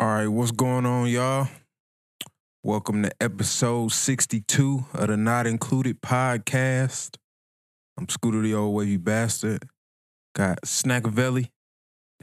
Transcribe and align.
All 0.00 0.06
right, 0.08 0.28
what's 0.28 0.50
going 0.50 0.86
on, 0.86 1.08
y'all? 1.08 1.48
Welcome 2.62 3.02
to 3.02 3.10
episode 3.20 3.92
62 3.92 4.86
of 4.94 5.08
the 5.08 5.16
Not 5.16 5.46
Included 5.46 6.00
podcast. 6.00 7.16
I'm 7.98 8.08
Scooter 8.08 8.40
the 8.40 8.54
Old 8.54 8.74
Wavy 8.74 8.96
Bastard. 8.96 9.68
Got 10.34 10.62
Snackavelli, 10.62 11.50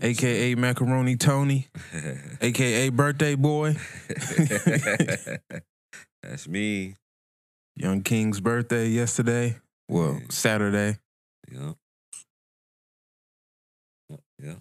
aka 0.02 0.56
Macaroni 0.56 1.18
Tony, 1.18 1.68
aka 2.42 2.90
Birthday 2.90 3.36
Boy. 3.36 3.76
That's 6.24 6.48
me. 6.48 6.96
Young 7.76 8.02
King's 8.02 8.40
birthday 8.40 8.88
yesterday. 8.88 9.58
Well, 9.88 10.14
Yeah. 10.20 10.26
Saturday. 10.30 10.98
Yeah. 11.52 11.74
Yep. 14.10 14.20
Yep. 14.42 14.58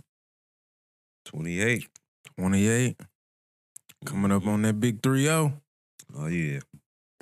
28. 1.24 1.88
28. 2.38 2.96
Coming 4.04 4.32
up 4.32 4.46
on 4.46 4.62
that 4.62 4.78
big 4.78 5.02
3 5.02 5.22
0. 5.22 5.52
Oh, 6.16 6.26
yeah. 6.26 6.60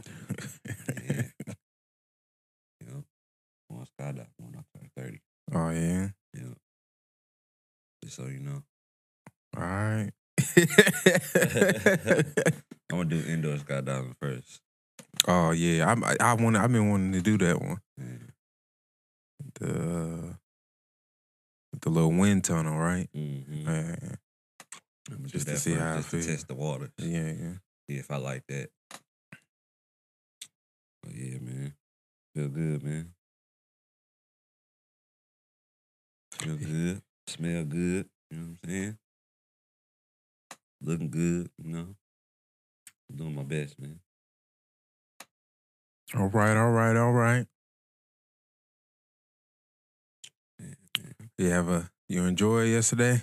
Yeah. 0.06 1.22
God 3.98 4.16
died 4.16 4.26
when 4.38 4.54
I 4.56 4.62
turned 4.78 4.90
30. 4.96 5.20
Oh, 5.54 5.70
yeah. 5.70 6.08
Yep. 6.34 6.56
Just 8.02 8.16
so 8.16 8.26
you 8.26 8.40
know. 8.40 8.62
All 9.56 9.62
right. 9.62 10.10
I'm 12.90 12.98
going 12.98 13.08
to 13.08 13.22
do 13.22 13.32
indoor 13.32 13.56
skydiving 13.56 14.14
first. 14.20 14.60
oh, 15.28 15.52
yeah. 15.52 15.94
I, 15.94 16.10
I, 16.10 16.16
I 16.20 16.34
want. 16.34 16.56
I've 16.56 16.72
been 16.72 16.90
wanting 16.90 17.12
to 17.12 17.20
do 17.20 17.38
that 17.38 17.60
one. 17.60 17.80
Yeah. 17.98 18.04
The, 19.60 20.36
the 21.80 21.90
little 21.90 22.12
wind 22.12 22.44
tunnel, 22.44 22.76
right? 22.76 23.08
Mm-hmm. 23.16 23.68
Yeah. 23.68 24.16
I'm 25.10 25.26
just 25.26 25.46
to 25.46 25.56
see 25.56 25.72
first, 25.72 25.82
how 25.82 25.96
just 25.96 26.10
to 26.10 26.16
feel. 26.18 26.26
test 26.26 26.48
the 26.48 26.54
waters. 26.54 26.90
Yeah, 26.98 27.32
yeah. 27.32 27.52
See 27.88 27.96
if 27.96 28.10
I 28.10 28.16
like 28.16 28.42
that. 28.48 28.70
But 31.02 31.14
yeah, 31.14 31.38
man. 31.40 31.74
Feel 32.34 32.48
good, 32.48 32.82
man. 32.82 33.14
Feel 36.32 36.56
good. 36.56 37.02
Smell 37.26 37.64
good. 37.64 38.08
You 38.30 38.38
know 38.38 38.44
what 38.44 38.58
I'm 38.64 38.70
saying? 38.70 38.98
Looking 40.80 41.10
good, 41.10 41.50
you 41.62 41.72
know. 41.72 41.86
Doing 43.14 43.34
my 43.34 43.42
best, 43.42 43.78
man. 43.78 44.00
All 46.16 46.28
right, 46.28 46.56
all 46.56 46.70
right, 46.70 46.96
all 46.96 47.12
right. 47.12 47.46
Yeah, 50.58 50.74
man. 50.98 51.30
You 51.38 51.50
have 51.50 51.68
a 51.68 51.90
you 52.08 52.24
enjoy 52.24 52.64
yesterday? 52.64 53.22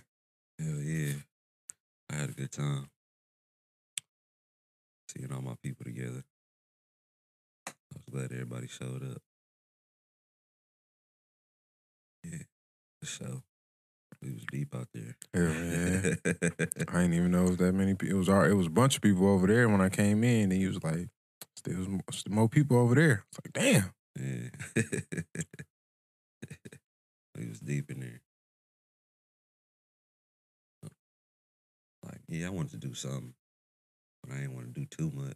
Hell 0.59 0.81
yeah. 0.81 1.13
I 2.11 2.15
had 2.15 2.29
a 2.29 2.33
good 2.33 2.51
time. 2.51 2.89
Seeing 5.09 5.31
all 5.31 5.41
my 5.41 5.55
people 5.63 5.85
together. 5.85 6.23
I 7.67 7.71
was 7.95 8.05
glad 8.11 8.31
everybody 8.31 8.67
showed 8.67 9.03
up. 9.03 9.21
Yeah, 12.23 12.43
for 12.99 13.05
sure. 13.05 13.43
We 14.21 14.33
was 14.33 14.43
deep 14.51 14.75
out 14.75 14.89
there. 14.93 15.15
Yeah. 15.33 16.15
I 16.89 17.01
didn't 17.01 17.13
even 17.13 17.31
know 17.31 17.45
it 17.45 17.49
was 17.49 17.57
that 17.57 17.73
many 17.73 17.95
people. 17.95 18.15
It 18.15 18.19
was 18.19 18.29
all, 18.29 18.43
it 18.43 18.53
was 18.53 18.67
a 18.67 18.71
bunch 18.71 18.95
of 18.95 19.01
people 19.01 19.27
over 19.27 19.47
there 19.47 19.67
when 19.67 19.81
I 19.81 19.89
came 19.89 20.23
in, 20.23 20.51
and 20.51 20.53
he 20.53 20.67
was 20.67 20.83
like, 20.83 21.07
"There 21.63 21.77
was 21.77 21.87
mo- 21.87 22.01
still 22.11 22.33
more 22.33 22.49
people 22.49 22.77
over 22.77 22.93
there." 22.93 23.25
It's 23.31 23.39
like, 23.43 23.53
damn. 23.53 23.93
Yeah. 24.19 24.49
we 27.35 27.47
was 27.47 27.59
deep 27.59 27.89
in 27.89 28.01
there. 28.01 28.21
Like, 32.03 32.21
yeah, 32.27 32.47
I 32.47 32.49
wanted 32.49 32.71
to 32.71 32.87
do 32.87 32.93
something, 32.93 33.33
but 34.23 34.33
I 34.33 34.39
didn't 34.41 34.55
want 34.55 34.73
to 34.73 34.79
do 34.79 34.85
too 34.85 35.11
much. 35.13 35.35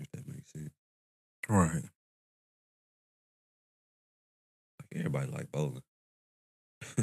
If 0.00 0.10
that 0.12 0.28
makes 0.28 0.52
sense. 0.52 0.70
Right. 1.48 1.82
Like 4.80 4.92
everybody 4.94 5.30
like 5.30 5.52
bowling. 5.52 5.82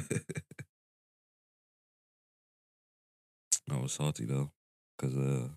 I 3.71 3.77
was 3.77 3.93
salty 3.93 4.25
though, 4.25 4.51
cause 4.97 5.15
uh, 5.17 5.47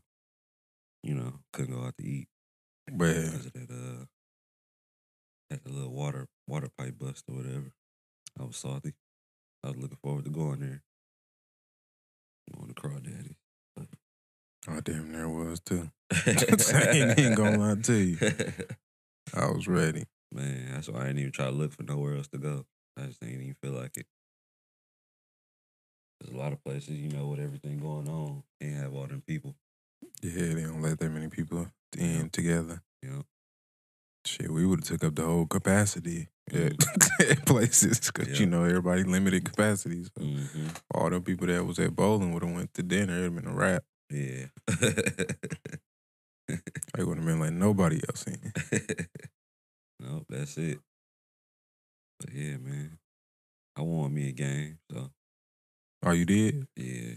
you 1.03 1.15
know, 1.15 1.41
couldn't 1.53 1.75
go 1.75 1.85
out 1.85 1.97
to 1.99 2.05
eat 2.05 2.29
But 2.87 3.15
because 3.15 3.47
of 3.47 3.53
that 3.55 3.71
uh, 3.71 4.05
had 5.51 5.65
the 5.65 5.71
little 5.71 5.93
water 5.93 6.29
water 6.47 6.69
pipe 6.79 6.99
bust 6.99 7.25
or 7.29 7.37
whatever. 7.37 7.73
I 8.39 8.45
was 8.45 8.57
salty. 8.57 8.95
I 9.65 9.69
was 9.69 9.77
looking 9.79 9.99
forward 10.03 10.25
to 10.25 10.31
going 10.31 10.61
there. 10.61 10.83
Going 12.55 12.69
to 12.69 12.75
Crawdaddy. 12.75 13.35
oh 14.69 14.81
damn, 14.81 15.13
there 15.13 15.29
was 15.29 15.61
too. 15.61 15.91
I 16.13 16.89
ain't 16.93 17.19
even 17.19 17.35
gonna 17.35 17.59
lie 17.59 17.81
to 17.83 17.95
you. 17.95 18.19
I 19.35 19.47
was 19.47 19.67
ready. 19.67 20.05
Man, 20.33 20.73
that's 20.73 20.89
why 20.89 21.01
I 21.01 21.07
didn't 21.07 21.19
even 21.21 21.33
try 21.33 21.47
to 21.47 21.51
look 21.51 21.73
for 21.73 21.83
nowhere 21.83 22.17
else 22.17 22.29
to 22.29 22.39
go. 22.39 22.65
I 22.97 23.07
just 23.07 23.21
didn't 23.21 23.43
even 23.43 23.57
feel 23.63 23.73
like 23.73 23.97
it. 23.97 24.07
There's 26.21 26.35
a 26.35 26.37
lot 26.39 26.53
of 26.53 26.63
places, 26.65 26.99
you 26.99 27.11
know, 27.11 27.27
with 27.27 27.41
everything 27.41 27.79
going 27.79 28.09
on, 28.09 28.43
can't 28.61 28.77
have 28.77 28.95
all 28.95 29.07
them 29.07 29.23
people. 29.27 29.55
Yeah, 30.23 30.55
they 30.55 30.63
don't 30.63 30.83
let 30.83 30.99
that 30.99 31.11
many 31.11 31.29
people 31.29 31.69
in 31.97 32.31
together. 32.31 32.83
Know, 33.03 33.23
Shit, 34.27 34.51
we 34.51 34.67
would 34.67 34.81
have 34.81 34.89
took 34.89 35.05
up 35.05 35.15
the 35.15 35.25
whole 35.25 35.47
capacity 35.47 36.29
at, 36.51 36.55
Mhm. 36.55 37.21
at 37.31 37.47
places 37.47 38.01
because 38.01 38.29
Yeah. 38.29 38.41
you 38.41 38.47
know 38.47 38.65
everybody 38.65 39.05
limited 39.05 39.45
capacities. 39.45 40.11
So 40.19 40.25
hmm 40.25 40.69
all 40.95 41.11
them 41.11 41.23
people 41.23 41.47
that 41.47 41.65
was 41.65 41.79
at 41.79 41.95
bowling 41.95 42.33
would 42.33 42.43
have 42.43 42.53
went 42.55 42.75
to 42.75 42.83
dinner. 42.83 43.19
It'd 43.19 43.35
been 43.37 43.47
a 43.47 43.55
wrap. 43.55 43.85
yeah. 44.11 44.47
They 46.95 47.05
would 47.05 47.19
have 47.19 47.27
been 47.27 47.41
like 47.41 47.53
nobody 47.53 48.01
else 48.09 48.25
in. 48.25 48.53
nope, 50.01 50.25
that's 50.29 50.57
it. 50.57 50.79
But 52.21 52.33
yeah, 52.33 52.57
man, 52.57 52.99
I 53.77 53.83
won 53.83 54.15
me 54.15 54.29
a 54.29 54.33
game, 54.33 54.79
so 54.91 55.11
Oh, 56.05 56.13
you 56.13 56.25
did? 56.25 56.67
yeah, 56.77 57.17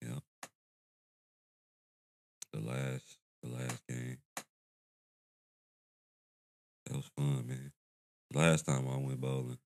yeah. 0.00 0.18
The 2.52 2.60
last 2.60 3.18
fun, 7.16 7.46
man. 7.46 7.72
Last 8.34 8.66
time 8.66 8.86
I 8.88 8.96
went 8.96 9.20
bowling, 9.20 9.58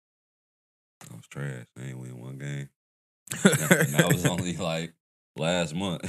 I 1.10 1.14
was 1.16 1.26
trash. 1.28 1.66
I 1.78 1.88
ain't 1.88 1.98
win 1.98 2.18
one 2.20 2.38
game. 2.38 2.68
That 3.42 4.08
was 4.12 4.26
only 4.26 4.56
like 4.56 4.92
last 5.36 5.74
month. 5.74 6.04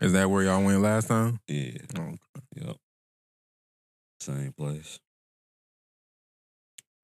Is 0.00 0.12
that 0.12 0.30
where 0.30 0.42
y'all 0.44 0.62
went 0.64 0.82
last 0.82 1.08
time? 1.08 1.40
yeah, 1.48 1.78
Oh, 1.98 2.14
yep. 2.54 2.76
Same 4.20 4.52
place. 4.52 4.98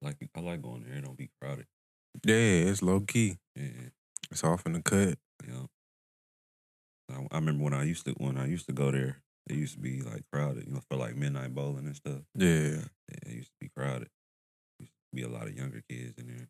Like 0.01 0.17
I 0.35 0.39
like 0.39 0.61
going 0.61 0.83
there. 0.83 0.97
It 0.97 1.05
don't 1.05 1.17
be 1.17 1.29
crowded. 1.41 1.65
yeah, 2.25 2.35
it's 2.35 2.81
low 2.81 2.99
key. 3.01 3.37
Yeah, 3.55 3.89
It's 4.31 4.43
off 4.43 4.65
in 4.65 4.73
the 4.73 4.81
cut. 4.81 5.17
yeah. 5.47 5.65
I, 7.11 7.27
I 7.31 7.35
remember 7.35 7.63
when 7.63 7.73
I 7.73 7.83
used 7.83 8.05
to 8.05 8.11
when 8.13 8.37
I 8.37 8.47
used 8.47 8.65
to 8.67 8.73
go 8.73 8.91
there. 8.91 9.21
It 9.47 9.55
used 9.55 9.73
to 9.73 9.79
be 9.79 10.01
like 10.01 10.23
crowded, 10.31 10.65
you 10.67 10.73
know, 10.73 10.81
for 10.89 10.97
like 10.97 11.15
midnight 11.15 11.53
bowling 11.53 11.85
and 11.85 11.95
stuff. 11.95 12.21
Yeah. 12.35 12.85
Yeah, 13.09 13.17
it 13.25 13.33
used 13.33 13.49
to 13.49 13.57
be 13.59 13.69
crowded. 13.75 14.09
Used 14.79 14.91
to 14.93 15.15
be 15.15 15.23
a 15.23 15.27
lot 15.27 15.47
of 15.47 15.55
younger 15.55 15.81
kids 15.89 16.17
in 16.17 16.27
there. 16.27 16.47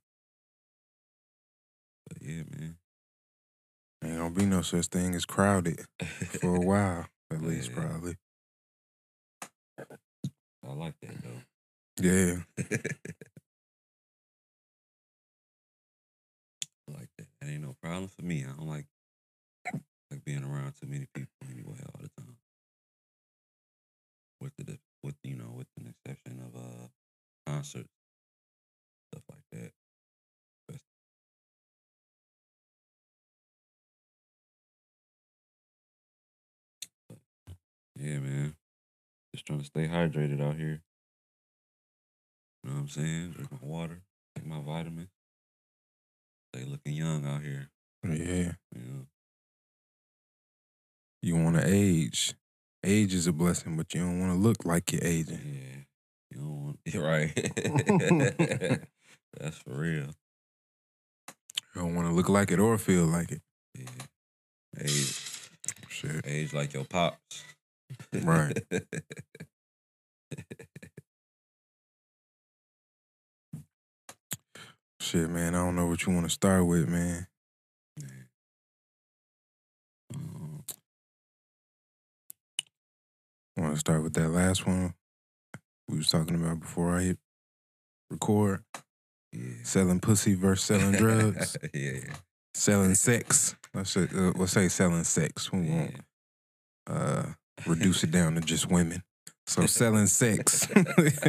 But 2.08 2.18
yeah, 2.22 2.44
man. 2.58 2.78
Ain't 4.04 4.18
gonna 4.18 4.30
be 4.32 4.46
no 4.46 4.62
such 4.62 4.88
thing 4.88 5.14
as 5.16 5.26
crowded 5.26 5.86
for 6.40 6.56
a 6.56 6.60
while, 6.66 7.08
at 7.32 7.42
least 7.42 7.70
Yeah. 7.70 7.76
probably. 7.76 8.16
I 10.64 10.74
like 10.74 10.96
that 11.02 11.24
though. 11.24 11.42
Yeah. 12.02 12.38
I 16.88 16.92
like 16.92 17.10
that. 17.18 17.28
That 17.40 17.50
ain't 17.50 17.64
no 17.64 17.76
problem 17.82 18.08
for 18.08 18.24
me. 18.24 18.44
I 18.44 18.50
don't 18.56 18.68
like 18.68 18.86
like 20.12 20.24
being 20.26 20.44
around 20.44 20.74
too 20.80 20.88
many 20.88 21.08
people 21.14 21.32
anyway 21.50 21.78
all 21.86 22.02
the 22.02 22.10
time. 22.22 22.31
With 24.42 24.54
the 24.58 24.80
with 25.04 25.16
you 25.24 25.36
know, 25.36 25.54
with 25.56 25.68
an 25.80 25.94
exception 25.94 26.42
of 26.42 26.60
uh 26.60 26.88
concerts, 27.46 27.90
stuff 29.14 29.24
like 29.30 29.44
that. 29.52 29.72
But, 30.68 30.78
Yeah, 37.96 38.18
man. 38.18 38.56
Just 39.36 39.46
trying 39.46 39.60
to 39.60 39.66
stay 39.66 39.88
hydrated 39.88 40.42
out 40.42 40.56
here. 40.56 40.82
You 42.64 42.70
know 42.70 42.76
what 42.76 42.82
I'm 42.82 42.88
saying? 42.90 43.32
Drink 43.36 43.52
my 43.52 43.60
water, 43.62 44.02
take 44.36 44.46
my 44.48 44.60
vitamins. 44.60 45.10
Stay 46.54 46.66
looking 46.66 46.94
young 46.94 47.26
out 47.26 47.44
here. 47.44 47.70
Yeah. 48.04 48.54
You 48.76 48.82
know? 48.82 49.06
You 51.22 51.36
wanna 51.36 51.64
age. 51.64 52.34
Age 52.84 53.14
is 53.14 53.28
a 53.28 53.32
blessing, 53.32 53.78
but 53.78 53.94
you 53.94 54.02
don't 54.02 54.20
wanna 54.20 54.36
look 54.36 54.66
like 54.66 54.92
you're 54.92 55.04
aging. 55.04 55.40
Yeah. 55.44 55.84
You 56.32 56.38
don't 56.38 56.64
want 56.64 56.80
right. 56.96 57.34
That's 59.40 59.58
for 59.60 59.74
real. 59.74 60.10
You 61.76 61.82
don't 61.82 61.96
wanna 61.96 62.14
look 62.14 62.30
like 62.30 62.52
it 62.52 62.60
or 62.60 62.78
feel 62.78 63.06
like 63.06 63.32
it. 63.32 63.42
Yeah. 63.78 63.86
Age 64.80 65.32
Shit. 65.90 66.26
Age 66.26 66.54
like 66.54 66.74
your 66.74 66.86
pops. 66.86 67.44
Right. 68.14 68.58
Shit, 75.00 75.30
man, 75.30 75.56
I 75.56 75.60
don't 75.60 75.76
know 75.76 75.88
what 75.88 76.06
you 76.06 76.14
want 76.14 76.26
to 76.26 76.30
start 76.32 76.66
with, 76.66 76.88
man. 76.88 77.28
Want 83.62 83.74
to 83.76 83.80
start 83.80 84.02
with 84.02 84.14
that 84.14 84.30
last 84.30 84.66
one 84.66 84.96
we 85.88 85.98
was 85.98 86.08
talking 86.10 86.36
about 86.36 86.60
before 86.62 86.96
I 86.98 87.02
hit 87.04 87.18
record? 88.10 88.64
yeah. 89.32 89.54
Selling 89.64 90.00
pussy 90.00 90.34
versus 90.34 90.66
selling 90.66 90.94
drugs, 90.94 91.56
yeah. 91.74 92.00
selling 92.56 92.96
sex. 92.96 93.56
Let's 93.74 93.92
say, 93.92 94.08
uh, 94.16 94.32
let's 94.36 94.52
say 94.54 94.68
selling 94.68 95.04
sex. 95.04 95.52
We 95.52 95.68
Yeah. 95.68 95.76
won't 95.76 95.96
uh, 96.90 97.24
reduce 97.68 98.04
it 98.04 98.10
down 98.18 98.34
to 98.36 98.42
just 98.42 98.70
women. 98.70 99.04
So 99.46 99.66
selling 99.68 100.08
sex 100.08 100.68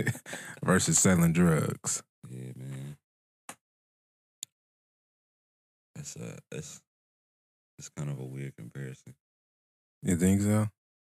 versus 0.64 0.98
selling 0.98 1.32
drugs. 1.34 2.02
Yeah, 2.30 2.52
man. 2.56 2.96
That's 5.94 6.16
a 6.16 6.38
that's 6.50 6.80
that's 7.78 7.88
kind 7.90 8.10
of 8.10 8.18
a 8.18 8.24
weird 8.24 8.56
comparison. 8.56 9.14
You 10.02 10.16
think 10.16 10.40
so? 10.40 10.68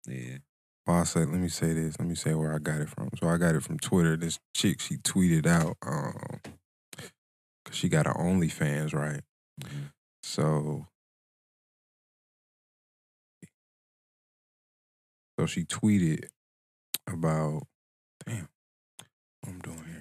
Yeah. 0.08 0.38
Well, 0.86 0.98
I 0.98 1.04
said, 1.04 1.30
let 1.30 1.40
me 1.40 1.48
say 1.48 1.74
this. 1.74 1.98
Let 1.98 2.08
me 2.08 2.16
say 2.16 2.34
where 2.34 2.54
I 2.54 2.60
got 2.60 2.82
it 2.82 2.90
from. 2.90 3.10
So 3.20 3.28
I 3.30 3.38
got 3.38 3.56
it 3.56 3.64
from 3.64 3.80
Twitter. 3.80 4.18
This 4.18 4.40
chick, 4.54 4.82
she 4.82 4.98
tweeted 4.98 5.46
out, 5.46 5.78
um, 5.86 6.42
cause 7.66 7.76
she 7.76 7.90
got 7.90 8.06
her 8.08 8.14
OnlyFans, 8.14 8.94
right? 8.94 9.22
Mhm. 9.62 9.92
So, 10.24 10.88
so 15.40 15.46
she 15.46 15.64
tweeted 15.66 16.26
about, 17.08 17.64
damn, 18.26 18.50
what 19.42 19.52
I'm 19.54 19.60
doing 19.60 19.93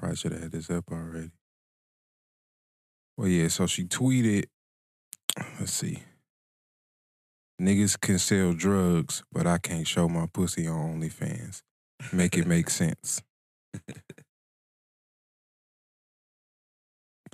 Probably 0.00 0.16
should 0.16 0.32
have 0.32 0.40
had 0.40 0.52
this 0.52 0.70
up 0.70 0.90
already. 0.90 1.30
Well, 3.18 3.28
yeah, 3.28 3.48
so 3.48 3.66
she 3.66 3.84
tweeted, 3.84 4.46
let's 5.60 5.74
see. 5.74 6.02
Niggas 7.60 8.00
can 8.00 8.18
sell 8.18 8.54
drugs, 8.54 9.22
but 9.30 9.46
I 9.46 9.58
can't 9.58 9.86
show 9.86 10.08
my 10.08 10.24
pussy 10.32 10.66
on 10.66 10.98
OnlyFans. 11.02 11.60
Make 12.14 12.38
it 12.38 12.46
make 12.46 12.70
sense. 12.70 13.22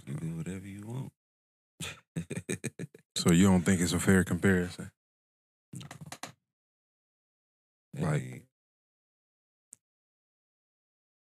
You 0.07 0.15
do 0.15 0.37
whatever 0.37 0.67
you 0.67 0.87
want. 0.87 1.13
So 3.17 3.33
you 3.33 3.49
don't 3.49 3.63
think 3.63 3.81
it's 3.81 3.93
a 3.93 3.99
fair 3.99 4.23
comparison? 4.23 4.91
Like- 7.99 8.45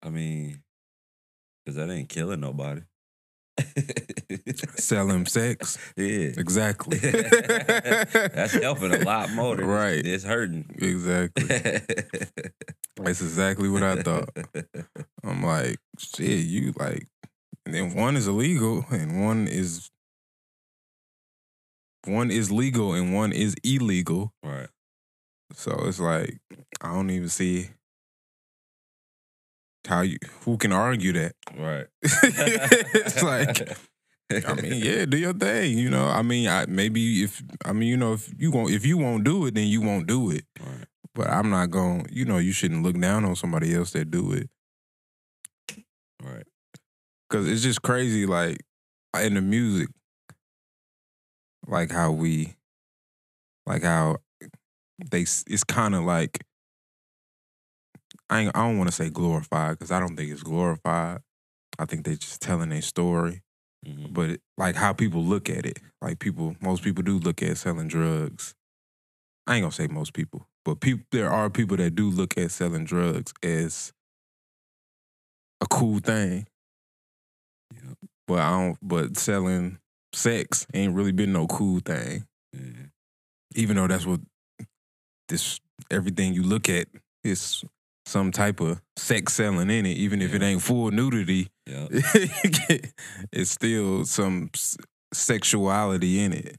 I 0.04 0.10
mean, 0.10 0.62
cause 1.68 1.76
that 1.76 1.90
ain't 1.90 2.08
killing 2.08 2.40
nobody. 2.40 2.82
Selling 4.78 5.26
sex? 5.26 5.78
yeah. 5.98 6.30
Exactly. 6.38 6.98
That's 6.98 8.54
helping 8.54 8.94
a 8.94 9.00
lot 9.04 9.32
more 9.32 9.58
than 9.58 9.66
Right. 9.66 10.06
it's 10.06 10.24
hurting. 10.24 10.66
Exactly. 10.78 11.44
That's 12.96 13.22
exactly 13.22 13.68
what 13.68 13.84
I 13.84 14.02
thought. 14.02 14.30
I'm 15.26 15.44
like, 15.44 15.78
shit, 16.00 16.46
you 16.46 16.74
like, 16.80 17.08
and 17.66 17.76
then 17.76 17.94
one 17.94 18.16
is 18.16 18.28
illegal 18.28 18.86
and 18.90 19.22
one 19.22 19.48
is, 19.48 19.90
one 22.06 22.32
is 22.32 22.50
legal 22.50 22.94
and 22.94 23.14
one 23.14 23.34
is 23.34 23.56
illegal. 23.64 24.32
right. 24.42 24.70
So 25.54 25.72
it's 25.86 26.00
like, 26.00 26.40
I 26.82 26.94
don't 26.94 27.10
even 27.10 27.30
see 27.30 27.70
how 29.88 30.02
you, 30.02 30.18
who 30.42 30.58
can 30.58 30.72
argue 30.72 31.14
that? 31.14 31.34
Right. 31.58 31.88
it's 32.04 33.24
like, 33.24 33.78
I 34.32 34.54
mean, 34.62 34.82
yeah, 34.84 35.06
do 35.06 35.18
your 35.18 35.34
thing. 35.34 35.78
You 35.78 35.90
know, 35.90 36.08
I 36.08 36.22
mean, 36.22 36.48
I 36.48 36.66
maybe 36.68 37.24
if 37.24 37.42
I 37.66 37.74
mean, 37.74 37.90
you 37.90 37.98
know, 37.98 38.14
if 38.14 38.30
you 38.38 38.52
won't 38.52 38.72
if 38.72 38.86
you 38.86 38.98
won't 38.98 39.24
do 39.24 39.46
it, 39.46 39.56
then 39.56 39.68
you 39.68 39.82
won't 39.82 40.08
do 40.08 40.30
it. 40.32 40.44
Right. 40.60 40.86
But 41.16 41.30
I'm 41.30 41.50
not 41.50 41.72
going. 41.72 42.06
You 42.12 42.26
know, 42.26 42.38
you 42.38 42.52
shouldn't 42.52 42.84
look 42.84 43.00
down 43.00 43.26
on 43.26 43.36
somebody 43.36 43.74
else 43.74 43.92
that 43.92 44.12
do 44.12 44.34
it 44.34 44.50
Right. 46.24 46.46
because 47.30 47.48
it's 47.48 47.62
just 47.62 47.82
crazy. 47.82 48.26
Like 48.26 48.58
in 49.20 49.36
the 49.36 49.42
music, 49.42 49.90
like 51.68 51.92
how 51.92 52.12
we, 52.12 52.56
like 53.66 53.84
how 53.84 54.18
they. 55.12 55.22
It's 55.22 55.64
kind 55.64 55.96
of 55.96 56.04
like 56.04 56.44
I 58.30 58.42
ain't, 58.42 58.56
I 58.56 58.60
don't 58.68 58.78
want 58.78 58.90
to 58.90 58.96
say 58.96 59.10
glorified 59.10 59.78
because 59.78 59.92
I 59.92 60.00
don't 60.00 60.16
think 60.18 60.32
it's 60.32 60.44
glorified. 60.44 61.22
I 61.80 61.86
think 61.86 62.04
they're 62.06 62.16
just 62.16 62.42
telling 62.42 62.70
their 62.70 62.82
story. 62.82 63.42
Mhm. 63.86 64.12
but 64.12 64.30
it- 64.32 64.42
like 64.58 64.76
how 64.76 64.92
people 64.92 65.24
look 65.24 65.50
at 65.50 65.66
it, 65.66 65.80
like 66.02 66.18
people, 66.20 66.56
most 66.60 66.84
people 66.84 67.04
do 67.04 67.20
look 67.20 67.42
at 67.44 67.58
selling 67.58 67.88
drugs. 67.88 68.56
I 69.46 69.56
ain't 69.56 69.64
gonna 69.64 69.72
say 69.72 69.88
most 69.88 70.14
people, 70.14 70.50
but 70.66 70.82
people, 70.82 71.06
there 71.12 71.30
are 71.32 71.50
people 71.50 71.78
that 71.78 71.94
do 71.96 72.10
look 72.10 72.38
at 72.38 72.52
selling 72.52 72.86
drugs 72.86 73.34
as 73.44 73.94
a 75.62 75.68
cool 75.68 76.00
thing. 76.00 76.48
But 78.28 78.40
I 78.40 78.50
don't. 78.50 78.78
But 78.82 79.16
selling 79.18 79.78
sex 80.12 80.66
ain't 80.74 80.94
really 80.96 81.12
been 81.14 81.32
no 81.32 81.48
cool 81.48 81.80
thing, 81.80 82.28
Yeah. 82.52 82.88
even 83.56 83.76
though 83.78 83.88
that's 83.88 84.06
what 84.08 84.22
this 85.30 85.60
everything 85.92 86.34
you 86.34 86.44
look 86.44 86.68
at 86.68 86.88
is 87.24 87.64
some 88.08 88.32
type 88.32 88.62
of 88.62 88.82
sex 88.96 89.34
selling 89.34 89.70
in 89.70 89.86
it, 89.86 89.98
even 89.98 90.22
if 90.22 90.34
it 90.34 90.42
ain't 90.42 90.62
full 90.62 90.92
nudity. 90.92 91.50
Yep. 91.66 91.90
it's 93.34 93.52
still 93.52 94.06
some 94.06 94.50
sexuality 95.14 96.20
in 96.20 96.34
it. 96.34 96.58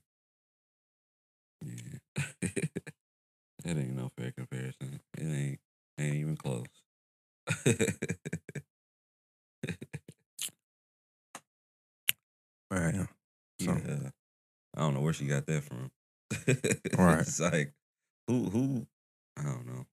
Yeah. 1.65 2.23
that 2.43 3.77
ain't 3.77 3.97
no 3.97 4.11
fair 4.19 4.33
comparison. 4.33 5.01
It 5.17 5.23
ain't 5.23 5.59
ain't 5.99 6.17
even 6.17 6.37
close. 6.37 6.67
Right. 12.71 12.95
So 13.63 13.73
yeah. 13.73 14.11
I 14.77 14.81
don't 14.81 14.93
know 14.93 15.01
where 15.01 15.15
she 15.15 15.25
got 15.25 15.47
that 15.47 15.63
from. 15.65 15.91
Right. 16.99 17.21
It's 17.21 17.41
like 17.41 17.73
who 18.27 18.51
who 18.51 18.87
I 19.39 19.45
don't 19.45 19.67
know. 19.67 19.87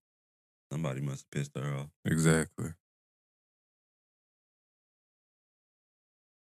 Somebody 0.71 1.01
must 1.01 1.25
have 1.25 1.31
pissed 1.31 1.51
her 1.57 1.75
off. 1.75 1.89
exactly. 2.05 2.69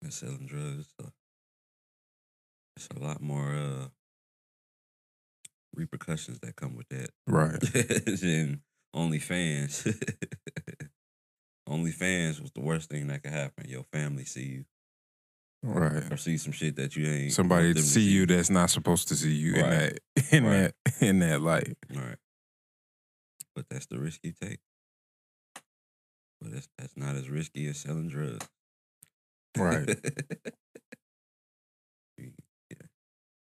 And 0.01 0.13
selling 0.13 0.45
drugs. 0.45 0.87
So 0.99 1.11
it's 2.77 2.87
a 2.95 2.99
lot 2.99 3.21
more 3.21 3.55
uh 3.55 3.87
repercussions 5.75 6.39
that 6.39 6.55
come 6.55 6.75
with 6.75 6.87
that. 6.89 7.09
Right. 7.27 7.59
than 8.21 8.61
OnlyFans. 8.95 9.85
OnlyFans 11.69 12.39
was 12.41 12.51
the 12.53 12.61
worst 12.61 12.89
thing 12.89 13.07
that 13.07 13.23
could 13.23 13.33
happen. 13.33 13.67
Your 13.67 13.83
family 13.91 14.25
see 14.25 14.43
you 14.43 14.65
Right. 15.63 16.11
or 16.11 16.17
see 16.17 16.37
some 16.37 16.51
shit 16.51 16.75
that 16.75 16.95
you 16.95 17.07
ain't. 17.07 17.33
Somebody 17.33 17.73
to 17.73 17.81
see 17.81 18.01
you 18.03 18.27
that's 18.27 18.51
not 18.51 18.69
supposed 18.69 19.07
to 19.07 19.15
see 19.15 19.33
you 19.33 19.55
in 19.55 19.69
that 19.69 19.99
in 20.31 20.45
Right. 20.45 20.71
that 20.85 21.01
in 21.01 21.19
that 21.19 21.41
light. 21.41 21.75
Right. 21.93 22.17
But 23.55 23.65
that's 23.69 23.85
the 23.85 23.99
risk 23.99 24.19
you 24.23 24.33
take. 24.33 24.59
But 26.41 26.51
that's 26.51 26.67
that's 26.77 26.97
not 26.97 27.15
as 27.15 27.29
risky 27.29 27.67
as 27.67 27.77
selling 27.77 28.09
drugs. 28.09 28.45
Right. 29.57 29.87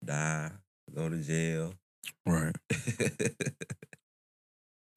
Die, 0.05 0.51
go 0.95 1.09
to 1.09 1.17
jail. 1.17 1.73
Right. 2.25 2.55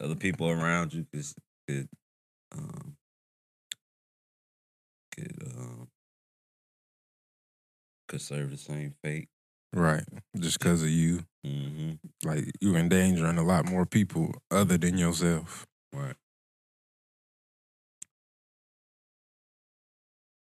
Other 0.00 0.14
people 0.14 0.48
around 0.48 0.94
you 0.94 1.04
could 1.12 1.24
could 1.68 1.88
um 2.52 2.96
could 5.14 5.42
um 5.56 5.88
could 8.08 8.20
serve 8.20 8.50
the 8.50 8.56
same 8.56 8.94
fate. 9.02 9.28
Right. 9.74 10.04
Just 10.38 10.58
because 10.58 10.82
of 10.82 10.90
you, 10.90 11.24
Mm-hmm. 11.44 11.94
like 12.28 12.44
you're 12.60 12.76
endangering 12.76 13.36
a 13.36 13.42
lot 13.42 13.68
more 13.68 13.84
people 13.84 14.32
other 14.52 14.78
than 14.78 14.96
yourself. 14.96 15.66
Right. 15.92 16.14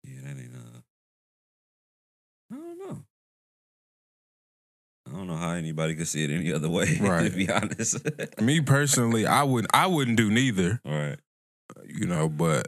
Yeah, 0.03 0.21
that 0.25 0.39
ain't 0.39 0.55
uh 0.55 0.79
I 2.51 2.55
don't 2.55 2.77
know. 2.77 3.03
I 5.07 5.11
don't 5.17 5.27
know 5.27 5.35
how 5.37 5.51
anybody 5.53 5.95
could 5.95 6.07
see 6.07 6.23
it 6.23 6.29
any 6.29 6.53
other 6.53 6.69
way. 6.69 6.97
Right. 7.01 7.31
to 7.31 7.35
be 7.35 7.49
honest. 7.49 7.97
Me 8.41 8.61
personally, 8.61 9.25
I 9.25 9.43
wouldn't. 9.43 9.73
I 9.73 9.87
wouldn't 9.87 10.17
do 10.17 10.29
neither. 10.29 10.79
Right. 10.85 11.17
you 11.87 12.05
know, 12.05 12.29
but 12.29 12.67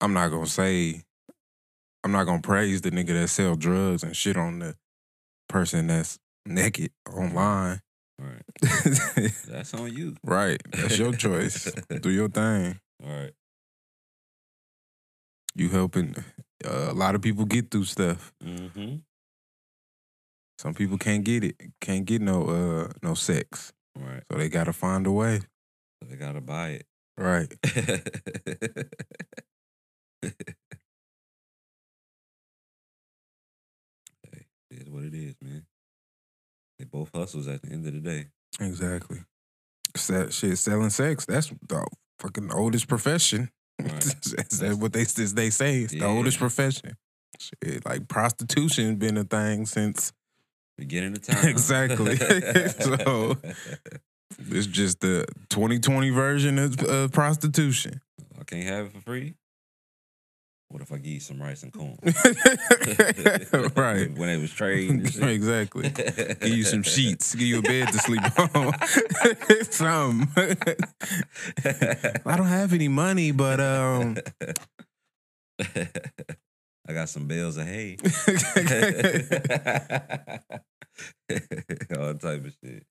I'm 0.00 0.12
not 0.12 0.28
gonna 0.28 0.46
say 0.46 1.02
I'm 2.04 2.12
not 2.12 2.24
gonna 2.24 2.42
praise 2.42 2.82
the 2.82 2.90
nigga 2.90 3.18
that 3.18 3.28
sell 3.28 3.56
drugs 3.56 4.02
and 4.02 4.14
shit 4.14 4.36
on 4.36 4.58
the 4.58 4.76
person 5.48 5.86
that's 5.86 6.18
naked 6.44 6.90
online. 7.10 7.80
All 8.20 8.26
right. 8.28 8.42
That's 9.48 9.74
on 9.74 9.92
you. 9.92 10.14
right. 10.22 10.62
That's 10.70 10.98
your 10.98 11.12
choice. 11.12 11.72
Do 12.00 12.10
your 12.10 12.28
thing. 12.40 12.78
All 13.04 13.10
right. 13.10 13.32
You 15.56 15.68
helping 15.68 16.14
uh, 16.64 16.90
a 16.90 16.94
lot 16.94 17.16
of 17.16 17.22
people 17.22 17.44
get 17.44 17.72
through 17.72 17.86
stuff. 17.86 18.32
Mm-hmm. 18.44 18.96
Some 20.58 20.74
people 20.74 20.96
can't 20.96 21.24
get 21.24 21.42
it. 21.42 21.56
Can't 21.80 22.04
get 22.04 22.22
no 22.22 22.44
uh 22.44 22.92
no 23.02 23.14
sex. 23.14 23.72
All 23.98 24.06
right. 24.06 24.22
So 24.30 24.38
they 24.38 24.48
gotta 24.48 24.72
find 24.72 25.06
a 25.08 25.10
way. 25.10 25.40
So 26.00 26.08
they 26.08 26.14
gotta 26.16 26.40
buy 26.40 26.68
it. 26.68 26.86
Right. 27.18 27.52
what 34.94 35.04
it 35.04 35.14
is, 35.14 35.34
man. 35.42 35.66
They 36.78 36.84
both 36.84 37.10
hustles 37.14 37.48
at 37.48 37.62
the 37.62 37.70
end 37.72 37.86
of 37.86 37.92
the 37.92 38.00
day. 38.00 38.26
Exactly. 38.60 39.18
Se- 39.96 40.30
shit, 40.30 40.58
selling 40.58 40.90
sex, 40.90 41.24
that's 41.26 41.52
the 41.68 41.86
fucking 42.20 42.52
oldest 42.52 42.88
profession. 42.88 43.50
Right. 43.82 43.90
That's 44.36 44.58
that 44.58 44.76
what 44.78 44.92
they 44.92 45.02
they 45.02 45.50
say. 45.50 45.80
It's 45.82 45.92
the 45.92 46.04
oldest 46.06 46.38
profession. 46.38 46.96
Shit, 47.40 47.84
like 47.84 48.06
prostitution 48.06 48.96
been 48.96 49.16
a 49.16 49.24
thing 49.24 49.66
since 49.66 50.12
Beginning 50.78 51.12
of 51.12 51.22
time. 51.26 51.48
Exactly. 51.48 52.16
So- 52.80 53.36
it's 54.50 54.66
just 54.66 55.00
the 55.00 55.26
2020 55.50 56.10
version 56.10 56.58
of 56.58 56.80
uh, 56.82 57.08
prostitution. 57.08 58.00
I 58.40 58.44
can't 58.44 58.64
have 58.66 58.86
it 58.86 58.92
for 58.92 59.00
free. 59.00 59.34
What 60.74 60.82
if 60.82 60.90
I 60.90 60.96
give 60.96 61.12
you 61.12 61.20
some 61.20 61.40
rice 61.40 61.62
and 61.62 61.72
corn? 61.72 61.96
right. 63.76 64.10
when 64.18 64.28
it 64.28 64.40
was 64.40 64.50
shit. 64.50 64.90
exactly. 65.22 65.88
Give 66.40 66.48
you 66.48 66.64
some 66.64 66.82
sheets. 66.82 67.32
Give 67.36 67.46
you 67.46 67.60
a 67.60 67.62
bed 67.62 67.92
to 67.92 67.98
sleep 67.98 68.20
on. 68.56 68.72
Something. 69.70 70.56
I 72.26 72.36
don't 72.36 72.48
have 72.48 72.72
any 72.72 72.88
money, 72.88 73.30
but 73.30 73.60
um 73.60 74.16
I 76.88 76.92
got 76.92 77.08
some 77.08 77.28
bales 77.28 77.56
of 77.56 77.66
hay. 77.66 77.96
All 81.96 82.14
type 82.14 82.46
of 82.46 82.52
shit. 82.64 82.84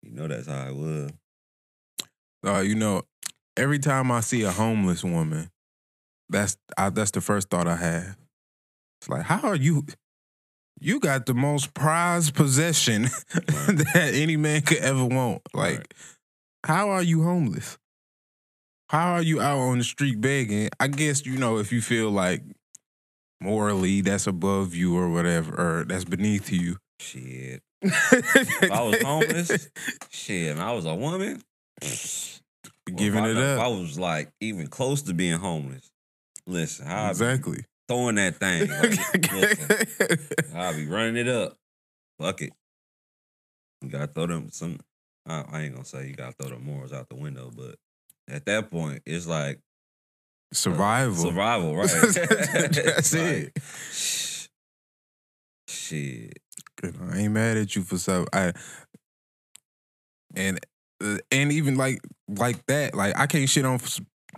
you 0.00 0.12
know 0.12 0.28
that's 0.28 0.46
how 0.46 0.68
I 0.68 0.70
was. 0.70 1.10
Uh, 2.44 2.60
you 2.60 2.76
know, 2.76 3.02
every 3.56 3.78
time 3.78 4.10
I 4.10 4.20
see 4.20 4.42
a 4.42 4.50
homeless 4.50 5.04
woman, 5.04 5.48
that's 6.28 6.56
I, 6.76 6.90
that's 6.90 7.10
the 7.10 7.20
first 7.20 7.50
thought 7.50 7.66
I 7.68 7.76
have. 7.76 8.16
It's 9.00 9.08
like, 9.08 9.22
how 9.22 9.40
are 9.48 9.56
you? 9.56 9.84
You 10.80 10.98
got 11.00 11.26
the 11.26 11.34
most 11.34 11.74
prized 11.74 12.34
possession 12.34 13.02
that 13.32 14.10
any 14.14 14.36
man 14.36 14.62
could 14.62 14.78
ever 14.78 15.04
want. 15.04 15.42
Like, 15.54 15.76
Right. 15.78 15.94
how 16.64 16.90
are 16.90 17.02
you 17.02 17.22
homeless? 17.22 17.78
How 18.88 19.12
are 19.14 19.22
you 19.22 19.40
out 19.40 19.58
on 19.58 19.78
the 19.78 19.84
street 19.84 20.20
begging? 20.20 20.68
I 20.80 20.88
guess 20.88 21.24
you 21.24 21.36
know 21.36 21.58
if 21.58 21.72
you 21.72 21.80
feel 21.80 22.10
like 22.10 22.42
morally 23.40 24.00
that's 24.00 24.26
above 24.26 24.74
you 24.74 24.96
or 24.96 25.08
whatever, 25.10 25.54
or 25.80 25.84
that's 25.84 26.04
beneath 26.04 26.50
you. 26.52 26.76
Shit. 27.00 27.62
If 27.82 28.70
I 28.70 28.82
was 28.82 29.02
homeless, 29.02 29.68
shit, 30.10 30.52
and 30.52 30.60
I 30.60 30.72
was 30.72 30.84
a 30.86 30.94
woman. 30.94 31.42
Well, 32.88 32.96
giving 32.96 33.24
I, 33.24 33.30
it 33.30 33.36
If 33.36 33.58
I 33.60 33.68
was 33.68 33.98
like 33.98 34.30
even 34.40 34.66
close 34.66 35.02
to 35.02 35.14
being 35.14 35.38
homeless, 35.38 35.90
listen, 36.46 36.86
be 36.86 36.92
Exactly. 37.10 37.64
throwing 37.88 38.16
that 38.16 38.36
thing. 38.36 38.68
Like, 38.70 39.32
listen, 39.32 40.56
I'll 40.56 40.74
be 40.74 40.86
running 40.86 41.16
it 41.16 41.28
up. 41.28 41.56
Fuck 42.20 42.42
it. 42.42 42.52
You 43.82 43.88
gotta 43.88 44.06
throw 44.06 44.26
them 44.26 44.50
some. 44.50 44.78
I, 45.26 45.44
I 45.50 45.60
ain't 45.62 45.74
gonna 45.74 45.84
say 45.84 46.06
you 46.08 46.14
gotta 46.14 46.32
throw 46.32 46.50
the 46.50 46.58
morals 46.58 46.92
out 46.92 47.08
the 47.08 47.16
window, 47.16 47.50
but 47.54 47.76
at 48.28 48.44
that 48.46 48.70
point, 48.70 49.02
it's 49.06 49.26
like 49.26 49.60
Survival. 50.52 51.14
survival, 51.16 51.74
right? 51.76 51.88
That's 51.88 52.16
Like, 53.14 53.22
it. 53.24 53.58
sh- 53.92 54.48
Shit. 55.68 56.38
I 56.84 57.18
ain't 57.18 57.32
mad 57.32 57.56
at 57.56 57.74
you 57.74 57.82
for 57.82 57.96
stuff. 57.96 58.26
I 58.32 58.52
and 60.34 60.58
uh, 60.58 60.60
and 61.30 61.52
even 61.52 61.76
like 61.76 62.00
like 62.28 62.64
that, 62.66 62.94
like 62.94 63.18
I 63.18 63.26
can't 63.26 63.48
shit 63.48 63.64
on 63.64 63.78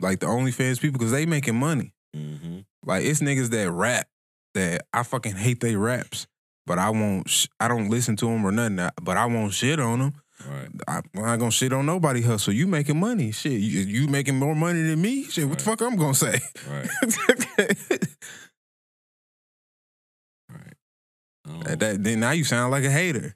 like 0.01 0.21
the 0.21 0.27
OnlyFans 0.27 0.81
people 0.81 0.99
because 0.99 1.13
they 1.13 1.27
making 1.27 1.57
money. 1.57 1.93
Mm-hmm. 2.17 2.61
Like 2.85 3.05
it's 3.05 3.21
niggas 3.21 3.51
that 3.51 3.71
rap 3.71 4.07
that 4.55 4.83
I 4.93 5.03
fucking 5.03 5.37
hate 5.37 5.61
they 5.61 5.77
raps, 5.77 6.27
but 6.67 6.79
I 6.79 6.91
won't. 6.91 7.29
Sh- 7.29 7.47
I 7.61 7.69
don't 7.69 7.89
listen 7.91 8.17
to 8.17 8.27
them 8.27 8.45
or 8.45 8.53
nothing. 8.53 8.79
I- 8.81 8.91
But 9.03 9.17
I 9.17 9.27
won't 9.27 9.53
shit 9.53 9.81
on 9.81 9.99
them. 10.01 10.15
Right. 10.49 10.69
I, 10.89 10.97
I'm 11.15 11.23
not 11.23 11.39
gonna 11.39 11.51
shit 11.53 11.73
on 11.73 11.87
nobody 11.87 12.21
hustle. 12.21 12.53
You 12.53 12.67
making 12.67 12.99
money, 12.99 13.31
shit. 13.31 13.53
You, 13.53 13.81
you 13.81 14.09
making 14.09 14.37
more 14.37 14.55
money 14.55 14.83
than 14.83 15.01
me, 15.01 15.25
shit. 15.25 15.49
What 15.49 15.59
the 15.59 15.65
fuck 15.65 15.81
I'm 15.81 15.97
gonna 15.97 16.15
say? 16.15 16.41
Right. 16.69 16.89
Right. 20.51 20.75
Oh. 21.49 21.63
At 21.67 21.79
that, 21.81 22.03
then 22.03 22.21
now 22.21 22.31
you 22.33 22.45
sound 22.45 22.71
like 22.71 22.85
a 22.85 22.91
hater. 22.91 23.35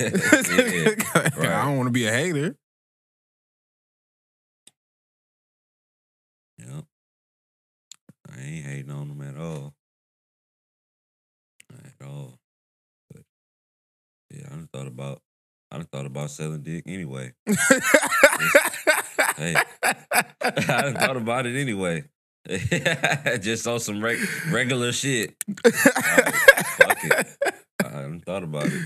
Yeah. 0.00 0.94
I 1.60 1.64
don't 1.64 1.76
want 1.76 1.88
to 1.88 1.92
be 1.92 2.06
a 2.06 2.12
hater. 2.12 2.56
Yep. 6.58 6.84
I 8.30 8.40
ain't 8.40 8.66
hating 8.66 8.90
on 8.90 9.08
them 9.08 9.22
at 9.22 9.36
all. 9.40 9.74
At 11.72 12.06
all. 12.06 12.38
But 13.10 13.22
yeah, 14.30 14.46
I 14.46 14.50
done 14.50 14.68
thought 14.72 14.86
about 14.86 15.20
I 15.70 15.78
done 15.78 15.86
thought 15.86 16.06
about 16.06 16.30
selling 16.30 16.62
dick 16.62 16.84
anyway. 16.86 17.32
Hey. 19.36 19.56
I 19.82 20.52
done 20.52 20.94
thought 20.94 21.16
about 21.16 21.46
it 21.46 21.60
anyway. 21.60 22.04
Just 23.40 23.66
on 23.66 23.80
some 23.80 24.04
reg- 24.04 24.20
regular 24.50 24.92
shit. 24.92 25.34
fuck 25.48 27.04
it. 27.04 27.26
I 27.84 27.88
done 27.88 28.20
thought 28.24 28.42
about 28.44 28.66
it. 28.66 28.82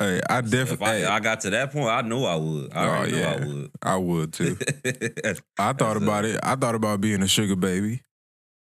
Hey, 0.00 0.20
I 0.30 0.40
definitely, 0.40 1.04
I, 1.04 1.16
I 1.16 1.20
got 1.20 1.40
to 1.42 1.50
that 1.50 1.72
point, 1.72 1.86
I 1.88 2.00
knew 2.00 2.24
I 2.24 2.34
would. 2.34 2.72
I 2.72 2.86
Oh, 3.02 3.04
yeah. 3.04 3.32
I 3.38 3.44
would. 3.46 3.70
I 3.82 3.96
would 3.96 4.32
too. 4.32 4.56
I 5.58 5.72
thought 5.74 5.98
about 5.98 6.24
it. 6.24 6.40
I 6.42 6.56
thought 6.56 6.74
about 6.74 7.02
being 7.02 7.22
a 7.22 7.28
sugar 7.28 7.54
baby. 7.54 8.00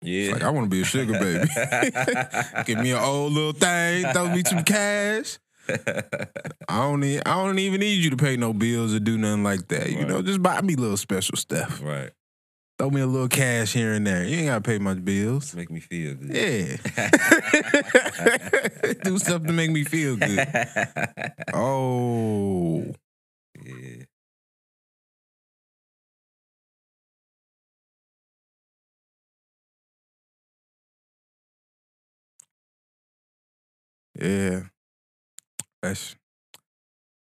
yeah. 0.02 0.22
It's 0.24 0.34
like 0.34 0.44
I 0.44 0.50
want 0.52 0.66
to 0.66 0.70
be 0.70 0.82
a 0.82 0.86
sugar 0.86 1.14
baby. 1.20 1.50
Give 2.66 2.80
me 2.80 2.92
an 2.92 3.04
old 3.04 3.34
little 3.34 3.52
thing, 3.52 4.06
throw 4.14 4.34
me 4.34 4.42
some 4.46 4.64
cash. 4.64 5.38
I 5.70 6.80
don't 6.80 7.02
need. 7.02 7.22
I 7.26 7.36
don't 7.46 7.60
even 7.60 7.82
need 7.82 8.02
you 8.02 8.10
to 8.12 8.16
pay 8.18 8.38
no 8.38 8.54
bills 8.54 8.94
or 8.96 9.00
do 9.02 9.18
nothing 9.18 9.44
like 9.44 9.68
that. 9.68 9.90
You 9.92 9.98
Right. 10.00 10.08
know, 10.08 10.22
just 10.22 10.42
buy 10.42 10.62
me 10.62 10.76
little 10.78 10.96
special 10.96 11.36
stuff. 11.36 11.82
right. 11.84 12.12
Throw 12.78 12.92
me 12.92 13.02
a 13.02 13.08
little 13.08 13.28
cash 13.28 13.74
here 13.74 13.94
and 13.94 14.06
there. 14.06 14.24
You 14.24 14.38
ain't 14.38 14.48
gotta 14.48 14.62
pay 14.62 14.78
much 14.78 15.04
bills. 15.04 15.56
Make 15.56 15.72
me 15.72 15.80
feel 15.80 16.14
good. 16.14 16.36
Yeah. 16.36 16.78
do 19.04 19.18
stuff 19.18 19.44
to 19.46 19.52
make 19.52 19.72
me 19.72 19.84
feel 19.84 20.16
good. 20.16 20.48
Oh. 21.54 22.84
yeah. 23.64 24.04
Yeah. 34.20 34.60
That's 35.82 36.16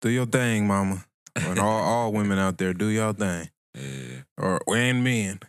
do 0.00 0.08
your 0.08 0.26
thing, 0.26 0.66
mama. 0.66 1.04
And 1.36 1.58
all, 1.58 1.82
all 1.82 2.12
women 2.12 2.38
out 2.38 2.56
there, 2.56 2.72
do 2.72 2.86
your 2.86 3.12
thing. 3.12 3.50
Yeah. 3.74 4.22
Or 4.38 4.60
and 4.68 5.02
men. 5.04 5.40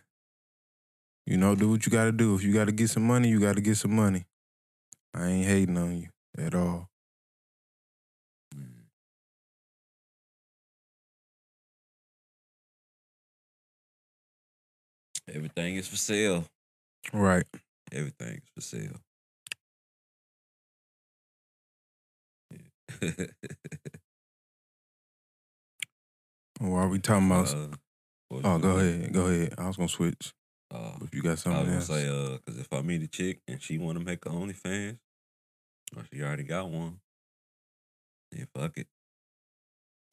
You 1.26 1.36
know, 1.36 1.54
do 1.54 1.70
what 1.70 1.86
you 1.86 1.92
gotta 1.92 2.12
do. 2.12 2.34
If 2.34 2.42
you 2.44 2.52
gotta 2.52 2.72
get 2.72 2.90
some 2.90 3.06
money, 3.06 3.28
you 3.28 3.40
gotta 3.40 3.60
get 3.60 3.76
some 3.76 3.94
money. 3.94 4.26
I 5.14 5.26
ain't 5.26 5.46
hating 5.46 5.76
on 5.76 5.98
you 5.98 6.08
at 6.38 6.54
all. 6.54 6.88
Everything 15.28 15.76
is 15.76 15.88
for 15.88 15.96
sale. 15.96 16.44
Right. 17.12 17.46
Everything 17.92 18.36
is 18.42 18.50
for 18.54 18.60
sale. 18.60 19.00
Yeah. 23.02 23.26
What 26.58 26.78
are 26.78 26.88
we 26.88 26.98
talking 26.98 27.26
about? 27.26 27.54
Uh, 27.54 27.76
oh, 28.30 28.58
go 28.58 28.78
ahead. 28.78 29.12
Go 29.12 29.26
ahead. 29.26 29.54
I 29.58 29.66
was 29.66 29.76
gonna 29.76 29.88
switch. 29.88 30.32
Uh, 30.74 30.92
If 31.02 31.14
you 31.14 31.22
got 31.22 31.38
something, 31.38 31.58
I 31.58 31.76
was 31.76 31.88
gonna 31.88 32.02
else, 32.02 32.04
say, 32.04 32.34
uh, 32.34 32.38
because 32.44 32.60
if 32.60 32.72
I 32.72 32.82
meet 32.82 33.02
a 33.02 33.06
chick 33.08 33.40
and 33.46 33.62
she 33.62 33.78
want 33.78 33.98
to 33.98 34.04
make 34.04 34.24
a 34.26 34.30
OnlyFans, 34.30 34.98
or 35.96 36.04
she 36.12 36.22
already 36.22 36.42
got 36.42 36.68
one, 36.68 36.98
then 38.32 38.48
fuck 38.54 38.76
it. 38.76 38.88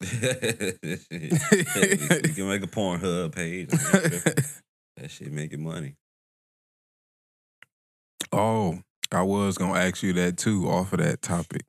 you 1.10 2.34
can 2.34 2.48
make 2.48 2.62
a 2.62 2.66
Pornhub 2.68 3.34
page. 3.34 3.70
I 3.72 3.74
ain't 3.74 4.12
tripping. 4.12 4.44
that 4.96 5.10
shit 5.10 5.32
making 5.32 5.62
money. 5.62 5.94
oh, 8.32 8.80
I 9.10 9.22
was 9.22 9.56
gonna 9.58 9.78
ask 9.78 10.02
you 10.02 10.12
that 10.14 10.36
too, 10.36 10.68
off 10.68 10.92
of 10.92 11.00
that 11.00 11.22
topic. 11.22 11.62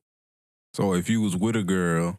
So 0.74 0.94
if 0.94 1.08
you 1.08 1.20
was 1.22 1.36
with 1.36 1.56
a 1.56 1.62
girl, 1.62 2.18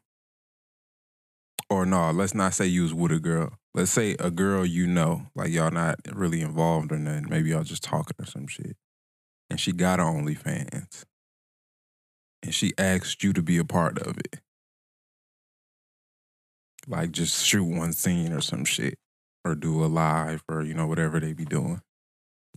or 1.69 1.85
no, 1.85 2.11
let's 2.11 2.33
not 2.33 2.53
say 2.53 2.65
you 2.65 2.83
was 2.83 2.93
with 2.93 3.11
a 3.11 3.19
girl. 3.19 3.53
Let's 3.77 3.91
say 3.91 4.15
a 4.19 4.31
girl 4.31 4.65
you 4.65 4.87
know, 4.87 5.27
like 5.35 5.51
y'all 5.51 5.69
not 5.69 5.99
really 6.11 6.41
involved 6.41 6.91
or 6.91 6.97
nothing. 6.97 7.27
Maybe 7.29 7.51
y'all 7.51 7.61
just 7.61 7.83
talking 7.83 8.15
or 8.19 8.25
some 8.25 8.47
shit. 8.47 8.75
And 9.51 9.59
she 9.59 9.71
got 9.71 9.99
her 9.99 10.05
OnlyFans. 10.05 11.03
And 12.41 12.55
she 12.55 12.73
asked 12.79 13.23
you 13.23 13.33
to 13.33 13.43
be 13.43 13.59
a 13.59 13.63
part 13.63 13.99
of 13.99 14.17
it. 14.17 14.37
Like 16.87 17.11
just 17.11 17.45
shoot 17.45 17.65
one 17.65 17.93
scene 17.93 18.33
or 18.33 18.41
some 18.41 18.65
shit. 18.65 18.97
Or 19.45 19.53
do 19.53 19.83
a 19.83 19.85
live 19.85 20.43
or, 20.49 20.63
you 20.63 20.73
know, 20.73 20.87
whatever 20.87 21.19
they 21.19 21.33
be 21.33 21.45
doing. 21.45 21.81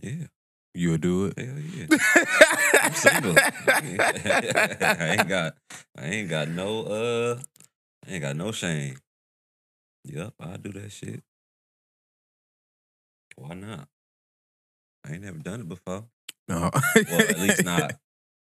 Yeah, 0.01 0.25
You'll 0.73 0.97
do 0.97 1.25
it. 1.25 1.37
hell 1.37 1.59
yeah. 1.59 1.85
I'm 2.81 2.93
single. 2.95 3.35
I 3.67 5.17
ain't 5.19 5.29
got, 5.29 5.53
I 5.95 6.05
ain't 6.05 6.29
got 6.31 6.47
no, 6.47 6.81
uh, 6.81 7.39
I 8.07 8.13
ain't 8.13 8.23
got 8.23 8.35
no 8.35 8.51
shame. 8.51 8.97
Yep, 10.05 10.33
I 10.39 10.57
do 10.57 10.71
that 10.73 10.91
shit. 10.91 11.23
Why 13.35 13.53
not? 13.53 13.87
I 15.05 15.13
ain't 15.13 15.23
never 15.23 15.39
done 15.39 15.61
it 15.61 15.69
before. 15.69 16.05
No. 16.47 16.69
Well, 17.09 17.19
at 17.21 17.39
least 17.39 17.63
not, 17.63 17.93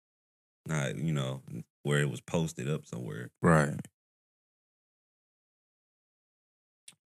not 0.67 0.97
you 0.97 1.13
know 1.13 1.41
where 1.83 1.99
it 1.99 2.09
was 2.09 2.21
posted 2.21 2.69
up 2.69 2.85
somewhere. 2.85 3.31
Right. 3.41 3.79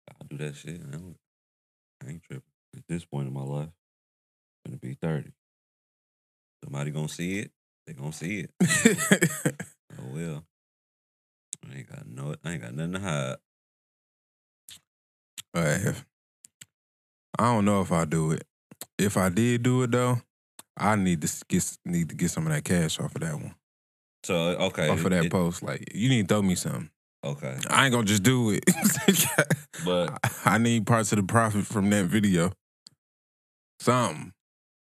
I 0.10 0.14
do 0.30 0.38
that 0.38 0.56
shit. 0.56 0.82
I, 0.88 0.92
don't, 0.92 1.18
I 2.04 2.12
ain't 2.12 2.24
tripping. 2.24 2.44
At 2.76 2.84
this 2.88 3.06
point 3.06 3.28
in 3.28 3.34
my 3.34 3.42
life, 3.42 3.70
I'm 4.66 4.72
gonna 4.72 4.78
be 4.78 4.94
thirty. 4.94 5.32
Somebody 6.64 6.92
gonna 6.92 7.10
see 7.10 7.40
it. 7.40 7.52
They 7.86 7.94
gonna 7.94 8.14
see 8.14 8.48
it. 8.60 9.56
Oh 9.98 10.14
well. 10.14 10.44
I 11.66 11.78
ain't 11.78 11.90
got 11.90 12.08
no. 12.08 12.36
I 12.44 12.52
ain't 12.52 12.62
got 12.62 12.74
nothing 12.74 12.94
to 12.94 13.00
hide. 13.00 13.36
But 15.56 16.04
I 17.40 17.44
don't 17.46 17.64
know 17.64 17.80
if 17.80 17.94
I 17.94 18.04
do 18.04 18.32
it. 18.32 18.44
If 18.98 19.16
I 19.16 19.30
did 19.30 19.64
do 19.64 19.84
it 19.84 19.92
though, 19.92 20.18
I 20.76 20.98
need 20.98 21.22
to 21.22 21.46
get 21.48 21.78
need 21.86 22.10
to 22.10 22.16
get 22.16 22.30
some 22.32 22.46
of 22.46 22.52
that 22.52 22.66
cash 22.66 23.00
off 23.00 23.16
of 23.16 23.22
that 23.22 23.34
one. 23.34 23.56
So 24.26 24.36
okay, 24.36 24.90
off 24.90 25.06
of 25.06 25.12
that 25.12 25.26
it- 25.26 25.32
post. 25.32 25.64
Like 25.64 25.96
you 25.96 26.10
need 26.10 26.28
to 26.28 26.36
throw 26.36 26.42
me 26.42 26.56
something. 26.56 26.90
okay, 27.24 27.58
I 27.70 27.86
ain't 27.86 27.94
gonna 27.94 28.06
just 28.06 28.24
do 28.24 28.50
it. 28.52 28.66
but 29.86 30.20
I 30.44 30.58
need 30.58 30.86
parts 30.86 31.14
of 31.14 31.20
the 31.20 31.24
profit 31.24 31.66
from 31.66 31.90
that 31.92 32.06
video. 32.08 32.52
Something. 33.80 34.34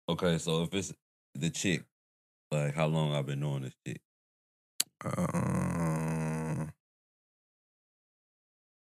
okay. 0.08 0.38
So 0.38 0.62
if 0.62 0.72
it's 0.74 0.92
the 1.34 1.50
chick, 1.50 1.82
like 2.52 2.76
how 2.76 2.86
long 2.86 3.12
I've 3.12 3.26
been 3.26 3.40
knowing 3.40 3.62
this 3.62 3.74
chick? 3.84 4.00
Uh, 5.04 5.89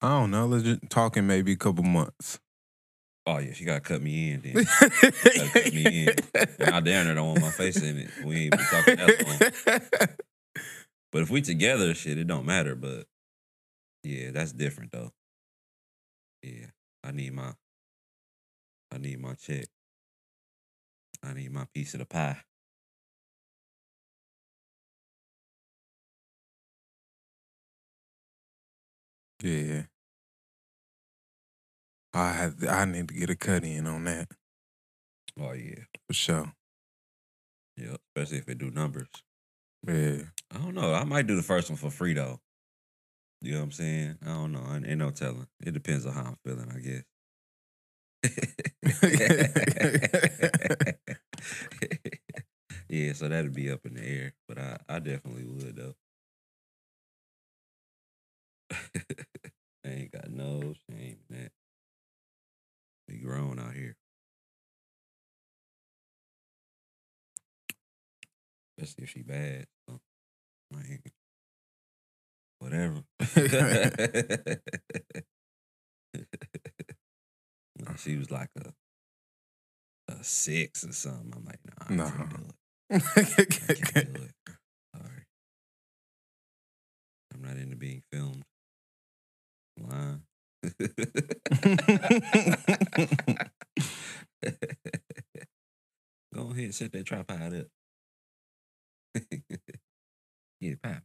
I 0.03 0.09
don't 0.09 0.31
know. 0.31 0.47
Let's 0.47 0.65
just 0.65 0.91
talking 0.91 1.27
maybe 1.27 1.53
a 1.53 1.57
couple 1.57 1.85
months. 1.85 2.39
Oh 3.27 3.39
yeah, 3.39 3.53
she 3.53 3.65
gotta 3.65 3.81
cut 3.81 4.01
me 4.03 4.31
in 4.31 4.41
then. 4.41 4.65
Cut 4.65 5.73
me 5.73 6.07
in. 6.07 6.15
I 6.73 6.81
damn 6.81 7.13
don't 7.13 7.27
want 7.27 7.41
my 7.41 7.51
face 7.51 7.83
in 7.83 7.99
it. 7.99 8.11
We 8.25 8.45
ain't 8.45 8.57
been 8.57 8.67
talking 8.67 8.97
that 8.97 9.99
long. 9.99 10.09
But 11.13 11.23
if 11.23 11.31
we 11.31 11.41
together, 11.41 11.95
shit, 11.95 12.19
it 12.19 12.27
don't 12.27 12.45
matter. 12.45 12.75
But 12.75 13.07
yeah, 14.03 14.33
that's 14.33 14.53
different 14.53 14.93
though. 14.93 15.13
Yeah, 16.43 16.67
I 17.03 17.13
need 17.13 17.33
my, 17.33 17.55
I 18.93 18.99
need 18.99 19.21
my 19.21 19.33
check. 19.33 19.65
I 21.23 21.33
need 21.33 21.53
my 21.53 21.67
piece 21.75 21.95
of 21.95 22.01
the 22.01 22.07
pie. 22.07 22.37
Yeah. 29.43 29.83
I 32.15 32.33
have, 32.33 32.65
I 32.69 32.85
need 32.87 33.09
to 33.09 33.15
get 33.15 33.31
a 33.31 33.37
cut 33.37 33.63
in 33.65 33.87
on 33.87 34.05
that 34.05 34.29
Oh 35.39 35.53
yeah, 35.53 35.85
for 36.09 36.15
sure. 36.15 36.53
yeah. 37.77 37.97
Especially 38.17 38.39
if 38.39 38.49
it 38.49 38.59
do 38.59 38.71
numbers. 38.71 39.09
Yeah. 39.87 40.23
I 40.53 40.59
don't 40.59 40.75
know. 40.75 40.93
I 40.95 41.05
might 41.05 41.27
do 41.27 41.37
the 41.37 41.43
first 41.43 41.69
one 41.71 41.77
for 41.77 41.91
free 41.91 42.15
though. 42.15 42.41
You 43.43 43.53
know 43.53 43.59
what 43.59 43.65
I'm 43.65 43.73
saying? 43.73 44.19
I 44.23 44.27
don't 44.29 44.53
know. 44.53 44.65
Ain't 44.75 44.87
ain't 44.87 44.99
no 44.99 45.11
telling. 45.11 45.47
It 45.61 45.73
depends 45.73 46.07
on 46.07 46.13
how 46.15 46.25
I'm 46.25 46.37
feeling, 46.45 46.71
I 46.71 46.79
guess. 46.81 47.05
yeah, 52.89 53.13
so 53.13 53.29
that'd 53.29 53.55
be 53.55 53.71
up 53.71 53.85
in 53.85 53.95
the 53.95 54.03
air, 54.03 54.33
but 54.49 54.59
I, 54.59 54.79
I 54.89 54.99
definitely 55.01 55.45
would 55.45 55.77
though. 55.77 55.95
I 59.85 59.89
ain't 59.89 60.13
got 60.13 60.31
no 60.31 60.61
shame 60.91 61.19
in 61.31 61.37
that. 61.37 61.53
We 63.09 63.19
grown 63.19 63.59
out 63.59 63.75
here. 63.75 63.97
Especially 68.79 69.05
if 69.05 69.11
she 69.11 69.23
bad. 69.23 69.67
So, 69.89 70.01
whatever. 72.59 73.03
She 77.99 78.17
was 78.17 78.31
like 78.31 78.51
a 78.59 78.73
a 80.09 80.23
six 80.23 80.85
or 80.85 80.93
something. 80.93 81.33
I'm 81.35 81.45
like, 81.45 81.59
nah, 81.65 81.87
I 81.89 81.95
Nah. 81.95 82.11
can't 82.11 82.31
do 82.31 82.45
it. 82.49 82.55
I 83.69 83.75
can't 83.75 84.15
do 84.15 84.23
it. 84.23 84.33
Sorry. 84.95 85.25
I'm 87.35 87.43
not 87.43 87.57
into 87.57 87.77
being 87.77 88.03
filmed. 88.13 88.36
I'm 89.91 89.91
lying. 89.91 90.23
Go 96.35 96.51
ahead, 96.51 96.75
set 96.75 96.93
that 96.93 97.07
tripod 97.07 97.55
up. 97.55 97.67
Get 100.61 100.63
it 100.73 100.83
poppin'. 100.83 101.03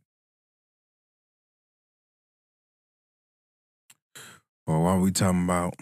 well, 4.67 4.81
while 4.81 4.99
we 4.99 5.11
talking 5.11 5.43
about 5.43 5.75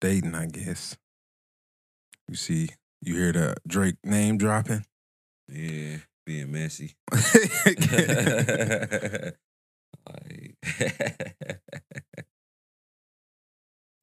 dating, 0.00 0.34
I 0.34 0.46
guess. 0.46 0.96
You 2.28 2.36
see, 2.36 2.70
you 3.00 3.16
hear 3.16 3.32
the 3.32 3.56
Drake 3.66 3.96
name 4.04 4.38
dropping? 4.38 4.84
Yeah, 5.48 5.98
being 6.24 6.52
messy. 6.52 6.94
like, 7.12 7.80
Man, 10.06 10.31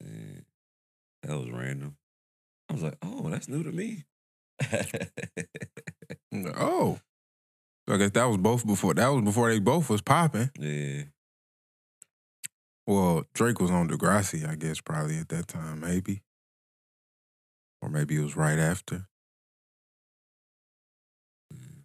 Eh, 0.02 0.40
that 1.22 1.38
was 1.38 1.50
random. 1.50 1.96
I 2.68 2.72
was 2.72 2.82
like, 2.82 2.96
oh, 3.02 3.28
that's 3.28 3.48
new 3.48 3.62
to 3.62 3.70
me. 3.72 4.04
oh. 6.56 6.98
So 7.88 7.94
I 7.94 7.98
guess 7.98 8.12
that 8.12 8.24
was 8.24 8.38
both 8.38 8.66
before 8.66 8.94
that 8.94 9.08
was 9.08 9.24
before 9.24 9.50
they 9.50 9.58
both 9.58 9.90
was 9.90 10.00
popping. 10.00 10.50
yeah, 10.58 11.02
Well, 12.86 13.24
Drake 13.34 13.60
was 13.60 13.70
on 13.70 13.88
Degrassi, 13.88 14.48
I 14.48 14.54
guess, 14.54 14.80
probably 14.80 15.18
at 15.18 15.28
that 15.30 15.48
time, 15.48 15.80
maybe. 15.80 16.22
Or 17.82 17.88
maybe 17.88 18.16
it 18.16 18.22
was 18.22 18.36
right 18.36 18.58
after. 18.58 19.06
Mm. 21.52 21.84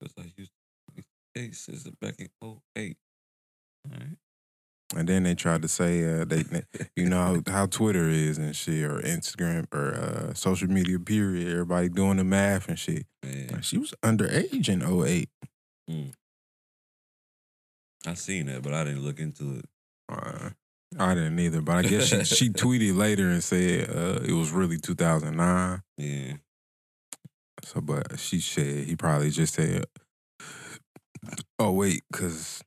because 0.00 0.14
I 0.18 0.32
used 0.36 0.50
to 0.96 1.02
hey, 1.34 1.52
since 1.52 1.84
back 2.00 2.16
in 2.18 2.28
08. 2.76 2.96
Right. 3.88 4.16
And 4.96 5.08
then 5.08 5.22
they 5.22 5.36
tried 5.36 5.62
to 5.62 5.68
say 5.68 6.04
uh, 6.04 6.24
they, 6.24 6.42
you 6.96 7.08
know 7.08 7.42
how, 7.46 7.52
how 7.52 7.66
Twitter 7.66 8.08
is 8.08 8.38
and 8.38 8.54
shit, 8.56 8.82
or 8.82 9.00
Instagram, 9.00 9.72
or 9.72 9.94
uh, 9.94 10.34
social 10.34 10.68
media. 10.68 10.98
Period. 10.98 11.48
Everybody 11.48 11.88
doing 11.88 12.16
the 12.16 12.24
math 12.24 12.68
and 12.68 12.76
shit. 12.78 13.06
Like, 13.52 13.62
she 13.62 13.78
was 13.78 13.94
underage 14.02 14.68
in 14.68 14.82
08. 14.82 15.28
I 18.06 18.14
seen 18.14 18.46
that, 18.46 18.62
but 18.62 18.72
I 18.74 18.84
didn't 18.84 19.04
look 19.04 19.20
into 19.20 19.58
it. 19.58 19.64
Uh, 20.08 20.50
I 20.98 21.14
didn't 21.14 21.38
either, 21.38 21.60
but 21.60 21.76
I 21.76 21.82
guess 21.82 22.08
she 22.08 22.24
she 22.24 22.48
tweeted 22.50 22.96
later 22.96 23.28
and 23.28 23.44
said 23.44 23.88
uh, 23.90 24.20
it 24.24 24.32
was 24.32 24.50
really 24.50 24.78
2009. 24.78 25.82
Yeah, 25.98 26.32
So, 27.62 27.80
but 27.80 28.18
she 28.18 28.40
said 28.40 28.86
he 28.88 28.96
probably 28.96 29.30
just 29.30 29.54
said, 29.54 29.84
"Oh 31.60 31.70
wait," 31.70 32.02
because 32.10 32.62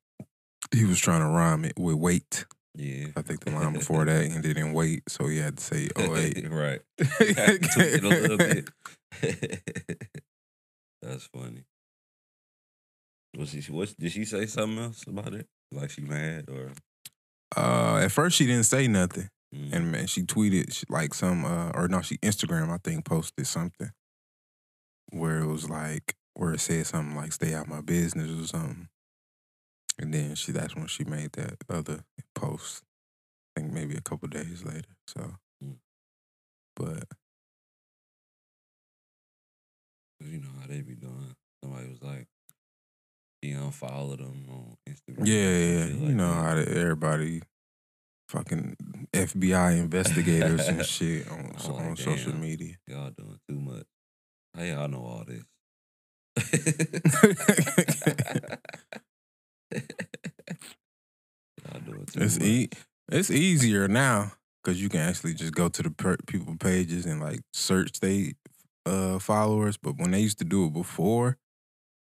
he 0.73 0.86
was 0.86 0.99
trying 0.99 1.21
to 1.21 1.27
rhyme 1.27 1.65
it 1.65 1.73
with 1.77 1.95
"wait." 1.95 2.45
Yeah. 2.75 3.07
I 3.15 3.21
think 3.21 3.41
the 3.45 3.51
line 3.57 3.73
before 3.73 4.05
that 4.05 4.25
ended 4.25 4.57
in 4.57 4.73
wait, 4.73 5.03
so 5.07 5.27
he 5.27 5.38
had 5.38 5.57
to 5.57 5.63
say 5.63 5.89
08. 5.97 6.49
right. 6.49 6.81
It 6.99 8.03
a 8.03 8.07
little 8.07 8.38
bit. 8.38 8.69
That's 11.01 11.25
funny. 11.27 11.63
Was 13.38 13.49
she? 13.49 13.62
What 13.71 13.93
did 13.99 14.12
she 14.12 14.25
say? 14.25 14.45
Something 14.45 14.79
else 14.83 15.03
about 15.07 15.33
it? 15.33 15.47
Like 15.71 15.89
she 15.89 16.01
mad 16.01 16.49
or? 16.49 16.71
Uh, 17.55 18.01
at 18.03 18.12
first 18.12 18.38
she 18.38 18.45
didn't 18.45 18.65
say 18.65 18.88
nothing, 18.88 19.29
Mm. 19.53 19.71
and 19.73 19.91
man, 19.91 20.07
she 20.07 20.23
tweeted 20.23 20.73
she- 20.73 20.86
like 20.89 21.13
some, 21.13 21.45
uh, 21.45 21.69
or 21.75 21.88
no, 21.88 22.01
she 22.01 22.17
Instagram 22.17 22.71
I 22.71 22.77
think 22.83 23.05
posted 23.05 23.45
something 23.45 23.91
where 25.12 25.39
it 25.41 25.45
was 25.45 25.69
like 25.69 26.15
where 26.33 26.53
it 26.53 26.59
said 26.59 26.88
something 26.88 27.15
like 27.15 27.31
"stay 27.33 27.53
out 27.53 27.67
my 27.67 27.81
business" 27.81 28.31
or 28.31 28.47
something, 28.47 28.88
and 29.99 30.13
then 30.13 30.36
she 30.36 30.51
that's 30.51 30.75
when 30.75 30.88
she 30.88 31.03
made 31.03 31.34
that 31.34 31.58
other 31.69 32.03
post. 32.36 32.84
I 33.56 33.60
think 33.62 33.73
maybe 33.73 33.95
a 33.95 34.01
couple 34.01 34.27
days 34.29 34.63
later. 34.65 34.95
So, 35.08 35.36
Mm. 35.63 35.75
but 36.75 37.03
you 40.19 40.39
know 40.39 40.49
how 40.60 40.67
they 40.67 40.82
be 40.82 40.95
doing. 40.95 41.36
Somebody 41.63 41.88
was 41.89 42.01
like, 42.01 42.27
he 43.41 43.51
unfollowed 43.51 44.19
them 44.19 44.45
on 44.49 44.75
Instagram. 44.89 45.27
yeah, 45.27 45.36
yeah, 45.36 45.86
shit 45.88 45.95
you 45.97 46.15
know 46.15 46.29
that. 46.29 46.43
how 46.43 46.56
they, 46.56 46.65
everybody. 46.82 47.41
Fucking 48.29 48.75
FBI 49.13 49.77
investigators 49.77 50.67
and 50.67 50.84
shit 50.86 51.27
on 51.29 51.39
I'm 51.39 51.51
like, 51.73 51.86
on 51.86 51.95
social 51.97 52.34
media. 52.34 52.77
Y'all 52.88 53.12
doing 53.12 53.38
too 53.47 53.60
much. 53.60 53.86
How 54.56 54.63
y'all 54.63 54.88
know 54.88 55.03
all 55.06 55.23
this? 55.27 55.43
y'all 61.63 61.79
doing 61.86 62.03
too 62.03 62.03
It's 62.15 62.39
e- 62.39 62.69
it's 63.12 63.32
easier 63.32 63.88
now 63.88 64.34
because 64.63 64.82
you 64.82 64.89
can 64.89 65.02
actually 65.02 65.34
just 65.34 65.54
go 65.54 65.67
to 65.69 65.84
the 65.84 65.89
per- 65.89 66.17
people 66.28 66.56
pages 66.58 67.06
and 67.06 67.21
like 67.21 67.41
search 67.54 67.99
they 67.99 68.34
uh 68.86 69.19
followers. 69.19 69.78
But 69.78 69.97
when 69.97 70.12
they 70.12 70.19
used 70.19 70.39
to 70.39 70.45
do 70.45 70.65
it 70.65 70.73
before, 70.73 71.38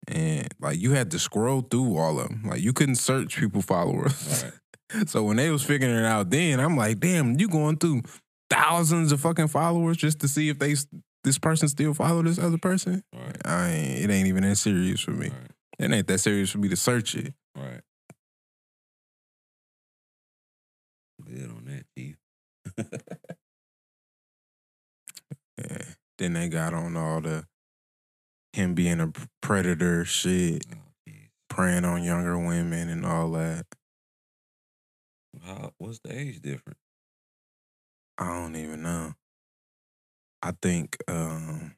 and 0.07 0.47
like 0.59 0.79
you 0.79 0.91
had 0.91 1.11
to 1.11 1.19
scroll 1.19 1.61
through 1.61 1.97
all 1.97 2.19
of 2.19 2.29
them, 2.29 2.43
like 2.45 2.61
you 2.61 2.73
couldn't 2.73 2.95
search 2.95 3.37
people 3.37 3.61
followers. 3.61 4.43
Right. 4.43 5.07
so 5.07 5.23
when 5.23 5.37
they 5.37 5.49
was 5.49 5.63
figuring 5.63 5.95
it 5.95 6.05
out, 6.05 6.29
then 6.29 6.59
I'm 6.59 6.75
like, 6.77 6.99
damn, 6.99 7.39
you 7.39 7.47
going 7.47 7.77
through 7.77 8.03
thousands 8.49 9.11
of 9.11 9.21
fucking 9.21 9.47
followers 9.47 9.97
just 9.97 10.19
to 10.19 10.27
see 10.27 10.49
if 10.49 10.59
they 10.59 10.75
this 11.23 11.37
person 11.37 11.67
still 11.67 11.93
follow 11.93 12.23
this 12.23 12.39
other 12.39 12.57
person. 12.57 13.03
Right. 13.13 13.37
I 13.45 13.69
ain't, 13.69 14.03
it 14.03 14.13
ain't 14.13 14.27
even 14.27 14.43
that 14.43 14.57
serious 14.57 15.01
for 15.01 15.11
me. 15.11 15.29
Right. 15.29 15.51
It 15.79 15.91
ain't 15.91 16.07
that 16.07 16.19
serious 16.19 16.49
for 16.49 16.57
me 16.57 16.67
to 16.69 16.75
search 16.75 17.15
it. 17.15 17.33
Right. 17.55 17.81
Yeah. 25.57 25.77
Then 26.17 26.33
they 26.33 26.49
got 26.49 26.75
on 26.75 26.95
all 26.95 27.19
the 27.19 27.45
him 28.53 28.75
being 28.75 28.99
a 28.99 29.11
predator 29.41 30.05
shit, 30.05 30.63
oh, 30.71 31.11
preying 31.49 31.83
on 31.85 32.03
younger 32.03 32.37
women 32.37 32.89
and 32.89 33.05
all 33.05 33.31
that. 33.31 33.65
How, 35.43 35.71
what's 35.79 35.99
the 35.99 36.15
age 36.15 36.41
difference? 36.41 36.77
I 38.19 38.27
don't 38.27 38.55
even 38.55 38.83
know. 38.83 39.13
I 40.43 40.53
think 40.61 40.97
um 41.07 41.75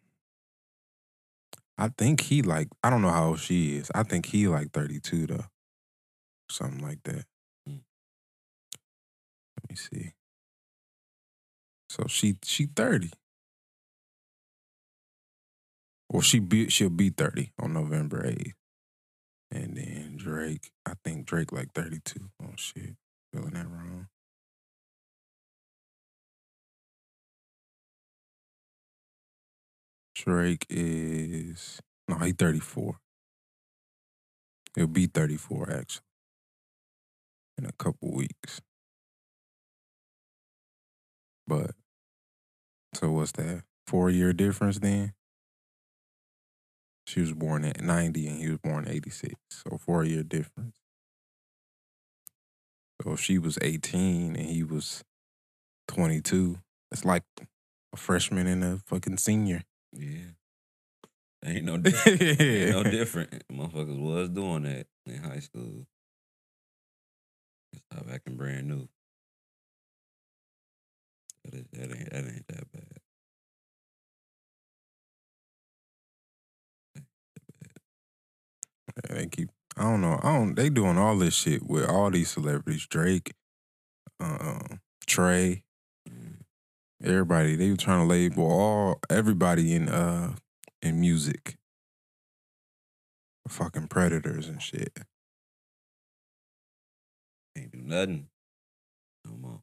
I 1.77 1.89
think 1.97 2.21
he 2.21 2.41
like 2.41 2.67
I 2.83 2.89
don't 2.89 3.01
know 3.01 3.09
how 3.09 3.29
old 3.29 3.39
she 3.39 3.77
is. 3.77 3.89
I 3.95 4.03
think 4.03 4.25
he 4.25 4.47
like 4.47 4.71
32 4.71 5.27
though. 5.27 5.45
Something 6.49 6.83
like 6.83 6.99
that. 7.03 7.25
Hmm. 7.67 7.77
Let 9.57 9.69
me 9.69 9.75
see. 9.75 10.13
So 11.93 12.05
she 12.07 12.37
she 12.43 12.65
30. 12.65 13.11
Well, 16.09 16.23
she 16.23 16.39
be 16.39 16.67
she'll 16.69 16.89
be 16.89 17.11
30 17.11 17.51
on 17.59 17.73
November 17.73 18.23
8th. 18.23 18.53
And 19.51 19.77
then 19.77 20.15
Drake, 20.17 20.71
I 20.87 20.93
think 21.05 21.27
Drake 21.27 21.51
like 21.51 21.71
32. 21.75 22.31
Oh 22.41 22.47
shit. 22.55 22.95
Feeling 23.31 23.51
that 23.51 23.69
wrong. 23.69 24.07
Drake 30.15 30.65
is 30.71 31.79
no, 32.07 32.15
he 32.17 32.31
34. 32.31 32.97
He'll 34.73 34.87
be 34.87 35.05
34 35.05 35.71
actually. 35.71 36.01
In 37.59 37.65
a 37.67 37.71
couple 37.73 38.11
weeks. 38.11 38.61
But 41.45 41.75
so 42.93 43.11
what's 43.11 43.31
that? 43.33 43.63
Four 43.87 44.09
year 44.09 44.33
difference 44.33 44.79
then? 44.79 45.13
She 47.05 47.19
was 47.19 47.33
born 47.33 47.65
at 47.65 47.81
90 47.81 48.27
and 48.27 48.39
he 48.39 48.49
was 48.49 48.59
born 48.59 48.87
86. 48.87 49.35
So 49.49 49.77
four 49.77 50.03
year 50.03 50.23
difference. 50.23 50.77
So 53.01 53.13
if 53.13 53.19
she 53.19 53.37
was 53.37 53.57
18 53.61 54.35
and 54.35 54.45
he 54.45 54.63
was 54.63 55.03
22, 55.89 56.59
it's 56.91 57.03
like 57.03 57.23
a 57.93 57.97
freshman 57.97 58.47
and 58.47 58.63
a 58.63 58.77
fucking 58.85 59.17
senior. 59.17 59.63
Yeah. 59.91 60.31
Ain't 61.45 61.65
no 61.65 61.77
different. 61.77 62.21
Ain't 62.21 62.71
no 62.71 62.83
different. 62.89 63.43
Motherfuckers 63.51 63.99
was 63.99 64.29
doing 64.29 64.63
that 64.63 64.87
in 65.05 65.21
high 65.21 65.39
school. 65.39 65.85
Stop 67.91 68.05
acting 68.11 68.37
brand 68.37 68.67
new. 68.67 68.87
That, 71.43 71.53
is, 71.55 71.65
that 71.73 71.97
ain't 71.97 72.09
that 72.11 72.25
ain't 72.25 72.47
They 79.13 79.27
keep. 79.27 79.49
I 79.77 79.83
don't 79.83 80.01
know. 80.01 80.19
I 80.23 80.33
don't. 80.37 80.55
They 80.55 80.69
doing 80.69 80.97
all 80.97 81.17
this 81.17 81.35
shit 81.35 81.63
with 81.63 81.89
all 81.89 82.11
these 82.11 82.31
celebrities. 82.31 82.87
Drake, 82.87 83.33
um, 84.19 84.81
Trey, 85.07 85.63
Mm. 86.09 86.41
everybody. 87.03 87.55
They 87.55 87.69
were 87.71 87.77
trying 87.77 88.01
to 88.01 88.05
label 88.07 88.43
all 88.45 88.99
everybody 89.09 89.73
in 89.75 89.89
uh 89.89 90.35
in 90.81 90.99
music. 91.01 91.57
Fucking 93.49 93.87
predators 93.89 94.47
and 94.49 94.61
shit. 94.61 94.97
Can't 97.55 97.71
do 97.71 97.79
nothing. 97.81 98.29
No 99.25 99.33
more. 99.37 99.61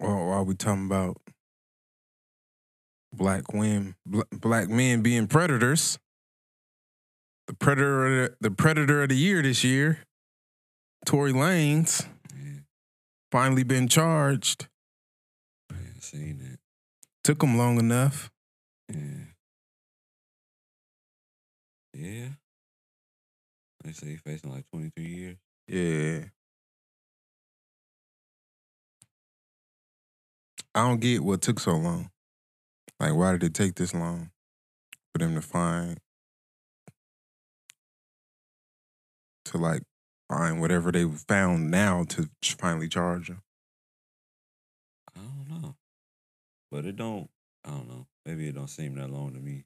Well, 0.00 0.26
while 0.26 0.44
we 0.44 0.54
talking 0.54 0.86
about 0.86 1.20
black 3.16 3.52
women, 3.52 3.94
bl- 4.06 4.22
black 4.32 4.68
men 4.68 5.02
being 5.02 5.26
predators, 5.26 5.98
the 7.46 7.54
predator, 7.54 8.24
of 8.24 8.36
the, 8.40 8.50
predator 8.50 9.02
of 9.02 9.08
the 9.10 9.16
year 9.16 9.42
this 9.42 9.62
year, 9.64 9.98
Tory 11.06 11.32
Lanez, 11.32 12.06
Yeah, 12.34 12.60
finally 13.30 13.62
been 13.64 13.88
charged. 13.88 14.68
man, 15.70 16.00
seen 16.00 16.38
that. 16.38 16.58
Took 17.22 17.42
him 17.42 17.56
long 17.56 17.78
enough. 17.78 18.30
Yeah. 18.88 18.98
Yeah. 21.94 22.28
They 23.82 23.92
say 23.92 24.06
he 24.08 24.16
facing 24.16 24.50
like 24.50 24.64
23 24.70 25.04
years. 25.06 25.36
Yeah. 25.68 26.24
I 30.74 30.88
don't 30.88 31.00
get 31.00 31.22
what 31.22 31.40
took 31.40 31.60
so 31.60 31.76
long. 31.76 32.10
Like, 33.00 33.14
why 33.14 33.32
did 33.32 33.42
it 33.42 33.54
take 33.54 33.74
this 33.74 33.92
long 33.92 34.30
for 35.12 35.18
them 35.18 35.34
to 35.34 35.42
find, 35.42 35.98
to 39.46 39.58
like 39.58 39.82
find 40.28 40.60
whatever 40.60 40.90
they 40.92 41.04
found 41.04 41.70
now 41.70 42.04
to 42.04 42.30
finally 42.42 42.88
charge 42.88 43.28
them? 43.28 43.42
I 45.16 45.20
don't 45.20 45.62
know. 45.62 45.76
But 46.70 46.86
it 46.86 46.96
don't, 46.96 47.28
I 47.64 47.70
don't 47.70 47.88
know. 47.88 48.06
Maybe 48.24 48.48
it 48.48 48.54
don't 48.54 48.68
seem 48.68 48.94
that 48.94 49.10
long 49.10 49.34
to 49.34 49.40
me. 49.40 49.64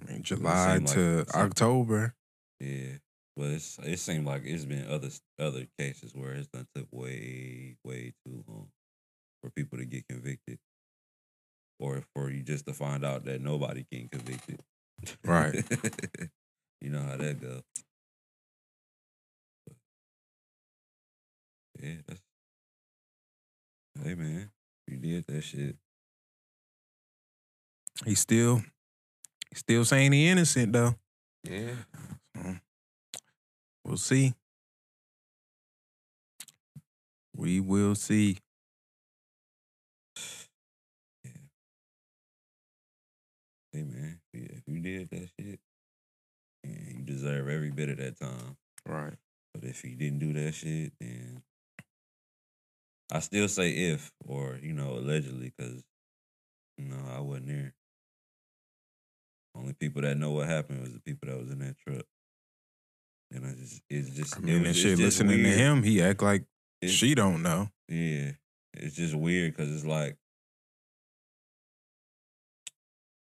I 0.00 0.12
mean, 0.12 0.22
July 0.22 0.78
like 0.78 0.86
to 0.94 1.26
October. 1.34 2.14
Yeah. 2.60 2.98
But 3.36 3.50
it's 3.50 3.78
it 3.82 3.98
seemed 3.98 4.26
like 4.26 4.42
it's 4.44 4.64
been 4.64 4.86
other 4.88 5.08
other 5.38 5.66
cases 5.78 6.14
where 6.14 6.32
it's 6.32 6.48
done 6.48 6.66
took 6.74 6.88
way, 6.90 7.76
way 7.84 8.12
too 8.26 8.44
long 8.46 8.68
for 9.42 9.50
people 9.50 9.78
to 9.78 9.84
get 9.84 10.06
convicted. 10.08 10.58
Or 11.80 12.02
for 12.14 12.30
you 12.30 12.42
just 12.42 12.66
to 12.66 12.74
find 12.74 13.04
out 13.04 13.24
that 13.24 13.40
nobody 13.40 13.86
getting 13.90 14.10
convicted. 14.10 14.60
Right. 15.24 15.54
you 16.80 16.90
know 16.90 17.00
how 17.00 17.16
that 17.16 17.40
go. 17.40 17.62
But, 19.66 19.76
yeah, 21.82 21.94
that's 22.06 22.20
Hey 24.04 24.14
man, 24.14 24.50
you 24.86 24.98
did 24.98 25.26
that 25.26 25.42
shit. 25.42 25.76
He's 28.04 28.20
still, 28.20 28.62
still 29.54 29.84
saying 29.84 30.12
he 30.12 30.28
innocent 30.28 30.72
though. 30.72 30.94
Yeah. 31.44 31.72
So, 32.36 32.56
We'll 33.84 33.96
see. 33.96 34.34
We 37.34 37.60
will 37.60 37.94
see. 37.94 38.38
Hey 43.72 43.84
man, 43.84 44.20
if 44.32 44.62
you 44.66 44.80
did 44.80 45.10
that 45.10 45.28
shit, 45.38 45.60
and 46.64 46.86
you 46.88 47.02
deserve 47.04 47.48
every 47.48 47.70
bit 47.70 47.88
of 47.88 47.98
that 47.98 48.18
time. 48.18 48.56
Right. 48.86 49.14
But 49.54 49.64
if 49.64 49.80
he 49.82 49.94
didn't 49.94 50.18
do 50.18 50.32
that 50.32 50.52
shit, 50.54 50.92
then 51.00 51.42
I 53.12 53.20
still 53.20 53.48
say 53.48 53.70
if 53.70 54.10
or 54.26 54.58
you 54.62 54.72
know 54.72 54.94
allegedly 54.94 55.52
because 55.56 55.82
you 56.78 56.86
know 56.86 56.98
I 57.14 57.20
wasn't 57.20 57.48
there. 57.48 57.74
Only 59.56 59.72
people 59.72 60.02
that 60.02 60.16
know 60.16 60.30
what 60.30 60.48
happened 60.48 60.80
was 60.80 60.92
the 60.92 61.00
people 61.00 61.28
that 61.28 61.38
was 61.38 61.50
in 61.50 61.58
that 61.60 61.76
truck. 61.78 62.04
And 63.32 63.46
I 63.46 63.52
just 63.52 63.82
it's 63.88 64.10
just 64.10 64.36
I 64.36 64.40
mean, 64.40 64.54
it 64.54 64.56
and 64.58 64.66
was, 64.68 64.76
shit. 64.76 64.92
it's 64.92 65.00
Listening 65.00 65.42
to 65.42 65.48
him, 65.50 65.82
he 65.82 66.02
act 66.02 66.22
like 66.22 66.44
It- 66.80 66.88
she 66.88 67.14
don't 67.14 67.42
know. 67.42 67.68
Yeah, 67.88 68.32
it's 68.74 68.96
just 68.96 69.14
weird 69.14 69.54
because 69.56 69.72
it's 69.74 69.84
like 69.84 70.16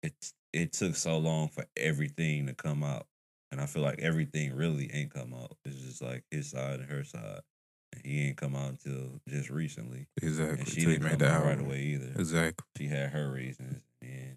it's 0.07 0.33
it 0.53 0.73
took 0.73 0.97
so 0.97 1.19
long 1.19 1.49
for 1.49 1.65
everything 1.77 2.47
to 2.47 2.55
come 2.55 2.83
out, 2.83 3.07
and 3.53 3.61
I 3.61 3.67
feel 3.67 3.83
like 3.83 3.99
everything 4.01 4.55
really 4.55 4.91
ain't 4.93 5.13
come 5.13 5.35
out. 5.35 5.57
It's 5.65 5.81
just 5.83 6.03
like 6.03 6.25
his 6.31 6.51
side 6.51 6.81
and 6.81 6.91
her 6.91 7.05
side, 7.05 7.41
and 7.93 8.03
he 8.05 8.29
ain't 8.29 8.37
come 8.39 8.55
out 8.57 8.71
until 8.71 9.21
just 9.29 9.51
recently, 9.51 10.07
Exactly. 10.23 10.59
and 10.61 10.69
she 10.69 10.81
till 10.83 10.91
didn't 10.93 11.19
come 11.19 11.29
out 11.29 11.45
right 11.45 11.61
away 11.61 11.81
either. 11.83 12.13
Exactly. 12.17 12.65
She 12.79 12.87
had 12.87 13.11
her 13.11 13.31
reasons, 13.31 13.83
and 14.01 14.37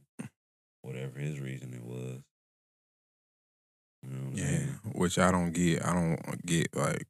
whatever 0.82 1.19
his 1.19 1.39
reason 1.39 1.73
it 1.73 1.84
was. 1.84 2.21
You 4.03 4.10
know 4.12 4.32
Yeah, 4.34 4.45
saying? 4.45 4.79
which 4.93 5.19
I 5.19 5.32
don't 5.32 5.51
get. 5.51 5.86
I 5.86 5.93
don't 5.93 6.45
get 6.45 6.75
like 6.75 7.05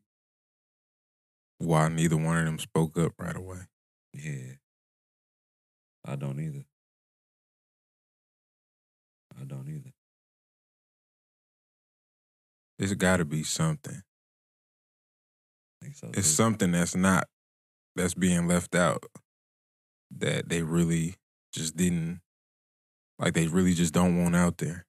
why 1.59 1.87
neither 1.89 2.17
one 2.17 2.37
of 2.37 2.45
them 2.45 2.59
spoke 2.59 2.97
up 2.97 3.13
right 3.19 3.35
away. 3.35 3.59
Yeah. 4.13 4.53
I 6.05 6.15
don't 6.15 6.39
either. 6.39 6.63
I 9.39 9.45
don't 9.45 9.67
either. 9.69 9.91
It's 12.77 12.93
got 12.93 13.17
to 13.17 13.25
be 13.25 13.43
something. 13.43 14.01
So. 15.93 16.07
It's 16.07 16.15
too. 16.15 16.23
something 16.23 16.71
that's 16.71 16.95
not 16.95 17.27
that's 17.95 18.13
being 18.13 18.47
left 18.47 18.75
out 18.75 19.05
that 20.17 20.49
they 20.49 20.61
really 20.61 21.15
just 21.53 21.77
didn't 21.77 22.21
like. 23.17 23.33
They 23.33 23.47
really 23.47 23.73
just 23.73 23.93
don't 23.93 24.21
want 24.21 24.35
out 24.35 24.57
there, 24.57 24.85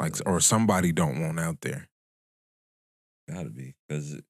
like 0.00 0.14
or 0.24 0.40
somebody 0.40 0.92
don't 0.92 1.20
want 1.20 1.40
out 1.40 1.60
there 1.60 1.88
Gotta 3.28 3.50
be 3.50 3.74
because 3.88 4.20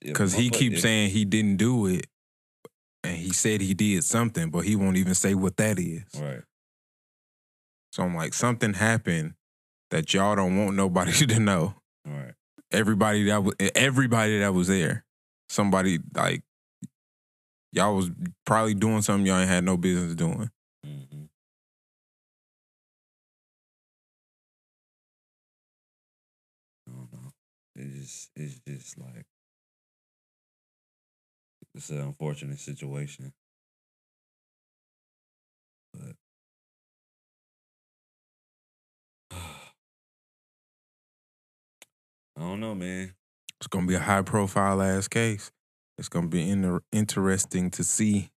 because 0.00 0.32
he 0.32 0.50
keeps 0.50 0.82
saying 0.82 1.10
he 1.10 1.24
didn't 1.24 1.56
do 1.56 1.86
it, 1.86 2.06
and 3.04 3.16
he 3.16 3.32
said 3.32 3.60
he 3.60 3.74
did 3.74 4.02
something, 4.02 4.50
but 4.50 4.64
he 4.64 4.74
won't 4.74 4.96
even 4.96 5.14
say 5.14 5.34
what 5.34 5.56
that 5.58 5.78
is. 5.78 6.02
right. 6.20 6.42
So 7.98 8.04
I'm 8.04 8.14
like, 8.14 8.32
something 8.32 8.74
happened 8.74 9.34
that 9.90 10.14
y'all 10.14 10.36
don't 10.36 10.56
want 10.56 10.76
nobody 10.76 11.12
to 11.26 11.40
know. 11.40 11.74
Right. 12.06 12.34
Everybody 12.70 13.24
that 13.24 13.42
was 13.42 13.54
everybody 13.74 14.38
that 14.38 14.54
was 14.54 14.68
there, 14.68 15.04
somebody 15.48 15.98
like 16.14 16.42
y'all 17.72 17.96
was 17.96 18.10
probably 18.46 18.74
doing 18.74 19.02
something 19.02 19.26
y'all 19.26 19.40
ain't 19.40 19.48
had 19.48 19.64
no 19.64 19.76
business 19.76 20.14
doing. 20.14 20.50
Mm-hmm. 20.86 21.24
I 26.86 26.92
don't 26.92 27.12
know. 27.12 27.32
It's 27.74 27.94
just 27.94 28.30
it's 28.36 28.60
just 28.60 28.98
like 28.98 29.26
it's 31.74 31.90
an 31.90 32.00
unfortunate 32.00 32.60
situation. 32.60 33.32
But 35.92 36.14
I 42.38 42.42
don't 42.42 42.60
know, 42.60 42.74
man. 42.74 43.14
It's 43.58 43.66
gonna 43.66 43.86
be 43.86 43.94
a 43.94 44.00
high 44.00 44.22
profile 44.22 44.80
ass 44.80 45.08
case. 45.08 45.50
It's 45.96 46.08
gonna 46.08 46.28
be 46.28 46.48
inter- 46.48 46.82
interesting 46.92 47.68
to 47.72 47.82
see 47.82 48.30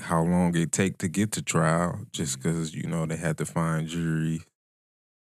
how 0.00 0.22
long 0.22 0.56
it 0.56 0.72
take 0.72 0.96
to 0.98 1.08
get 1.08 1.30
to 1.32 1.42
trial. 1.42 2.06
Just 2.10 2.40
mm-hmm. 2.40 2.48
because 2.48 2.74
you 2.74 2.86
know 2.86 3.04
they 3.04 3.16
had 3.16 3.36
to 3.38 3.44
find 3.44 3.86
jury. 3.86 4.42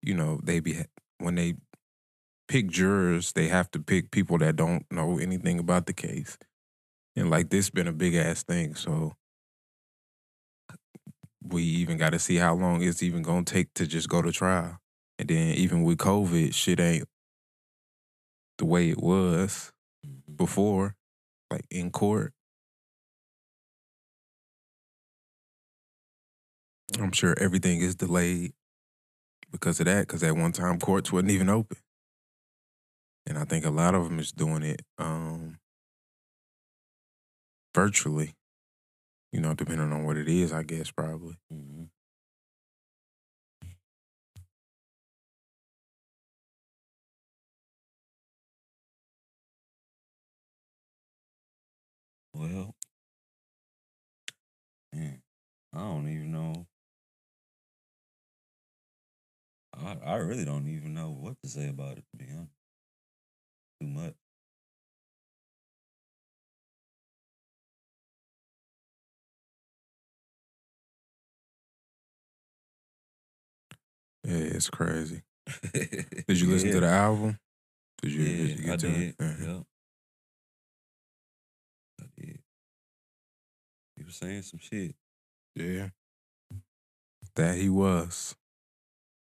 You 0.01 0.15
know 0.15 0.39
they 0.43 0.59
be 0.59 0.83
when 1.19 1.35
they 1.35 1.55
pick 2.47 2.69
jurors, 2.69 3.33
they 3.33 3.49
have 3.49 3.69
to 3.71 3.79
pick 3.79 4.09
people 4.09 4.39
that 4.39 4.55
don't 4.55 4.85
know 4.89 5.19
anything 5.19 5.59
about 5.59 5.85
the 5.85 5.93
case. 5.93 6.39
And 7.15 7.29
like 7.29 7.49
this 7.49 7.69
been 7.69 7.87
a 7.87 7.93
big 7.93 8.15
ass 8.15 8.41
thing, 8.41 8.73
so 8.73 9.13
we 11.43 11.61
even 11.61 11.97
got 11.97 12.11
to 12.11 12.19
see 12.19 12.37
how 12.37 12.55
long 12.55 12.81
it's 12.81 13.03
even 13.03 13.21
gonna 13.21 13.43
take 13.43 13.75
to 13.75 13.85
just 13.85 14.09
go 14.09 14.23
to 14.23 14.31
trial. 14.31 14.79
And 15.19 15.29
then 15.29 15.53
even 15.55 15.83
with 15.83 15.99
COVID, 15.99 16.53
shit 16.55 16.79
ain't 16.79 17.07
the 18.57 18.65
way 18.65 18.89
it 18.89 18.99
was 18.99 19.71
Mhm. 20.05 20.37
before, 20.37 20.95
like 21.51 21.65
in 21.71 21.91
court. 21.91 22.33
I'm 26.99 27.11
sure 27.11 27.33
everything 27.39 27.79
is 27.81 27.95
delayed 27.95 28.53
because 29.51 29.79
of 29.79 29.85
that. 29.87 30.01
Because 30.07 30.23
at 30.23 30.35
one 30.37 30.51
time 30.53 30.79
courts 30.79 31.11
wasn't 31.11 31.31
even 31.31 31.49
open, 31.49 31.77
and 33.25 33.37
I 33.37 33.43
think 33.45 33.65
a 33.65 33.69
lot 33.69 33.95
of 33.95 34.03
them 34.05 34.19
is 34.19 34.31
doing 34.31 34.63
it 34.63 34.81
um, 34.97 35.59
virtually. 37.73 38.33
You 39.31 39.41
know, 39.41 39.53
depending 39.53 39.91
on 39.93 40.03
what 40.05 40.17
it 40.17 40.27
is, 40.29 40.53
I 40.53 40.63
guess 40.63 40.91
probably. 40.91 41.37
Mhm. 41.53 41.89
Well, 52.37 52.75
man, 54.93 55.21
I 55.73 55.79
don't 55.79 56.07
even 56.09 56.31
know. 56.31 56.67
I 59.73 59.97
I 60.05 60.15
really 60.17 60.45
don't 60.45 60.67
even 60.67 60.93
know 60.93 61.09
what 61.09 61.35
to 61.43 61.49
say 61.49 61.69
about 61.69 61.97
it. 61.97 62.03
To 62.11 62.17
be 62.17 62.25
honest, 62.31 62.51
too 63.81 63.87
much. 63.87 64.13
Yeah, 74.23 74.37
it's 74.55 74.69
crazy. 74.69 75.23
Did 75.73 76.39
you 76.39 76.49
listen 76.49 76.71
to 76.71 76.81
the 76.81 76.87
album? 76.87 77.39
Did 78.01 78.11
you? 78.11 78.23
Yeah, 78.23 78.47
did 78.47 78.59
you 78.59 78.73
I 78.73 78.75
to 78.75 78.87
did. 78.87 79.09
it? 79.09 79.15
Uh-huh. 79.19 79.53
Yep. 79.53 79.63
Was 84.07 84.15
saying 84.15 84.43
some 84.43 84.59
shit. 84.61 84.95
Yeah. 85.53 85.89
That 87.35 87.57
he 87.57 87.67
was. 87.67 88.37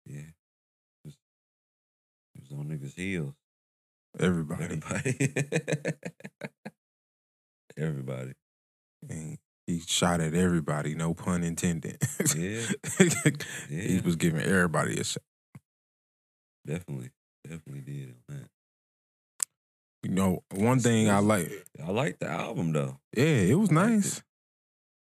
Yeah. 0.04 0.16
It 0.18 0.34
was, 1.04 1.14
it 2.34 2.42
was 2.42 2.58
on 2.58 2.66
niggas' 2.66 2.96
heels. 2.96 3.34
Everybody. 4.18 4.64
Everybody. 4.64 5.18
Everybody. 7.78 8.32
And 9.08 9.38
he 9.68 9.78
shot 9.86 10.20
at 10.20 10.34
everybody, 10.34 10.96
no 10.96 11.14
pun 11.14 11.44
intended. 11.44 11.98
Yeah. 12.36 12.62
He 13.68 14.00
was 14.04 14.16
giving 14.16 14.42
everybody 14.42 14.98
a 14.98 15.04
shot. 15.04 15.22
Definitely. 16.66 17.10
Definitely 17.44 17.82
did 17.82 18.08
on 18.08 18.36
that. 18.36 18.48
You 20.02 20.10
know, 20.10 20.42
one 20.50 20.80
thing 20.80 21.08
I 21.08 21.20
like, 21.20 21.52
I 21.80 21.92
like 21.92 22.18
the 22.18 22.28
album 22.28 22.72
though. 22.72 22.98
yeah, 23.16 23.22
it 23.24 23.54
was 23.54 23.70
I 23.70 23.74
nice. 23.74 24.22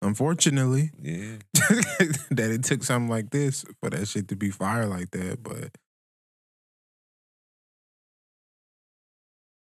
Unfortunately, 0.00 0.92
Yeah. 1.00 1.38
that 2.30 2.50
it 2.52 2.62
took 2.64 2.84
something 2.84 3.11
like 3.11 3.30
this 3.30 3.64
for 3.80 3.90
that 3.90 4.06
shit 4.06 4.28
to 4.28 4.37
be 4.37 4.50
fire 4.50 4.87
like 4.87 5.11
that, 5.11 5.42
but 5.42 5.76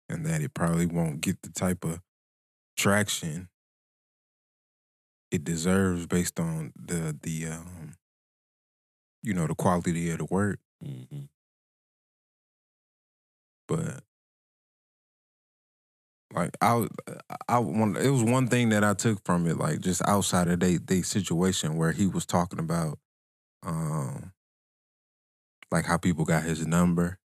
and 0.10 0.25
that 0.25 0.41
it 0.41 0.53
probably 0.53 0.86
won't 0.86 1.21
get 1.21 1.41
the 1.41 1.49
type 1.49 1.84
of 1.86 2.01
traction 2.77 3.49
it 5.32 5.43
deserves 5.43 6.08
based 6.08 6.39
on 6.39 6.73
the 6.75 7.15
the 7.21 7.47
um 7.47 7.93
you 9.23 9.34
know 9.34 9.47
the 9.47 9.55
quality 9.55 10.10
of 10.12 10.19
the 10.19 10.25
work. 10.25 10.60
hmm 10.84 11.25
but 13.67 14.03
like 16.34 16.52
I, 16.62 16.88
I 17.48 17.60
one, 17.60 17.96
it 17.98 18.10
was 18.10 18.24
one 18.24 18.48
thing 18.48 18.70
that 18.70 18.84
I 18.84 18.94
took 18.94 19.24
from 19.26 19.48
it, 19.48 19.58
like 19.58 19.80
just 19.80 20.02
outside 20.08 20.48
of 20.48 20.60
they 20.60 20.78
they 20.78 21.02
situation 21.02 21.76
where 21.78 21.92
he 21.92 22.08
was 22.08 22.26
talking 22.26 22.60
about, 22.60 23.00
um, 23.63 24.32
like 25.72 25.86
how 25.86 25.98
people 25.98 26.26
got 26.26 26.44
his 26.44 26.65
number, 26.68 27.18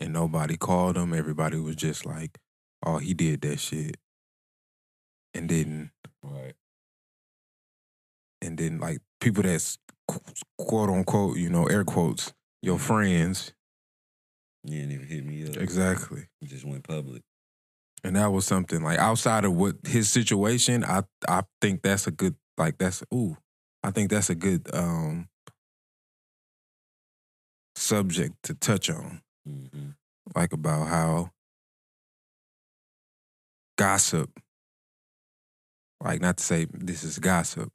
and 0.00 0.12
nobody 0.12 0.56
called 0.56 0.96
him. 0.96 1.14
Everybody 1.14 1.58
was 1.58 1.76
just 1.76 2.04
like, 2.06 2.38
"Oh, 2.84 2.98
he 2.98 3.14
did 3.14 3.40
that 3.42 3.58
shit," 3.60 3.96
and 5.34 5.48
didn't. 5.48 5.90
Right. 6.22 6.54
and 8.42 8.58
then 8.58 8.78
like 8.78 8.98
people 9.20 9.42
that's 9.42 9.78
quote 10.58 10.90
unquote, 10.90 11.36
you 11.36 11.48
know, 11.48 11.66
air 11.66 11.84
quotes, 11.84 12.32
your 12.62 12.78
friends, 12.78 13.52
You 14.64 14.80
didn't 14.80 14.92
even 14.92 15.06
hit 15.06 15.24
me 15.24 15.46
up. 15.48 15.56
exactly. 15.56 16.24
Just 16.44 16.64
went 16.64 16.84
public. 16.84 17.22
And 18.04 18.16
that 18.16 18.32
was 18.32 18.44
something 18.46 18.82
like 18.82 18.98
outside 18.98 19.44
of 19.46 19.54
what 19.54 19.76
his 19.86 20.10
situation, 20.10 20.84
I 20.84 21.04
I 21.28 21.42
think 21.60 21.82
that's 21.82 22.06
a 22.06 22.10
good 22.12 22.36
like 22.58 22.78
that's 22.78 23.02
ooh, 23.14 23.36
I 23.82 23.90
think 23.90 24.10
that's 24.10 24.30
a 24.30 24.34
good 24.36 24.68
um 24.74 25.28
subject 27.76 28.34
to 28.44 28.54
touch 28.54 28.90
on. 28.90 29.22
hmm 29.46 29.90
Like 30.34 30.52
about 30.52 30.88
how 30.88 31.30
gossip, 33.76 34.40
like 36.02 36.20
not 36.20 36.36
to 36.38 36.44
say 36.44 36.66
this 36.72 37.04
is 37.04 37.18
gossip, 37.18 37.72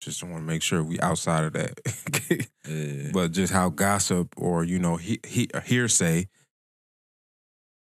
just 0.00 0.22
want 0.24 0.36
to 0.36 0.42
make 0.42 0.62
sure 0.62 0.82
we 0.84 1.00
outside 1.00 1.44
of 1.44 1.52
that. 1.54 1.80
Yeah. 2.68 3.10
but 3.12 3.32
just 3.32 3.52
how 3.52 3.70
gossip 3.70 4.34
or 4.38 4.64
you 4.64 4.78
know 4.78 4.96
he, 4.96 5.20
he 5.26 5.50
hearsay 5.66 6.28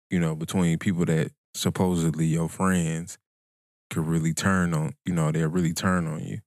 you 0.09 0.19
know 0.19 0.35
between 0.35 0.77
people 0.77 1.05
that 1.05 1.31
supposedly 1.57 2.25
your 2.25 2.49
friends 2.49 3.17
could 3.89 4.05
really 4.05 4.33
turn 4.33 4.73
on 4.73 4.93
you 5.05 5.13
know 5.13 5.31
they'll 5.31 5.49
really 5.49 5.73
turn 5.73 6.07
on 6.07 6.23
you 6.23 6.39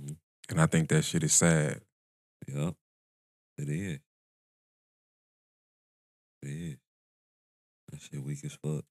Mhm. 0.00 0.16
and 0.50 0.60
i 0.60 0.66
think 0.66 0.88
that 0.88 1.02
shit 1.02 1.22
is 1.24 1.32
sad 1.32 1.82
Yep. 2.48 2.74
It 3.58 3.68
is. 3.68 3.98
It 6.42 6.48
is. 6.48 6.76
That 7.90 8.00
shit 8.00 8.22
weak 8.22 8.44
as 8.44 8.52
fuck. 8.62 8.84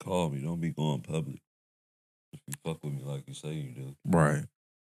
Call 0.00 0.30
me. 0.30 0.40
Don't 0.40 0.60
be 0.60 0.70
going 0.70 1.02
public. 1.02 1.40
If 2.32 2.40
you 2.46 2.54
fuck 2.64 2.84
with 2.84 2.92
me 2.92 3.02
like 3.02 3.24
you 3.26 3.34
say 3.34 3.54
you 3.54 3.72
do, 3.72 3.96
right 4.04 4.44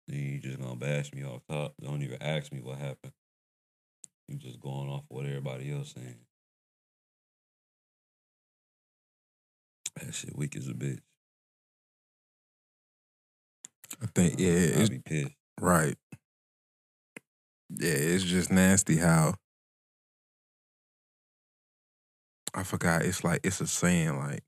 then 0.09 0.19
you 0.19 0.41
just 0.41 0.59
gonna 0.61 0.77
bash 0.77 1.13
me 1.15 1.25
off 1.25 1.43
top. 1.49 1.75
Don't 1.81 2.03
even 2.03 2.21
ask 2.23 2.53
me 2.53 2.61
what 2.61 2.79
happened. 2.79 3.13
You 4.29 4.37
just 4.37 4.61
going 4.61 4.89
off 4.91 5.05
what 5.09 5.27
everybody 5.27 5.73
else 5.73 5.95
saying. 5.95 6.17
That 9.97 10.15
shit 10.15 10.37
weak 10.37 10.55
as 10.57 10.69
a 10.69 10.73
bitch. 10.75 11.01
i 14.03 14.07
think 14.15 14.39
yeah 14.39 14.51
I'd 14.51 14.81
it's 14.81 14.89
be 14.91 14.99
pissed. 15.01 15.33
right 15.61 15.97
yeah 17.71 17.91
it's 17.91 18.25
just 18.25 18.51
nasty 18.53 18.97
how 18.97 19.35
i 22.55 22.63
forgot 22.63 23.03
it's 23.03 23.25
like 23.25 23.41
it's 23.45 23.61
a 23.61 23.67
saying 23.67 24.19
like 24.19 24.45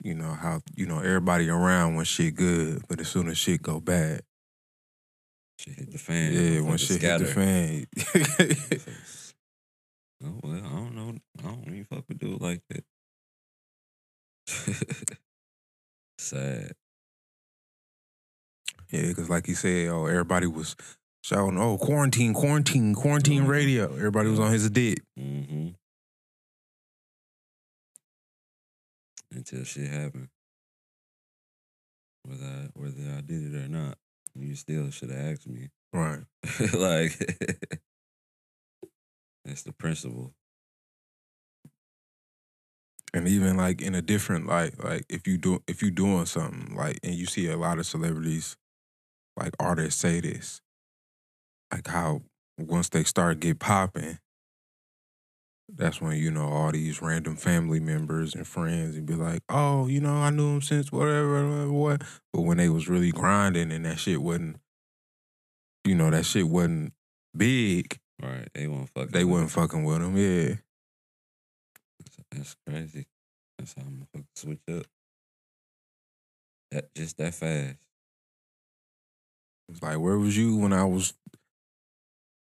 you 0.00 0.14
know 0.14 0.32
how 0.34 0.60
you 0.76 0.86
know 0.86 0.98
everybody 0.98 1.48
around 1.48 1.94
when 1.94 2.04
shit 2.04 2.34
good 2.34 2.82
but 2.88 3.00
as 3.00 3.08
soon 3.08 3.28
as 3.28 3.38
shit 3.38 3.62
go 3.62 3.80
bad 3.80 4.22
Shit 5.58 5.74
hit 5.74 5.92
the 5.92 5.98
fan. 5.98 6.32
Yeah, 6.32 6.60
when 6.62 6.76
shit 6.78 7.00
hit 7.02 7.18
the 7.18 7.26
fan. 7.26 7.86
oh 10.24 10.40
well, 10.42 10.54
I 10.54 10.58
don't 10.68 10.94
know. 10.94 11.14
I 11.40 11.42
don't 11.42 11.68
even 11.68 11.84
fuck 11.84 12.04
with 12.08 12.18
dude 12.18 12.40
like 12.40 12.60
that. 12.70 12.84
Sad. 16.18 16.72
yeah, 18.90 19.02
because 19.08 19.30
like 19.30 19.46
you 19.48 19.54
said, 19.54 19.88
oh, 19.88 20.06
everybody 20.06 20.46
was 20.46 20.74
shouting, 21.24 21.58
oh, 21.58 21.78
quarantine, 21.78 22.34
quarantine, 22.34 22.94
quarantine 22.94 23.44
Mhm. 23.44 23.48
radio. 23.48 23.84
Everybody 23.94 24.28
was 24.30 24.40
on 24.40 24.52
his 24.52 24.68
dick. 24.70 24.98
Mm-hmm. 25.18 25.68
Until 29.32 29.64
shit 29.64 29.88
happened. 29.90 30.28
Whether 32.24 32.44
I, 32.46 32.68
whether 32.74 33.16
I 33.16 33.20
did 33.22 33.52
it 33.54 33.64
or 33.64 33.68
not, 33.68 33.98
you 34.34 34.54
still 34.54 34.90
should 34.90 35.10
have 35.10 35.18
asked 35.18 35.48
me. 35.48 35.68
Right. 35.92 36.20
like 36.74 37.12
that's 39.44 39.62
the 39.62 39.72
principle. 39.72 40.32
And 43.14 43.28
even 43.28 43.56
like 43.56 43.82
in 43.82 43.94
a 43.94 44.02
different 44.02 44.46
like 44.46 44.82
like 44.82 45.04
if 45.08 45.26
you 45.26 45.36
do 45.36 45.62
if 45.66 45.82
you 45.82 45.90
doing 45.90 46.24
something 46.26 46.74
like 46.74 46.98
and 47.02 47.14
you 47.14 47.26
see 47.26 47.48
a 47.48 47.56
lot 47.58 47.78
of 47.78 47.86
celebrities 47.86 48.56
like 49.36 49.54
artists 49.60 50.00
say 50.00 50.20
this, 50.20 50.60
like 51.72 51.86
how 51.88 52.22
once 52.58 52.88
they 52.88 53.04
start 53.04 53.40
get 53.40 53.58
popping, 53.58 54.18
that's 55.74 56.00
when 56.00 56.18
you 56.18 56.30
know 56.30 56.46
all 56.48 56.70
these 56.72 57.00
random 57.00 57.36
family 57.36 57.80
members 57.80 58.34
and 58.34 58.46
friends 58.46 58.96
and 58.96 59.06
be 59.06 59.14
like, 59.14 59.42
oh, 59.48 59.86
you 59.86 60.00
know, 60.00 60.14
I 60.14 60.30
knew 60.30 60.54
him 60.54 60.62
since 60.62 60.92
whatever, 60.92 61.44
whatever, 61.44 61.72
what. 61.72 62.02
But 62.32 62.42
when 62.42 62.58
they 62.58 62.68
was 62.68 62.88
really 62.88 63.10
grinding 63.10 63.72
and 63.72 63.84
that 63.86 63.98
shit 63.98 64.22
wasn't, 64.22 64.56
you 65.84 65.94
know, 65.94 66.10
that 66.10 66.26
shit 66.26 66.48
wasn't 66.48 66.92
big, 67.36 67.98
Right. 68.22 68.48
They 68.54 68.68
won't 68.68 68.88
fuck. 68.90 69.10
they 69.10 69.24
wasn't 69.24 69.50
fucking 69.50 69.82
with 69.82 70.00
him. 70.00 70.16
Yeah, 70.16 70.54
That's 72.30 72.56
crazy. 72.66 73.06
That's 73.58 73.74
how 73.74 73.82
I'm 73.82 74.06
gonna 74.14 74.24
switch 74.36 74.60
up. 74.70 74.86
That 76.70 76.94
just 76.94 77.16
that 77.18 77.34
fast. 77.34 77.76
it's 79.68 79.82
like 79.82 79.98
where 79.98 80.18
was 80.18 80.36
you 80.36 80.56
when 80.56 80.72
I 80.72 80.84
was 80.84 81.14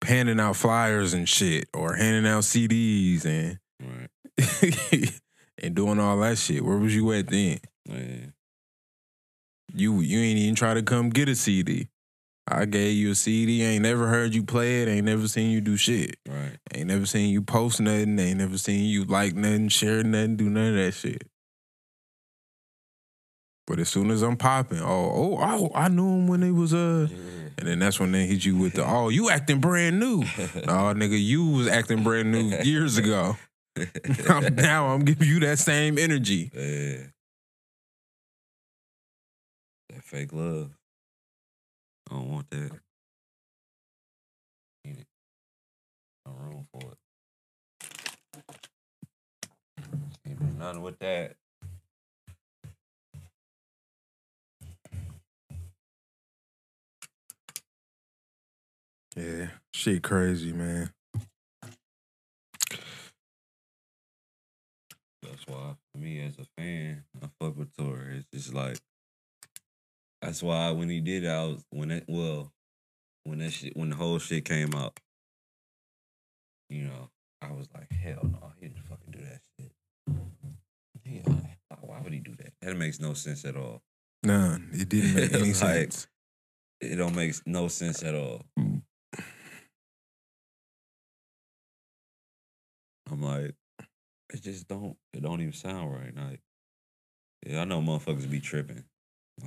handing 0.05 0.39
out 0.39 0.55
flyers 0.55 1.13
and 1.13 1.27
shit, 1.27 1.67
or 1.73 1.95
handing 1.95 2.29
out 2.31 2.43
CDs 2.43 3.25
and 3.25 3.59
Right. 3.79 4.09
and 5.61 5.75
doing 5.75 5.99
all 5.99 6.17
that 6.19 6.37
shit? 6.37 6.63
Where 6.63 6.77
was 6.77 6.95
you 6.95 7.11
at 7.13 7.27
then? 7.27 7.59
Yeah. 7.85 8.27
You 9.73 9.99
you 9.99 10.19
ain't 10.19 10.39
even 10.39 10.55
try 10.55 10.73
to 10.73 10.81
come 10.81 11.09
get 11.09 11.29
a 11.29 11.35
CD. 11.35 11.89
I 12.47 12.65
gave 12.65 12.95
you 12.95 13.11
a 13.11 13.15
CD. 13.15 13.63
Ain't 13.63 13.83
never 13.83 14.07
heard 14.07 14.35
you 14.35 14.43
play 14.43 14.83
it. 14.83 14.87
Ain't 14.87 15.05
never 15.05 15.27
seen 15.27 15.49
you 15.49 15.61
do 15.61 15.75
shit. 15.77 16.17
Right. 16.27 16.57
Ain't 16.73 16.87
never 16.87 17.05
seen 17.05 17.29
you 17.31 17.41
post 17.41 17.81
nothing. 17.81 18.19
Ain't 18.19 18.37
never 18.37 18.57
seen 18.57 18.85
you 18.85 19.03
like 19.03 19.33
nothing, 19.33 19.69
share 19.69 20.03
nothing, 20.03 20.35
do 20.35 20.49
none 20.49 20.69
of 20.69 20.75
that 20.75 20.93
shit. 20.93 21.23
But 23.67 23.79
as 23.79 23.89
soon 23.89 24.11
as 24.11 24.21
I'm 24.21 24.37
popping, 24.37 24.79
oh, 24.79 24.85
oh, 24.85 25.37
oh, 25.41 25.71
I 25.73 25.87
knew 25.87 26.07
him 26.07 26.27
when 26.27 26.43
he 26.43 26.51
was 26.51 26.73
uh, 26.73 27.07
and 27.57 27.67
then 27.67 27.79
that's 27.79 27.99
when 27.99 28.11
they 28.11 28.25
hit 28.25 28.43
you 28.43 28.57
with 28.57 28.73
the, 28.73 28.85
oh, 28.85 29.09
you 29.09 29.29
acting 29.29 29.59
brand 29.59 29.99
new. 29.99 30.19
No, 30.65 30.93
nigga, 30.93 31.21
you 31.21 31.45
was 31.45 31.67
acting 31.67 32.03
brand 32.03 32.31
new 32.31 32.57
years 32.63 32.97
ago. 32.97 33.37
now 34.51 34.87
I'm 34.87 35.05
giving 35.05 35.27
you 35.27 35.39
that 35.41 35.59
same 35.59 35.97
energy. 35.97 36.51
Yeah. 36.53 37.07
That 39.89 40.03
fake 40.03 40.33
love. 40.33 40.71
I 42.09 42.15
don't 42.15 42.31
want 42.31 42.49
that. 42.49 42.71
Need 44.83 44.99
it. 44.99 45.07
No 46.25 46.33
room 46.33 46.67
for 46.71 46.91
it. 46.91 46.97
Can't 50.25 50.59
nothing 50.59 50.81
with 50.81 50.99
that. 50.99 51.35
Yeah, 59.15 59.47
shit 59.73 60.03
crazy, 60.03 60.51
man. 60.51 60.91
That's 65.21 65.47
why, 65.47 65.75
for 65.91 65.97
me 65.97 66.21
as 66.21 66.37
a 66.37 66.45
fan, 66.57 67.03
I 67.21 67.27
fuck 67.39 67.57
with 67.57 67.75
Tory. 67.77 68.17
It's 68.17 68.27
just 68.31 68.53
like 68.53 68.77
that's 70.21 70.43
why 70.43 70.71
when 70.71 70.89
he 70.89 70.99
did, 71.01 71.23
it, 71.23 71.29
I 71.29 71.43
was 71.45 71.63
when 71.71 71.91
it 71.91 72.05
well, 72.07 72.51
when 73.23 73.39
that 73.39 73.51
shit, 73.51 73.75
when 73.75 73.89
the 73.89 73.95
whole 73.95 74.19
shit 74.19 74.45
came 74.45 74.73
out, 74.75 74.99
you 76.69 76.83
know, 76.83 77.09
I 77.41 77.51
was 77.51 77.67
like, 77.73 77.91
hell 77.91 78.19
no, 78.23 78.51
he 78.59 78.67
didn't 78.67 78.83
fucking 78.83 79.11
do 79.11 79.19
that 79.19 79.39
shit. 79.59 79.71
Yeah, 81.05 81.33
uh, 81.71 81.75
why 81.81 81.99
would 82.01 82.13
he 82.13 82.19
do 82.19 82.35
that? 82.37 82.53
That 82.61 82.75
makes 82.75 82.99
no 82.99 83.13
sense 83.13 83.45
at 83.45 83.55
all. 83.55 83.81
None. 84.23 84.69
It 84.73 84.89
didn't 84.89 85.15
make 85.15 85.33
any 85.33 85.45
like- 85.53 85.55
sense. 85.55 86.07
It 86.81 86.97
don't 86.97 87.15
make 87.15 87.33
no 87.45 87.67
sense 87.69 88.03
at 88.03 88.13
all. 88.15 88.41
I'm 93.11 93.21
like, 93.21 93.53
it 94.33 94.41
just 94.41 94.67
don't. 94.67 94.95
It 95.13 95.21
don't 95.23 95.41
even 95.41 95.53
sound 95.53 95.91
right. 95.93 96.15
Like, 96.15 96.41
yeah, 97.45 97.61
I 97.61 97.65
know 97.65 97.81
motherfuckers 97.81 98.29
be 98.29 98.39
tripping. 98.39 98.83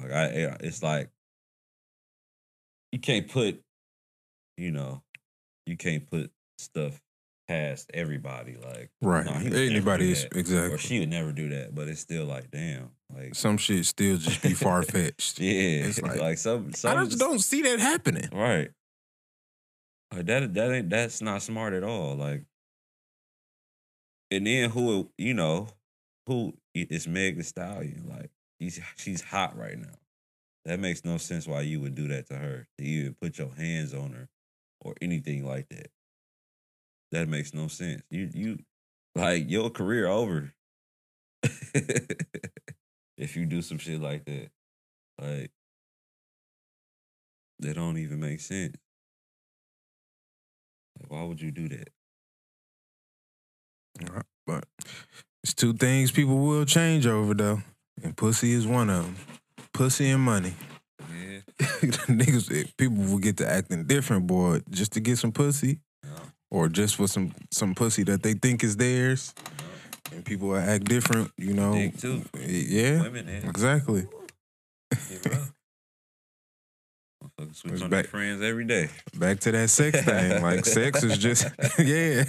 Like, 0.00 0.12
I, 0.12 0.24
it's 0.60 0.82
like 0.82 1.10
you 2.92 2.98
can't 2.98 3.28
put, 3.28 3.60
you 4.56 4.70
know, 4.70 5.02
you 5.66 5.76
can't 5.76 6.08
put 6.08 6.30
stuff 6.58 7.00
past 7.48 7.90
everybody. 7.94 8.56
Like, 8.62 8.90
Right. 9.02 9.26
Would 9.26 9.54
Anybody 9.54 10.12
is 10.12 10.24
exactly. 10.34 10.74
or 10.74 10.78
she 10.78 11.00
would 11.00 11.08
never 11.08 11.32
do 11.32 11.48
that. 11.50 11.74
But 11.74 11.88
it's 11.88 12.00
still 12.00 12.24
like, 12.26 12.50
damn, 12.50 12.90
Like 13.14 13.34
Some 13.34 13.56
shit 13.56 13.84
still 13.86 14.18
just 14.18 14.42
be 14.42 14.52
far 14.54 14.82
fetched. 14.82 15.40
yeah, 15.40 15.86
It's 15.86 16.00
like, 16.00 16.20
like- 16.20 16.38
some 16.38 16.72
some 16.74 16.96
I 16.96 17.04
just 17.04 17.18
don't 17.18 17.40
see 17.40 17.62
that 17.62 17.80
happening. 17.80 18.28
right. 18.32 18.70
Like 20.14 20.24
that 20.26 20.54
that 20.54 20.72
ain't 20.72 20.90
that's 20.90 21.20
not 21.20 21.42
smart 21.42 21.74
at 21.74 21.84
all. 21.84 22.14
Like, 22.16 22.44
and 24.30 24.46
then 24.46 24.70
who 24.70 25.10
you 25.18 25.34
know 25.34 25.68
who 26.26 26.54
is 26.74 27.08
Meg 27.08 27.36
The 27.38 27.44
Stallion? 27.44 28.04
Like 28.08 28.30
he's 28.58 28.80
she's 28.96 29.22
hot 29.22 29.56
right 29.56 29.78
now. 29.78 29.94
That 30.64 30.80
makes 30.80 31.04
no 31.04 31.16
sense 31.16 31.46
why 31.46 31.62
you 31.62 31.80
would 31.80 31.94
do 31.94 32.08
that 32.08 32.28
to 32.28 32.34
her. 32.34 32.66
To 32.78 32.84
even 32.84 33.16
put 33.20 33.38
your 33.38 33.50
hands 33.56 33.94
on 33.94 34.12
her 34.12 34.28
or 34.80 34.94
anything 35.00 35.46
like 35.46 35.68
that. 35.70 35.88
That 37.12 37.28
makes 37.28 37.54
no 37.54 37.68
sense. 37.68 38.02
You 38.10 38.30
you 38.34 38.58
like 39.14 39.50
your 39.50 39.70
career 39.70 40.06
over. 40.06 40.52
if 43.16 43.36
you 43.36 43.46
do 43.46 43.62
some 43.62 43.78
shit 43.78 44.00
like 44.00 44.24
that. 44.26 44.50
Like 45.20 45.50
that 47.60 47.74
don't 47.74 47.98
even 47.98 48.20
make 48.20 48.40
sense. 48.40 48.76
Like 51.00 51.10
why 51.10 51.22
would 51.24 51.40
you 51.40 51.50
do 51.50 51.68
that? 51.70 51.88
But 54.46 54.64
it's 55.42 55.54
two 55.54 55.72
things 55.74 56.10
people 56.10 56.38
will 56.38 56.64
change 56.64 57.06
over 57.06 57.34
though, 57.34 57.62
and 58.02 58.16
pussy 58.16 58.52
is 58.52 58.66
one 58.66 58.90
of 58.90 59.04
them. 59.04 59.16
Pussy 59.72 60.10
and 60.10 60.22
money. 60.22 60.54
Yeah. 61.00 61.40
Niggas, 62.08 62.50
eh, 62.56 62.68
people 62.76 62.96
will 62.96 63.18
get 63.18 63.36
to 63.38 63.48
acting 63.48 63.84
different, 63.84 64.26
boy, 64.26 64.60
just 64.70 64.92
to 64.92 65.00
get 65.00 65.18
some 65.18 65.32
pussy, 65.32 65.80
Yeah. 66.04 66.10
or 66.50 66.68
just 66.68 66.96
for 66.96 67.06
some 67.08 67.32
some 67.50 67.74
pussy 67.74 68.02
that 68.04 68.22
they 68.22 68.34
think 68.34 68.64
is 68.64 68.76
theirs, 68.76 69.34
and 70.12 70.24
people 70.24 70.48
will 70.48 70.56
act 70.58 70.84
different. 70.84 71.30
You 71.36 71.54
know, 71.54 71.74
yeah, 71.74 73.02
Women 73.02 73.28
exactly. 73.28 74.06
Motherfuckers 74.92 75.52
switch 77.52 77.82
on 77.82 77.90
back- 77.90 78.04
their 78.04 78.10
friends 78.10 78.42
every 78.42 78.64
day. 78.64 78.88
Back 79.14 79.40
to 79.40 79.52
that 79.52 79.70
sex 79.70 80.02
thing. 80.02 80.42
Like 80.42 80.64
sex 80.78 81.02
is 81.02 81.18
just 81.18 81.44
yeah. 81.78 82.24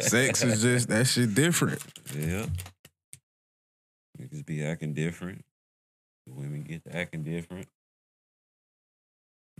sex 0.00 0.42
is 0.42 0.62
just 0.62 0.88
that 0.88 1.06
shit 1.06 1.34
different. 1.34 1.82
Yeah. 2.14 2.46
Niggas 4.20 4.44
be 4.44 4.64
acting 4.64 4.94
different. 4.94 5.44
The 6.26 6.32
women 6.34 6.62
get 6.62 6.84
to 6.84 6.96
acting 6.96 7.22
different. 7.22 7.68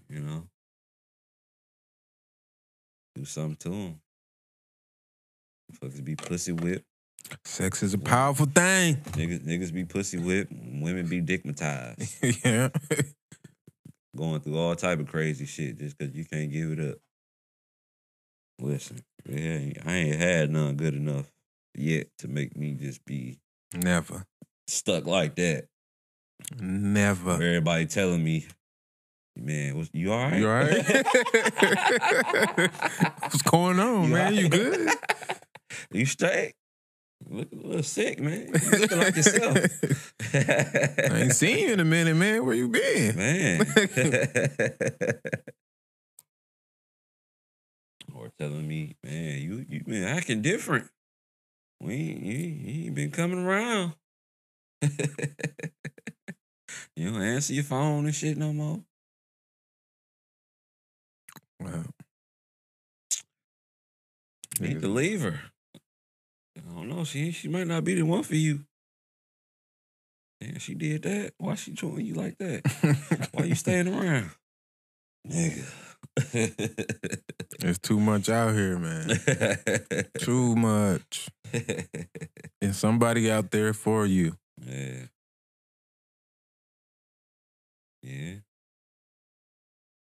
You 0.09 0.21
know? 0.21 0.43
Do 3.15 3.25
something 3.25 3.57
to 3.57 3.69
them. 3.71 4.01
Motherfuckers 5.73 6.05
be 6.05 6.17
pussy 6.17 6.53
whipped. 6.53 6.85
Sex 7.45 7.83
is 7.83 7.95
a 7.95 7.99
powerful 7.99 8.47
thing. 8.47 8.97
Niggas, 9.13 9.47
niggas 9.47 9.73
be 9.73 9.85
pussy 9.85 10.19
whipped. 10.19 10.53
Women 10.53 11.07
be 11.07 11.21
dickmatized. 11.21 12.45
yeah. 12.45 12.69
Going 14.17 14.41
through 14.41 14.59
all 14.59 14.75
type 14.75 14.99
of 14.99 15.07
crazy 15.09 15.47
shit 15.47 15.79
just 15.79 15.97
because 15.97 16.15
you 16.15 16.25
can't 16.25 16.51
give 16.51 16.73
it 16.73 16.81
up. 16.91 16.97
Listen, 18.59 19.01
yeah, 19.29 19.73
I 19.87 19.93
ain't 19.95 20.21
had 20.21 20.51
none 20.51 20.75
good 20.77 20.95
enough 20.95 21.31
yet 21.75 22.09
to 22.19 22.29
make 22.29 22.57
me 22.57 22.73
just 22.75 23.05
be 23.05 23.39
Never. 23.75 24.25
stuck 24.67 25.07
like 25.07 25.37
that. 25.37 25.67
Never. 26.59 27.35
Everybody 27.35 27.87
telling 27.87 28.25
me, 28.25 28.47
man, 29.37 29.77
was 29.79 29.89
you 29.93 30.13
all 30.13 30.25
right? 30.25 30.33
You 30.41 30.49
all 30.49 30.55
right? 30.55 30.87
What's 33.23 33.43
going 33.43 33.79
on, 33.79 34.05
You 34.09 34.15
man? 34.15 34.27
all 34.27 34.33
You 34.33 34.49
good? 34.49 34.89
you 35.93 36.07
straight? 36.07 36.55
Look 37.33 37.53
a 37.53 37.57
little 37.57 37.83
sick, 37.85 38.18
man. 38.18 38.49
You 38.53 38.78
looking 38.78 38.99
like 38.99 39.14
yourself. 39.14 39.57
I 40.35 41.20
ain't 41.22 41.33
seen 41.33 41.59
you 41.59 41.72
in 41.74 41.81
a 41.81 41.85
minute, 41.85 42.16
man. 42.16 42.45
Where 42.45 42.57
you 42.57 42.66
been? 42.68 43.16
man. 43.16 43.61
or 48.14 48.31
telling 48.37 48.66
me, 48.66 48.97
man, 49.05 49.41
you 49.41 49.64
you 49.68 49.85
been 49.85 50.03
acting 50.03 50.43
different. 50.43 50.91
We 51.81 51.95
ain't, 51.95 52.22
you, 52.22 52.33
ain't- 52.37 52.61
you 52.61 52.85
ain't 52.87 52.95
been 52.97 53.11
coming 53.12 53.39
around. 53.39 53.95
you 56.97 57.11
don't 57.12 57.22
answer 57.22 57.55
your 57.55 57.64
phone 57.64 58.07
and 58.07 58.14
shit 58.14 58.37
no 58.37 58.53
more. 58.53 58.81
You 64.59 64.68
need 64.68 64.81
to 64.83 64.89
leave 64.89 65.22
her. 65.22 65.50
I 66.57 66.61
don't 66.75 66.89
know. 66.89 67.05
She 67.05 67.31
she 67.33 67.49
might 67.49 67.67
not 67.67 67.85
be 67.85 67.95
the 67.95 68.03
one 68.03 68.23
for 68.23 68.35
you. 68.37 68.65
And 70.41 70.61
she 70.61 70.75
did 70.75 71.03
that. 71.03 71.33
Why 71.39 71.55
she 71.55 71.75
treating 71.75 72.07
you 72.07 72.15
like 72.15 72.39
that? 72.39 73.29
Why 73.33 73.45
you 73.45 73.55
staying 73.55 73.89
around, 73.95 74.31
nigga? 75.29 75.67
There's 77.59 77.79
too 77.79 78.01
much 78.01 78.29
out 78.29 78.55
here, 78.55 78.79
man. 78.79 79.11
Too 80.19 80.57
much. 80.57 81.29
And 82.63 82.75
somebody 82.75 83.31
out 83.31 83.51
there 83.51 83.73
for 83.75 84.07
you. 84.07 84.37
yeah, 84.67 85.07
yeah. 88.03 88.35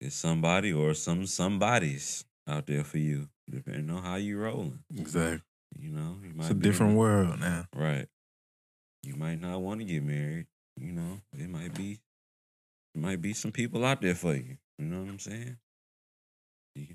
It's 0.00 0.14
somebody 0.14 0.72
or 0.72 0.94
some 0.94 1.26
somebodies 1.26 2.24
out 2.48 2.66
there 2.66 2.84
for 2.84 2.98
you, 2.98 3.28
depending 3.50 3.90
on 3.90 4.02
how 4.02 4.16
you 4.16 4.38
rolling. 4.38 4.78
Exactly. 4.96 5.40
You 5.76 5.90
know, 5.90 6.16
you 6.22 6.34
might 6.34 6.44
It's 6.44 6.50
a 6.50 6.54
different 6.54 6.96
world 6.96 7.40
now. 7.40 7.66
Right. 7.74 8.06
You 9.02 9.14
might 9.14 9.40
not 9.40 9.60
want 9.60 9.80
to 9.80 9.84
get 9.84 10.02
married. 10.02 10.46
You 10.76 10.92
know, 10.92 11.20
it 11.32 11.48
might 11.48 11.74
be, 11.74 12.00
it 12.94 13.00
might 13.00 13.20
be 13.20 13.32
some 13.32 13.52
people 13.52 13.84
out 13.84 14.00
there 14.00 14.14
for 14.14 14.34
you. 14.34 14.58
You 14.78 14.86
know 14.86 15.00
what 15.00 15.08
I'm 15.08 15.18
saying? 15.18 15.56
You, 16.74 16.86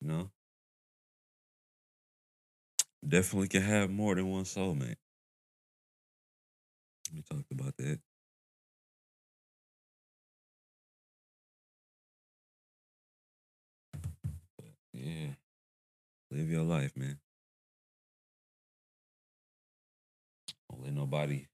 you 0.00 0.08
know, 0.08 0.30
definitely 3.06 3.48
can 3.48 3.62
have 3.62 3.90
more 3.90 4.14
than 4.14 4.28
one 4.30 4.44
soulmate. 4.44 4.96
We 7.14 7.22
talked 7.22 7.50
about 7.52 7.76
that. 7.78 8.00
But, 14.56 14.72
yeah, 14.92 15.28
live 16.30 16.50
your 16.50 16.64
life, 16.64 16.96
man. 16.96 17.18
Don't 20.78 20.86
let 20.86 20.94
nobody 20.94 21.46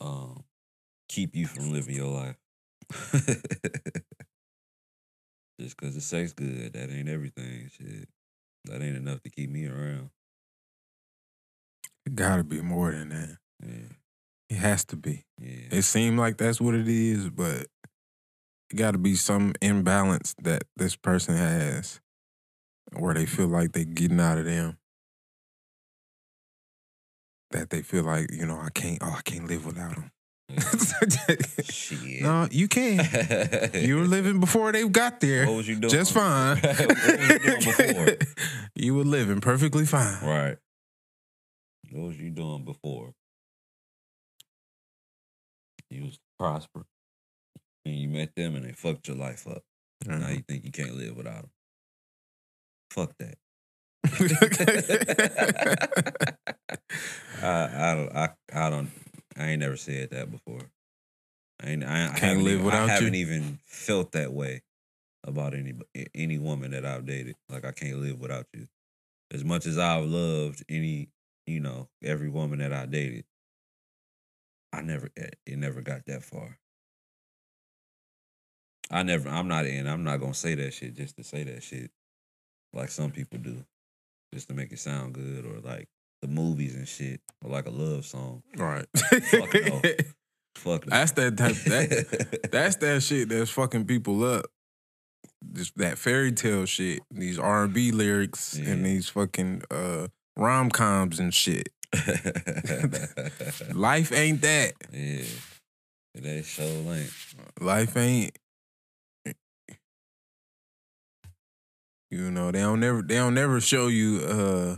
um 0.00 0.44
keep 1.08 1.36
you 1.36 1.46
from 1.46 1.72
living 1.72 1.94
your 1.94 2.08
life. 2.08 2.36
Just 5.60 5.76
cause 5.76 5.94
the 5.94 6.00
sex 6.00 6.32
good, 6.32 6.72
that 6.72 6.90
ain't 6.90 7.08
everything. 7.08 7.70
Shit. 7.76 8.08
That 8.64 8.82
ain't 8.82 8.96
enough 8.96 9.22
to 9.22 9.30
keep 9.30 9.50
me 9.50 9.66
around. 9.66 10.10
It 12.06 12.14
gotta 12.14 12.44
be 12.44 12.60
more 12.60 12.92
than 12.92 13.10
that. 13.10 13.36
Yeah. 13.62 13.92
It 14.48 14.56
has 14.56 14.84
to 14.86 14.96
be. 14.96 15.26
Yeah. 15.38 15.68
It 15.70 15.82
seems 15.82 16.18
like 16.18 16.38
that's 16.38 16.60
what 16.60 16.74
it 16.74 16.88
is, 16.88 17.28
but 17.30 17.66
it 18.70 18.76
gotta 18.76 18.98
be 18.98 19.14
some 19.14 19.52
imbalance 19.60 20.34
that 20.42 20.64
this 20.76 20.96
person 20.96 21.36
has 21.36 22.00
where 22.92 23.14
they 23.14 23.26
feel 23.26 23.48
like 23.48 23.72
they're 23.72 23.84
getting 23.84 24.20
out 24.20 24.38
of 24.38 24.46
them. 24.46 24.78
That 27.52 27.70
they 27.70 27.82
feel 27.82 28.04
like, 28.04 28.30
you 28.32 28.46
know, 28.46 28.60
I 28.60 28.68
can't 28.70 28.98
oh, 29.02 29.14
I 29.18 29.22
can't 29.22 29.46
live 29.48 29.66
without 29.66 29.94
them. 29.96 30.10
Shit. 31.62 32.22
no, 32.22 32.48
you 32.50 32.66
can. 32.68 33.06
You 33.74 33.96
were 33.98 34.06
living 34.06 34.40
before 34.40 34.72
they 34.72 34.88
got 34.88 35.20
there. 35.20 35.46
What 35.46 35.56
was 35.58 35.68
you 35.68 35.76
doing? 35.76 35.90
Just 35.92 36.12
fine. 36.12 36.56
what 36.60 36.78
was 36.88 37.28
you 37.28 37.38
doing 37.38 37.60
before? 37.60 38.16
you 38.74 38.94
were 38.94 39.04
living 39.04 39.40
perfectly 39.40 39.84
fine. 39.86 40.18
Right. 40.24 40.56
What 41.92 42.08
was 42.08 42.18
you 42.18 42.30
doing 42.30 42.64
before? 42.64 43.12
You 45.88 46.04
was 46.04 46.18
prosper. 46.38 46.84
And 47.84 47.94
you 47.96 48.08
met 48.08 48.34
them 48.36 48.54
and 48.56 48.64
they 48.64 48.72
fucked 48.72 49.08
your 49.08 49.16
life 49.16 49.46
up. 49.48 49.62
Now 50.06 50.18
Mhm. 50.18 50.36
you 50.36 50.42
think 50.48 50.64
you 50.64 50.70
can't 50.72 50.94
live 50.96 51.16
without 51.16 51.42
them. 51.42 51.50
Fuck 52.90 53.12
that. 53.18 53.36
I, 57.42 57.92
I 57.92 57.94
don't 57.94 58.16
I, 58.16 58.28
I 58.52 58.70
don't 58.70 58.90
I 59.36 59.46
ain't 59.50 59.60
never 59.60 59.76
said 59.76 60.10
that 60.10 60.30
before. 60.30 60.60
I 61.62 61.70
ain't 61.70 61.84
I, 61.84 62.04
I 62.04 62.08
Can't 62.08 62.20
haven't 62.20 62.44
live 62.44 62.54
even, 62.54 62.64
without 62.64 62.80
I 62.80 62.86
you? 62.86 62.90
haven't 62.92 63.14
even 63.14 63.58
felt 63.66 64.12
that 64.12 64.32
way 64.32 64.62
about 65.24 65.54
any 65.54 65.74
any 66.14 66.38
woman 66.38 66.70
that 66.72 66.84
I've 66.84 67.06
dated. 67.06 67.36
Like 67.48 67.64
I 67.64 67.72
can't 67.72 67.98
live 67.98 68.20
without 68.20 68.46
you. 68.54 68.66
As 69.32 69.44
much 69.44 69.66
as 69.66 69.78
I've 69.78 70.06
loved 70.06 70.64
any, 70.68 71.08
you 71.46 71.60
know, 71.60 71.88
every 72.02 72.28
woman 72.28 72.58
that 72.58 72.72
I 72.72 72.86
dated, 72.86 73.24
I 74.72 74.82
never 74.82 75.10
it 75.16 75.36
it 75.46 75.58
never 75.58 75.82
got 75.82 76.06
that 76.06 76.22
far. 76.22 76.58
I 78.90 79.02
never 79.02 79.28
I'm 79.28 79.48
not 79.48 79.66
in, 79.66 79.86
I'm 79.86 80.04
not 80.04 80.20
gonna 80.20 80.34
say 80.34 80.54
that 80.56 80.74
shit 80.74 80.94
just 80.94 81.16
to 81.16 81.24
say 81.24 81.44
that 81.44 81.62
shit 81.62 81.90
like 82.72 82.90
some 82.90 83.10
people 83.10 83.38
do. 83.38 83.64
Just 84.32 84.48
to 84.48 84.54
make 84.54 84.72
it 84.72 84.78
sound 84.78 85.14
good 85.14 85.44
or 85.44 85.60
like 85.60 85.88
the 86.22 86.28
movies 86.28 86.74
and 86.74 86.86
shit, 86.86 87.20
or 87.42 87.50
like 87.50 87.66
a 87.66 87.70
love 87.70 88.04
song. 88.04 88.42
Right. 88.56 88.86
Fuck 88.94 89.54
no. 89.54 89.82
Fuck. 90.56 90.86
no. 90.86 90.90
That's 90.90 91.12
that 91.12 91.36
type. 91.36 91.56
That 91.56 92.48
that's 92.52 92.76
that 92.76 93.02
shit 93.02 93.28
that's 93.28 93.50
fucking 93.50 93.86
people 93.86 94.22
up. 94.24 94.46
Just 95.52 95.76
that 95.78 95.96
fairy 95.98 96.32
tale 96.32 96.66
shit. 96.66 97.00
These 97.10 97.38
R 97.38 97.64
and 97.64 97.72
B 97.72 97.92
lyrics 97.92 98.56
and 98.56 98.84
these 98.84 99.08
fucking 99.08 99.62
uh, 99.70 100.08
rom 100.36 100.70
coms 100.70 101.18
and 101.18 101.32
shit. 101.32 101.70
Life 103.74 104.12
ain't 104.12 104.42
that. 104.42 104.72
yeah. 104.92 105.24
That 106.14 106.44
show 106.44 106.64
ain't. 106.64 107.12
Life 107.60 107.96
ain't. 107.96 108.36
You 112.10 112.30
know 112.30 112.50
they 112.50 112.60
don't 112.60 112.80
never 112.80 113.02
they 113.02 113.14
don't 113.14 113.34
never 113.34 113.60
show 113.60 113.86
you 113.86 114.20
uh 114.24 114.76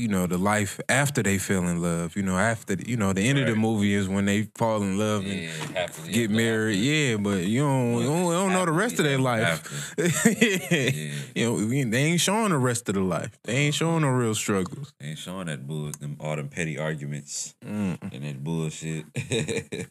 you 0.00 0.08
know 0.08 0.26
the 0.26 0.38
life 0.38 0.80
after 0.88 1.22
they 1.22 1.38
fell 1.38 1.64
in 1.68 1.80
love. 1.82 2.16
You 2.16 2.22
know 2.22 2.36
after 2.38 2.74
you 2.74 2.96
know 2.96 3.12
the 3.12 3.20
end 3.28 3.38
of 3.38 3.46
the 3.46 3.54
movie 3.54 3.92
is 3.94 4.08
when 4.08 4.24
they 4.24 4.44
fall 4.56 4.82
in 4.82 4.98
love 4.98 5.24
and 5.24 5.42
Yeah, 5.42 5.86
get 6.10 6.30
married. 6.30 6.76
Yeah, 6.76 7.16
but 7.16 7.44
you 7.44 7.60
don't 7.60 8.00
you 8.00 8.06
don't, 8.06 8.24
you 8.26 8.32
don't 8.32 8.52
know 8.52 8.64
the 8.64 8.72
rest 8.72 8.98
of 8.98 9.04
their 9.04 9.18
life. 9.18 9.94
yeah. 9.98 10.06
Yeah. 10.30 11.12
You 11.34 11.44
know, 11.46 11.90
they 11.90 12.04
ain't 12.04 12.20
showing 12.20 12.50
the 12.50 12.58
rest 12.58 12.88
of 12.88 12.94
the 12.94 13.00
life. 13.02 13.38
They 13.44 13.54
ain't 13.56 13.74
showing 13.74 14.02
no 14.02 14.08
real 14.08 14.34
struggles. 14.34 14.92
They 14.98 15.08
Ain't 15.08 15.18
showing 15.18 15.46
that 15.46 15.66
bull, 15.66 15.90
them 16.00 16.16
all 16.20 16.36
them 16.36 16.48
petty 16.48 16.78
arguments 16.78 17.54
Mm. 17.64 17.98
and 18.12 18.24
that 18.24 18.42
bullshit. 18.42 19.04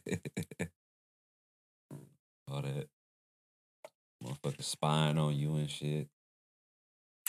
all 2.50 2.62
that 2.62 2.88
motherfucker 4.22 4.62
spying 4.62 5.18
on 5.18 5.34
you 5.36 5.54
and 5.56 5.70
shit. 5.70 6.08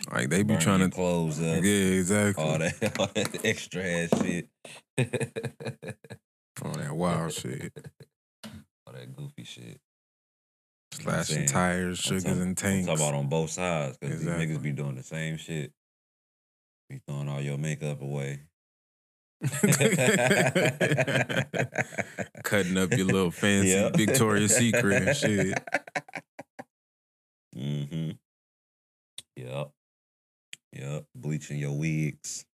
Like 0.09 0.29
they 0.29 0.43
be 0.43 0.55
trying 0.57 0.79
to. 0.79 0.89
close 0.89 1.39
up. 1.39 1.63
Yeah, 1.63 1.71
exactly. 1.99 2.43
All 2.43 2.57
that, 2.57 2.95
all 2.99 3.07
that 3.13 3.45
extra 3.45 3.83
ass 3.83 4.09
shit. 4.21 4.49
All 6.63 6.71
that 6.73 6.91
wild 6.95 7.33
shit. 7.33 7.71
All 8.87 8.93
that 8.93 9.15
goofy 9.15 9.43
shit. 9.43 9.63
You 10.99 11.05
know 11.05 11.11
what 11.11 11.15
I'm 11.19 11.23
Slashing 11.23 11.45
tires, 11.45 11.99
sugars, 11.99 12.23
talking- 12.25 12.41
and 12.41 12.57
tanks. 12.57 12.87
talking 12.87 13.03
about 13.05 13.13
on 13.17 13.27
both 13.29 13.49
sides 13.51 13.97
because 13.97 14.15
Exactly. 14.21 14.45
these 14.47 14.57
niggas 14.57 14.61
be 14.63 14.71
doing 14.71 14.95
the 14.95 15.03
same 15.03 15.37
shit. 15.37 15.71
Be 16.89 16.99
throwing 17.07 17.29
all 17.29 17.39
your 17.41 17.57
makeup 17.57 18.01
away. 18.01 18.41
Cutting 22.43 22.77
up 22.77 22.91
your 22.91 23.05
little 23.07 23.31
fancy 23.31 23.69
Yep. 23.69 23.95
Victoria's 23.95 24.55
Secret 24.55 25.07
and 25.07 25.15
shit. 25.17 25.57
Mm-hmm. 27.55 28.11
Yep. 29.37 29.71
Yep. 30.73 31.05
Bleaching 31.15 31.57
your 31.59 31.77
wigs. 31.77 32.45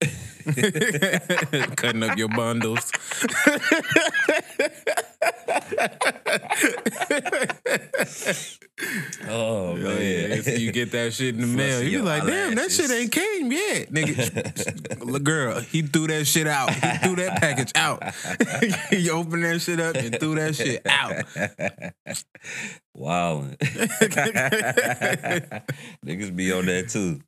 Cutting 1.76 2.02
up 2.02 2.16
your 2.16 2.28
bundles. 2.28 2.90
oh 9.28 9.76
man. 9.76 10.00
yeah. 10.44 10.56
You 10.56 10.72
get 10.72 10.92
that 10.92 11.12
shit 11.12 11.34
in 11.34 11.42
the 11.42 11.46
mail. 11.46 11.82
You 11.82 12.02
like, 12.02 12.24
damn, 12.24 12.54
that 12.54 12.72
shit 12.72 12.90
ain't 12.90 13.12
came 13.12 13.52
yet. 13.52 13.92
Nigga, 13.92 15.22
girl, 15.24 15.60
he 15.60 15.82
threw 15.82 16.06
that 16.06 16.26
shit 16.26 16.46
out. 16.46 16.72
He 16.72 16.80
threw 16.98 17.16
that 17.16 17.40
package 17.40 17.72
out. 17.74 18.02
he 18.88 19.10
opened 19.10 19.44
that 19.44 19.60
shit 19.60 19.78
up 19.80 19.96
and 19.96 20.18
threw 20.18 20.36
that 20.36 20.54
shit 20.54 20.80
out. 20.86 21.24
Wow, 22.94 23.44
Niggas 26.04 26.34
be 26.34 26.52
on 26.52 26.66
that 26.66 26.88
too. 26.88 27.20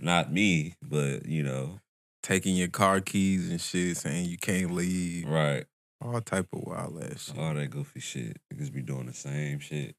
Not 0.00 0.32
me, 0.32 0.74
but 0.82 1.26
you 1.26 1.44
know, 1.44 1.78
Taking 2.22 2.54
your 2.54 2.68
car 2.68 3.00
keys 3.00 3.50
and 3.50 3.60
shit, 3.60 3.96
saying 3.96 4.28
you 4.28 4.38
can't 4.38 4.70
leave. 4.72 5.26
right. 5.28 5.64
All 6.00 6.20
type 6.20 6.48
of 6.52 6.64
wild 6.64 7.00
ass 7.02 7.26
shit. 7.26 7.38
All 7.38 7.54
that 7.54 7.70
goofy 7.70 8.00
shit. 8.00 8.36
Niggas 8.52 8.72
be 8.72 8.82
doing 8.82 9.06
the 9.06 9.12
same 9.12 9.60
shit. 9.60 9.94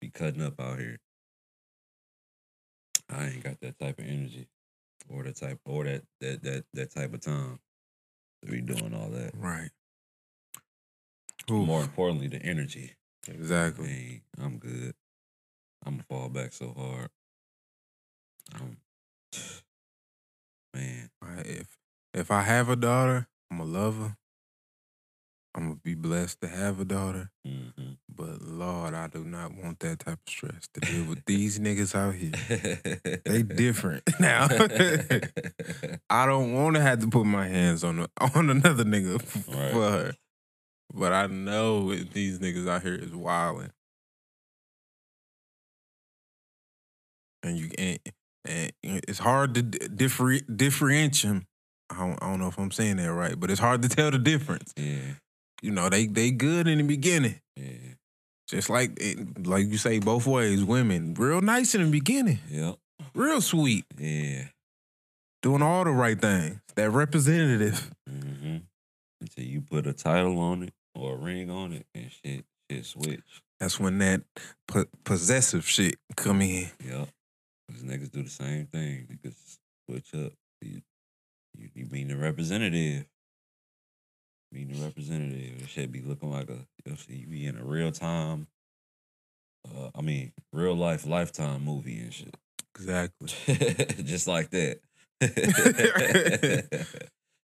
Be 0.00 0.10
cutting 0.10 0.42
up 0.42 0.60
out 0.60 0.78
here. 0.78 0.98
I 3.08 3.26
ain't 3.28 3.42
got 3.42 3.58
that 3.60 3.78
type 3.78 3.98
of 3.98 4.04
energy. 4.06 4.48
Or 5.08 5.22
that 5.22 5.36
type 5.36 5.60
or 5.66 5.84
that 5.84 6.02
that 6.20 6.42
that 6.42 6.64
that 6.74 6.94
type 6.94 7.12
of 7.14 7.20
time 7.20 7.58
to 8.44 8.50
be 8.50 8.60
doing 8.60 8.94
all 8.94 9.08
that. 9.10 9.32
Right. 9.34 9.70
Oof, 11.50 11.66
More 11.66 11.82
importantly, 11.82 12.28
the 12.28 12.42
energy. 12.42 12.94
exactly. 13.28 13.86
Man, 13.86 14.20
I'm 14.46 14.58
good. 14.58 14.94
I'm 15.84 15.94
gonna 15.94 16.04
fall 16.04 16.28
back 16.30 16.52
so 16.54 16.72
hard. 16.76 17.10
Um, 18.54 18.76
man, 20.74 21.10
Right, 21.22 21.46
If 21.46 21.76
if 22.12 22.30
I 22.30 22.42
have 22.42 22.68
a 22.68 22.76
daughter, 22.76 23.26
I'm 23.50 23.58
gonna 23.58 23.70
love 23.70 23.96
her. 23.98 24.16
I'm 25.54 25.62
gonna 25.64 25.80
be 25.82 25.94
blessed 25.94 26.40
to 26.42 26.48
have 26.48 26.80
a 26.80 26.84
daughter. 26.84 27.30
hmm 27.44 27.92
But 28.08 28.42
Lord, 28.42 28.94
I 28.94 29.06
do 29.08 29.24
not 29.24 29.54
want 29.54 29.80
that 29.80 30.00
type 30.00 30.18
of 30.26 30.32
stress 30.32 30.68
to 30.74 30.80
deal 30.80 31.04
with 31.04 31.24
these 31.26 31.58
niggas 31.58 31.94
out 31.94 32.14
here. 32.14 33.20
They 33.24 33.42
different 33.42 34.02
now. 34.20 34.46
I 36.10 36.26
don't 36.26 36.52
want 36.52 36.76
to 36.76 36.82
have 36.82 37.00
to 37.00 37.08
put 37.08 37.24
my 37.24 37.46
hands 37.48 37.82
on 37.84 38.06
on 38.34 38.50
another 38.50 38.84
nigga 38.84 39.16
f- 39.16 39.48
Right. 39.48 39.72
for 39.72 39.90
her. 39.90 40.14
But 40.92 41.12
I 41.12 41.26
know 41.26 41.92
these 41.94 42.38
niggas 42.38 42.68
out 42.68 42.82
here 42.82 42.94
is 42.94 43.12
wilding. 43.12 43.70
And 47.42 47.58
you 47.58 47.70
and, 47.78 47.98
and 48.44 48.72
it's 48.82 49.18
hard 49.18 49.54
to 49.54 49.62
differ, 49.62 50.38
differentiate 50.40 51.22
them. 51.34 51.46
I 51.90 51.96
don't, 51.98 52.22
I 52.22 52.30
don't 52.30 52.40
know 52.40 52.48
if 52.48 52.58
I'm 52.58 52.70
saying 52.70 52.96
that 52.96 53.12
right, 53.12 53.38
but 53.38 53.50
it's 53.50 53.60
hard 53.60 53.82
to 53.82 53.88
tell 53.88 54.10
the 54.10 54.18
difference. 54.18 54.72
yeah, 54.76 55.14
You 55.62 55.70
know, 55.70 55.88
they 55.88 56.06
they 56.06 56.30
good 56.30 56.66
in 56.66 56.78
the 56.78 56.84
beginning. 56.84 57.40
yeah, 57.56 57.94
Just 58.48 58.70
like 58.70 58.92
it, 59.00 59.46
like 59.46 59.66
you 59.68 59.76
say 59.78 59.98
both 59.98 60.26
ways, 60.26 60.64
women 60.64 61.14
real 61.14 61.40
nice 61.40 61.74
in 61.74 61.82
the 61.84 61.90
beginning, 61.90 62.38
yep, 62.50 62.76
real 63.14 63.40
sweet, 63.40 63.84
yeah. 63.98 64.44
doing 65.42 65.62
all 65.62 65.84
the 65.84 65.90
right 65.90 66.20
things. 66.20 66.60
That 66.74 66.90
representative. 66.90 67.90
hmm 68.08 68.56
Until 69.20 69.44
you 69.44 69.60
put 69.60 69.86
a 69.86 69.92
title 69.92 70.38
on 70.40 70.64
it 70.64 70.72
or 70.94 71.14
a 71.14 71.16
ring 71.16 71.50
on 71.50 71.72
it, 71.72 71.86
and 71.94 72.10
shit, 72.10 72.44
shit 72.70 72.84
switch. 72.86 73.42
That's 73.60 73.78
when 73.78 73.98
that 73.98 74.22
po- 74.66 74.86
possessive 75.04 75.66
shit 75.68 75.96
come 76.16 76.40
in. 76.42 76.70
Yep. 76.84 77.08
Cause 77.70 77.82
niggas 77.82 78.10
do 78.10 78.22
the 78.22 78.30
same 78.30 78.66
thing. 78.66 79.06
Niggas 79.10 79.58
switch 79.88 80.14
up. 80.14 80.32
You, 80.60 80.82
you, 81.56 81.68
you 81.74 81.86
being 81.86 82.08
the 82.08 82.16
representative. 82.16 83.06
Being 84.52 84.68
the 84.72 84.84
representative. 84.84 85.62
It 85.62 85.68
should 85.68 85.90
be 85.92 86.02
looking 86.02 86.30
like 86.30 86.50
a 86.50 86.66
you 87.08 87.26
be 87.26 87.46
in 87.46 87.56
a 87.56 87.64
real 87.64 87.90
time. 87.90 88.46
Uh, 89.66 89.88
I 89.94 90.02
mean, 90.02 90.32
real 90.52 90.76
life 90.76 91.06
lifetime 91.06 91.64
movie 91.64 91.98
and 91.98 92.12
shit. 92.12 92.36
Exactly. 92.74 93.28
Just 94.04 94.28
like 94.28 94.50
that. 94.50 94.80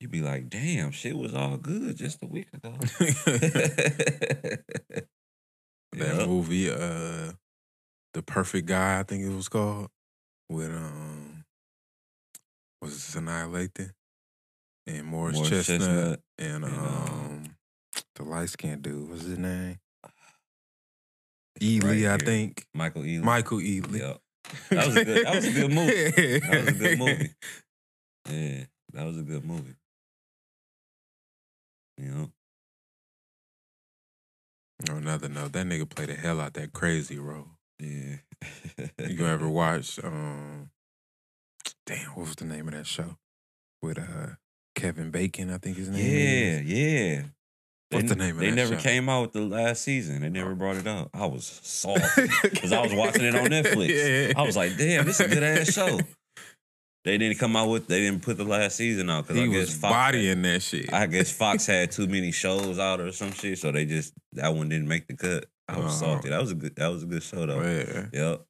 You'd 0.00 0.10
be 0.10 0.20
like, 0.20 0.50
damn, 0.50 0.90
shit 0.90 1.16
was 1.16 1.34
all 1.34 1.56
good 1.56 1.96
just 1.96 2.22
a 2.22 2.26
week 2.26 2.48
ago. 2.52 2.74
that 2.80 4.62
Yep. 5.96 6.28
movie, 6.28 6.70
uh, 6.70 7.32
The 8.12 8.22
Perfect 8.22 8.68
Guy, 8.68 9.00
I 9.00 9.02
think 9.04 9.24
it 9.24 9.34
was 9.34 9.48
called, 9.48 9.88
with 10.48 10.70
um, 10.70 11.44
was 12.80 12.92
it 12.94 13.18
Sanaa 13.18 13.48
Lathan 13.50 13.90
and 14.86 15.04
Morris, 15.06 15.36
Morris 15.36 15.50
Chestnut, 15.50 15.80
Chestnut 15.80 16.20
and 16.38 16.64
and, 16.64 16.74
um, 16.76 17.44
the 18.14 18.22
light 18.24 18.48
skinned 18.48 18.82
dude. 18.82 19.08
What's 19.08 19.22
his 19.22 19.38
name? 19.38 19.78
Right 20.02 20.12
Ealy, 21.62 22.10
I 22.10 22.18
think. 22.18 22.66
Michael 22.74 23.02
Ealy. 23.02 23.22
Michael 23.22 23.58
Ealy. 23.58 23.98
Yep. 23.98 24.20
That 24.70 24.86
was 24.86 24.96
a 24.96 25.04
good- 25.04 25.26
that 25.26 25.34
was 25.34 25.44
a 25.46 25.52
good 25.52 25.72
movie. 25.72 26.38
That 26.40 26.50
was 26.64 26.68
a 26.68 26.72
good 26.72 26.98
movie. 26.98 27.30
Yeah, 28.28 28.64
that 28.92 29.06
was 29.06 29.18
a 29.18 29.22
good 29.22 29.44
movie. 29.44 29.76
You 31.96 32.08
know, 32.10 32.30
On 34.90 34.96
another 34.98 35.28
note, 35.28 35.52
that 35.52 35.64
nigga 35.66 35.88
played 35.88 36.08
the 36.08 36.14
hell 36.14 36.40
out 36.40 36.54
that 36.54 36.72
crazy 36.72 37.18
role. 37.18 37.55
Yeah. 37.80 38.16
You 39.08 39.26
ever 39.26 39.48
watch 39.48 39.98
um 40.02 40.70
damn, 41.86 42.10
what 42.10 42.26
was 42.26 42.36
the 42.36 42.44
name 42.44 42.68
of 42.68 42.74
that 42.74 42.86
show? 42.86 43.16
With 43.82 43.98
uh 43.98 44.34
Kevin 44.74 45.10
Bacon, 45.10 45.50
I 45.50 45.58
think 45.58 45.76
his 45.76 45.88
name 45.88 46.00
Yeah, 46.00 46.60
is. 46.60 46.62
yeah. 46.64 47.22
What's 47.90 48.08
they, 48.08 48.08
the 48.08 48.16
name 48.16 48.30
of 48.32 48.36
that? 48.38 48.44
They 48.46 48.50
never 48.50 48.74
show? 48.76 48.80
came 48.82 49.08
out 49.08 49.22
with 49.22 49.32
the 49.32 49.42
last 49.42 49.82
season. 49.82 50.20
They 50.22 50.28
never 50.28 50.54
brought 50.54 50.76
it 50.76 50.86
up. 50.86 51.10
I 51.14 51.26
was 51.26 51.46
salty 51.62 52.02
because 52.42 52.72
I 52.72 52.80
was 52.82 52.92
watching 52.92 53.22
it 53.24 53.34
on 53.34 53.46
Netflix. 53.46 54.28
Yeah. 54.28 54.32
I 54.36 54.42
was 54.44 54.56
like, 54.56 54.76
damn, 54.76 55.04
this 55.06 55.20
is 55.20 55.26
a 55.30 55.34
good 55.34 55.42
ass 55.44 55.72
show. 55.72 56.00
They 57.04 57.16
didn't 57.18 57.38
come 57.38 57.54
out 57.54 57.68
with. 57.68 57.86
They 57.86 58.00
didn't 58.00 58.22
put 58.22 58.36
the 58.36 58.44
last 58.44 58.74
season 58.74 59.08
out 59.08 59.28
because 59.28 59.40
I 59.40 59.46
guess 59.46 59.66
was 59.66 59.76
Fox. 59.76 59.92
bodying 59.92 60.42
that 60.42 60.60
shit. 60.60 60.92
I 60.92 61.06
guess 61.06 61.30
Fox 61.30 61.64
had 61.64 61.92
too 61.92 62.08
many 62.08 62.32
shows 62.32 62.80
out 62.80 63.00
or 63.00 63.12
some 63.12 63.30
shit, 63.30 63.58
so 63.60 63.70
they 63.70 63.84
just 63.84 64.12
that 64.32 64.52
one 64.52 64.68
didn't 64.68 64.88
make 64.88 65.06
the 65.06 65.14
cut. 65.14 65.46
I 65.68 65.78
was 65.78 65.94
Oh. 66.02 66.06
salty. 66.06 66.28
That 66.30 66.40
was 66.40 66.52
a 66.52 66.54
good. 66.54 66.76
That 66.76 66.88
was 66.88 67.02
a 67.02 67.06
good 67.06 67.22
show 67.22 67.44
though. 67.46 67.60
yeah. 67.62 68.06
Yep. 68.12 68.46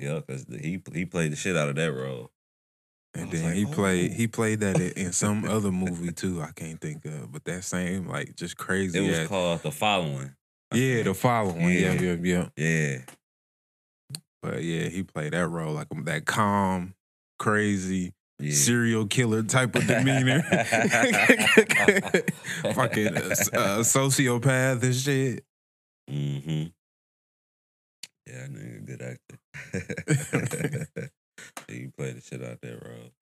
Yep, 0.00 0.26
because 0.26 0.46
he 0.60 0.80
he 0.92 1.04
played 1.04 1.32
the 1.32 1.36
shit 1.36 1.56
out 1.56 1.68
of 1.68 1.76
that 1.76 1.92
role. 1.92 2.30
And 3.16 3.30
then 3.30 3.44
like, 3.44 3.54
he 3.54 3.64
played 3.66 4.10
"Oh." 4.10 4.14
he 4.14 4.26
played 4.26 4.60
that 4.60 4.76
in, 4.80 4.92
in 5.06 5.12
some 5.12 5.44
other 5.48 5.70
movie 5.70 6.12
too. 6.12 6.42
I 6.42 6.50
can't 6.52 6.80
think 6.80 7.04
of, 7.04 7.30
but 7.32 7.44
that 7.44 7.62
same 7.64 8.08
like 8.08 8.34
just 8.36 8.56
crazy. 8.56 8.98
It 8.98 9.08
was 9.08 9.18
ass- 9.20 9.28
called 9.28 9.62
The 9.62 9.70
Following. 9.70 10.34
I 10.72 10.76
yeah, 10.76 10.94
think. 10.94 11.04
the 11.06 11.14
following. 11.14 11.60
Yeah, 11.70 11.92
Yeah. 11.92 12.00
yeah, 12.00 12.16
yeah. 12.22 12.48
Yeah. 12.56 12.98
But 14.42 14.62
yeah, 14.64 14.88
he 14.88 15.02
played 15.04 15.32
that 15.32 15.46
role 15.48 15.72
like 15.74 15.86
that 16.04 16.26
calm, 16.26 16.94
crazy, 17.38 18.12
Yeah. 18.40 18.52
serial 18.52 19.06
killer 19.06 19.42
type 19.44 19.74
of 19.76 19.86
demeanor. 19.86 20.42
Fucking 22.74 23.16
uh, 23.16 23.20
uh, 23.20 23.78
sociopath 23.82 24.82
and 24.82 24.94
shit. 24.94 25.44
Mm-hmm. 26.10 26.66
Yeah, 28.26 28.44
I 28.44 28.48
know 28.48 28.60
you're 28.60 28.78
a 28.78 28.80
good 28.80 29.02
actor. 29.02 29.38
you 31.68 31.92
play 31.96 32.12
the 32.12 32.20
shit 32.20 32.42
out 32.42 32.60
that 32.62 32.82
role. 32.84 33.12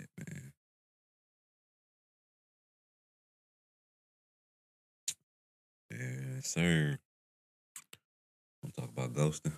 Yeah, 0.00 0.06
man. 0.18 0.52
Yeah, 5.90 6.40
sir. 6.42 6.98
I'm 8.64 8.70
talking 8.70 8.90
about 8.96 9.12
ghosting. 9.14 9.52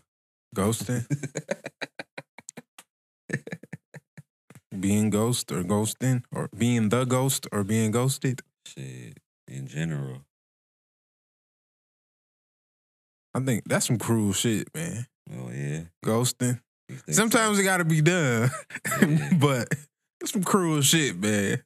Ghosting, 0.54 1.06
being 4.80 5.10
ghost 5.10 5.52
or 5.52 5.62
ghosting, 5.62 6.22
or 6.32 6.48
being 6.56 6.88
the 6.88 7.04
ghost 7.04 7.46
or 7.52 7.64
being 7.64 7.90
ghosted. 7.90 8.42
Shit, 8.66 9.18
in 9.48 9.66
general. 9.66 10.24
I 13.34 13.40
think 13.40 13.62
that's 13.66 13.86
some 13.86 13.98
cruel 13.98 14.32
shit, 14.32 14.68
man. 14.74 15.06
Oh 15.32 15.50
yeah. 15.52 15.82
Ghosting. 16.04 16.60
Think 16.88 17.02
so? 17.06 17.12
Sometimes 17.12 17.58
it 17.58 17.64
got 17.64 17.76
to 17.78 17.84
be 17.84 18.00
done, 18.00 18.50
Yeah. 19.00 19.30
but 19.38 19.68
it's 20.20 20.32
some 20.32 20.42
cruel 20.42 20.80
shit, 20.82 21.16
man. 21.16 21.62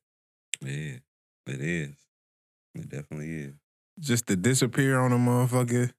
Yeah, 0.60 0.98
it 1.46 1.60
is. 1.60 1.94
It 2.74 2.88
definitely 2.88 3.30
is. 3.30 3.54
Just 4.00 4.26
to 4.26 4.36
disappear 4.36 4.98
on 4.98 5.12
a 5.12 5.16
motherfucker 5.16 5.92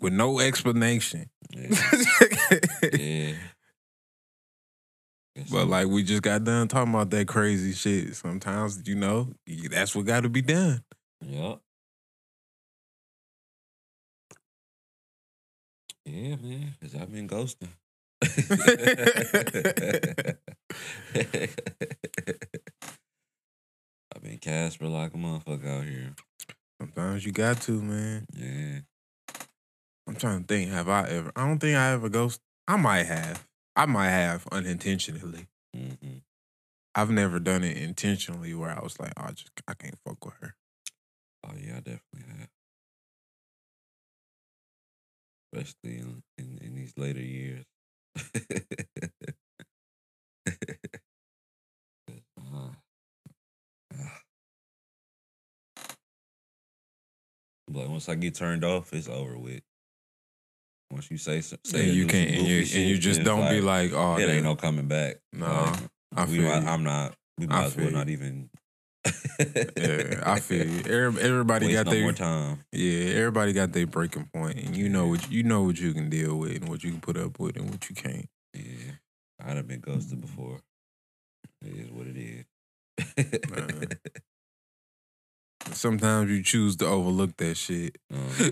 with 0.00 0.12
no 0.12 0.40
explanation. 0.40 1.30
Yeah. 1.50 1.68
yeah. 2.92 3.32
But 5.50 5.68
like 5.68 5.88
we 5.88 6.02
just 6.02 6.22
got 6.22 6.44
done 6.44 6.68
talking 6.68 6.92
about 6.92 7.10
that 7.10 7.28
crazy 7.28 7.72
shit. 7.72 8.16
Sometimes 8.16 8.86
you 8.86 8.94
know 8.94 9.32
that's 9.70 9.94
what 9.94 10.06
got 10.06 10.22
to 10.22 10.28
be 10.28 10.42
done. 10.42 10.82
Yup. 11.24 11.60
Yeah, 16.04 16.36
man, 16.36 16.74
because 16.78 16.94
I've 16.94 17.12
been 17.12 17.28
ghosting. 17.28 17.68
I've 24.14 24.22
been 24.22 24.38
Casper 24.38 24.86
like 24.86 25.14
a 25.14 25.16
motherfucker 25.16 25.66
out 25.66 25.84
here. 25.84 26.14
Sometimes 26.80 27.26
you 27.26 27.32
got 27.32 27.60
to, 27.62 27.82
man. 27.82 28.26
Yeah. 28.34 28.80
I'm 30.06 30.16
trying 30.16 30.42
to 30.42 30.46
think. 30.46 30.70
Have 30.70 30.88
I 30.88 31.08
ever? 31.08 31.32
I 31.34 31.46
don't 31.46 31.58
think 31.58 31.76
I 31.76 31.92
ever 31.92 32.08
ghost. 32.08 32.40
I 32.68 32.76
might 32.76 33.06
have. 33.06 33.45
I 33.76 33.86
might 33.86 34.10
have 34.10 34.46
unintentionally. 34.52 35.46
hmm 35.74 36.18
I've 36.94 37.10
never 37.10 37.38
done 37.40 37.64
it 37.64 37.76
intentionally 37.76 38.54
where 38.54 38.70
I 38.70 38.82
was 38.82 38.98
like, 39.00 39.12
oh, 39.18 39.24
I 39.26 39.32
just 39.32 39.50
I 39.68 39.74
can't 39.74 39.98
fuck 40.06 40.24
with 40.24 40.34
her. 40.40 40.56
Oh, 41.44 41.52
yeah, 41.58 41.76
I 41.76 41.80
definitely 41.80 42.24
have. 42.38 42.48
Especially 45.52 45.98
in, 45.98 46.22
in, 46.38 46.58
in 46.62 46.74
these 46.76 46.94
later 46.96 47.20
years. 47.20 47.64
Uh, 52.40 52.70
ah. 53.94 54.22
But 57.68 57.88
once 57.90 58.08
I 58.08 58.14
get 58.16 58.34
turned 58.34 58.64
off, 58.64 58.92
it's 58.92 59.08
over 59.08 59.38
with. 59.38 59.62
Once 60.90 61.10
you 61.10 61.18
say 61.18 61.40
so- 61.40 61.56
say 61.64 61.84
and 61.88 61.94
you 61.96 62.06
can't, 62.06 62.30
and 62.30 62.46
you, 62.46 62.58
and 62.60 62.88
you 62.88 62.96
just 62.98 63.22
don't 63.24 63.48
be 63.50 63.60
like, 63.60 63.92
oh, 63.92 64.18
it 64.18 64.28
ain't 64.28 64.44
no 64.44 64.54
coming 64.56 64.86
back. 64.86 65.16
No, 65.32 65.46
Like, 65.46 65.80
I 66.16 66.24
we 66.26 66.36
feel 66.38 66.48
might, 66.48 66.62
you. 66.62 66.68
I'm 66.68 66.84
not. 66.84 67.14
We 67.38 67.44
I 67.46 67.48
might 67.48 67.64
as 67.64 67.76
well 67.76 67.90
not 67.90 68.08
even. 68.08 68.48
yeah, 69.38 70.22
I 70.24 70.40
feel 70.40 70.66
you. 70.66 70.80
Everybody 70.86 71.66
Waste 71.66 71.76
got 71.76 71.86
no 71.86 71.92
their 71.92 72.12
time. 72.12 72.64
yeah. 72.72 73.14
Everybody 73.16 73.52
got 73.52 73.72
their 73.72 73.86
breaking 73.86 74.28
point, 74.32 74.58
and 74.58 74.76
you 74.76 74.88
know 74.88 75.04
Yeah. 75.04 75.10
what 75.10 75.30
you 75.30 75.42
know 75.42 75.62
what 75.64 75.78
you 75.80 75.92
can 75.92 76.08
deal 76.08 76.36
with, 76.36 76.56
and 76.56 76.68
what 76.68 76.82
you 76.84 76.92
can 76.92 77.00
put 77.00 77.16
up 77.16 77.38
with, 77.40 77.56
and 77.56 77.68
what 77.70 77.88
you 77.90 77.94
can't. 77.96 78.28
Yeah, 78.54 78.92
I'd 79.44 79.56
have 79.56 79.66
been 79.68 79.80
ghosted 79.80 80.20
before. 80.20 80.60
It 81.62 81.74
is 81.76 81.90
what 81.90 82.06
it 82.06 82.16
is. 82.16 82.44
Sometimes 85.72 86.30
you 86.30 86.42
choose 86.42 86.76
to 86.76 86.86
overlook 86.86 87.36
that 87.38 87.56
shit. 87.56 87.98
uh-huh. 88.12 88.50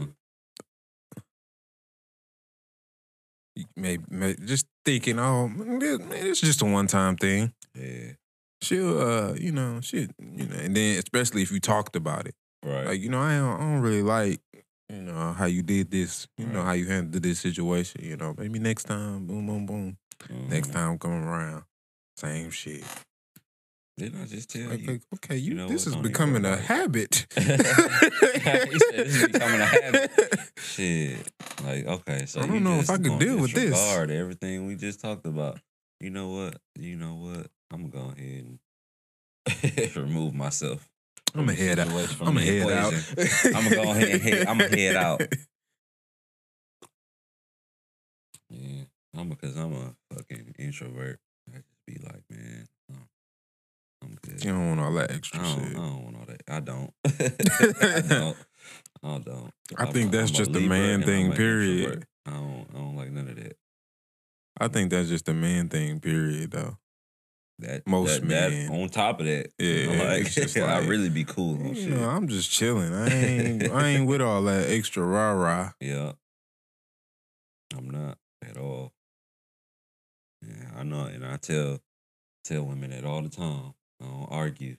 You 3.56 3.64
Maybe, 3.76 4.34
just 4.44 4.66
thinking, 4.84 5.18
oh, 5.18 5.48
man, 5.48 5.80
it's 6.12 6.40
just 6.40 6.62
a 6.62 6.64
one 6.64 6.86
time 6.86 7.16
thing. 7.16 7.52
Yeah, 7.74 8.12
She'll, 8.62 8.98
uh, 9.00 9.34
you 9.34 9.52
know, 9.52 9.80
shit, 9.80 10.10
you 10.18 10.46
know, 10.46 10.56
and 10.56 10.74
then 10.74 10.98
especially 10.98 11.42
if 11.42 11.52
you 11.52 11.60
talked 11.60 11.96
about 11.96 12.26
it. 12.26 12.34
right. 12.64 12.86
Like, 12.86 13.00
you 13.00 13.10
know, 13.10 13.20
I 13.20 13.36
don't, 13.36 13.60
I 13.60 13.72
don't 13.72 13.80
really 13.80 14.02
like, 14.02 14.40
you 14.88 15.02
know, 15.02 15.32
how 15.32 15.46
you 15.46 15.62
did 15.62 15.90
this, 15.90 16.26
you 16.38 16.46
know, 16.46 16.62
how 16.62 16.72
you 16.72 16.86
handled 16.86 17.22
this 17.22 17.40
situation, 17.40 18.02
you 18.04 18.16
know, 18.16 18.34
maybe 18.36 18.58
next 18.58 18.84
time, 18.84 19.26
boom, 19.26 19.46
boom, 19.46 19.66
boom. 19.66 19.96
Next 20.48 20.68
Mhm. 20.70 20.72
time 20.72 20.98
come 20.98 21.12
around, 21.24 21.64
same 22.16 22.50
shit. 22.50 22.84
Didn't 23.96 24.20
I 24.22 24.26
just 24.26 24.50
tell 24.50 24.68
Like, 24.70 24.80
you? 24.80 24.86
like, 24.92 25.02
okay, 25.14 25.36
you, 25.36 25.50
you 25.50 25.54
know 25.54 25.68
this 25.68 25.86
is 25.86 25.94
becoming 25.96 26.44
a 26.44 26.56
habit. 26.56 27.26
He 27.36 27.42
said 27.44 28.68
this 28.70 29.16
is 29.22 29.28
becoming 29.28 29.60
a 29.60 29.66
habit. 29.66 30.10
Shit. 30.58 31.30
Like, 31.64 31.86
okay, 31.86 32.26
so 32.26 32.40
I 32.40 32.46
don't 32.46 32.54
you 32.56 32.60
know 32.60 32.80
if 32.80 32.90
I 32.90 32.96
could 32.98 33.18
deal 33.20 33.38
with 33.38 33.52
this. 33.52 33.78
everything 34.10 34.66
we 34.66 34.74
just 34.76 35.00
talked 35.00 35.26
about. 35.26 35.60
You 36.00 36.10
know 36.10 36.28
what? 36.30 36.56
You 36.78 36.96
know 36.96 37.14
what? 37.14 37.46
I'm 37.72 37.88
gonna 37.88 38.06
go 38.06 38.12
ahead 38.16 38.58
and 39.76 39.96
remove 39.96 40.34
myself. 40.34 40.88
I'm 41.34 41.46
from 41.46 41.48
a 41.50 41.52
the 41.54 41.64
head 41.64 41.78
out. 41.78 41.88
I'm 42.20 42.36
a 42.36 42.40
the 42.40 42.46
head 42.46 42.72
out. 42.72 42.94
I'ma 43.56 43.70
go 43.70 43.90
ahead 43.90 44.08
and 44.10 44.22
head- 44.22 44.46
I'ma 44.46 44.64
head 44.64 44.96
out. 44.96 45.22
Yeah, 48.50 48.84
I'm 49.16 49.28
because 49.28 49.56
I'm 49.56 49.72
a 49.72 49.94
fucking 50.14 50.54
introvert. 50.58 51.18
I 51.52 51.58
just 51.58 51.86
be 51.86 51.96
like, 52.04 52.22
man, 52.30 52.66
I'm 54.04 54.18
good. 54.22 54.44
You 54.44 54.52
don't 54.52 54.68
want 54.68 54.80
all 54.80 54.92
that 54.94 55.10
extra 55.10 55.40
I 55.40 55.42
don't, 55.42 55.64
I 55.66 55.72
don't 55.72 56.04
want 56.04 56.16
all 56.16 56.26
that. 56.26 56.42
I 56.48 56.60
don't. 56.60 56.92
I 57.04 58.18
don't. 58.18 58.36
I 59.02 59.18
don't. 59.18 59.50
I 59.78 59.84
I'm 59.84 59.92
think 59.92 60.12
that's 60.12 60.30
I'm 60.30 60.36
just 60.36 60.52
the 60.52 60.60
man 60.60 61.02
thing, 61.02 61.32
period. 61.32 62.06
I 62.26 62.30
don't. 62.32 62.66
I 62.74 62.78
don't 62.78 62.96
like 62.96 63.10
none 63.10 63.28
of 63.28 63.36
that. 63.36 63.56
I 64.60 64.68
think 64.68 64.90
that's 64.90 65.08
just 65.08 65.24
the 65.26 65.34
man 65.34 65.68
thing, 65.68 66.00
period, 66.00 66.52
though. 66.52 66.78
That 67.60 67.86
Most 67.86 68.20
that, 68.20 68.28
that- 68.28 68.50
men. 68.52 68.70
on 68.82 68.88
top 68.88 69.20
of 69.20 69.26
that, 69.26 69.50
Yeah, 69.58 69.90
I'm 69.92 69.98
like, 70.56 70.56
I 70.84 70.86
really 70.86 71.08
be 71.08 71.24
cool 71.24 71.54
on 71.66 71.74
shit. 71.74 71.88
know, 71.88 72.08
I'm 72.08 72.28
just 72.28 72.50
chilling. 72.50 72.92
I 72.92 73.08
ain't 73.08 73.70
I 73.70 73.88
ain't 73.88 74.06
with 74.08 74.20
all 74.20 74.42
that 74.42 74.68
extra 74.70 75.04
rah 75.04 75.32
rah. 75.32 75.72
Yeah. 75.80 76.12
I'm 77.76 77.90
not 77.90 78.18
at 78.48 78.56
all. 78.56 78.92
Yeah, 80.42 80.70
I 80.76 80.82
know, 80.82 81.04
and 81.04 81.24
I 81.24 81.36
tell 81.36 81.78
tell 82.44 82.64
women 82.64 82.90
that 82.90 83.04
all 83.04 83.22
the 83.22 83.28
time. 83.28 83.74
I 84.04 84.08
don't 84.10 84.28
argue. 84.30 84.76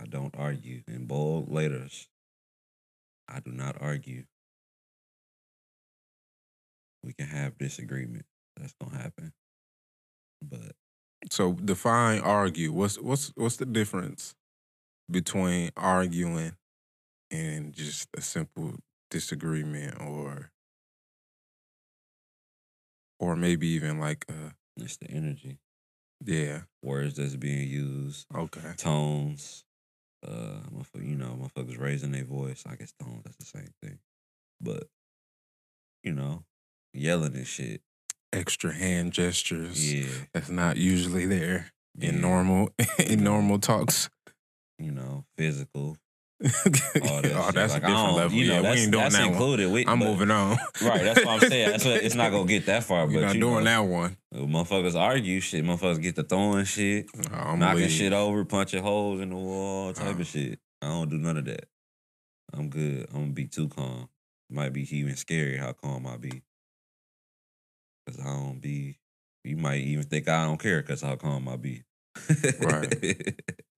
I 0.00 0.06
don't 0.06 0.34
argue. 0.36 0.82
In 0.88 1.06
bold 1.06 1.50
letters, 1.52 2.08
I 3.28 3.40
do 3.40 3.52
not 3.52 3.76
argue. 3.80 4.24
We 7.04 7.12
can 7.12 7.26
have 7.26 7.58
disagreement. 7.58 8.24
That's 8.56 8.74
gonna 8.80 8.96
happen. 8.96 9.32
But 10.42 10.72
So 11.30 11.52
define 11.54 12.20
argue. 12.20 12.72
What's 12.72 12.98
what's 13.00 13.32
what's 13.36 13.56
the 13.56 13.66
difference 13.66 14.34
between 15.10 15.70
arguing 15.76 16.56
and 17.30 17.72
just 17.72 18.08
a 18.16 18.22
simple 18.22 18.76
disagreement 19.10 20.00
or 20.00 20.50
or 23.18 23.36
maybe 23.36 23.68
even 23.68 24.00
like 24.00 24.24
uh 24.28 24.50
it's 24.78 24.96
the 24.98 25.10
energy. 25.10 25.58
Yeah, 26.24 26.60
Words 26.82 27.14
that's 27.14 27.36
being 27.36 27.68
used, 27.68 28.26
okay. 28.34 28.60
tones. 28.76 29.64
Uh, 30.26 30.60
you 30.94 31.16
know, 31.16 31.36
motherfuckers 31.40 31.80
raising 31.80 32.12
their 32.12 32.24
voice. 32.24 32.62
I 32.66 32.76
guess 32.76 32.92
tones, 33.00 33.22
that's 33.24 33.36
the 33.36 33.44
same 33.44 33.70
thing. 33.82 33.98
But, 34.60 34.84
you 36.04 36.12
know, 36.12 36.44
yelling 36.94 37.34
and 37.34 37.46
shit. 37.46 37.82
Extra 38.32 38.72
hand 38.72 39.12
gestures. 39.12 39.92
Yeah. 39.92 40.06
That's 40.32 40.48
not 40.48 40.76
usually 40.76 41.26
there 41.26 41.72
in 42.00 42.14
yeah. 42.14 42.20
normal 42.20 42.70
in 42.98 43.22
normal 43.22 43.58
talks. 43.58 44.08
You 44.78 44.92
know, 44.92 45.24
physical. 45.36 45.96
Oh, 46.44 46.48
shit. 47.22 47.54
that's 47.54 47.72
Like, 47.74 47.82
a 47.82 47.86
different 47.86 48.14
level. 48.16 48.32
You 48.38 48.48
know, 48.48 48.54
yeah, 48.62 48.72
we 48.72 48.78
ain't 48.80 48.90
doing 48.92 49.02
that's 49.04 49.16
that 49.16 49.30
one. 49.30 49.72
We, 49.72 49.86
I'm 49.86 49.98
but- 50.00 50.08
moving 50.08 50.30
on. 50.30 50.56
Right, 50.82 51.02
that's 51.02 51.24
what 51.24 51.42
I'm 51.42 51.48
saying. 51.48 51.70
That's 51.70 51.84
what, 51.84 52.02
it's 52.02 52.14
not 52.14 52.30
gonna 52.32 52.46
get 52.46 52.66
that 52.66 52.82
far. 52.84 53.06
We're 53.06 53.14
but 53.14 53.20
not 53.26 53.34
you 53.34 53.40
doing 53.40 53.64
know, 53.64 53.70
that 53.70 53.78
one. 53.80 54.16
Motherfuckers 54.34 54.98
argue 54.98 55.40
shit. 55.40 55.64
Motherfuckers 55.64 56.02
get 56.02 56.16
to 56.16 56.22
throwing 56.24 56.64
shit, 56.64 57.06
I'm 57.32 57.58
knocking 57.60 57.82
leave. 57.82 57.90
shit 57.90 58.12
over, 58.12 58.44
punching 58.44 58.82
holes 58.82 59.20
in 59.20 59.30
the 59.30 59.36
wall, 59.36 59.92
type 59.92 60.16
Uh. 60.16 60.20
of 60.20 60.26
shit. 60.26 60.58
I 60.80 60.88
don't 60.88 61.08
do 61.10 61.18
none 61.18 61.36
of 61.36 61.44
that. 61.44 61.66
I'm 62.52 62.68
good. 62.68 63.06
I'm 63.14 63.20
gonna 63.20 63.32
be 63.32 63.46
too 63.46 63.68
calm. 63.68 64.08
Might 64.50 64.72
be 64.72 64.82
even 64.96 65.16
scary 65.16 65.56
how 65.56 65.72
calm 65.72 66.06
I 66.06 66.16
be. 66.16 66.42
Cause 68.06 68.18
I 68.20 68.24
don't 68.24 68.60
be. 68.60 68.98
You 69.44 69.56
might 69.56 69.80
even 69.80 70.04
think 70.04 70.28
I 70.28 70.44
don't 70.44 70.60
care 70.60 70.82
because 70.82 71.00
how 71.02 71.14
calm 71.16 71.48
I 71.48 71.56
be. 71.56 71.82
Right. 72.60 73.40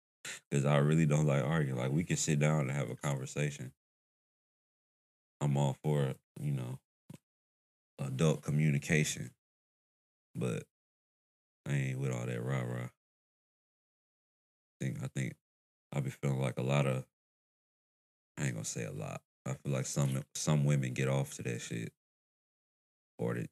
Cause 0.50 0.64
I 0.64 0.76
really 0.78 1.06
don't 1.06 1.26
like 1.26 1.44
arguing. 1.44 1.78
Like 1.78 1.92
we 1.92 2.04
can 2.04 2.16
sit 2.16 2.38
down 2.38 2.62
and 2.62 2.70
have 2.70 2.90
a 2.90 2.96
conversation. 2.96 3.72
I'm 5.40 5.56
all 5.56 5.76
for 5.82 6.14
you 6.40 6.52
know 6.52 6.78
adult 7.98 8.42
communication, 8.42 9.30
but 10.34 10.64
I 11.66 11.72
ain't 11.72 11.98
with 11.98 12.12
all 12.12 12.26
that 12.26 12.42
rah 12.42 12.62
rah. 12.62 12.88
think 14.84 15.02
I 15.02 15.08
think 15.08 15.34
I 15.92 16.00
be 16.00 16.10
feeling 16.10 16.40
like 16.40 16.58
a 16.58 16.62
lot 16.62 16.86
of. 16.86 17.04
I 18.38 18.46
ain't 18.46 18.54
gonna 18.54 18.64
say 18.64 18.84
a 18.84 18.92
lot. 18.92 19.20
I 19.46 19.54
feel 19.54 19.72
like 19.72 19.86
some 19.86 20.22
some 20.34 20.64
women 20.64 20.92
get 20.92 21.08
off 21.08 21.34
to 21.34 21.42
that 21.44 21.60
shit, 21.60 21.92
or 23.18 23.34
to 23.34 23.46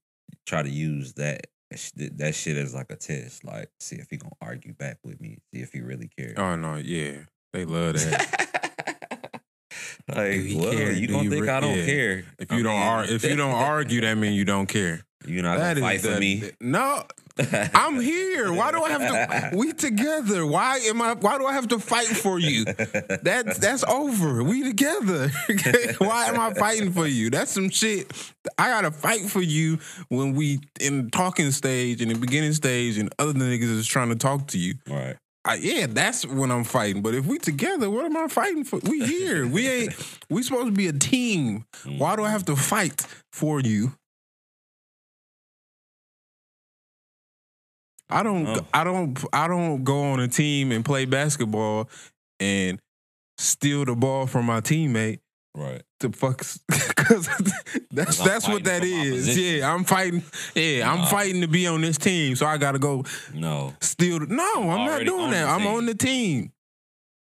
try 0.47 0.63
to 0.63 0.71
use 0.71 1.15
that 1.15 1.47
that 1.97 2.35
shit 2.35 2.57
is 2.57 2.75
like 2.75 2.91
a 2.91 2.97
test. 2.97 3.45
Like, 3.45 3.69
see 3.81 3.97
if 3.97 4.09
he 4.11 4.17
gonna 4.17 4.33
argue 4.41 4.75
back 4.75 4.99
with 5.05 5.21
me. 5.21 5.39
See 5.53 5.61
if 5.61 5.73
he 5.73 5.81
really 5.81 6.09
cares. 6.17 6.35
Oh 6.37 6.57
no, 6.57 6.77
yeah, 6.77 7.19
they 7.53 7.65
love 7.65 7.95
that. 7.95 8.49
like, 10.09 10.33
Do 10.49 10.59
well, 10.59 10.73
care? 10.73 10.93
you 10.93 11.07
Do 11.07 11.13
gonna 11.15 11.25
you 11.25 11.31
think 11.31 11.43
re- 11.45 11.49
I 11.49 11.61
don't 11.61 11.79
yeah. 11.79 11.87
care? 11.87 12.25
If 12.39 12.53
I 12.53 12.57
you 12.57 12.63
don't 12.63 12.73
mean, 12.79 12.83
ar- 12.89 13.05
if 13.05 13.25
you 13.25 13.37
don't 13.37 13.55
argue, 13.55 14.01
that 14.03 14.15
means 14.17 14.37
you 14.37 14.45
don't 14.45 14.67
care. 14.67 15.03
You're 15.27 15.43
not 15.43 15.59
That 15.59 15.75
gonna 15.75 15.87
fight 15.87 16.01
for 16.01 16.19
me. 16.19 16.37
the- 16.37 16.53
no, 16.61 17.05
I'm 17.75 18.01
here. 18.01 18.53
Why 18.53 18.73
do 18.73 18.83
I 18.83 18.91
have 18.91 19.01
to? 19.01 19.51
We 19.57 19.73
together. 19.73 20.47
Why 20.47 20.79
am 20.79 21.01
I? 21.01 21.15
Why 21.15 21.39
do 21.39 21.47
I 21.47 21.53
have 21.53 21.69
to 21.69 21.79
fight 21.79 22.07
for 22.07 22.39
you? 22.39 22.65
That's 22.65 23.59
that's 23.59 23.85
over. 23.85 24.43
We 24.43 24.63
together. 24.63 25.29
Why 25.99 26.27
am 26.27 26.41
I 26.41 26.53
fighting 26.55 26.93
for 26.93 27.07
you? 27.07 27.31
That's 27.31 27.51
some 27.51 27.71
shit. 27.71 28.13
I 28.59 28.69
gotta 28.69 28.91
fight 28.91 29.23
for 29.23 29.41
you 29.41 29.79
when 30.09 30.35
we 30.35 30.61
in 30.81 31.05
the 31.05 31.11
talking 31.11 31.51
stage 31.53 32.03
and 32.03 32.11
the 32.11 32.19
beginning 32.19 32.53
stage, 32.53 32.99
and 32.99 33.13
other 33.19 33.33
niggas 33.33 33.63
is 33.63 33.87
trying 33.87 34.11
to 34.11 34.17
talk 34.17 34.49
to 34.49 34.59
you. 34.59 34.75
right. 34.89 35.17
I, 35.45 35.55
yeah, 35.57 35.87
that's 35.89 36.25
when 36.25 36.53
I'm 36.53 36.63
fighting. 36.63 37.03
But 37.03 37.17
if 37.17 37.27
we 37.27 37.39
together, 37.39 37.91
what 37.91 38.05
am 38.05 38.17
I 38.17 38.29
fighting 38.29 38.63
for? 38.63 38.79
We 38.79 39.05
here. 39.05 39.45
We 39.45 39.69
ain't. 39.69 40.19
We 40.31 40.43
supposed 40.45 40.67
to 40.67 40.73
be 40.73 40.87
a 40.87 40.93
team. 40.93 41.65
Why 41.85 42.15
do 42.15 42.23
I 42.23 42.27
mm-hmm. 42.27 42.33
have 42.33 42.45
to 42.45 42.57
fight 42.57 43.05
for 43.33 43.61
you? 43.61 43.93
I 48.13 48.23
don't. 48.23 48.47
Oh. 48.47 48.67
I 48.75 48.85
don't. 48.85 49.25
I 49.33 49.49
don't 49.49 49.85
go 49.85 50.03
on 50.13 50.21
a 50.21 50.29
team 50.29 50.73
and 50.73 50.85
play 50.85 51.05
basketball 51.05 51.89
and 52.41 52.79
steal 53.39 53.85
the 53.85 53.95
ball 53.95 54.27
from 54.27 54.47
my 54.47 54.61
teammate 54.61 55.21
Right. 55.55 55.83
to 56.01 56.11
fuck. 56.13 56.39
Because 56.69 57.29
that's 57.91 58.21
I'm 58.21 58.27
that's 58.27 58.49
what 58.49 58.65
that 58.65 58.85
is. 58.85 58.91
that 58.91 58.91
for 58.91 58.97
my 58.97 59.05
is. 59.17 59.27
position. 59.27 59.59
Yeah, 59.59 59.75
I'm 59.75 59.85
fighting. 59.85 60.23
Yeah, 60.55 60.93
I'm 60.93 61.07
fighting 61.09 61.41
to 61.43 61.49
be 61.49 61.67
on 61.67 61.81
this 61.83 61.99
team. 61.99 62.37
So 62.37 62.47
I 62.47 62.57
got 62.57 62.73
to 62.73 62.79
go 62.79 63.05
No. 63.35 63.75
steal. 63.81 64.21
The, 64.21 64.27
no, 64.27 64.71
I'm 64.71 64.87
not 64.87 65.05
doing 65.05 65.31
that. 65.33 65.49
I'm 65.49 65.67
on 65.67 65.87
the 65.87 65.95
team. 65.95 66.53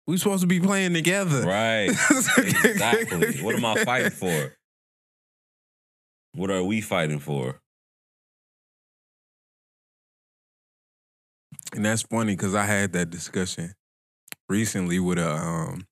We 0.08 0.18
supposed 0.18 0.42
to 0.42 0.48
be 0.48 0.60
playing 0.60 0.94
together. 0.94 1.42
Right. 1.42 1.90
exactly. 2.38 3.42
What 3.42 3.56
am 3.56 3.66
I 3.66 3.84
fighting 3.84 4.12
for? 4.12 4.54
What 6.34 6.52
are 6.52 6.64
we 6.64 6.82
fighting 6.82 7.20
for? 7.20 7.60
And 11.76 11.84
that's 11.84 12.04
funny 12.04 12.36
because 12.38 12.56
I 12.56 12.64
had 12.64 12.94
that 12.94 13.10
discussion 13.10 13.74
recently 14.48 14.98
with 15.00 15.20
a 15.20 15.30
um 15.30 15.88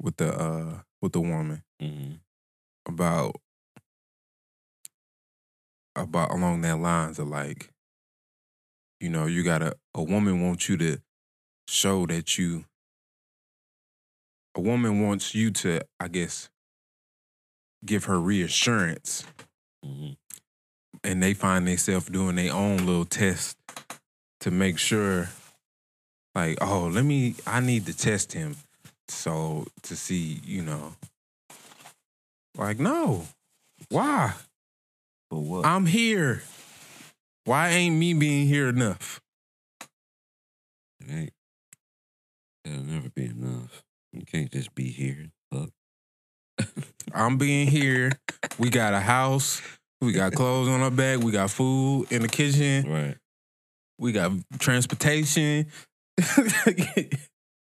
with 0.00 0.16
the 0.16 0.32
uh 0.32 0.80
with 1.02 1.12
the 1.12 1.20
woman 1.20 1.62
hmm 1.78 2.12
about 2.86 3.36
about 5.96 6.30
along 6.32 6.62
that 6.62 6.78
lines 6.78 7.18
of 7.18 7.28
like, 7.28 7.70
you 9.00 9.10
know, 9.10 9.26
you 9.26 9.42
gotta 9.42 9.74
a 9.94 10.02
woman 10.02 10.42
wants 10.42 10.68
you 10.70 10.78
to 10.78 10.98
show 11.68 12.06
that 12.06 12.38
you 12.38 12.64
a 14.54 14.60
woman 14.60 15.02
wants 15.02 15.34
you 15.34 15.50
to, 15.50 15.82
I 16.00 16.08
guess, 16.08 16.48
give 17.84 18.04
her 18.04 18.18
reassurance 18.18 19.26
hmm 19.84 20.12
and 21.02 21.22
they 21.22 21.34
find 21.34 21.66
themselves 21.66 22.06
doing 22.06 22.36
their 22.36 22.52
own 22.54 22.78
little 22.78 23.04
test 23.04 23.58
to 24.44 24.50
make 24.50 24.76
sure 24.78 25.30
like 26.34 26.58
oh 26.60 26.90
let 26.92 27.02
me 27.02 27.34
i 27.46 27.60
need 27.60 27.86
to 27.86 27.96
test 27.96 28.34
him 28.34 28.54
so 29.08 29.66
to 29.82 29.96
see 29.96 30.38
you 30.44 30.60
know 30.60 30.92
like 32.58 32.78
no 32.78 33.26
why 33.88 34.34
But 35.30 35.38
what? 35.38 35.64
i'm 35.64 35.86
here 35.86 36.42
why 37.46 37.70
ain't 37.70 37.96
me 37.96 38.12
being 38.12 38.46
here 38.46 38.68
enough 38.68 39.22
It 41.00 41.10
ain't. 41.10 41.32
It'll 42.66 42.82
never 42.84 43.08
be 43.08 43.24
enough. 43.26 43.82
You 44.12 44.24
can't 44.26 44.50
just 44.50 44.74
be 44.74 44.90
here. 44.90 45.30
Fuck. 45.50 45.70
i'm 47.14 47.38
being 47.38 47.66
here 47.66 48.12
we 48.58 48.68
got 48.68 48.92
a 48.92 49.00
house 49.00 49.62
we 50.02 50.12
got 50.12 50.34
clothes 50.34 50.68
on 50.68 50.82
our 50.82 50.90
back 50.90 51.20
we 51.20 51.32
got 51.32 51.50
food 51.50 52.06
in 52.12 52.20
the 52.20 52.28
kitchen 52.28 52.84
Right. 52.92 53.16
We 53.98 54.12
got 54.12 54.32
transportation 54.58 55.66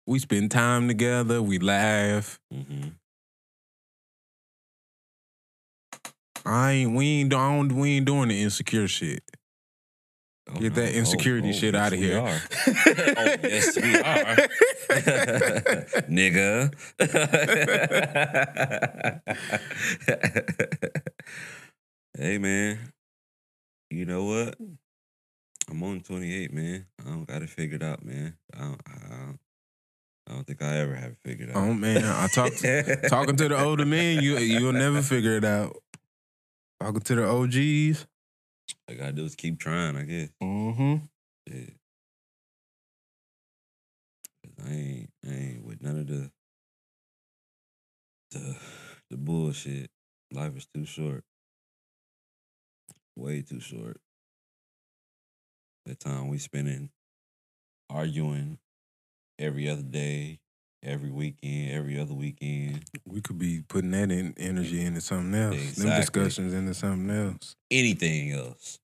we 0.07 0.19
spend 0.19 0.51
time 0.51 0.89
together 0.89 1.43
we 1.43 1.59
laugh 1.59 2.39
hmm 2.53 2.89
I 6.47 6.73
ain't 6.73 6.93
we 6.95 7.21
ain't 7.21 7.35
I 7.35 7.57
don't, 7.57 7.73
we 7.73 7.97
ain't 7.97 8.07
doing 8.07 8.29
the 8.29 8.41
insecure 8.43 8.89
shit. 8.89 9.23
Oh, 10.51 10.59
Get 10.59 10.75
that 10.77 10.95
insecurity 10.95 11.53
shit 11.53 11.75
yes, 11.75 11.87
outta 11.87 11.97
we 11.97 12.03
here. 12.07 12.21
are. 12.21 12.41
oh, 12.67 13.37
yes, 13.43 13.77
we 13.77 13.95
are. 13.99 14.37
Nigga. 16.09 16.73
hey, 22.17 22.39
man. 22.39 22.79
You 23.91 24.07
know 24.07 24.25
what? 24.25 24.57
I'm 25.71 25.83
on 25.83 26.01
28, 26.01 26.53
man. 26.53 26.87
I 27.01 27.11
don't 27.11 27.27
got 27.27 27.43
it 27.43 27.51
figured 27.51 27.83
out, 27.83 28.05
man. 28.05 28.37
I 28.55 28.59
don't, 28.59 28.81
I 28.87 29.09
don't, 29.09 29.39
I 30.27 30.33
don't 30.33 30.47
think 30.47 30.63
I 30.63 30.79
ever 30.79 30.95
have 30.95 31.11
it 31.13 31.19
figured 31.25 31.51
out. 31.51 31.57
Oh 31.57 31.75
man, 31.75 32.05
I 32.05 32.27
talk 32.29 32.53
talking 33.09 33.37
to 33.37 33.49
the 33.49 33.57
older 33.65 33.85
men, 33.85 34.23
you 34.23 34.39
you'll 34.39 34.73
never 34.73 35.03
figure 35.03 35.37
it 35.37 35.45
out. 35.45 35.77
Talking 36.81 37.01
to 37.01 37.15
the 37.17 37.29
OGs. 37.29 38.07
I 38.89 38.95
gotta 38.95 39.13
do 39.13 39.25
is 39.25 39.35
keep 39.35 39.59
trying, 39.59 39.97
I 39.97 40.03
guess. 40.05 40.29
Mm-hmm. 40.43 40.97
Shit. 41.49 41.75
'Cause 44.45 44.67
I 44.67 44.73
ain't, 44.73 45.11
I 45.27 45.33
ain't 45.35 45.65
with 45.65 45.83
none 45.83 45.99
of 45.99 46.07
the, 46.07 46.31
the, 48.31 48.57
the 49.11 49.17
bullshit. 49.17 49.91
Life 50.33 50.57
is 50.57 50.67
too 50.75 50.85
short. 50.85 51.25
Way 53.17 53.43
too 53.43 53.61
short. 53.61 54.01
The 55.89 55.95
time 55.95 56.29
we 56.29 56.37
spending 56.37 56.91
arguing 57.89 58.59
every 59.39 59.71
other 59.71 59.81
day, 59.83 60.39
every 60.83 61.09
weekend, 61.11 61.73
every 61.73 61.99
other 61.99 62.13
weekend, 62.13 62.85
We 63.07 63.23
could 63.23 63.39
be 63.39 63.63
putting 63.67 63.93
that 63.93 64.11
in 64.13 64.35
energy 64.37 64.83
into 64.85 65.01
something 65.01 65.35
else. 65.35 65.77
Them 65.77 65.89
discussions 65.99 66.53
into 66.53 66.75
something 66.75 67.09
else. 67.11 67.57
anything 67.71 68.33
else, 68.33 68.79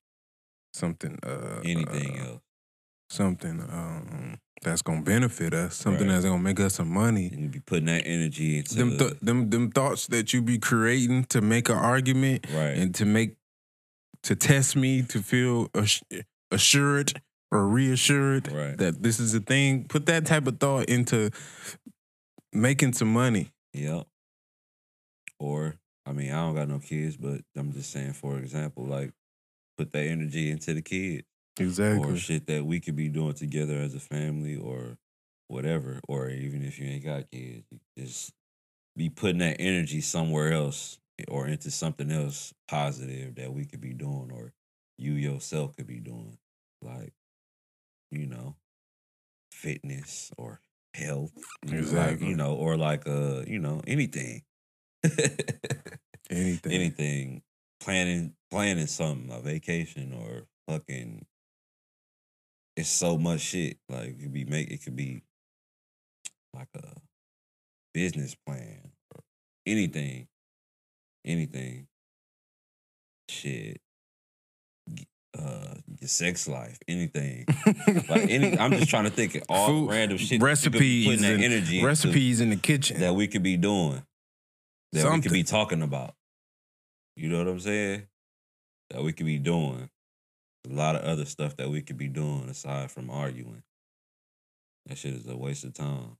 Something 0.72 1.18
uh 1.22 1.60
anything 1.62 2.20
uh, 2.20 2.24
else. 2.24 2.40
Something 3.10 3.60
um 3.60 4.38
that's 4.62 4.80
gonna 4.80 5.02
benefit 5.02 5.52
us. 5.52 5.76
Something 5.76 6.06
Right. 6.08 6.14
that's 6.14 6.24
gonna 6.24 6.42
make 6.42 6.58
us 6.58 6.76
some 6.76 6.88
money. 6.88 7.26
And 7.26 7.42
you 7.42 7.48
be 7.50 7.60
putting 7.60 7.84
that 7.84 8.06
energy 8.06 8.56
into 8.56 8.76
Them 8.76 8.96
th- 8.96 9.20
them 9.20 9.50
them 9.50 9.70
thoughts 9.70 10.06
that 10.06 10.32
you 10.32 10.40
be 10.40 10.56
creating 10.58 11.24
to 11.26 11.42
make 11.42 11.68
an 11.68 11.76
argument 11.76 12.46
right. 12.50 12.78
and 12.78 12.94
to 12.94 13.04
make 13.04 13.36
to 14.22 14.34
test 14.34 14.74
me 14.74 15.02
to 15.02 15.20
feel 15.22 15.68
ass- 15.74 16.02
assured 16.54 17.20
or 17.50 17.66
reassured 17.66 18.50
right. 18.50 18.76
that 18.78 19.02
this 19.02 19.20
is 19.20 19.34
a 19.34 19.40
thing. 19.40 19.84
Put 19.84 20.06
that 20.06 20.26
type 20.26 20.46
of 20.46 20.58
thought 20.58 20.86
into 20.86 21.30
making 22.52 22.92
some 22.94 23.12
money. 23.12 23.50
Yep. 23.72 24.06
Or, 25.38 25.76
I 26.06 26.12
mean, 26.12 26.30
I 26.30 26.36
don't 26.36 26.54
got 26.54 26.68
no 26.68 26.78
kids, 26.78 27.16
but 27.16 27.40
I'm 27.56 27.72
just 27.72 27.90
saying, 27.90 28.14
for 28.14 28.38
example, 28.38 28.84
like 28.84 29.12
put 29.76 29.92
that 29.92 30.06
energy 30.06 30.50
into 30.50 30.74
the 30.74 30.82
kids 30.82 31.24
Exactly. 31.58 32.12
or 32.12 32.16
shit 32.16 32.46
that 32.46 32.64
we 32.64 32.80
could 32.80 32.96
be 32.96 33.08
doing 33.08 33.34
together 33.34 33.76
as 33.76 33.94
a 33.94 34.00
family 34.00 34.56
or 34.56 34.96
whatever, 35.48 36.00
or 36.08 36.28
even 36.30 36.64
if 36.64 36.78
you 36.78 36.86
ain't 36.86 37.04
got 37.04 37.30
kids, 37.30 37.64
just 37.96 38.32
be 38.96 39.08
putting 39.08 39.38
that 39.38 39.56
energy 39.60 40.00
somewhere 40.00 40.52
else 40.52 40.98
or 41.28 41.46
into 41.46 41.70
something 41.70 42.10
else 42.10 42.52
positive 42.68 43.36
that 43.36 43.52
we 43.52 43.64
could 43.64 43.80
be 43.80 43.92
doing 43.92 44.30
or 44.32 44.52
you 44.98 45.12
yourself 45.12 45.76
could 45.76 45.86
be 45.86 46.00
doing. 46.00 46.38
Like, 46.84 47.12
you 48.10 48.26
know, 48.26 48.56
fitness 49.52 50.30
or 50.36 50.60
health. 50.94 51.32
Like, 51.64 51.74
Exactly. 51.74 52.28
you 52.28 52.36
know, 52.36 52.54
or 52.54 52.76
like 52.76 53.06
uh, 53.08 53.42
you 53.46 53.58
know, 53.58 53.80
anything. 53.86 54.42
Anything. 56.30 56.72
anything. 56.72 57.42
Planning 57.80 58.32
planning 58.50 58.86
something, 58.86 59.30
a 59.30 59.40
vacation 59.40 60.14
or 60.14 60.46
fucking 60.66 61.26
it's 62.76 62.88
so 62.88 63.18
much 63.18 63.40
shit. 63.40 63.78
Like 63.88 64.08
it 64.08 64.20
could 64.20 64.32
be 64.32 64.44
make 64.44 64.70
it 64.70 64.82
could 64.82 64.96
be 64.96 65.22
like 66.54 66.68
a 66.76 66.94
business 67.92 68.34
plan 68.46 68.92
or 69.14 69.22
anything. 69.66 70.28
Anything. 71.24 71.88
Shit. 73.28 73.80
Uh 75.38 75.74
your 76.00 76.08
sex 76.08 76.46
life, 76.48 76.78
anything. 76.88 77.46
Like 78.08 78.28
any 78.30 78.58
I'm 78.58 78.72
just 78.72 78.88
trying 78.90 79.04
to 79.04 79.10
think 79.10 79.34
of 79.36 79.42
all 79.48 79.68
Food- 79.68 79.90
random 79.90 80.18
shit 80.18 80.40
that 80.40 80.44
we 80.46 80.56
could 80.56 80.72
be 80.72 81.08
recipes 81.08 81.22
and- 81.22 81.42
energy 81.42 81.76
into 81.78 81.86
Recipes 81.86 82.40
in 82.40 82.50
the 82.50 82.56
kitchen. 82.56 83.00
that 83.00 83.14
we 83.14 83.26
could 83.26 83.42
be 83.42 83.56
doing. 83.56 84.02
That 84.92 85.10
we 85.12 85.20
could 85.20 85.32
be 85.32 85.42
talking 85.42 85.82
about. 85.82 86.14
You 87.16 87.28
know 87.28 87.38
what 87.38 87.48
I'm 87.48 87.60
saying? 87.60 88.06
That 88.90 89.02
we 89.02 89.12
could 89.12 89.26
be 89.26 89.38
doing. 89.38 89.88
A 90.70 90.72
lot 90.72 90.94
of 90.96 91.02
other 91.02 91.24
stuff 91.24 91.56
that 91.56 91.68
we 91.70 91.82
could 91.82 91.98
be 91.98 92.08
doing 92.08 92.48
aside 92.48 92.90
from 92.90 93.10
arguing. 93.10 93.62
That 94.86 94.98
shit 94.98 95.14
is 95.14 95.26
a 95.26 95.36
waste 95.36 95.64
of 95.64 95.74
time. 95.74 96.16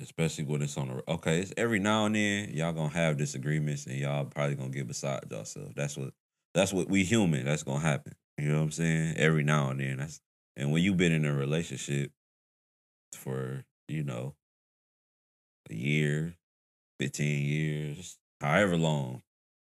Especially 0.00 0.44
when 0.44 0.60
it's 0.62 0.76
on 0.76 0.88
the 0.88 1.12
okay. 1.12 1.38
It's 1.40 1.52
every 1.56 1.78
now 1.78 2.06
and 2.06 2.14
then 2.16 2.50
y'all 2.52 2.72
gonna 2.72 2.88
have 2.92 3.16
disagreements 3.16 3.86
and 3.86 3.96
y'all 3.98 4.24
probably 4.24 4.56
gonna 4.56 4.70
get 4.70 4.88
beside 4.88 5.30
yourself. 5.30 5.72
That's 5.74 5.96
what 5.96 6.12
that's 6.54 6.72
what 6.72 6.88
we 6.88 7.04
human. 7.04 7.44
That's 7.44 7.62
gonna 7.64 7.80
happen. 7.80 8.14
You 8.38 8.48
know 8.48 8.58
what 8.58 8.64
I'm 8.64 8.70
saying? 8.70 9.14
Every 9.16 9.44
now 9.44 9.70
and 9.70 9.80
then. 9.80 9.98
That's 9.98 10.20
and 10.56 10.72
when 10.72 10.82
you've 10.82 10.96
been 10.96 11.12
in 11.12 11.24
a 11.24 11.34
relationship 11.34 12.12
for 13.12 13.64
you 13.88 14.04
know 14.04 14.34
a 15.70 15.74
year, 15.74 16.34
fifteen 17.00 17.44
years, 17.44 18.18
however 18.40 18.76
long, 18.76 19.22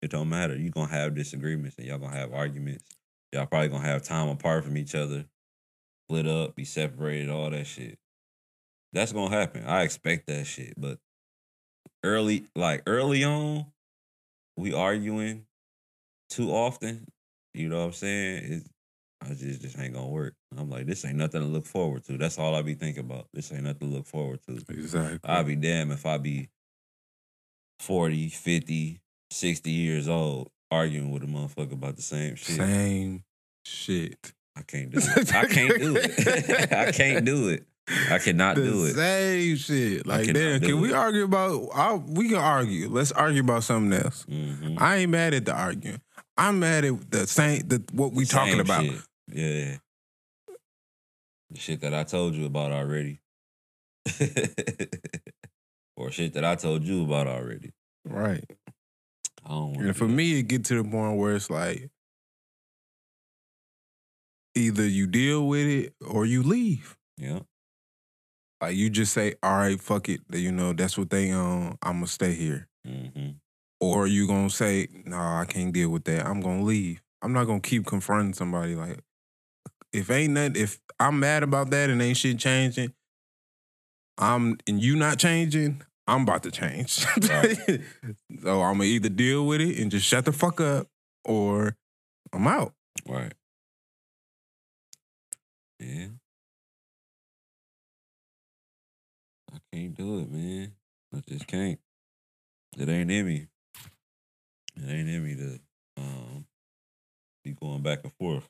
it 0.02 0.10
don't 0.10 0.28
matter. 0.28 0.56
You're 0.56 0.70
gonna 0.70 0.92
have 0.92 1.14
disagreements 1.14 1.76
and 1.78 1.86
y'all 1.86 1.98
gonna 1.98 2.16
have 2.16 2.32
arguments. 2.32 2.84
Y'all 3.32 3.46
probably 3.46 3.68
gonna 3.68 3.86
have 3.86 4.02
time 4.02 4.28
apart 4.28 4.64
from 4.64 4.76
each 4.76 4.94
other, 4.94 5.24
split 6.06 6.26
up, 6.26 6.54
be 6.54 6.64
separated, 6.64 7.28
all 7.28 7.50
that 7.50 7.66
shit. 7.66 7.98
That's 8.92 9.12
gonna 9.12 9.34
happen. 9.34 9.64
I 9.66 9.82
expect 9.82 10.28
that 10.28 10.46
shit. 10.46 10.74
But 10.76 10.98
early, 12.04 12.46
like 12.54 12.82
early 12.86 13.24
on, 13.24 13.66
we 14.56 14.72
arguing 14.72 15.46
too 16.30 16.50
often. 16.50 17.06
You 17.54 17.68
know 17.68 17.78
what 17.78 17.86
I'm 17.86 17.92
saying? 17.92 18.52
It, 18.52 18.62
I 19.20 19.34
just 19.34 19.62
just 19.62 19.78
ain't 19.78 19.94
gonna 19.94 20.06
work. 20.08 20.34
I'm 20.56 20.70
like, 20.70 20.86
this 20.86 21.04
ain't 21.04 21.16
nothing 21.16 21.40
to 21.40 21.46
look 21.46 21.66
forward 21.66 22.04
to. 22.04 22.16
That's 22.18 22.38
all 22.38 22.54
I 22.54 22.62
be 22.62 22.74
thinking 22.74 23.04
about. 23.04 23.26
This 23.32 23.52
ain't 23.52 23.64
nothing 23.64 23.90
to 23.90 23.96
look 23.96 24.06
forward 24.06 24.40
to. 24.48 24.56
exactly. 24.68 25.18
I'd 25.24 25.46
be 25.46 25.56
damn 25.56 25.90
if 25.90 26.06
I 26.06 26.18
be 26.18 26.48
40, 27.80 28.28
50, 28.28 29.00
60 29.30 29.70
years 29.70 30.08
old 30.08 30.50
arguing 30.70 31.10
with 31.10 31.22
a 31.22 31.26
motherfucker 31.26 31.72
about 31.72 31.96
the 31.96 32.02
same 32.02 32.36
shit. 32.36 32.56
Same 32.56 33.24
shit. 33.64 34.32
I 34.56 34.62
can't 34.62 34.90
do 34.90 34.98
it. 35.00 35.34
I 35.34 35.46
can't 35.46 35.78
do 35.80 35.96
it. 35.96 36.72
I 36.72 36.92
can't 36.92 37.24
do 37.24 37.48
it. 37.48 37.64
I 38.10 38.18
cannot 38.18 38.56
the 38.56 38.62
do 38.64 38.84
it. 38.84 38.94
Same 38.94 39.56
shit. 39.56 40.06
Like, 40.06 40.32
damn, 40.32 40.60
can 40.60 40.80
we 40.80 40.92
argue 40.92 41.24
about? 41.24 41.68
I, 41.74 41.94
we 41.94 42.28
can 42.28 42.36
argue. 42.36 42.88
Let's 42.90 43.12
argue 43.12 43.40
about 43.40 43.64
something 43.64 43.98
else. 43.98 44.26
Mhm. 44.28 44.78
I 44.78 44.96
ain't 44.96 45.10
mad 45.10 45.32
at 45.32 45.46
the 45.46 45.54
arguing. 45.54 46.00
I'm 46.38 46.60
mad 46.60 46.84
at 46.84 47.10
the 47.10 47.26
same. 47.26 47.66
The 47.66 47.82
what 47.92 48.12
we 48.12 48.24
talking 48.24 48.60
about. 48.60 48.84
shit. 48.84 49.00
Yeah. 49.32 49.76
The 51.50 51.58
shit 51.58 51.80
that 51.80 51.92
I 51.92 52.04
told 52.04 52.34
you 52.34 52.46
about 52.46 52.70
already. 52.70 53.20
or 55.96 56.10
shit 56.12 56.34
that 56.34 56.44
I 56.44 56.54
told 56.54 56.84
you 56.84 57.02
about 57.04 57.26
already. 57.26 57.72
Right. 58.04 58.44
I 59.44 59.48
don't 59.48 59.76
And 59.76 59.96
for 59.96 60.06
me, 60.06 60.38
it 60.38 60.44
get 60.44 60.64
to 60.66 60.80
the 60.82 60.88
point 60.88 61.18
where 61.18 61.34
it's 61.34 61.50
like 61.50 61.90
either 64.54 64.86
you 64.86 65.06
deal 65.06 65.46
with 65.46 65.66
it 65.66 65.94
or 66.06 66.24
you 66.24 66.42
leave. 66.44 66.96
Yeah. 67.16 67.40
Like 68.60 68.76
you 68.76 68.90
just 68.90 69.12
say, 69.12 69.34
"All 69.42 69.56
right, 69.56 69.80
fuck 69.80 70.08
it." 70.08 70.20
You 70.32 70.52
know 70.52 70.72
that's 70.72 70.98
what 70.98 71.10
they 71.10 71.30
um. 71.30 71.78
I'm 71.82 71.98
gonna 71.98 72.06
stay 72.08 72.34
here. 72.34 72.68
hmm 72.84 73.30
Or 73.80 74.06
you 74.06 74.26
gonna 74.26 74.50
say, 74.50 74.88
"No, 75.04 75.16
I 75.16 75.44
can't 75.48 75.72
deal 75.72 75.90
with 75.90 76.04
that. 76.04 76.26
I'm 76.26 76.40
gonna 76.40 76.62
leave." 76.62 77.00
I'm 77.22 77.32
not 77.32 77.44
gonna 77.44 77.60
keep 77.60 77.86
confronting 77.86 78.34
somebody 78.34 78.74
like. 78.74 79.00
If 79.92 80.10
ain't 80.10 80.34
nothing, 80.34 80.56
if 80.56 80.80
I'm 81.00 81.18
mad 81.18 81.42
about 81.42 81.70
that 81.70 81.88
and 81.88 82.02
ain't 82.02 82.16
shit 82.16 82.38
changing, 82.38 82.92
I'm 84.18 84.58
and 84.66 84.82
you 84.82 84.96
not 84.96 85.18
changing, 85.18 85.82
I'm 86.06 86.22
about 86.22 86.42
to 86.44 86.50
change. 86.50 87.06
Right. 87.28 87.56
so 88.42 88.62
I'm 88.62 88.78
gonna 88.78 88.84
either 88.84 89.08
deal 89.08 89.46
with 89.46 89.60
it 89.60 89.78
and 89.78 89.90
just 89.90 90.06
shut 90.06 90.24
the 90.24 90.32
fuck 90.32 90.60
up, 90.60 90.88
or 91.24 91.76
I'm 92.32 92.46
out. 92.46 92.74
Right. 93.06 93.32
Yeah. 95.78 96.06
I 99.52 99.58
can't 99.72 99.94
do 99.94 100.20
it, 100.20 100.30
man. 100.30 100.72
I 101.14 101.20
just 101.28 101.46
can't. 101.46 101.78
It 102.76 102.88
ain't 102.88 103.10
in 103.10 103.26
me. 103.26 103.46
It 104.78 104.90
ain't 104.90 105.08
in 105.08 105.24
me 105.24 105.34
to 105.34 105.60
um 105.96 106.46
be 107.44 107.52
going 107.52 107.82
back 107.82 108.00
and 108.04 108.12
forth 108.14 108.48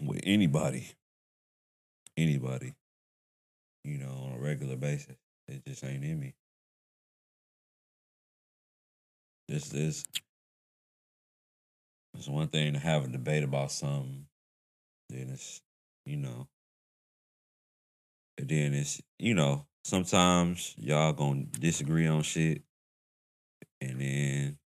with 0.00 0.20
anybody. 0.24 0.86
Anybody. 2.16 2.74
You 3.84 3.98
know, 3.98 4.10
on 4.26 4.38
a 4.38 4.40
regular 4.40 4.76
basis. 4.76 5.16
It 5.48 5.64
just 5.66 5.84
ain't 5.84 6.04
in 6.04 6.20
me. 6.20 6.34
This 9.48 9.72
is 9.72 10.04
it's 12.16 12.28
one 12.28 12.48
thing 12.48 12.74
to 12.74 12.78
have 12.78 13.04
a 13.04 13.08
debate 13.08 13.44
about 13.44 13.72
something. 13.72 14.26
Then 15.08 15.30
it's, 15.32 15.60
you 16.04 16.16
know, 16.16 16.48
and 18.38 18.48
then 18.48 18.74
it's, 18.74 19.00
you 19.18 19.34
know, 19.34 19.66
sometimes 19.84 20.74
y'all 20.78 21.12
gonna 21.12 21.44
disagree 21.44 22.06
on 22.06 22.22
shit, 22.22 22.62
and 23.80 24.00
then 24.00 24.58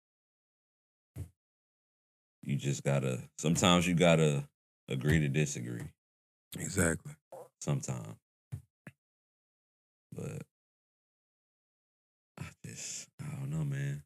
you 2.42 2.56
just 2.56 2.82
gotta. 2.84 3.20
Sometimes 3.38 3.86
you 3.86 3.94
gotta 3.94 4.44
agree 4.88 5.20
to 5.20 5.28
disagree. 5.28 5.82
Exactly. 6.58 7.12
Sometimes, 7.60 8.16
but 10.12 10.42
I 12.38 12.44
just, 12.66 13.08
I 13.20 13.26
don't 13.38 13.50
know, 13.50 13.64
man. 13.64 14.02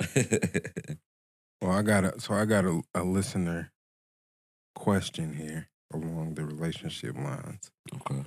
Well, 1.62 1.72
I 1.72 1.82
got 1.82 2.04
a 2.04 2.20
so 2.20 2.34
I 2.34 2.44
got 2.44 2.64
a, 2.64 2.82
a 2.94 3.02
listener 3.02 3.72
question 4.74 5.34
here 5.34 5.68
along 5.92 6.34
the 6.34 6.44
relationship 6.44 7.16
lines. 7.16 7.70
okay. 7.94 8.24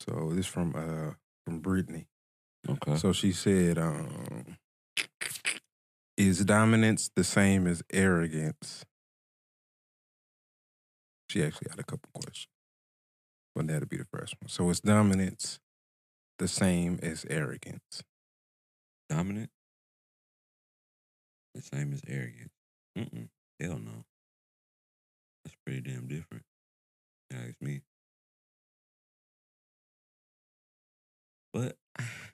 So 0.00 0.32
this 0.34 0.46
from 0.46 0.74
uh 0.74 1.14
from 1.44 1.60
Brittany. 1.60 2.06
Okay. 2.68 2.96
So 2.96 3.12
she 3.12 3.30
said, 3.32 3.78
um, 3.78 4.56
"Is 6.16 6.44
dominance 6.44 7.10
the 7.14 7.24
same 7.24 7.66
as 7.66 7.82
arrogance?" 7.92 8.84
She 11.30 11.42
actually 11.44 11.68
had 11.70 11.80
a 11.80 11.84
couple 11.84 12.08
questions, 12.14 12.48
but 13.54 13.66
that'll 13.66 13.88
be 13.88 13.96
the 13.96 14.06
first 14.12 14.34
one. 14.40 14.48
So 14.48 14.70
is 14.70 14.80
dominance 14.80 15.58
the 16.38 16.48
same 16.48 16.98
as 17.02 17.26
arrogance? 17.28 18.02
Dominant? 19.08 19.50
The 21.54 21.62
same 21.62 21.92
as 21.92 22.02
arrogant. 22.06 22.50
Mm-mm. 22.96 23.28
Hell 23.60 23.78
no. 23.78 24.04
That's 25.44 25.56
pretty 25.64 25.80
damn 25.80 26.06
different. 26.06 26.44
You 27.30 27.38
ask 27.38 27.54
me. 27.60 27.80
But 31.52 31.76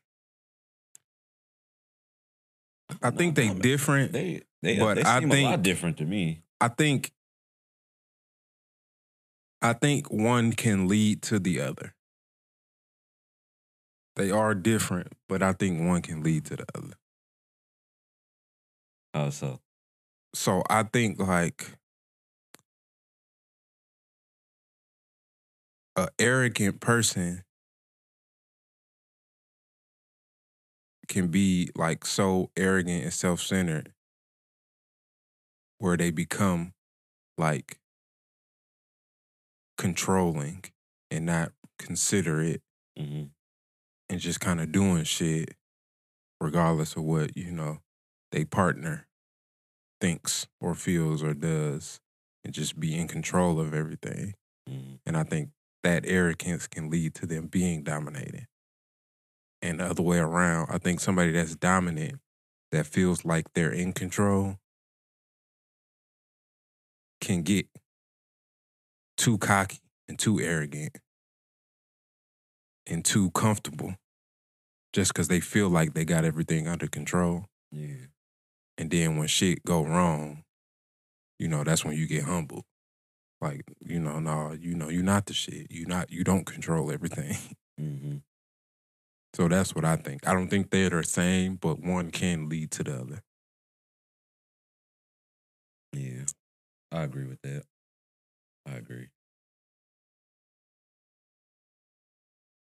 I 3.03 3.11
think 3.11 3.35
they 3.35 3.49
Dominant- 3.49 3.63
different. 3.63 4.13
They 4.13 4.43
they, 4.63 4.79
But 4.79 4.95
they 4.95 5.03
I 5.03 5.21
seem 5.21 5.33
a 5.33 5.45
lot 5.45 5.63
different 5.63 5.97
to 5.99 6.05
me. 6.05 6.43
I 6.61 6.69
think 6.69 7.13
I 9.61 9.73
think 9.73 10.11
one 10.11 10.53
can 10.53 10.89
lead 10.89 11.23
to 11.23 11.39
the 11.39 11.61
other. 11.61 11.95
They 14.17 14.31
are 14.31 14.55
different, 14.55 15.13
but 15.29 15.43
I 15.43 15.53
think 15.53 15.81
one 15.87 16.03
can 16.03 16.23
lead 16.23 16.45
to 16.47 16.57
the 16.57 16.67
other. 16.75 16.95
How 19.15 19.31
so? 19.31 19.61
So 20.35 20.63
I 20.69 20.83
think 20.83 21.19
like 21.19 21.79
a 25.97 26.09
arrogant 26.19 26.81
person 26.81 27.45
can 31.13 31.29
be 31.29 31.69
like 31.77 32.07
so 32.07 32.51
arrogant 32.57 33.05
and 33.05 33.13
self-centered 33.13 33.93
where 35.77 35.95
they 35.99 36.11
become 36.11 36.73
like 37.37 37.79
controlling 39.77 40.65
and 41.11 41.27
not 41.27 41.53
considerate 41.79 42.63
hmm 42.99 43.25
and 44.09 44.21
just 44.21 44.41
kind 44.41 44.61
of 44.61 44.73
doing 44.73 45.05
shit 45.05 45.55
regardless 46.41 46.97
of 46.97 47.03
what 47.03 47.37
you 47.37 47.51
know 47.53 47.79
they 48.31 48.45
partner 48.45 49.07
thinks 50.01 50.47
or 50.63 50.75
feels 50.75 51.23
or 51.23 51.35
does 51.35 52.01
and 52.45 52.55
just 52.55 52.81
be 52.81 52.99
in 52.99 53.07
control 53.09 53.61
of 53.61 53.75
everything. 53.75 54.35
Hmm 54.67 54.95
and 55.05 55.17
i 55.17 55.25
think 55.25 55.51
that 55.83 56.05
arrogance 56.07 56.67
can 56.67 56.89
lead 56.89 57.15
to 57.15 57.27
them 57.27 57.49
being 57.49 57.83
dominated 57.83 58.47
and 59.63 59.81
the 59.81 59.87
other 59.87 60.03
way 60.03 60.19
around 60.19 60.69
i 60.71 60.79
think 60.79 61.01
somebody 61.01 61.33
that's 61.33 61.57
dominant 61.57 62.19
that 62.73 62.87
feels 62.87 63.25
like 63.25 63.53
they're 63.53 63.73
in 63.73 63.93
control 63.93 64.59
can 67.21 67.43
get 67.43 67.67
too 69.17 69.39
cocky 69.39 69.79
and 70.09 70.19
too 70.19 70.41
arrogant 70.41 70.99
and 72.87 73.05
too 73.05 73.31
comfortable 73.31 73.95
just 74.93 75.13
because 75.13 75.29
they 75.29 75.41
feel 75.41 75.69
like 75.69 75.95
they 75.95 76.05
got 76.05 76.25
everything 76.25 76.69
under 76.69 76.87
control. 76.87 77.47
Yeah. 77.71 78.07
And 78.77 78.91
then 78.91 79.17
when 79.17 79.29
shit 79.29 79.65
go 79.65 79.85
wrong, 79.85 80.45
you 81.39 81.49
know, 81.49 81.65
that's 81.65 81.85
when 81.85 81.97
you 81.97 82.07
get 82.07 82.25
humbled. 82.25 82.65
Like, 83.41 83.63
you 83.81 83.99
know, 83.99 84.19
no, 84.19 84.53
you 84.53 84.75
know, 84.75 84.89
you're 84.89 85.03
not 85.03 85.27
the 85.27 85.35
shit. 85.35 85.71
You 85.71 85.87
not 85.87 86.11
you 86.11 86.25
don't 86.25 86.45
control 86.45 86.91
everything. 86.91 87.37
hmm 87.79 88.17
So 89.35 89.49
that's 89.49 89.75
what 89.75 89.85
I 89.85 89.97
think. 89.97 90.27
I 90.27 90.33
don't 90.33 90.49
think 90.49 90.71
they're 90.71 90.91
the 90.91 91.05
same, 91.05 91.57
but 91.57 91.81
one 91.81 92.11
can 92.11 92.49
lead 92.49 92.71
to 92.73 92.85
the 92.85 93.01
other. 93.01 93.23
Yeah. 95.93 96.25
I 96.93 97.03
agree 97.05 97.27
with 97.27 97.43
that. 97.43 97.65
I 98.67 98.73
agree. 98.77 99.09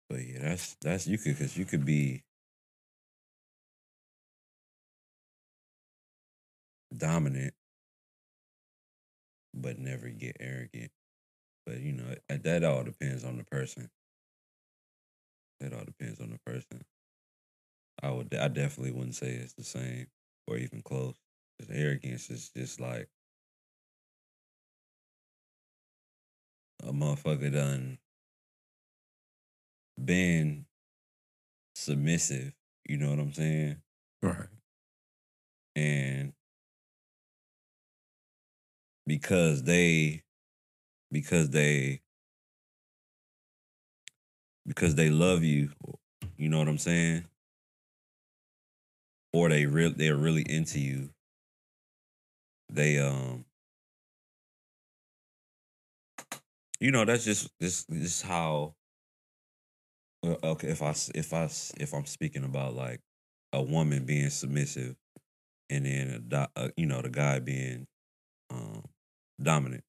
But 0.09 0.25
yeah, 0.25 0.39
that's 0.41 0.75
that's 0.81 1.07
you 1.07 1.17
could 1.17 1.37
because 1.37 1.57
you 1.57 1.65
could 1.65 1.85
be 1.85 2.23
dominant, 6.95 7.53
but 9.53 9.79
never 9.79 10.09
get 10.09 10.37
arrogant. 10.39 10.91
But 11.65 11.79
you 11.81 11.93
know, 11.93 12.15
that- 12.29 12.43
that 12.43 12.63
all 12.63 12.83
depends 12.83 13.23
on 13.23 13.37
the 13.37 13.45
person. 13.45 13.89
That 15.63 15.73
all 15.73 15.85
depends 15.85 16.19
on 16.21 16.29
the 16.31 16.39
person. 16.45 16.83
I 18.01 18.11
would, 18.11 18.33
I 18.33 18.47
definitely 18.47 18.91
wouldn't 18.91 19.15
say 19.15 19.29
it's 19.33 19.53
the 19.53 19.63
same 19.63 20.07
or 20.47 20.57
even 20.57 20.81
close. 20.81 21.15
'Cause 21.59 21.69
arrogance 21.69 22.29
is 22.31 22.49
just 22.49 22.79
like 22.79 23.09
a 26.81 26.91
motherfucker 26.91 27.51
done 27.51 27.97
been 30.03 30.65
submissive. 31.75 32.53
You 32.87 32.97
know 32.97 33.09
what 33.09 33.19
I'm 33.19 33.33
saying? 33.33 33.81
Right. 34.21 34.47
and 35.75 36.33
because 39.07 39.63
they 39.63 40.23
because 41.11 41.51
they 41.51 42.02
because 44.65 44.95
they 44.95 45.09
love 45.09 45.43
you 45.43 45.69
you 46.37 46.49
know 46.49 46.59
what 46.59 46.67
i'm 46.67 46.77
saying? 46.77 47.25
Or 49.31 49.49
they 49.49 49.65
real 49.65 49.93
they're 49.95 50.15
really 50.15 50.43
into 50.47 50.79
you. 50.79 51.09
They 52.71 52.99
um 52.99 53.45
you 56.79 56.91
know 56.91 57.05
that's 57.05 57.25
just 57.25 57.49
this 57.59 57.85
this 57.85 58.15
is 58.17 58.21
how 58.21 58.75
okay 60.43 60.67
if 60.67 60.81
I 60.81 60.93
if 61.15 61.33
I 61.33 61.49
if 61.77 61.93
i'm 61.93 62.05
speaking 62.05 62.43
about 62.43 62.75
like 62.75 63.01
a 63.53 63.61
woman 63.61 64.05
being 64.05 64.29
submissive 64.29 64.95
and 65.69 65.85
then 65.85 66.07
a, 66.09 66.19
do- 66.19 66.51
uh, 66.55 66.69
you 66.77 66.85
know 66.85 67.01
the 67.01 67.09
guy 67.09 67.39
being 67.39 67.87
um, 68.51 68.83
dominant. 69.41 69.83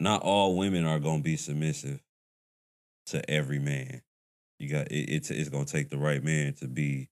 Not 0.00 0.22
all 0.22 0.56
women 0.56 0.84
are 0.86 0.98
gonna 1.00 1.22
be 1.22 1.36
submissive 1.36 2.00
to 3.06 3.28
every 3.30 3.58
man. 3.58 4.02
You 4.58 4.68
got 4.70 4.90
it, 4.92 5.10
it's 5.10 5.30
it's 5.30 5.48
gonna 5.48 5.64
take 5.66 5.90
the 5.90 5.98
right 5.98 6.22
man 6.22 6.54
to 6.54 6.68
be 6.68 7.08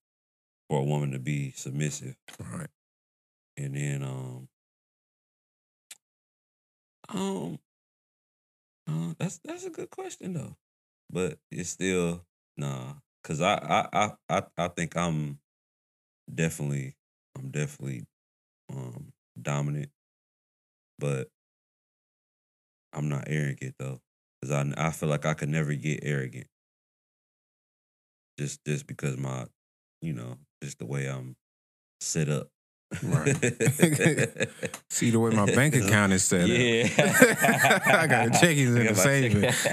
for 0.69 0.81
a 0.81 0.85
woman 0.85 1.13
to 1.13 1.19
be 1.19 1.53
submissive, 1.53 2.17
Right. 2.41 2.69
and 3.57 3.77
then 3.77 4.03
um 4.03 4.49
um 7.09 7.59
uh, 8.87 9.15
that's 9.19 9.39
that's 9.45 9.65
a 9.65 9.71
good 9.71 9.91
question 9.91 10.35
though, 10.35 10.57
but 11.11 11.39
it's 11.51 11.71
still 11.71 12.25
nah 12.57 12.95
because 13.23 13.41
I, 13.41 13.55
I 13.55 13.89
I 13.93 14.13
I 14.39 14.43
I 14.59 14.69
think 14.69 14.97
I'm 14.97 15.39
definitely 16.33 16.97
I'm 17.37 17.51
definitely 17.51 18.05
um 18.71 19.13
dominant, 19.41 19.91
but 20.99 21.29
I'm 22.93 23.09
not 23.09 23.25
arrogant 23.27 23.75
though, 23.79 24.01
because 24.45 24.75
I 24.77 24.87
I 24.89 24.91
feel 24.91 25.09
like 25.09 25.27
I 25.27 25.35
could 25.35 25.49
never 25.49 25.75
get 25.75 26.01
arrogant. 26.03 26.47
Just 28.39 28.65
just 28.65 28.87
because 28.87 29.17
my, 29.17 29.47
you 30.03 30.13
know, 30.13 30.37
just 30.63 30.79
the 30.79 30.87
way 30.87 31.07
I'm 31.07 31.37
set 32.01 32.29
up. 32.29 32.49
Right. 33.03 33.27
See 34.91 35.11
the 35.11 35.19
way 35.19 35.31
my 35.31 35.47
bank 35.47 35.75
account 35.75 36.13
is 36.13 36.23
set 36.25 36.47
yeah. 36.47 36.85
up. 36.85 36.99
I 37.87 38.07
got 38.07 38.29
checkies 38.33 38.77
in 38.77 38.85
Got 38.85 38.95
the 38.95 39.01
savings. 39.01 39.67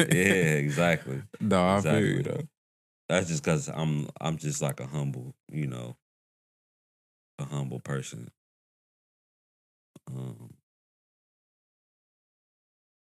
yeah, 0.14 0.54
exactly. 0.54 1.22
no, 1.40 1.66
I 1.66 1.80
feel 1.80 2.00
you 2.00 2.18
Exactly. 2.18 2.32
though. 2.32 2.48
That's 3.08 3.28
just 3.28 3.42
because 3.44 3.68
I'm 3.68 4.08
I'm 4.20 4.36
just 4.38 4.62
like 4.62 4.80
a 4.80 4.86
humble, 4.86 5.34
you 5.50 5.66
know, 5.66 5.96
a 7.38 7.44
humble 7.44 7.80
person. 7.80 8.30
Um, 10.08 10.51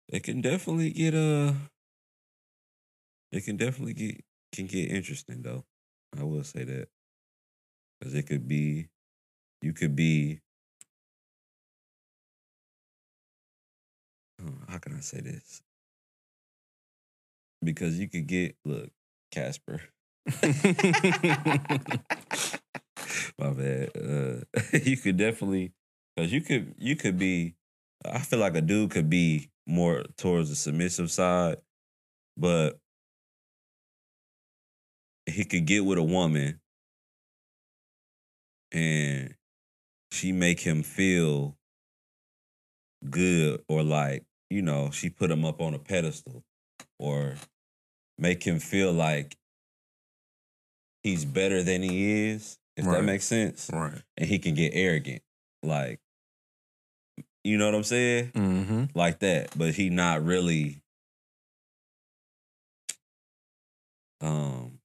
it 0.08 0.22
can 0.22 0.40
definitely 0.40 0.90
get 0.90 1.14
uh 1.14 1.52
it 3.32 3.44
can 3.44 3.56
definitely 3.56 3.94
get 3.94 4.24
can 4.52 4.66
get 4.66 4.90
interesting 4.90 5.42
though. 5.42 5.64
I 6.18 6.24
will 6.24 6.44
say 6.44 6.64
that 6.64 6.88
because 7.98 8.14
it 8.14 8.24
could 8.24 8.48
be 8.48 8.88
you 9.62 9.72
could 9.72 9.96
be 9.96 10.40
how 14.68 14.78
can 14.78 14.96
I 14.96 15.00
say 15.00 15.20
this? 15.20 15.62
Because 17.62 17.98
you 17.98 18.08
could 18.08 18.26
get 18.26 18.56
look 18.64 18.90
Casper. 19.32 19.80
My 23.38 23.50
bad. 23.50 23.90
Uh, 23.96 24.60
you 24.82 24.96
could 24.96 25.16
definitely 25.16 25.72
because 26.16 26.32
you 26.32 26.40
could 26.40 26.74
you 26.78 26.96
could 26.96 27.18
be. 27.18 27.54
I 28.04 28.18
feel 28.20 28.38
like 28.38 28.54
a 28.56 28.60
dude 28.60 28.90
could 28.90 29.10
be 29.10 29.50
more 29.66 30.04
towards 30.16 30.48
the 30.50 30.56
submissive 30.56 31.10
side, 31.10 31.58
but 32.36 32.78
he 35.26 35.44
could 35.44 35.66
get 35.66 35.84
with 35.84 35.98
a 35.98 36.02
woman 36.02 36.60
and 38.72 39.34
she 40.12 40.32
make 40.32 40.60
him 40.60 40.82
feel 40.82 41.56
good 43.10 43.62
or 43.68 43.82
like 43.82 44.24
you 44.50 44.62
know 44.62 44.90
she 44.90 45.10
put 45.10 45.30
him 45.30 45.44
up 45.44 45.60
on 45.60 45.74
a 45.74 45.78
pedestal 45.78 46.42
or 46.98 47.34
make 48.18 48.42
him 48.42 48.58
feel 48.58 48.92
like 48.92 49.36
he's 51.02 51.24
better 51.24 51.62
than 51.62 51.82
he 51.82 52.28
is 52.30 52.58
if 52.76 52.86
Right. 52.86 52.96
that 52.98 53.02
makes 53.04 53.24
sense 53.24 53.70
right. 53.72 54.02
and 54.16 54.28
he 54.28 54.38
can 54.38 54.54
get 54.54 54.72
arrogant 54.74 55.22
like 55.62 56.00
you 57.48 57.56
know 57.58 57.66
what 57.66 57.74
i'm 57.74 57.84
saying 57.84 58.30
Mm-hmm. 58.34 58.84
like 58.94 59.18
that 59.20 59.56
but 59.56 59.74
he 59.74 59.90
not 59.90 60.24
really 60.24 60.80
um 64.20 64.78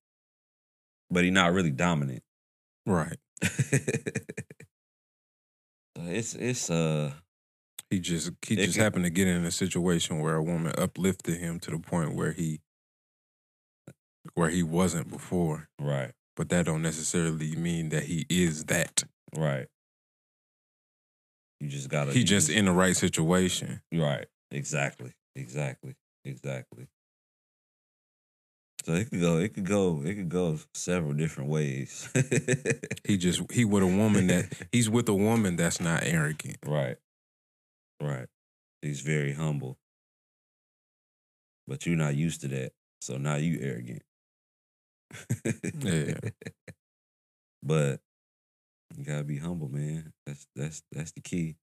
but 1.09 1.23
he 1.23 1.31
not 1.31 1.53
really 1.53 1.71
dominant 1.71 2.23
Right. 2.85 3.17
It's 5.95 6.35
it's 6.35 6.69
uh 6.69 7.11
He 7.89 7.99
just 7.99 8.31
he 8.45 8.55
just 8.57 8.73
can- 8.73 8.83
happened 8.83 9.05
to 9.05 9.09
get 9.09 9.27
in 9.27 9.45
a 9.45 9.51
situation 9.51 10.19
where 10.19 10.35
a 10.35 10.43
woman 10.43 10.73
uplifted 10.77 11.39
him 11.39 11.59
to 11.61 11.71
the 11.71 11.79
point 11.79 12.13
where 12.15 12.33
he 12.33 12.59
where 14.33 14.49
he 14.49 14.63
wasn't 14.63 15.09
before. 15.09 15.69
right 15.79 16.11
But 16.35 16.49
that 16.49 16.65
don't 16.65 16.81
necessarily 16.81 17.55
mean 17.55 17.89
that 17.89 18.03
he 18.03 18.25
is 18.29 18.65
that. 18.65 19.03
right 19.35 19.67
You 21.63 21.69
just 21.69 21.87
gotta. 21.87 22.11
He 22.11 22.25
just 22.25 22.49
in 22.49 22.65
the 22.65 22.73
right 22.73 22.95
situation. 22.95 23.81
right. 23.93 24.25
Exactly. 24.51 25.13
Exactly. 25.33 25.95
Exactly. 26.25 26.87
So 28.85 28.91
it 28.95 29.09
could 29.09 29.21
go. 29.21 29.37
It 29.37 29.53
could 29.53 29.65
go. 29.65 30.01
It 30.03 30.15
could 30.15 30.27
go 30.27 30.59
several 30.73 31.13
different 31.13 31.49
ways. 31.49 32.09
He 33.05 33.17
just 33.17 33.49
he 33.51 33.63
with 33.63 33.83
a 33.83 33.87
woman 33.87 34.27
that 34.27 34.51
he's 34.73 34.89
with 34.89 35.07
a 35.07 35.13
woman 35.13 35.55
that's 35.55 35.79
not 35.79 36.03
arrogant. 36.03 36.57
right. 36.65 36.97
Right. 38.01 38.27
He's 38.81 38.99
very 38.99 39.31
humble. 39.33 39.77
But 41.67 41.85
you're 41.85 41.95
not 41.95 42.15
used 42.15 42.41
to 42.41 42.49
that. 42.49 42.73
So 43.01 43.17
now 43.17 43.35
you 43.35 43.59
arrogant. 43.61 44.03
Yeah. 45.79 46.15
But 47.61 48.01
you 48.95 49.03
gotta 49.03 49.23
be 49.23 49.37
humble, 49.37 49.69
man. 49.69 50.13
That's 50.25 50.47
that's 50.55 50.83
that's 50.91 51.11
the 51.11 51.21
key. 51.21 51.55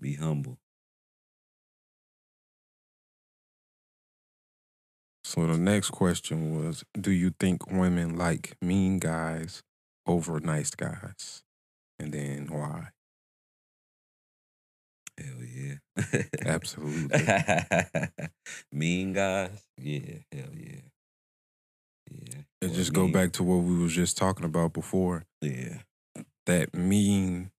Be 0.00 0.14
humble. 0.14 0.58
So 5.24 5.46
the 5.46 5.58
next 5.58 5.90
question 5.90 6.56
was, 6.56 6.84
do 7.00 7.10
you 7.10 7.30
think 7.40 7.70
women 7.70 8.16
like 8.16 8.56
mean 8.60 8.98
guys 8.98 9.62
over 10.06 10.38
nice 10.40 10.70
guys? 10.70 11.42
And 11.98 12.12
then 12.12 12.48
why? 12.50 12.88
Hell 15.18 15.44
yeah. 15.44 16.22
Absolutely. 16.44 17.18
mean 18.72 19.12
guys? 19.12 19.64
Yeah, 19.78 20.18
hell 20.32 20.54
yeah. 20.54 20.80
Yeah. 22.10 22.42
And 22.62 22.74
just 22.74 22.92
go 22.92 23.08
back 23.08 23.32
to 23.32 23.44
what 23.44 23.58
we 23.58 23.78
was 23.78 23.92
just 23.94 24.16
talking 24.16 24.44
about 24.44 24.72
before. 24.72 25.24
Yeah. 25.40 25.78
That 26.46 26.74
mean 26.74 27.50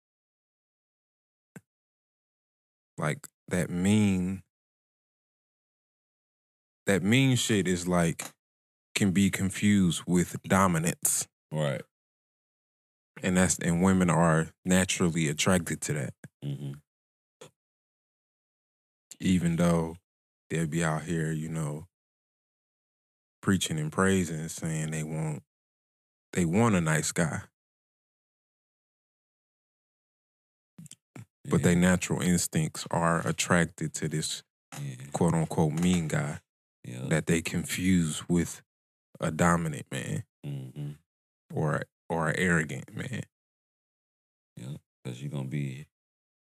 like 2.98 3.28
that 3.48 3.70
mean 3.70 4.44
that 6.86 7.04
mean 7.04 7.36
shit 7.36 7.68
is 7.68 7.88
like 7.88 8.26
can 8.94 9.12
be 9.12 9.30
confused 9.30 10.04
with 10.06 10.42
dominance. 10.44 11.28
Right. 11.52 11.82
And 13.24 13.38
that's 13.38 13.58
and 13.60 13.82
women 13.82 14.10
are 14.10 14.50
naturally 14.64 15.28
attracted 15.30 15.82
to 15.82 15.94
that. 15.94 16.14
hmm 16.44 16.74
even 19.20 19.56
though 19.56 19.96
they'll 20.50 20.68
be 20.68 20.84
out 20.84 21.04
here, 21.04 21.32
you 21.32 21.50
know, 21.50 21.88
preaching 23.42 23.80
and 23.80 23.92
praising 23.92 24.40
and 24.40 24.52
saying 24.52 24.92
they 24.92 25.04
want 25.04 25.44
they 26.34 26.46
want 26.46 26.76
a 26.76 26.82
nice 26.82 27.12
guy, 27.12 27.42
but 31.50 31.64
their 31.64 31.76
natural 31.76 32.22
instincts 32.22 32.86
are 32.92 33.26
attracted 33.28 33.94
to 33.96 34.08
this 34.08 34.44
yeah. 34.82 34.96
quote 35.14 35.34
unquote 35.34 35.74
mean 35.74 36.08
guy 36.08 36.40
Yeah. 36.84 37.06
that 37.10 37.28
they 37.28 37.42
confuse 37.42 38.28
with 38.30 38.62
a 39.20 39.32
dominant 39.32 39.86
man 39.92 40.24
hmm 40.46 40.92
or 41.54 41.84
or 42.10 42.30
an 42.30 42.36
arrogant 42.38 42.96
man. 42.96 43.22
Yeah. 44.58 44.78
Because 45.04 45.22
you're 45.22 45.32
gonna 45.32 45.48
be 45.48 45.86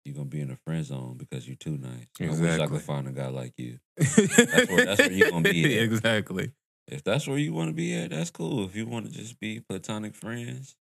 you're 0.05 0.15
gonna 0.15 0.27
be 0.27 0.41
in 0.41 0.51
a 0.51 0.57
friend 0.67 0.85
zone 0.85 1.17
because 1.17 1.47
you're 1.47 1.57
too 1.57 1.79
nice. 1.79 2.07
Exactly. 2.21 2.49
I 2.49 2.53
wish 2.53 2.61
I 2.61 2.67
could 2.67 2.83
find 2.83 3.09
a 3.09 3.13
guy 3.13 3.29
like 3.29 3.53
you. 3.57 3.79
where- 3.97 4.85
that's 4.87 4.99
where 5.01 5.13
you're 5.13 5.31
gonna 5.31 5.43
be 5.51 5.65
at. 5.79 5.83
exactly. 5.85 6.53
If 6.89 7.03
that's 7.03 7.27
where 7.27 7.39
you 7.39 7.55
want 7.55 7.71
to 7.71 7.75
be 7.75 7.95
at, 7.95 8.11
that's 8.11 8.31
cool. 8.31 8.65
If 8.67 8.77
you 8.77 8.87
want 8.87 9.07
to 9.07 9.11
just 9.13 9.41
be 9.41 9.61
platonic 9.61 10.15
friends, 10.15 10.77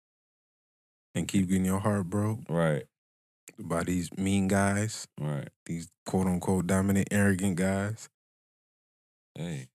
And 1.14 1.28
keep 1.28 1.48
getting 1.48 1.66
your 1.66 1.80
heart 1.80 2.08
broke 2.08 2.38
right, 2.48 2.84
by 3.58 3.82
these 3.84 4.10
mean 4.16 4.48
guys, 4.48 5.06
right. 5.20 5.48
these 5.66 5.88
quote 6.06 6.26
unquote 6.26 6.66
dominant, 6.66 7.08
arrogant 7.10 7.56
guys. 7.56 8.08
Hey, 9.34 9.68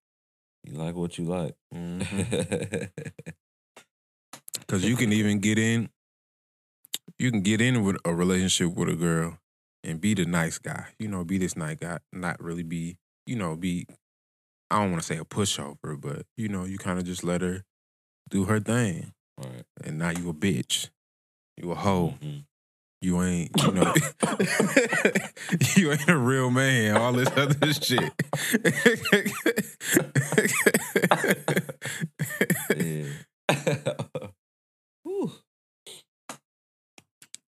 you 0.63 0.73
like 0.77 0.95
what 0.95 1.17
you 1.17 1.25
like. 1.25 1.55
Mm-hmm. 1.73 2.83
Because 4.59 4.83
you 4.83 4.95
can 4.95 5.13
even 5.13 5.39
get 5.39 5.59
in, 5.59 5.89
you 7.19 7.29
can 7.29 7.41
get 7.41 7.61
in 7.61 7.83
with 7.83 7.97
a 8.03 8.13
relationship 8.13 8.73
with 8.75 8.89
a 8.89 8.95
girl 8.95 9.37
and 9.83 10.01
be 10.01 10.15
the 10.15 10.25
nice 10.25 10.57
guy. 10.57 10.87
You 10.97 11.07
know, 11.07 11.23
be 11.23 11.37
this 11.37 11.55
nice 11.55 11.77
guy, 11.77 11.99
not 12.11 12.41
really 12.41 12.63
be, 12.63 12.97
you 13.27 13.35
know, 13.35 13.55
be, 13.55 13.85
I 14.71 14.79
don't 14.79 14.91
want 14.91 15.03
to 15.03 15.07
say 15.07 15.17
a 15.19 15.23
pushover, 15.23 15.99
but, 16.01 16.25
you 16.35 16.47
know, 16.49 16.65
you 16.65 16.79
kind 16.79 16.97
of 16.97 17.05
just 17.05 17.23
let 17.23 17.41
her 17.41 17.63
do 18.29 18.45
her 18.45 18.59
thing. 18.59 19.13
right. 19.37 19.63
And 19.83 19.99
now 19.99 20.09
you 20.09 20.29
a 20.29 20.33
bitch. 20.33 20.89
You 21.57 21.71
a 21.71 21.75
hoe. 21.75 22.15
Mhm. 22.21 22.45
You 23.01 23.21
ain't, 23.21 23.51
you 23.61 23.71
know, 23.71 23.93
you 25.75 25.91
ain't 25.91 26.09
a 26.09 26.17
real 26.17 26.49
man. 26.49 26.97
All 26.97 27.13
this 27.13 27.29
other 27.35 27.73
shit. 27.73 28.11
Yeah. 32.75 33.05
Whew. 35.03 35.31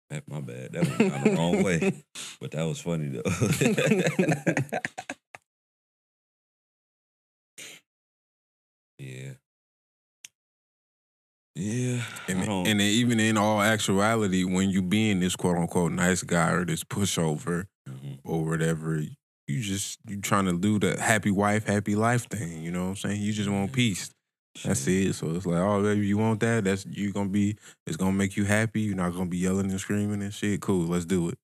That- 0.09 0.27
My 0.27 0.41
bad. 0.41 0.73
That 0.73 0.87
went 0.87 0.97
down 1.11 1.23
the 1.23 1.35
wrong 1.35 1.63
way, 1.63 2.03
but 2.41 2.51
that 2.51 2.63
was 2.63 2.79
funny 2.81 3.07
though. 3.09 3.21
yeah. 8.97 9.33
Yeah. 11.55 12.01
And, 12.27 12.43
and 12.43 12.79
then 12.79 12.81
even 12.81 13.19
in 13.19 13.37
all 13.37 13.61
actuality, 13.61 14.43
when 14.43 14.69
you 14.69 14.81
being 14.81 15.21
this 15.21 15.35
quote 15.35 15.57
unquote 15.57 15.93
nice 15.93 16.21
guy 16.21 16.51
or 16.51 16.65
this 16.65 16.83
pushover 16.83 17.65
Mhm. 17.87 18.19
or 18.23 18.43
whatever, 18.45 18.99
you 19.47 19.61
just 19.61 19.99
you 20.07 20.19
trying 20.19 20.45
to 20.45 20.57
do 20.57 20.79
the 20.79 20.99
happy 21.01 21.31
wife, 21.31 21.65
happy 21.65 21.95
life 21.95 22.27
thing. 22.29 22.61
You 22.63 22.71
know 22.71 22.83
what 22.83 22.89
I'm 22.89 22.95
saying? 22.97 23.21
You 23.21 23.31
just 23.31 23.49
want 23.49 23.71
peace. 23.71 24.09
That's 24.63 24.87
it. 24.87 25.13
So 25.13 25.35
it's 25.35 25.45
like, 25.45 25.59
oh, 25.59 25.83
baby, 25.83 26.07
you 26.07 26.17
want 26.17 26.39
that? 26.41 26.63
That's 26.63 26.85
you 26.85 27.11
gonna 27.13 27.29
be. 27.29 27.57
It's 27.85 27.97
gonna 27.97 28.11
make 28.13 28.35
you 28.37 28.45
happy. 28.45 28.81
You're 28.81 28.95
not 28.95 29.13
gonna 29.13 29.29
be 29.29 29.37
yelling 29.37 29.69
and 29.69 29.79
screaming 29.79 30.21
and 30.23 30.33
shit. 30.33 30.61
Cool, 30.61 30.87
let's 30.87 31.05
do 31.05 31.29
it. 31.29 31.37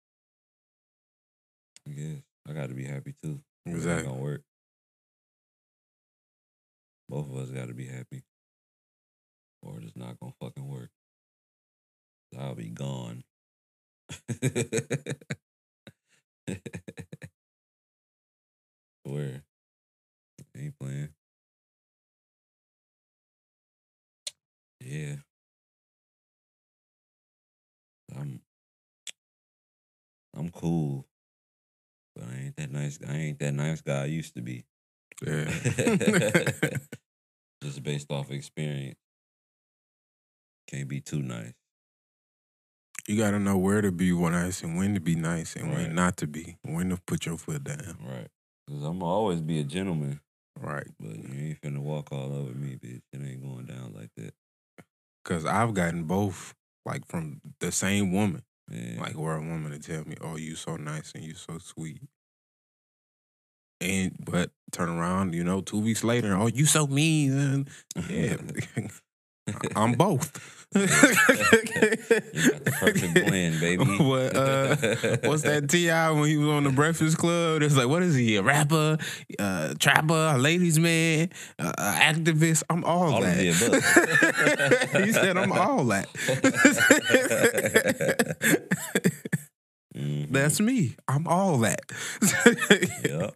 I 1.88 1.92
guess 1.92 2.22
I 2.48 2.54
got 2.54 2.70
to 2.70 2.76
be 2.76 2.86
happy 2.86 3.14
too. 3.24 3.40
Exactly. 3.66 4.08
gonna 4.08 4.22
work. 4.22 4.42
Both 7.10 7.30
of 7.30 7.38
us 7.38 7.50
got 7.52 7.68
to 7.68 7.74
be 7.74 7.86
happy, 7.86 8.24
or 9.62 9.80
it's 9.82 9.96
not 9.96 10.20
gonna 10.20 10.34
fucking 10.40 10.68
work. 10.68 10.90
I'll 12.38 12.56
be 12.56 12.70
gone. 12.70 13.24
Where? 19.04 19.44
Ain't 20.58 20.78
playing. 20.80 21.10
Yeah. 24.80 25.16
I'm. 28.18 28.42
I'm 30.34 30.50
cool, 30.50 31.06
but 32.16 32.24
I 32.26 32.46
ain't 32.46 32.56
that 32.56 32.72
nice. 32.72 33.00
I 33.08 33.14
ain't 33.14 33.40
that 33.40 33.54
nice 33.54 33.82
guy 33.82 34.04
I 34.04 34.06
used 34.06 34.36
to 34.36 34.42
be. 34.42 34.66
Yeah. 35.26 35.52
Just 37.64 37.84
based 37.84 38.12
off 38.12 38.32
experience. 38.32 38.98
Can't 40.72 40.88
be 40.88 41.02
too 41.02 41.22
nice. 41.22 41.54
you 43.08 43.18
gotta 43.18 43.40
know 43.40 43.58
where 43.58 43.82
to 43.82 43.92
be 43.92 44.12
nice 44.14 44.62
and 44.64 44.78
when 44.78 44.94
to 44.94 45.00
be 45.00 45.16
nice 45.16 45.56
and 45.56 45.70
Right. 45.70 45.78
when 45.88 45.96
not 45.96 46.18
to 46.18 46.28
be. 46.28 46.58
When 46.62 46.90
to 46.90 46.98
put 47.08 47.26
your 47.26 47.38
foot 47.38 47.64
down. 47.64 47.98
Right. 48.00 48.28
Cause 48.70 48.84
I'm 48.84 49.02
always 49.04 49.42
be 49.42 49.60
a 49.60 49.64
gentleman, 49.64 50.22
Right. 50.58 50.88
but 51.00 51.18
you 51.18 51.34
ain't 51.50 51.62
finna 51.62 51.80
walk 51.80 52.12
all 52.12 52.34
over 52.34 52.54
me, 52.54 52.78
bitch. 52.78 53.02
It 53.12 53.22
ain't 53.22 53.42
going 53.42 53.66
down 53.66 53.94
like 53.94 54.12
that. 54.18 54.34
Cause 55.26 55.46
I've 55.46 55.74
gotten 55.74 56.06
both, 56.06 56.54
like 56.86 57.06
from 57.08 57.42
the 57.60 57.72
same 57.72 58.14
woman. 58.14 58.44
Man. 58.70 58.98
Like 59.00 59.18
where 59.18 59.36
a 59.36 59.42
woman 59.42 59.72
to 59.72 59.80
tell 59.80 60.06
me, 60.08 60.16
"Oh, 60.22 60.38
you 60.38 60.56
so 60.56 60.78
nice 60.78 61.12
and 61.14 61.24
you 61.26 61.34
so 61.34 61.58
sweet," 61.58 62.02
and 63.82 64.16
but 64.24 64.52
turn 64.72 64.90
around, 64.90 65.34
you 65.34 65.44
know, 65.44 65.60
two 65.62 65.80
weeks 65.80 66.04
later, 66.04 66.36
"Oh, 66.36 66.48
you 66.48 66.66
so 66.66 66.88
mean." 66.88 67.32
And 67.38 67.70
yeah, 68.10 68.38
I'm 69.76 69.94
both. 69.94 70.58
You 70.74 70.88
got 70.88 72.64
the 72.64 72.72
perfect 72.80 73.14
blend, 73.14 73.60
baby. 73.60 73.84
What, 74.00 74.36
uh, 74.38 74.76
What's 75.28 75.44
that 75.44 75.68
T.I. 75.70 76.12
when 76.12 76.30
he 76.30 76.38
was 76.38 76.48
on 76.48 76.64
the 76.64 76.70
Breakfast 76.70 77.18
Club? 77.18 77.62
It's 77.62 77.76
like, 77.76 77.90
what 77.90 78.04
is 78.04 78.16
he? 78.16 78.38
A 78.38 78.42
rapper, 78.42 78.98
uh, 79.38 79.74
trapper, 79.80 80.14
a 80.34 80.38
ladies' 80.38 80.80
man, 80.80 81.30
uh, 81.60 81.74
a 81.78 81.82
activist? 82.00 82.64
I'm 82.70 82.86
all, 82.86 83.16
All 83.16 83.22
that. 83.22 83.38
he 85.06 85.12
said, 85.12 85.36
I'm 85.36 85.52
all 85.52 85.84
that. 85.86 86.08
Mhm. 89.96 90.30
That's 90.32 90.62
me. 90.62 90.96
I'm 91.10 91.28
all 91.28 91.58
that. 91.60 91.82
Yep. 93.04 93.36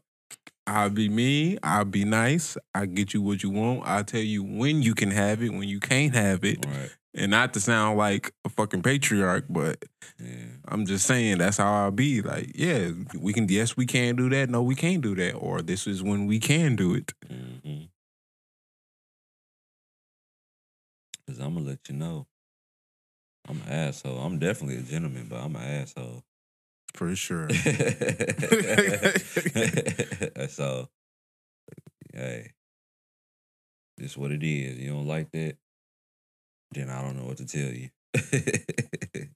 I'll 0.68 0.90
be 0.90 1.10
me. 1.10 1.58
I'll 1.62 1.86
be 1.86 2.06
nice. 2.06 2.58
I'll 2.74 2.88
get 2.88 3.14
you 3.14 3.22
what 3.22 3.44
you 3.44 3.50
want. 3.52 3.84
I'll 3.86 4.04
tell 4.04 4.22
you 4.22 4.44
when 4.44 4.82
you 4.82 4.96
can 4.96 5.12
have 5.12 5.44
it, 5.44 5.50
when 5.50 5.68
you 5.68 5.80
can't 5.80 6.14
have 6.16 6.44
it. 6.44 6.66
Right. 6.66 6.92
And 7.14 7.32
not 7.32 7.54
to 7.54 7.62
sound 7.62 7.98
like 7.98 8.34
a 8.44 8.50
fucking 8.50 8.82
patriarch, 8.82 9.46
but 9.50 9.86
Yeah. 10.20 10.48
I'm 10.68 10.86
just 10.86 11.06
saying 11.06 11.38
that's 11.38 11.58
how 11.58 11.72
I'll 11.72 11.92
be. 11.92 12.22
Like, 12.22 12.52
yeah, 12.56 12.92
we 13.18 13.32
can. 13.32 13.48
Yes, 13.48 13.78
we 13.78 13.86
can 13.86 14.16
do 14.16 14.30
that. 14.30 14.50
No, 14.50 14.64
we 14.64 14.76
can't 14.76 15.02
do 15.02 15.16
that. 15.16 15.34
Or 15.34 15.62
this 15.62 15.88
is 15.88 16.04
when 16.04 16.26
we 16.26 16.40
can 16.40 16.76
do 16.76 16.94
it. 16.96 17.14
Mm-hmm. 17.30 17.86
Cause 21.28 21.40
I'm 21.40 21.56
gonna 21.56 21.68
let 21.68 21.80
you 21.90 21.96
know. 21.96 22.28
I'm 23.48 23.62
an 23.62 23.70
asshole. 23.70 24.20
I'm 24.20 24.40
definitely 24.40 24.78
a 24.78 24.82
gentleman, 24.82 25.28
but 25.30 25.38
I'm 25.38 25.56
an 25.56 25.62
asshole. 25.62 26.24
For 26.96 27.16
sure. 27.16 27.50
so, 30.50 30.90
hey, 32.14 32.52
this 33.98 34.18
what 34.18 34.32
it 34.32 34.44
is. 34.44 34.80
You 34.80 34.92
don't 34.92 35.08
like 35.08 35.32
that, 35.32 35.58
then 36.72 36.90
I 36.90 37.02
don't 37.02 37.18
know 37.18 37.26
what 37.26 37.38
to 37.38 37.46
tell 37.46 37.72
you. 37.72 37.90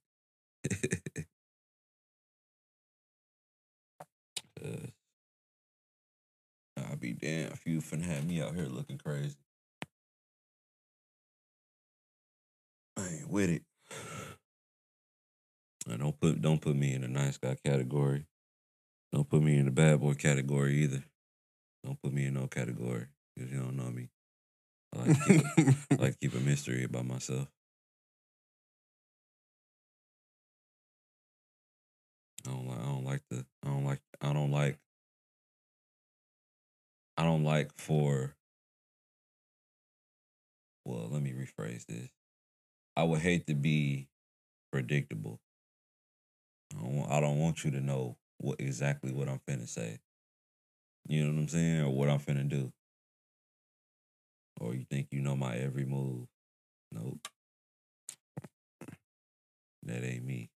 Uh, 4.64 4.88
I'll 6.77 6.98
be 6.98 7.14
damn 7.14 7.52
if 7.53 7.65
you 7.65 7.80
finna 7.80 8.03
have 8.03 8.26
me 8.27 8.41
out 8.41 8.56
here 8.56 8.65
looking 8.65 8.98
crazy. 8.98 9.38
I 12.98 13.07
ain't 13.07 13.30
with 13.30 13.49
it. 13.49 13.64
Don't 15.97 16.19
put 16.19 16.41
don't 16.41 16.61
put 16.61 16.75
me 16.75 16.93
in 16.93 17.01
the 17.01 17.07
nice 17.07 17.37
guy 17.37 17.55
category. 17.65 18.25
Don't 19.11 19.27
put 19.27 19.41
me 19.41 19.57
in 19.57 19.65
the 19.65 19.71
bad 19.71 19.99
boy 19.99 20.13
category 20.13 20.83
either. 20.83 21.03
Don't 21.83 22.01
put 22.01 22.13
me 22.13 22.25
in 22.25 22.33
no 22.33 22.47
category 22.47 23.07
because 23.35 23.51
you 23.51 23.59
don't 23.59 23.77
know 23.77 23.89
me. 23.89 24.09
I 24.93 24.99
like, 24.99 25.25
keep 25.25 25.99
like 25.99 26.11
to 26.13 26.17
keep 26.19 26.35
a 26.35 26.39
mystery 26.39 26.83
about 26.83 27.05
myself. 27.05 27.47
I 32.47 32.51
don't 32.51 32.67
like. 32.67 32.79
I 32.79 32.85
don't 32.85 33.05
like 33.05 33.21
the. 33.29 33.45
I 33.63 33.69
don't 33.69 33.85
like. 33.85 33.99
I 34.21 34.33
don't 34.33 34.51
like. 34.51 34.77
I 37.17 37.23
don't 37.23 37.43
like 37.43 37.71
for. 37.77 38.35
Well, 40.85 41.09
let 41.11 41.21
me 41.21 41.33
rephrase 41.33 41.85
this. 41.85 42.09
I 42.95 43.03
would 43.03 43.21
hate 43.21 43.47
to 43.47 43.53
be 43.53 44.07
predictable. 44.71 45.39
I 46.71 46.81
don't, 46.81 46.95
want, 46.95 47.11
I 47.11 47.19
don't 47.19 47.39
want 47.39 47.63
you 47.63 47.71
to 47.71 47.81
know 47.81 48.17
what 48.37 48.59
exactly 48.59 49.11
what 49.11 49.27
I'm 49.27 49.41
finna 49.47 49.67
say. 49.67 49.99
You 51.07 51.23
know 51.23 51.33
what 51.33 51.39
I'm 51.39 51.47
saying, 51.47 51.81
or 51.81 51.89
what 51.89 52.09
I'm 52.09 52.19
finna 52.19 52.47
do. 52.47 52.71
Or 54.59 54.75
you 54.75 54.85
think 54.89 55.07
you 55.11 55.21
know 55.21 55.35
my 55.35 55.55
every 55.55 55.85
move? 55.85 56.27
Nope. 56.91 57.27
That 59.83 60.03
ain't 60.03 60.25
me. 60.25 60.49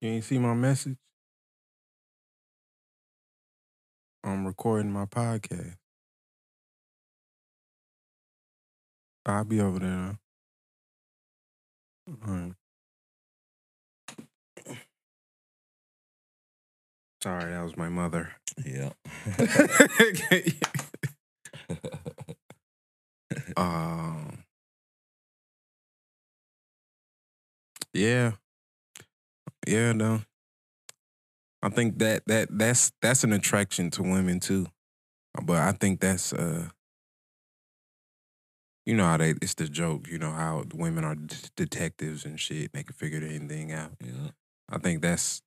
You 0.00 0.10
ain't 0.10 0.24
see 0.24 0.38
my 0.38 0.54
message? 0.54 0.98
I'm 4.22 4.46
recording 4.46 4.92
my 4.92 5.06
podcast. 5.06 5.76
I'll 9.26 9.44
be 9.44 9.60
over 9.60 9.78
there. 9.78 10.18
All 12.08 12.16
right. 12.26 12.52
Sorry, 17.22 17.52
that 17.52 17.62
was 17.62 17.76
my 17.76 17.88
mother. 17.88 18.32
Yeah. 18.64 18.90
um, 23.56 24.44
yeah, 27.92 28.32
yeah, 29.66 29.92
no. 29.92 30.20
I 31.62 31.68
think 31.70 31.98
that 31.98 32.22
that 32.26 32.48
that's 32.56 32.92
that's 33.02 33.24
an 33.24 33.32
attraction 33.32 33.90
to 33.92 34.02
women 34.02 34.38
too, 34.38 34.66
but 35.42 35.56
I 35.56 35.72
think 35.72 36.00
that's 36.00 36.32
uh, 36.32 36.68
you 38.86 38.96
know 38.96 39.04
how 39.04 39.16
they 39.16 39.30
it's 39.42 39.54
the 39.54 39.68
joke, 39.68 40.08
you 40.08 40.18
know 40.18 40.30
how 40.30 40.64
women 40.72 41.04
are 41.04 41.16
d- 41.16 41.36
detectives 41.56 42.24
and 42.24 42.38
shit, 42.38 42.72
they 42.72 42.84
can 42.84 42.94
figure 42.94 43.18
anything 43.18 43.72
out. 43.72 43.92
yeah. 44.00 44.30
I 44.70 44.78
think 44.78 45.02
that's 45.02 45.42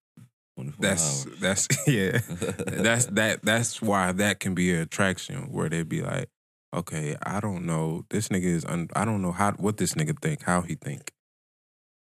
24 0.56 0.82
that's 0.82 1.26
hours. 1.26 1.40
that's 1.40 1.68
yeah. 1.88 2.20
that's 2.66 3.06
that 3.18 3.42
that's 3.44 3.82
why 3.82 4.12
that 4.12 4.40
can 4.40 4.54
be 4.54 4.74
an 4.74 4.82
attraction 4.82 5.52
where 5.52 5.70
they'd 5.70 5.90
be 5.90 6.02
like, 6.02 6.30
okay, 6.74 7.16
I 7.24 7.40
don't 7.40 7.66
know, 7.66 8.06
this 8.10 8.30
nigga 8.30 8.44
is 8.46 8.66
un- 8.66 8.90
I 8.96 9.06
don't 9.06 9.22
know 9.22 9.32
how 9.32 9.52
what 9.54 9.78
this 9.78 9.94
nigga 9.94 10.20
think, 10.22 10.44
how 10.44 10.62
he 10.62 10.76
think, 10.76 11.12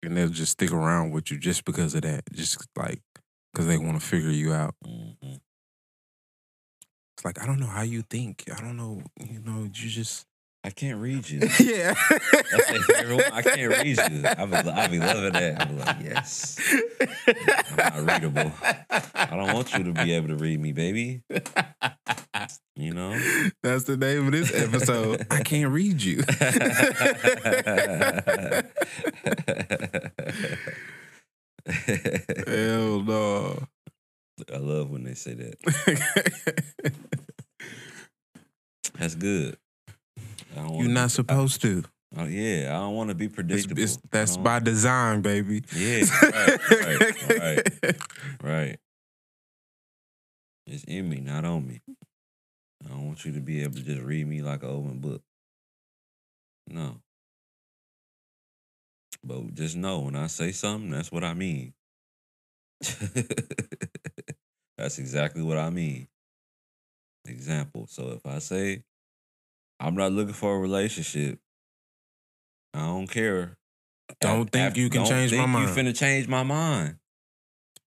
and 0.03 0.17
they'll 0.17 0.29
just 0.29 0.53
stick 0.53 0.73
around 0.73 1.11
with 1.13 1.31
you 1.31 1.39
just 1.39 1.65
because 1.65 1.95
of 1.95 2.03
that, 2.03 2.25
just 2.33 2.59
like 2.77 3.01
because 3.53 3.67
they 3.67 3.79
want 3.79 4.01
to 4.01 4.07
figure 4.07 4.31
you 4.31 4.53
out. 4.53 4.75
Mhm. 4.87 5.41
It's 7.17 7.25
like 7.25 7.41
I 7.41 7.47
don't 7.47 7.61
know 7.61 7.67
how 7.67 7.83
you 7.83 8.03
think, 8.03 8.45
I 8.55 8.61
don't 8.61 8.77
know, 8.77 9.03
you 9.21 9.41
know, 9.41 9.63
you 9.63 9.89
just 9.89 10.27
I 10.65 10.71
can't 10.71 10.99
read 10.99 11.29
you. 11.29 11.41
yeah. 11.61 11.95
That's 12.11 12.71
their 12.71 12.81
favorite 12.81 13.17
one. 13.17 13.33
I 13.33 13.43
can't 13.43 13.71
read 13.71 13.99
you. 13.99 14.25
I 14.27 14.47
be, 14.47 14.57
I 14.57 14.87
be 14.89 14.99
loving 14.99 15.33
that. 15.35 15.61
I 15.61 15.65
be 15.67 15.75
like, 15.75 15.97
yes. 16.03 16.59
I'm 17.71 17.77
not 17.77 18.23
readable. 18.23 18.51
I 19.15 19.37
don't 19.37 19.53
want 19.53 19.75
you 19.75 19.85
to 19.85 19.93
be 19.93 20.13
able 20.15 20.29
to 20.29 20.37
read 20.37 20.59
me, 20.59 20.73
baby. 20.73 21.21
You 22.77 22.95
know? 22.95 23.11
That's 23.63 23.85
the 23.85 23.99
name 23.99 24.27
of 24.27 24.33
this 24.33 24.55
episode. 24.55 25.27
I 25.31 25.43
can't 25.43 25.71
read 25.71 26.01
you. 26.01 26.23
Hell 32.47 33.03
no. 33.03 33.67
I 34.53 34.57
love 34.57 34.91
when 34.91 35.05
they 35.05 35.15
say 35.15 35.35
that. 35.35 36.93
That's 38.99 39.15
good. 39.15 39.59
I 40.57 40.69
You're 40.69 40.89
not 40.89 41.11
supposed 41.11 41.63
to. 41.63 41.85
Oh, 42.17 42.27
yeah, 42.27 42.69
I 42.71 42.81
don't 42.81 42.95
want 42.95 43.09
to 43.09 43.15
be 43.15 43.25
It's, 43.25 43.35
predictable. 43.35 43.83
it's, 43.83 43.99
that's 44.11 44.37
by 44.37 44.61
design, 44.61 45.21
baby. 45.21 45.65
Yeah, 45.75 46.05
right, 46.23 46.71
right, 46.71 47.29
right, 47.83 47.97
right. 48.43 48.79
It's 50.67 50.85
in 50.85 51.09
me, 51.09 51.21
not 51.21 51.45
on 51.45 51.67
me. 51.67 51.81
I 52.85 52.89
don't 52.89 53.07
want 53.07 53.25
you 53.25 53.33
to 53.33 53.41
be 53.41 53.63
able 53.63 53.75
to 53.75 53.83
just 53.83 54.03
read 54.03 54.27
me 54.27 54.43
like 54.43 54.63
an 54.63 54.69
open 54.71 55.01
book. 55.01 55.23
No. 56.69 57.01
But 59.23 59.55
just 59.55 59.77
know 59.77 60.01
when 60.01 60.17
I 60.17 60.27
say 60.29 60.53
something, 60.53 60.91
that's 60.91 61.11
what 61.11 61.25
I 61.25 61.35
mean. 61.35 61.73
that's 64.79 64.99
exactly 64.99 65.43
what 65.43 65.59
I 65.59 65.71
mean. 65.71 66.09
Example. 67.27 67.87
So 67.89 68.11
if 68.11 68.27
I 68.27 68.39
say 68.39 68.83
I'm 69.81 69.95
not 69.95 70.13
looking 70.13 70.35
for 70.35 70.55
a 70.57 70.59
relationship, 70.59 71.39
I 72.73 72.81
don't 72.87 73.07
care. 73.09 73.57
Don't 74.21 74.51
think 74.51 74.77
you 74.77 74.91
can 74.91 75.01
don't 75.03 75.11
change 75.11 75.33
my 75.33 75.39
think 75.39 75.51
mind. 75.51 75.69
You 75.69 75.75
finna 75.83 75.97
change 75.97 76.29
my 76.29 76.43
mind. 76.43 76.97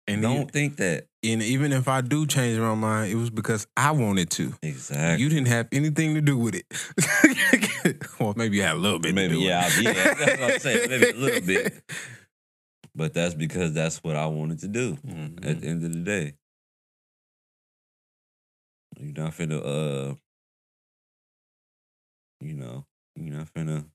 And 0.09 0.23
don't 0.23 0.51
think 0.51 0.77
that. 0.77 1.07
and 1.25 1.43
even 1.43 1.73
if 1.73 1.89
I 1.89 2.01
do 2.01 2.27
change 2.27 2.59
my 2.61 2.75
mind, 2.77 3.11
it 3.13 3.17
was 3.17 3.29
because 3.31 3.67
I 3.77 3.91
wanted 3.91 4.31
to. 4.31 4.55
Exactly. 4.63 5.23
You 5.23 5.29
didn't 5.29 5.49
have 5.49 5.67
anything 5.73 6.15
to 6.15 6.21
do 6.21 6.37
with 6.39 6.55
it. 6.55 8.05
well, 8.21 8.33
maybe 8.37 8.57
you 8.57 8.63
had 8.63 8.77
a 8.77 8.79
little 8.79 9.01
bit. 9.01 9.15
Maybe 9.15 9.35
to 9.35 9.41
do 9.41 9.45
yeah, 9.47 9.69
yeah. 9.81 9.93
That's 10.15 10.41
what 10.41 10.53
I'm 10.53 10.59
saying. 10.61 10.91
Maybe 10.91 11.11
a 11.11 11.15
little 11.15 11.41
bit. 11.47 11.83
But 12.95 13.13
that's 13.13 13.35
because 13.35 13.75
that's 13.75 14.03
what 14.03 14.17
I 14.17 14.25
wanted 14.27 14.61
to 14.61 14.69
do 14.69 14.97
Mhm. 15.07 15.45
at 15.47 15.61
the 15.61 15.67
end 15.69 15.85
of 15.85 15.93
the 15.93 15.99
day. 15.99 16.33
You're 18.99 19.13
not 19.13 19.33
finna 19.33 19.61
uh 19.61 20.15
you 22.41 22.55
know, 22.55 22.87
you're 23.17 23.37
not 23.37 23.53
finna 23.53 23.87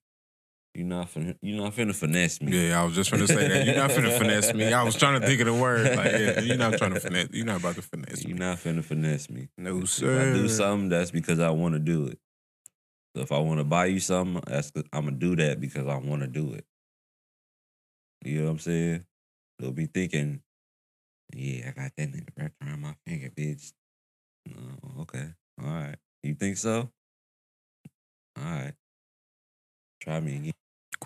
you're 0.73 0.87
not 0.87 1.07
finna 1.13 1.35
you're 1.41 1.61
not 1.61 1.73
finna 1.73 1.93
finesse 1.93 2.41
me. 2.41 2.69
Yeah, 2.69 2.81
I 2.81 2.85
was 2.85 2.95
just 2.95 3.11
gonna 3.11 3.27
say 3.27 3.47
that. 3.47 3.65
You're 3.65 3.75
not 3.75 3.89
finna 3.91 4.17
finesse 4.17 4.53
me. 4.53 4.71
I 4.71 4.83
was 4.83 4.95
trying 4.95 5.19
to 5.19 5.27
think 5.27 5.41
of 5.41 5.47
the 5.47 5.53
word. 5.53 5.97
Like, 5.97 6.11
yeah, 6.13 6.39
you're 6.39 6.57
not 6.57 6.77
trying 6.77 6.93
to 6.93 6.99
finesse. 6.99 7.27
You're 7.31 7.45
not 7.45 7.59
about 7.59 7.75
to 7.75 7.81
finesse 7.81 8.23
me. 8.23 8.29
You're 8.29 8.39
me. 8.39 8.45
not 8.45 8.57
finna 8.57 8.83
finesse 8.83 9.29
me. 9.29 9.49
No, 9.57 9.79
If 9.79 9.89
sir. 9.89 10.31
I 10.31 10.33
do 10.33 10.47
something, 10.47 10.89
that's 10.89 11.11
because 11.11 11.39
I 11.39 11.49
want 11.49 11.73
to 11.73 11.79
do 11.79 12.05
it. 12.07 12.19
So 13.15 13.21
if 13.21 13.31
I 13.33 13.39
want 13.39 13.59
to 13.59 13.65
buy 13.65 13.87
you 13.87 13.99
something, 13.99 14.41
that's 14.47 14.71
I'm 14.93 15.05
gonna 15.05 15.17
do 15.17 15.35
that 15.35 15.59
because 15.59 15.87
I 15.87 15.97
want 15.97 16.21
to 16.21 16.27
do 16.27 16.53
it. 16.53 16.65
You 18.23 18.39
know 18.39 18.45
what 18.45 18.51
I'm 18.51 18.59
saying? 18.59 19.05
They'll 19.59 19.71
be 19.71 19.87
thinking, 19.87 20.41
"Yeah, 21.35 21.67
I 21.67 21.71
got 21.71 21.91
that 21.97 22.11
nigga 22.11 22.29
wrapped 22.37 22.55
around 22.63 22.81
my 22.81 22.95
finger, 23.05 23.29
bitch." 23.29 23.73
No, 24.45 25.01
okay, 25.01 25.33
all 25.61 25.69
right. 25.69 25.97
You 26.23 26.35
think 26.35 26.57
so? 26.57 26.89
All 28.37 28.43
right. 28.43 28.73
Try 30.01 30.19
me 30.19 30.35
again. 30.37 30.51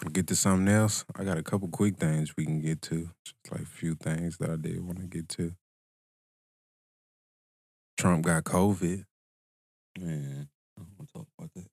We'll 0.01 0.11
get 0.11 0.27
to 0.27 0.35
something 0.35 0.67
else. 0.67 1.05
I 1.15 1.23
got 1.23 1.37
a 1.37 1.43
couple 1.43 1.67
quick 1.69 1.97
things 1.97 2.35
we 2.37 2.45
can 2.45 2.59
get 2.61 2.81
to. 2.83 3.09
Just 3.25 3.35
like 3.51 3.61
a 3.61 3.65
few 3.65 3.95
things 3.95 4.37
that 4.37 4.49
I 4.49 4.55
did 4.57 4.85
want 4.85 4.99
to 4.99 5.07
get 5.07 5.29
to. 5.29 5.53
Trump 7.97 8.25
got 8.25 8.43
COVID. 8.43 9.05
Man, 9.99 10.49
I 10.77 10.81
don't 10.81 10.89
want 10.97 11.07
to 11.07 11.13
talk 11.13 11.27
about 11.37 11.49
that. 11.55 11.69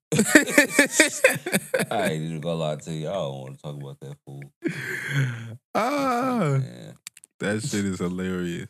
I 1.91 2.09
ain't 2.11 2.23
even 2.23 2.39
gonna 2.39 2.55
lie 2.55 2.75
to 2.77 2.93
you. 2.93 3.09
I 3.09 3.13
don't 3.13 3.39
want 3.41 3.57
to 3.57 3.61
talk 3.61 3.75
about 3.75 3.99
that 3.99 4.15
fool. 4.25 4.43
ah, 5.75 6.59
Man. 6.59 6.95
that 7.41 7.61
shit 7.61 7.83
is 7.85 7.99
hilarious. 7.99 8.69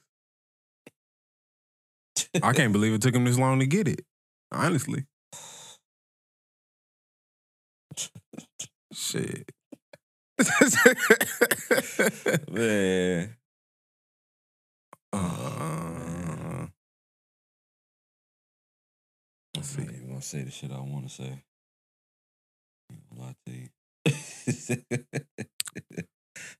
I 2.43 2.53
can't 2.53 2.73
believe 2.73 2.93
it 2.93 3.01
took 3.03 3.13
him 3.13 3.25
this 3.25 3.37
long 3.37 3.59
to 3.59 3.67
get 3.67 3.87
it. 3.87 4.03
Honestly, 4.51 5.05
shit. 8.93 9.51
Man. 12.51 13.35
uh, 15.13 16.67
Let's 19.55 19.77
I'm 19.77 19.85
not 19.85 19.93
even 19.93 20.07
gonna 20.09 20.21
say 20.21 20.41
the 20.43 20.51
shit 20.51 20.71
I 20.71 20.79
want 20.79 21.07
to 21.07 21.13
say. 21.13 21.43
I 22.89 22.93
ain't 22.93 23.19
lie 23.19 23.35
to 23.45 23.51
you. 23.51 23.69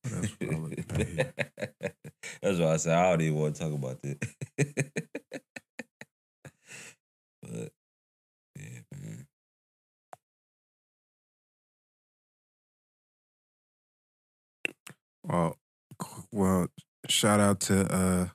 What 0.04 0.14
I 0.14 0.56
looking 0.56 0.86
at 0.90 1.08
here? 1.08 1.34
That's 2.42 2.60
why 2.60 2.74
I 2.74 2.78
said 2.78 2.98
I 2.98 3.10
don't 3.10 3.22
even 3.22 3.40
want 3.40 3.56
to 3.56 3.62
talk 3.62 3.74
about 3.74 4.02
that. 4.02 5.10
Well, 15.24 15.58
well, 16.32 16.68
shout 17.08 17.40
out 17.40 17.60
to 17.62 17.86
uh, 17.94 18.28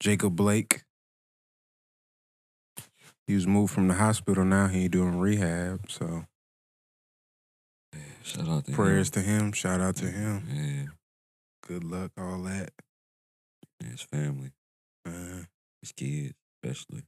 Jacob 0.00 0.36
Blake. 0.36 0.82
He 3.26 3.34
was 3.34 3.46
moved 3.46 3.72
from 3.74 3.88
the 3.88 3.94
hospital. 3.94 4.44
Now 4.44 4.68
he 4.68 4.88
doing 4.88 5.18
rehab. 5.18 5.90
So 5.90 6.24
Yeah, 7.92 8.00
shout 8.22 8.48
out 8.48 8.64
to 8.66 8.72
prayers 8.72 9.08
him. 9.08 9.12
to 9.12 9.20
him. 9.28 9.52
Shout 9.52 9.80
out 9.80 9.96
to 9.96 10.06
him. 10.10 10.46
Yeah, 10.50 10.86
Good 11.66 11.84
luck. 11.84 12.12
All 12.16 12.42
that. 12.44 12.70
and 13.80 13.90
his 13.90 14.02
family, 14.02 14.52
Uh, 15.04 15.44
his 15.82 15.92
kids, 15.92 16.34
especially. 16.64 17.04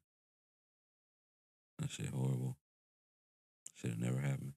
That 1.79 1.91
shit 1.91 2.09
horrible. 2.09 2.57
Should 3.77 3.91
have 3.91 3.99
never 3.99 4.19
happened. 4.21 4.53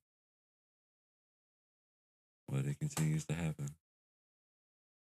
But 2.49 2.65
it 2.65 2.77
continues 2.79 3.25
to 3.27 3.33
happen. 3.33 3.69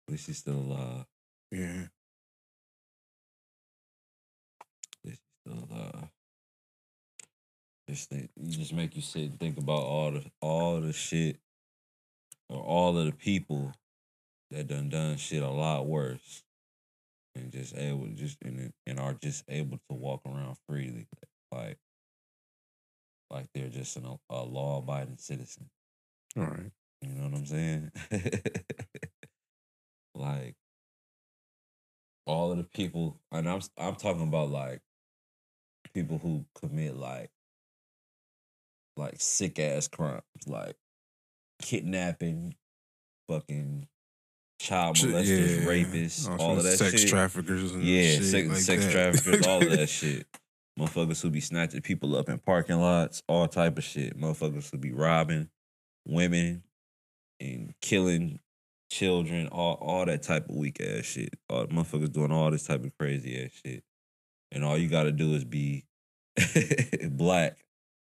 At 0.09 0.13
least 0.13 0.27
he's 0.27 0.39
still 0.39 0.55
alive. 0.55 1.05
yeah. 1.51 1.83
At 5.05 5.05
least 5.05 5.21
he's 5.21 5.53
still 5.53 5.69
alive. 5.71 6.09
Just 7.91 8.09
think, 8.09 8.31
you 8.37 8.57
just 8.57 8.73
make 8.73 8.97
you 8.97 9.03
sit 9.03 9.23
and 9.23 9.39
think 9.39 9.59
about 9.59 9.83
all 9.83 10.13
the 10.13 10.25
all 10.41 10.81
the 10.81 10.95
shit 10.95 11.37
or 12.49 12.63
all 12.63 12.97
of 12.97 13.05
the 13.05 13.13
people 13.13 13.75
that 14.51 14.67
done 14.67 14.89
done 14.89 15.19
shit 15.19 15.43
a 15.43 15.51
lot 15.51 15.87
worse, 15.87 16.43
and 17.35 17.53
just 17.53 17.77
able 17.77 18.07
just 18.15 18.39
and 18.43 18.73
and 18.87 18.99
are 18.99 19.15
just 19.23 19.45
able 19.49 19.77
to 19.91 19.95
walk 19.95 20.23
around 20.27 20.57
freely, 20.67 21.07
like 21.53 21.77
like 23.31 23.47
they're 23.55 23.69
just 23.69 23.97
an, 23.99 24.07
a 24.31 24.43
law 24.43 24.79
abiding 24.79 25.19
citizen. 25.19 25.69
All 26.35 26.45
right. 26.45 26.71
You 27.03 27.13
know 27.13 27.25
what 27.29 27.35
I'm 27.35 27.47
saying? 27.47 27.93
like 30.19 30.57
all 32.27 32.53
of 32.53 32.59
the 32.59 32.65
people, 32.65 33.21
and 33.33 33.49
I'm 33.49 33.61
I'm 33.79 33.95
talking 33.97 34.23
about 34.29 34.51
like 34.51 34.81
people 35.95 36.19
who 36.19 36.45
commit 36.61 36.97
like 36.97 37.31
like 38.97 39.15
sick 39.19 39.59
ass 39.59 39.89
crimes, 39.89 40.23
like 40.47 40.77
kidnapping, 41.63 42.55
fucking 43.29 43.87
child 44.61 44.97
molesters, 44.97 45.61
yeah. 45.61 45.67
rapists, 45.67 46.29
Also 46.29 46.45
all 46.45 46.57
of 46.57 46.65
that 46.65 46.71
shit. 46.71 46.79
sex 46.79 47.01
shit. 47.03 47.11
traffickers 47.11 47.73
and 47.73 47.83
Yeah, 47.83 48.03
shit 48.03 48.25
sex, 48.25 48.49
like 48.49 48.57
sex 48.59 48.93
traffickers, 48.93 49.47
all 49.47 49.63
of 49.63 49.71
that 49.71 49.89
shit. 49.89 50.27
Motherfuckers 50.79 51.21
who 51.23 51.31
be 51.31 51.41
snatching 51.41 51.81
people 51.81 52.17
up 52.17 52.29
in 52.29 52.39
parking 52.39 52.81
lots, 52.81 53.23
all 53.29 53.49
type 53.49 53.79
of 53.79 53.85
shit. 53.85 54.19
Motherfuckers 54.19 54.71
who 54.71 54.79
be 54.79 54.93
robbing 54.93 55.49
women 56.07 56.63
and 57.41 57.75
killing 57.81 58.39
children, 58.91 59.49
all 59.49 59.75
all 59.75 60.05
that 60.07 60.23
type 60.23 60.49
of 60.49 60.55
weak 60.57 60.81
ass 60.81 61.05
shit. 61.05 61.35
All 61.49 61.67
motherfuckers 61.67 62.13
doing 62.13 62.33
all 62.33 62.51
this 62.51 62.67
type 62.67 62.85
of 62.85 62.93
crazy 62.99 63.43
ass 63.45 63.51
shit. 63.65 63.83
And 64.53 64.65
all 64.65 64.79
you 64.79 64.89
gotta 64.89 65.13
do 65.13 65.35
is 65.35 65.45
be 65.45 65.85
black 67.11 67.59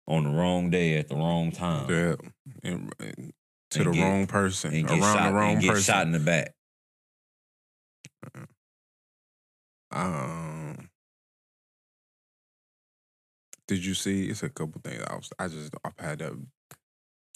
on 0.07 0.23
the 0.23 0.29
wrong 0.31 0.69
day 0.69 0.97
at 0.97 1.07
the 1.09 1.15
wrong 1.15 1.51
time. 1.51 1.89
Yeah. 1.89 2.15
And, 2.63 2.93
and 2.99 3.33
to 3.71 3.79
And 3.79 3.87
the 3.87 3.91
get- 3.97 4.03
wrong 4.03 4.27
person. 4.27 4.73
And 4.73 4.89
Around 4.89 5.01
shot, 5.01 5.27
the 5.29 5.33
wrong 5.33 5.51
and 5.53 5.61
get 5.61 5.69
person. 5.69 5.83
shot 5.93 6.05
in 6.07 6.11
the 6.11 6.19
back. 6.19 6.53
Um, 9.91 10.89
did 13.67 13.85
you 13.85 13.93
see? 13.93 14.25
It's 14.27 14.43
a 14.43 14.49
couple 14.49 14.81
things. 14.83 15.03
I 15.07 15.15
was, 15.15 15.29
I 15.37 15.47
just, 15.47 15.73
I've 15.85 15.97
had 16.03 16.21
a 16.21 16.35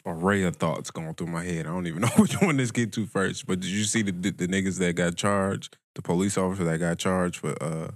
array 0.06 0.44
of 0.44 0.56
thoughts 0.56 0.92
going 0.92 1.14
through 1.14 1.28
my 1.28 1.44
head. 1.44 1.66
I 1.68 1.70
don't 1.70 1.88
even 1.88 2.02
know 2.04 2.12
which 2.18 2.40
one 2.42 2.58
to 2.58 2.66
get 2.68 2.94
to 2.94 3.06
first. 3.06 3.46
But 3.46 3.60
did 3.60 3.70
you 3.70 3.84
see 3.84 4.02
the, 4.02 4.12
the 4.12 4.32
the 4.32 4.48
niggas 4.48 4.80
that 4.80 4.96
got 4.96 5.16
charged? 5.16 5.78
The 5.96 6.02
police 6.02 6.38
officer 6.38 6.64
that 6.64 6.78
got 6.78 6.98
charged 6.98 7.38
for 7.38 7.56
uh 7.62 7.92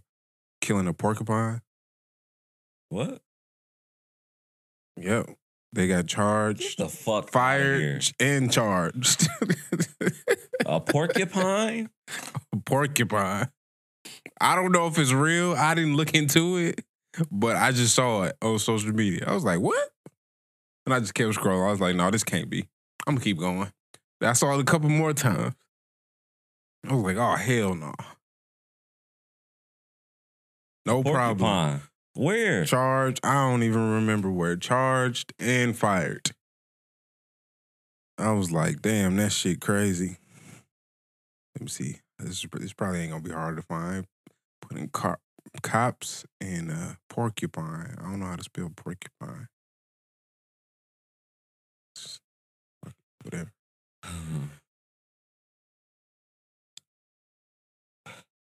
killing 0.62 0.88
a 0.88 0.94
porcupine. 0.94 1.62
What? 2.90 3.22
Yep, 4.98 5.30
they 5.74 5.88
got 5.88 6.06
Get 6.06 6.08
charged, 6.08 6.78
the 6.80 6.90
fuck 6.90 7.32
fired, 7.32 8.06
and 8.20 8.52
charged. 8.52 9.28
A 10.66 10.80
porcupine? 10.80 11.90
A 12.54 12.58
porcupine. 12.58 13.50
I 14.40 14.56
don't 14.56 14.72
know 14.72 14.88
if 14.88 14.98
it's 14.98 15.14
real. 15.14 15.54
I 15.54 15.74
didn't 15.74 15.96
look 15.96 16.14
into 16.14 16.58
it, 16.58 16.84
but 17.32 17.56
I 17.56 17.72
just 17.72 17.96
saw 17.96 18.24
it 18.24 18.38
on 18.42 18.60
social 18.60 18.92
media. 18.92 19.24
I 19.26 19.34
was 19.34 19.44
like, 19.44 19.60
what? 19.60 19.91
And 20.86 20.94
I 20.94 21.00
just 21.00 21.14
kept 21.14 21.34
scrolling. 21.34 21.68
I 21.68 21.72
was 21.72 21.82
like, 21.82 21.96
no, 21.96 22.10
this 22.10 22.24
can't 22.24 22.50
be. 22.50 22.68
I'm 23.08 23.16
gonna 23.16 23.24
keep 23.24 23.38
going. 23.38 23.72
I 24.22 24.34
saw 24.34 24.54
it 24.54 24.62
a 24.62 24.64
couple 24.64 24.90
more 24.90 25.14
times. 25.14 25.56
I 26.88 26.94
was 26.94 27.04
like, 27.04 27.18
oh 27.18 27.36
hell 27.36 27.76
no. 27.76 27.94
No 30.86 31.04
problem. 31.04 31.82
Where? 32.14 32.66
Charged. 32.66 33.20
I 33.24 33.50
don't 33.50 33.64
even 33.64 33.94
remember 33.94 34.32
where. 34.32 34.56
Charged 34.56 35.34
and 35.40 35.78
fired. 35.78 36.32
I 38.18 38.32
was 38.32 38.52
like, 38.52 38.82
damn, 38.82 39.16
that 39.18 39.32
shit 39.32 39.62
crazy. 39.62 40.18
Let 41.56 41.62
me 41.62 41.68
see. 41.68 41.98
This, 42.20 42.44
is, 42.44 42.50
this 42.52 42.74
probably 42.74 43.02
ain't 43.02 43.12
gonna 43.12 43.24
be 43.24 43.32
hard 43.32 43.56
to 43.56 43.62
find. 43.64 44.06
Putting 44.62 44.90
car, 44.90 45.20
cops 45.62 46.26
and 46.40 46.72
uh, 46.72 46.94
porcupine. 47.10 47.96
I 47.98 48.04
don't 48.04 48.20
know 48.20 48.28
how 48.28 48.36
to 48.36 48.44
spell 48.44 48.72
porcupine. 48.76 49.48
Whatever. 53.24 53.52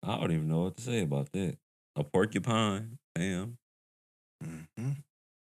I 0.04 0.18
don't 0.18 0.32
even 0.32 0.50
know 0.50 0.64
what 0.64 0.78
to 0.78 0.84
say 0.84 1.02
about 1.02 1.32
that. 1.34 1.58
A 1.95 2.04
porcupine. 2.04 2.98
Damn. 3.16 3.58
hmm 4.44 4.64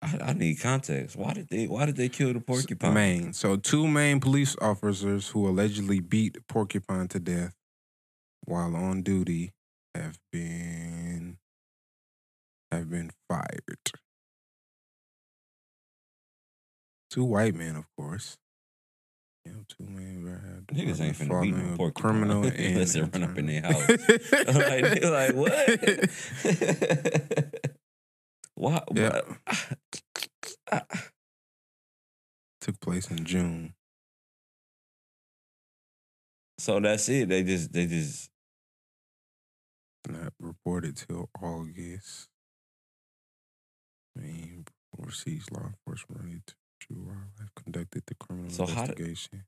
I, 0.01 0.17
I 0.29 0.33
need 0.33 0.59
context. 0.59 1.15
Why 1.15 1.33
did 1.33 1.47
they 1.49 1.67
why 1.67 1.85
did 1.85 1.95
they 1.95 2.09
kill 2.09 2.33
the 2.33 2.39
porcupine? 2.39 2.93
Maine. 2.93 3.33
So 3.33 3.55
two 3.55 3.87
Maine 3.87 4.19
police 4.19 4.55
officers 4.59 5.29
who 5.29 5.47
allegedly 5.47 5.99
beat 5.99 6.37
porcupine 6.47 7.07
to 7.09 7.19
death 7.19 7.53
while 8.45 8.75
on 8.75 9.03
duty 9.03 9.53
have 9.93 10.17
been 10.31 11.37
have 12.71 12.89
been 12.89 13.11
fired. 13.29 13.91
Two 17.11 17.25
white 17.25 17.53
men, 17.53 17.75
of 17.75 17.85
course. 17.97 18.37
Yeah, 19.45 19.53
two 19.67 19.85
men 19.85 20.23
were 20.23 20.63
Niggas 20.71 21.01
ain't 21.01 21.17
finna 21.17 21.41
beat 21.41 21.55
no 21.55 21.91
criminal 21.91 22.43
and 22.45 22.53
unless 22.59 22.93
they 22.97 23.01
run 23.01 23.23
up 23.23 23.37
in 23.37 23.45
their 23.47 23.61
house. 23.65 23.89
like, 24.55 25.03
like 25.03 25.33
what? 25.35 25.79
Why? 28.55 28.81
Yeah. 28.93 29.21
why- 30.69 30.81
Took 32.61 32.79
place 32.79 33.09
in 33.09 33.25
June. 33.25 33.73
So 36.59 36.79
that's 36.79 37.09
it. 37.09 37.27
They 37.29 37.41
just 37.43 37.73
they 37.73 37.87
just 37.87 38.29
Not 40.07 40.33
reported 40.39 40.95
till 40.97 41.27
August. 41.41 42.27
Maine 44.15 44.65
overseas 44.99 45.45
law 45.51 45.65
enforcement 45.65 46.53
related 46.91 46.91
to 46.91 46.93
true 46.93 47.03
wildlife 47.07 47.55
conducted 47.63 48.03
the 48.07 48.15
criminal 48.15 48.51
So 48.51 48.65
how 48.65 48.85
did- 48.85 48.99
investigation. 48.99 49.43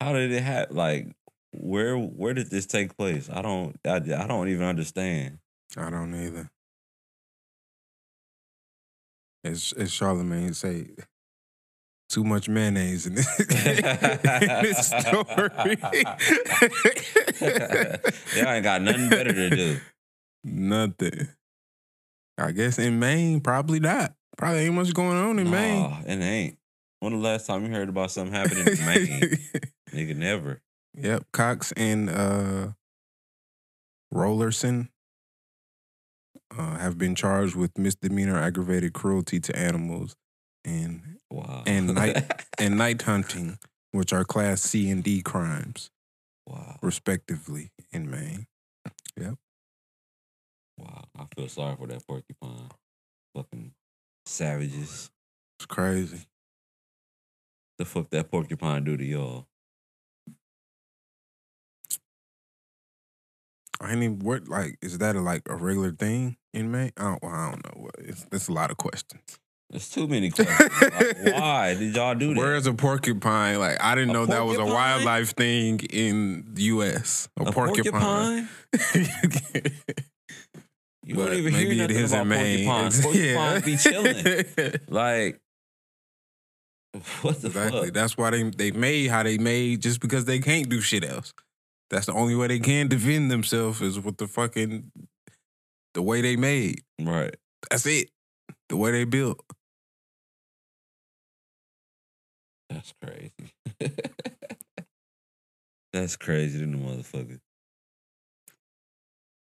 how 0.00 0.12
did 0.12 0.32
it 0.32 0.42
happen? 0.42 0.76
Like 0.76 1.08
where 1.52 1.96
where 1.96 2.34
did 2.34 2.50
this 2.50 2.66
take 2.66 2.96
place? 2.96 3.28
I 3.32 3.42
don't 3.42 3.78
I, 3.86 3.96
I 3.96 4.26
don't 4.26 4.48
even 4.48 4.66
understand. 4.66 5.38
I 5.76 5.90
don't 5.90 6.14
either. 6.14 6.50
As 9.44 9.72
as 9.76 9.92
Charlemagne 9.92 10.54
say, 10.54 10.88
too 12.08 12.22
much 12.24 12.48
mayonnaise 12.48 13.06
in 13.06 13.14
this, 13.16 13.40
in 13.40 13.46
this 14.62 14.86
story. 14.86 15.76
Y'all 18.36 18.52
ain't 18.52 18.64
got 18.64 18.82
nothing 18.82 19.08
better 19.08 19.32
to 19.32 19.50
do. 19.50 19.80
Nothing. 20.44 21.28
I 22.38 22.52
guess 22.52 22.78
in 22.78 22.98
Maine, 22.98 23.40
probably 23.40 23.80
not. 23.80 24.14
Probably 24.36 24.60
ain't 24.60 24.74
much 24.74 24.92
going 24.94 25.16
on 25.16 25.38
in 25.38 25.50
Maine. 25.50 25.82
Nah, 25.82 26.00
it 26.06 26.20
ain't. 26.20 26.58
When 27.00 27.12
the 27.12 27.18
last 27.18 27.46
time 27.46 27.64
you 27.66 27.72
heard 27.72 27.88
about 27.88 28.10
something 28.10 28.32
happening 28.34 28.66
in 28.66 28.86
Maine? 28.86 29.38
Nigga, 29.90 30.16
never. 30.16 30.60
Yep, 30.94 31.24
Cox 31.32 31.72
and 31.72 32.08
uh, 32.10 32.68
Rollerson 34.12 34.88
uh, 36.56 36.76
have 36.76 36.98
been 36.98 37.14
charged 37.14 37.56
with 37.56 37.76
misdemeanor 37.78 38.38
aggravated 38.38 38.92
cruelty 38.92 39.40
to 39.40 39.56
animals 39.58 40.14
and 40.64 41.02
Wow. 41.30 41.62
And 41.66 41.94
night- 41.94 42.44
and 42.58 42.76
night 42.76 43.00
hunting, 43.02 43.58
which 43.92 44.12
are 44.12 44.22
class 44.22 44.60
C 44.60 44.90
and 44.90 45.02
D 45.02 45.22
crimes, 45.22 45.90
wow. 46.46 46.78
respectively, 46.82 47.70
in 47.90 48.10
Maine. 48.10 48.46
Yep. 49.18 49.34
Wow. 50.76 51.04
I 51.18 51.24
feel 51.34 51.48
sorry 51.48 51.76
for 51.76 51.86
that 51.86 52.06
porcupine. 52.06 52.68
Fucking 53.34 53.72
savages. 54.26 55.10
It's 55.58 55.66
crazy. 55.66 56.26
The 57.78 57.84
fuck 57.84 58.10
that 58.10 58.30
porcupine 58.30 58.84
do 58.84 58.96
to 58.96 59.04
y'all? 59.04 59.46
I 63.80 63.96
mean, 63.96 64.20
what 64.20 64.48
like 64.48 64.78
is 64.80 64.98
that 64.98 65.16
a, 65.16 65.20
like 65.20 65.42
a 65.48 65.56
regular 65.56 65.90
thing 65.90 66.36
in 66.54 66.70
Maine? 66.70 66.92
I 66.96 67.02
don't, 67.02 67.24
I 67.24 67.50
don't 67.50 67.64
know. 67.64 67.90
It's, 67.98 68.26
it's 68.30 68.48
a 68.48 68.52
lot 68.52 68.70
of 68.70 68.76
questions. 68.76 69.40
There's 69.70 69.88
too 69.88 70.06
many 70.06 70.30
questions. 70.34 70.70
Like, 70.80 71.34
why 71.34 71.74
did 71.74 71.96
y'all 71.96 72.14
do 72.14 72.34
that? 72.34 72.40
Where's 72.40 72.66
a 72.66 72.74
porcupine? 72.74 73.58
Like 73.58 73.82
I 73.82 73.94
didn't 73.94 74.10
A 74.10 74.12
know 74.12 74.26
that 74.26 74.44
was 74.44 74.58
a 74.58 74.64
wildlife 74.64 75.30
thing 75.30 75.80
in 75.90 76.44
the 76.52 76.62
U.S. 76.64 77.28
A, 77.40 77.44
a 77.44 77.52
porcupine? 77.52 78.48
You 81.04 81.16
But 81.16 81.26
don't 81.26 81.36
even 81.38 81.52
maybe 81.52 81.74
hear 81.74 81.84
it 81.84 81.88
nothing 81.90 82.04
is 82.04 82.12
in 82.12 82.18
about 82.18 82.26
Maine. 82.28 82.66
porcupines. 82.66 83.02
Porcupines 83.02 83.62
be 83.64 83.76
chilling. 83.90 84.14
chilling. 84.54 84.74
Like, 84.88 85.40
what 87.22 87.40
the 87.40 87.48
exactly. 87.48 87.84
fuck? 87.86 87.94
That's 87.94 88.16
why 88.16 88.30
they 88.30 88.42
they 88.44 88.70
made 88.70 89.08
how 89.08 89.22
they 89.22 89.38
made 89.38 89.80
just 89.82 90.00
because 90.00 90.24
they 90.26 90.38
can't 90.38 90.68
do 90.68 90.80
shit 90.80 91.04
else. 91.04 91.32
That's 91.90 92.06
the 92.06 92.12
only 92.12 92.34
way 92.36 92.46
they 92.48 92.58
can 92.60 92.88
defend 92.88 93.30
themselves 93.30 93.80
is 93.80 93.98
with 94.00 94.16
the 94.18 94.26
fucking 94.28 94.92
the 95.94 96.02
way 96.02 96.20
they 96.20 96.36
made. 96.36 96.82
Right. 97.00 97.34
That's 97.70 97.86
it. 97.86 98.10
The 98.68 98.76
way 98.76 98.92
they 98.92 99.04
built. 99.04 99.40
That's 102.70 102.92
crazy. 103.02 103.32
That's 105.92 106.16
crazy 106.16 106.58
than 106.60 106.72
the 106.72 106.78
motherfucker. 106.78 107.38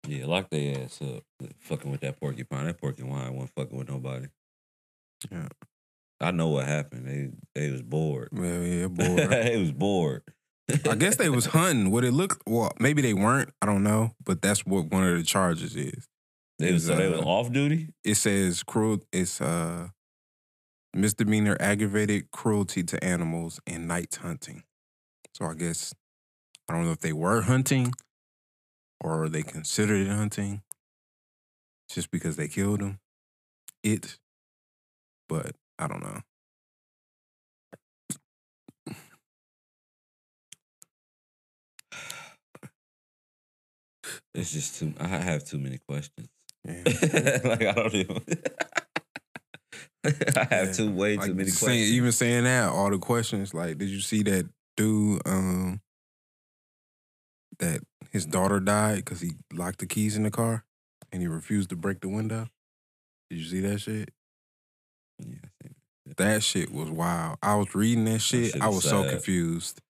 Yeah, 0.08 0.26
lock 0.26 0.50
their 0.50 0.84
ass 0.84 1.02
up. 1.02 1.24
Fucking 1.60 1.90
with 1.92 2.02
that 2.02 2.20
porcupine. 2.20 2.66
That 2.66 2.80
porcupine 2.80 3.34
wasn't 3.34 3.52
fucking 3.56 3.78
with 3.78 3.90
nobody. 3.90 4.28
Yeah. 5.32 5.48
I 6.20 6.32
know 6.32 6.50
what 6.50 6.66
happened. 6.68 7.08
They 7.08 7.30
they 7.60 7.72
was 7.72 7.82
bored. 7.82 8.30
Well, 8.32 8.64
yeah, 8.64 8.88
bored. 8.90 9.30
they 9.30 9.58
was 9.58 9.72
bored. 9.72 10.24
I 10.90 10.96
guess 10.96 11.18
they 11.18 11.30
was 11.30 11.48
hunting. 11.48 11.92
What 11.92 12.04
it 12.04 12.12
looked 12.14 12.44
well, 12.48 12.72
maybe 12.80 13.02
they 13.02 13.14
weren't. 13.14 13.50
I 13.62 13.66
don't 13.66 13.84
know, 13.84 14.12
but 14.24 14.42
that's 14.42 14.66
what 14.66 14.86
one 14.92 15.04
of 15.06 15.18
the 15.18 15.24
charges 15.24 15.76
is. 15.76 16.08
they 16.60 16.72
was 16.72 16.86
so 16.88 16.96
they 16.96 17.10
was 17.10 17.20
uh, 17.20 17.24
off 17.26 17.52
duty. 17.52 17.90
It 18.04 18.16
says 18.16 18.64
cruel. 18.64 19.00
It's 19.12 19.42
uh 19.42 19.90
misdemeanor 20.94 21.58
aggravated 21.60 22.32
cruelty 22.32 22.84
to 22.84 23.04
animals 23.04 23.60
and 23.66 23.88
night 23.88 24.18
hunting. 24.22 24.64
So 25.34 25.46
I 25.46 25.56
guess 25.56 25.94
I 26.70 26.74
don't 26.74 26.86
know 26.86 26.92
if 26.92 27.00
they 27.00 27.14
were 27.14 27.42
hunting 27.42 27.94
or 29.02 29.30
they 29.30 29.44
considered 29.44 30.08
it 30.08 30.10
hunting 30.12 30.62
just 31.90 32.12
because 32.12 32.36
they 32.36 32.48
killed 32.48 32.82
him. 32.82 33.00
It, 33.84 34.18
but 35.28 35.56
I 35.78 35.88
don't 35.88 36.04
know. 36.04 36.22
It's 44.34 44.52
just 44.52 44.80
too. 44.80 44.94
I 45.00 45.08
have 45.08 45.44
too 45.44 45.58
many 45.60 45.80
questions. 45.88 46.28
Yeah. 46.66 46.82
like 47.44 47.62
I 47.64 47.72
don't 47.74 47.94
even. 47.94 48.22
I 50.06 50.48
have 50.50 50.68
Yeah. 50.68 50.72
too 50.74 50.92
way 50.92 51.16
Like, 51.18 51.28
too 51.28 51.34
many 51.36 51.50
saying- 51.50 51.68
questions. 51.70 51.92
Even 51.92 52.12
saying 52.12 52.44
that, 52.46 52.70
all 52.70 52.90
the 52.90 52.98
questions. 52.98 53.54
Like, 53.54 53.78
did 53.78 53.90
you 53.90 54.02
see 54.02 54.24
that 54.24 54.50
dude? 54.76 55.22
Um, 55.26 55.82
that 57.60 57.82
his 58.14 58.26
daughter 58.26 58.60
died 58.60 58.98
because 58.98 59.20
he 59.22 59.32
locked 59.52 59.80
the 59.80 59.88
keys 59.88 60.16
in 60.16 60.24
the 60.24 60.32
car 60.32 60.64
and 61.12 61.22
he 61.22 61.28
refused 61.28 61.70
to 61.70 61.76
break 61.76 62.00
the 62.00 62.08
window. 62.08 62.48
Did 63.30 63.40
you 63.40 63.46
see 63.46 63.60
that 63.62 63.80
shit? 63.80 64.10
Yeah, 65.20 65.70
That 66.18 66.44
shit 66.44 66.72
was 66.72 66.92
wild. 66.92 67.40
I 67.42 67.56
was 67.56 67.74
reading 67.74 68.06
that 68.06 68.20
shit. 68.20 68.54
shit 68.54 68.62
I 68.62 68.70
was 68.70 68.84
so 68.84 69.10
confused. 69.10 69.82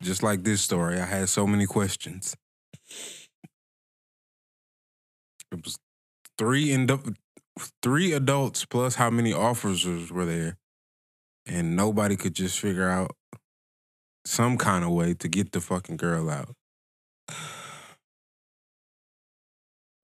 Just 0.00 0.22
like 0.22 0.44
this 0.44 0.62
story, 0.62 1.00
I 1.00 1.06
had 1.06 1.28
so 1.28 1.46
many 1.46 1.66
questions. 1.66 2.36
It 5.50 5.64
was 5.64 5.76
three 6.36 6.72
in 6.72 6.86
three 7.82 8.12
adults 8.12 8.64
plus 8.64 8.94
how 8.94 9.10
many 9.10 9.32
officers 9.32 10.12
were 10.12 10.24
there, 10.26 10.56
and 11.46 11.74
nobody 11.74 12.16
could 12.16 12.34
just 12.34 12.60
figure 12.60 12.88
out 12.88 13.16
some 14.24 14.56
kind 14.58 14.84
of 14.84 14.90
way 14.90 15.14
to 15.14 15.28
get 15.28 15.50
the 15.52 15.60
fucking 15.60 15.96
girl 15.96 16.30
out. 16.30 16.54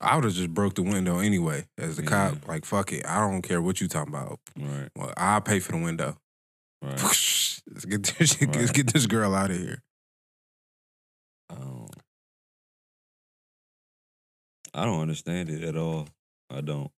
I 0.01 0.15
would 0.17 0.25
have 0.25 0.35
just 0.35 0.53
broke 0.53 0.75
the 0.75 0.83
window 0.83 1.19
anyway. 1.19 1.67
As 1.79 1.97
the 1.97 2.03
Yeah. 2.03 2.09
cop, 2.33 2.47
like 2.49 2.65
fuck 2.67 2.93
it, 2.93 3.07
I 3.07 3.21
don't 3.21 3.43
care 3.43 3.63
what 3.63 3.81
you 3.81 3.89
talking 3.89 4.13
about. 4.15 4.39
Right, 4.59 4.89
Well, 4.97 5.15
I'll 5.17 5.41
pay 5.41 5.61
for 5.61 5.73
the 5.73 5.79
window. 5.79 6.19
right. 6.83 7.01
Let's 7.01 7.87
get 7.87 8.03
this, 8.03 8.39
let's 8.43 8.71
get 8.73 8.93
this 8.93 9.07
girl 9.07 9.35
out 9.35 9.51
of 9.51 9.57
here. 9.59 9.83
Um, 11.49 11.89
I 14.75 14.85
don't 14.85 15.01
understand 15.01 15.49
it 15.49 15.63
at 15.65 15.77
all. 15.77 16.09
I 16.51 16.61
don't. 16.61 16.91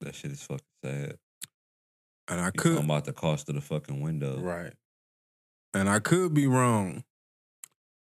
That 0.00 0.14
shit 0.14 0.30
is 0.30 0.42
fucking 0.42 0.64
sad. 0.82 1.18
And 2.28 2.40
I 2.40 2.46
You 2.46 2.52
could, 2.52 2.72
talking 2.76 2.84
about 2.86 3.04
the 3.04 3.12
cost 3.12 3.48
of 3.50 3.56
the 3.56 3.60
fucking 3.60 4.00
window. 4.00 4.38
right. 4.38 4.72
And 5.74 5.88
I 5.90 5.98
could 5.98 6.32
be 6.32 6.46
wrong, 6.46 7.04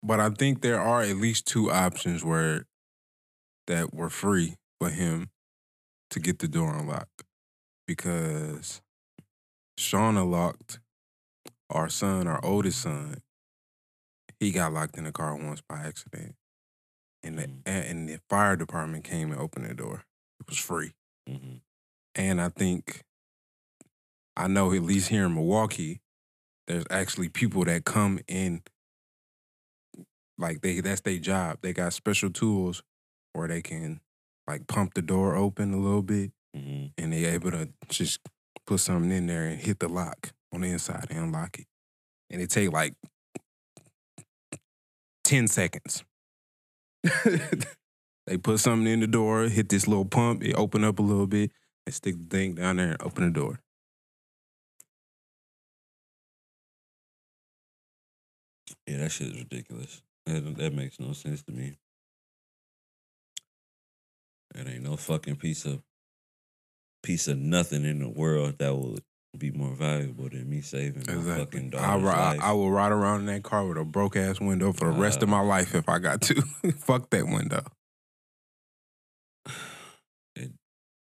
but 0.02 0.20
I 0.20 0.30
think 0.30 0.62
there 0.62 0.80
are 0.80 1.02
at 1.02 1.16
least 1.16 1.46
two 1.46 1.70
options 1.70 2.24
where 2.24 2.66
that 3.66 3.94
were 3.94 4.10
free 4.10 4.56
for 4.80 4.90
him 4.90 5.30
to 6.10 6.20
get 6.20 6.38
the 6.40 6.48
door 6.48 6.74
unlocked 6.76 7.24
because 7.86 8.82
Shauna 9.78 10.28
locked 10.28 10.80
our 11.70 11.88
son, 11.88 12.26
our 12.26 12.44
oldest 12.44 12.82
son. 12.82 13.22
He 14.40 14.50
got 14.50 14.72
locked 14.72 14.98
in 14.98 15.04
the 15.04 15.12
car 15.12 15.36
once 15.36 15.62
by 15.62 15.80
accident, 15.86 16.34
and 17.22 17.38
the 17.38 17.46
Mhm. 17.46 17.62
and 17.66 18.08
the 18.08 18.20
fire 18.28 18.56
department 18.56 19.04
came 19.04 19.32
and 19.32 19.40
opened 19.40 19.66
the 19.66 19.74
door. 19.74 20.04
It 20.40 20.48
was 20.48 20.58
free. 20.58 20.94
hmm 21.26 21.58
And 22.14 22.40
I 22.40 22.48
think 22.50 23.04
I 24.36 24.48
know 24.48 24.72
at 24.72 24.82
least 24.82 25.08
here 25.08 25.26
in 25.26 25.34
Milwaukee, 25.34 26.00
there's 26.66 26.86
actually 26.90 27.28
people 27.28 27.64
that 27.64 27.84
come 27.84 28.20
in 28.28 28.62
like 30.38 30.60
they 30.60 30.80
that's 30.80 31.00
their 31.02 31.18
job. 31.18 31.59
They 31.62 31.72
got 31.72 31.92
special 31.92 32.30
tools 32.30 32.82
where 33.32 33.48
they 33.48 33.62
can 33.62 34.00
like 34.46 34.66
pump 34.66 34.94
the 34.94 35.02
door 35.02 35.36
open 35.36 35.72
a 35.72 35.78
little 35.78 36.02
bit 36.02 36.32
hmm 36.54 36.86
and 36.98 37.12
they 37.12 37.24
able 37.24 37.50
to 37.50 37.68
just 37.88 38.20
put 38.66 38.80
something 38.80 39.10
in 39.10 39.26
there 39.26 39.44
and 39.44 39.60
hit 39.60 39.78
the 39.78 39.88
lock 39.88 40.32
on 40.52 40.60
the 40.60 40.68
inside 40.68 41.06
and 41.10 41.18
unlock 41.18 41.59
it. 41.59 41.66
And 42.30 42.40
it 42.40 42.50
take 42.50 42.72
like 42.72 42.94
10 45.24 45.48
seconds. 45.48 46.04
they 48.26 48.36
put 48.36 48.60
something 48.60 48.92
in 48.92 49.00
the 49.00 49.06
door, 49.06 49.44
hit 49.44 49.68
this 49.68 49.88
little 49.88 50.04
pump, 50.04 50.44
it 50.44 50.54
open 50.54 50.84
up 50.84 50.98
a 50.98 51.02
little 51.02 51.26
bit, 51.26 51.50
and 51.86 51.94
stick 51.94 52.16
the 52.16 52.36
thing 52.36 52.54
down 52.54 52.76
there 52.76 52.92
and 52.92 53.02
open 53.02 53.24
the 53.24 53.30
door. 53.30 53.60
Yeah, 58.86 58.98
that 58.98 59.12
shit 59.12 59.28
is 59.28 59.38
ridiculous. 59.38 60.02
That, 60.27 60.57
that 60.57 60.74
makes 60.74 61.01
no 61.01 61.12
sense 61.12 61.43
to 61.44 61.53
me. 61.53 61.77
There 64.55 64.69
ain't 64.69 64.85
no 64.85 64.97
fucking 64.97 65.36
piece 65.36 65.65
of 65.65 65.82
piece 67.03 67.27
of 67.27 67.39
nothing 67.39 67.85
in 67.85 67.99
the 67.99 68.09
world 68.09 68.59
that 68.59 68.77
would 68.77 69.03
be 69.36 69.51
more 69.51 69.74
valuable 69.74 70.28
than 70.28 70.49
me 70.49 70.61
saving 70.61 71.05
my 71.07 71.39
fucking 71.39 71.74
I, 71.74 71.99
daughter's 71.99 72.03
ri- 72.05 72.11
I. 72.11 72.51
I 72.51 72.53
will 72.53 72.70
ride 72.70 72.93
around 72.93 73.20
in 73.20 73.27
that 73.27 73.43
car 73.43 73.66
with 73.66 73.78
a 73.78 73.85
broke 73.85 74.16
ass 74.16 74.40
window 74.40 74.73
for 74.73 74.93
the 74.93 74.99
rest 74.99 75.23
of 75.23 75.28
my 75.28 75.40
life 75.40 75.74
if 75.74 75.89
I 75.89 75.99
got 75.99 76.20
to. 76.23 76.35
Fuck 76.78 77.11
that 77.11 77.27
window. 77.27 77.65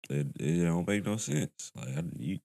It, 0.10 0.28
it 0.38 0.66
don't 0.66 0.86
make 0.86 1.06
no 1.06 1.16
sense. 1.16 1.72
Like 1.76 1.88
I, 1.88 2.04
you, 2.20 2.40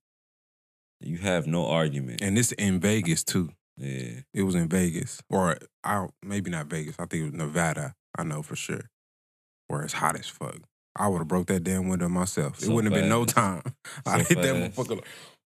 you 1.01 1.19
have 1.19 1.49
no 1.49 1.67
argument. 1.67 2.23
And 2.23 2.37
this 2.37 2.53
in 2.53 2.79
Vegas 2.79 3.25
too. 3.25 3.51
Yeah, 3.79 4.21
It 4.35 4.43
was 4.43 4.55
in 4.57 4.69
Vegas, 4.69 5.21
or 5.31 5.57
I 5.85 6.07
maybe 6.23 6.51
not 6.51 6.67
Vegas. 6.67 6.97
I 6.99 7.07
think 7.07 7.23
it 7.23 7.25
was 7.31 7.35
Nevada. 7.35 7.95
I 8.19 8.25
know 8.25 8.43
for 8.43 8.57
sure, 8.57 8.91
where 9.69 9.83
it's 9.83 9.93
hot 9.93 10.19
as 10.19 10.27
fuck. 10.27 10.57
I 10.97 11.07
would 11.07 11.19
have 11.19 11.29
broke 11.29 11.47
that 11.47 11.63
damn 11.63 11.89
window 11.89 12.09
myself. 12.09 12.61
it 12.61 12.69
wouldn't 12.69 12.93
have 12.93 13.01
been 13.01 13.09
no 13.09 13.25
fast. 13.25 13.37
time. 13.37 13.63
I 14.07 14.19
So 14.19 14.25
hit 14.25 14.43
that 14.43 14.55
motherfucker. 14.57 14.97
Like, 14.97 15.05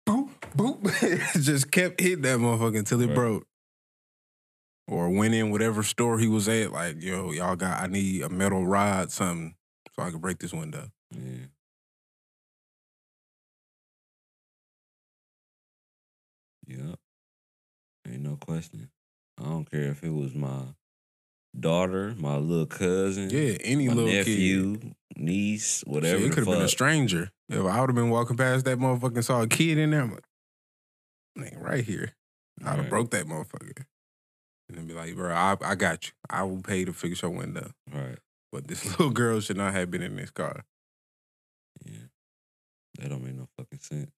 boop 0.06 0.30
boop. 0.58 1.42
Just 1.42 1.72
kept 1.72 2.02
hitting 2.02 2.24
that 2.24 2.40
motherfucker 2.40 2.80
until 2.80 3.02
it 3.02 3.08
Right. 3.08 3.16
broke. 3.16 3.48
Or 4.90 5.10
went 5.10 5.34
in 5.34 5.52
whatever 5.52 5.84
store 5.84 6.18
he 6.20 6.28
was 6.28 6.48
at. 6.50 6.72
Like 6.74 7.02
yo, 7.02 7.32
y'all 7.32 7.56
got. 7.56 7.82
I 7.82 7.88
need 7.88 8.24
a 8.24 8.30
metal 8.30 8.66
rod, 8.68 9.12
something, 9.12 9.56
so 9.96 10.04
I 10.04 10.10
can 10.12 10.20
break 10.20 10.40
this 10.40 10.54
window. 10.54 10.90
yeah. 11.12 11.46
Yep. 16.68 17.00
Question. 18.40 18.90
I 19.40 19.44
don't 19.44 19.70
care 19.70 19.84
if 19.92 20.04
it 20.04 20.10
was 20.10 20.34
my 20.34 20.62
daughter, 21.58 22.14
my 22.18 22.38
little 22.38 22.66
cousin, 22.66 23.30
Yeah, 23.30 23.58
any 23.62 23.88
little 23.90 24.06
kid. 24.06 24.18
nephew, 24.28 24.80
niece, 25.16 25.84
whatever. 25.86 26.20
Shit, 26.20 26.28
it 26.28 26.34
could 26.34 26.46
have 26.48 26.54
been 26.56 26.66
a 26.66 26.68
stranger. 26.70 27.32
If 27.50 27.66
I 27.66 27.80
would 27.80 27.90
have 27.90 27.96
been 27.96 28.10
walking 28.10 28.38
past 28.38 28.66
that 28.66 28.78
motherfucker 28.80 29.16
and 29.16 29.26
saw 29.26 29.42
a 29.42 29.48
kid 29.48 29.78
in 29.78 29.92
there, 29.92 30.02
I'm 30.02 30.12
like, 30.12 30.24
nigga, 31.38 31.62
right 31.62 31.84
here. 31.84 32.14
I'd 32.64 32.68
have 32.70 32.80
Right. 32.80 32.90
broke 32.90 33.12
that 33.12 33.26
motherfucker. 33.26 33.86
And 34.70 34.78
then 34.78 34.88
be 34.88 34.94
like, 34.94 35.16
bro, 35.16 35.34
I, 35.34 35.56
I 35.62 35.76
got 35.76 36.08
you. 36.08 36.12
I 36.30 36.44
will 36.44 36.62
pay 36.62 36.84
to 36.86 36.92
fix 36.94 37.22
your 37.22 37.32
window. 37.32 37.72
Right. 37.94 38.18
But 38.52 38.68
this 38.68 38.86
little 38.90 39.12
girl 39.12 39.40
should 39.40 39.58
not 39.58 39.74
have 39.74 39.90
been 39.92 40.02
in 40.02 40.16
this 40.16 40.32
car. 40.32 40.66
Yeah. 41.86 42.08
That 43.00 43.10
don't 43.10 43.24
make 43.24 43.36
no 43.36 43.48
fucking 43.58 43.80
sense. 43.80 44.12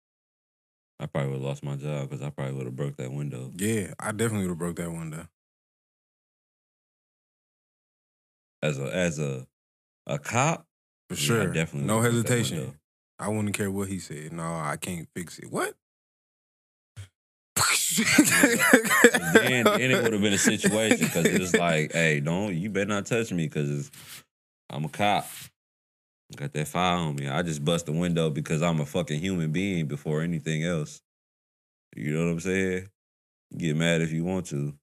I 0.99 1.05
probably 1.05 1.29
would 1.31 1.37
have 1.37 1.43
lost 1.45 1.63
my 1.63 1.75
job 1.75 2.09
because 2.09 2.21
I 2.21 2.29
probably 2.29 2.55
would 2.55 2.65
have 2.65 2.75
broke 2.75 2.97
that 2.97 3.11
window. 3.11 3.51
Yeah, 3.55 3.93
I 3.99 4.11
definitely 4.11 4.41
would 4.47 4.51
have 4.51 4.57
broke 4.57 4.75
that 4.77 4.91
window. 4.91 5.27
As 8.61 8.77
a 8.77 8.93
as 8.93 9.19
a 9.19 9.47
a 10.05 10.19
cop, 10.19 10.65
For 11.07 11.15
yeah, 11.15 11.19
I 11.19 11.43
sure. 11.43 11.53
definitely 11.53 11.87
no 11.87 11.97
would've 11.97 12.11
broke 12.11 12.25
that 12.25 12.37
hesitation. 12.37 12.79
I 13.17 13.27
wouldn't 13.29 13.55
care 13.55 13.71
what 13.71 13.87
he 13.87 13.99
said. 13.99 14.33
No, 14.33 14.43
I 14.43 14.77
can't 14.79 15.07
fix 15.15 15.39
it. 15.39 15.51
What? 15.51 15.75
then, 19.33 19.65
then 19.65 19.91
it 19.91 20.03
would 20.03 20.13
have 20.13 20.21
been 20.21 20.33
a 20.33 20.37
situation 20.37 21.05
because 21.05 21.25
it's 21.25 21.53
like, 21.57 21.91
hey, 21.93 22.19
don't 22.19 22.55
you 22.55 22.69
better 22.69 22.85
not 22.87 23.05
touch 23.05 23.31
me 23.31 23.45
because 23.45 23.91
I'm 24.69 24.85
a 24.85 24.89
cop. 24.89 25.27
Got 26.35 26.53
that 26.53 26.67
fire 26.67 26.97
on 26.97 27.15
me. 27.15 27.27
I 27.27 27.41
just 27.41 27.65
bust 27.65 27.87
the 27.87 27.91
window 27.91 28.29
because 28.29 28.61
I'm 28.61 28.79
a 28.79 28.85
fucking 28.85 29.19
human 29.19 29.51
being 29.51 29.87
before 29.87 30.21
anything 30.21 30.63
else. 30.63 31.01
You 31.95 32.13
know 32.13 32.25
what 32.25 32.31
I'm 32.33 32.39
saying? 32.39 32.87
Get 33.57 33.75
mad 33.75 34.01
if 34.01 34.11
you 34.11 34.25
want 34.25 34.47
to. 34.47 34.73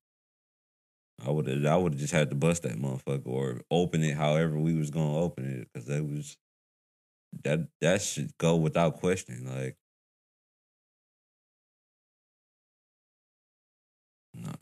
I 1.25 1.31
would 1.31 1.47
have. 1.47 1.65
I 1.67 1.77
would 1.77 1.93
have 1.93 2.01
just 2.01 2.13
had 2.13 2.31
to 2.31 2.37
bust 2.37 2.63
that 2.65 2.79
motherfucker 2.79 3.27
or 3.27 3.61
open 3.71 4.03
it 4.03 4.17
however 4.17 4.59
we 4.59 4.75
was 4.75 4.91
gonna 4.91 5.19
open 5.19 5.47
it 5.47 5.69
because 5.73 5.87
that 5.87 6.05
was 6.05 6.37
that 7.45 7.69
that 7.81 8.03
should 8.03 8.37
go 8.39 8.57
without 8.57 9.01
question. 9.01 9.45
Like, 9.47 9.77
nah, 14.35 14.53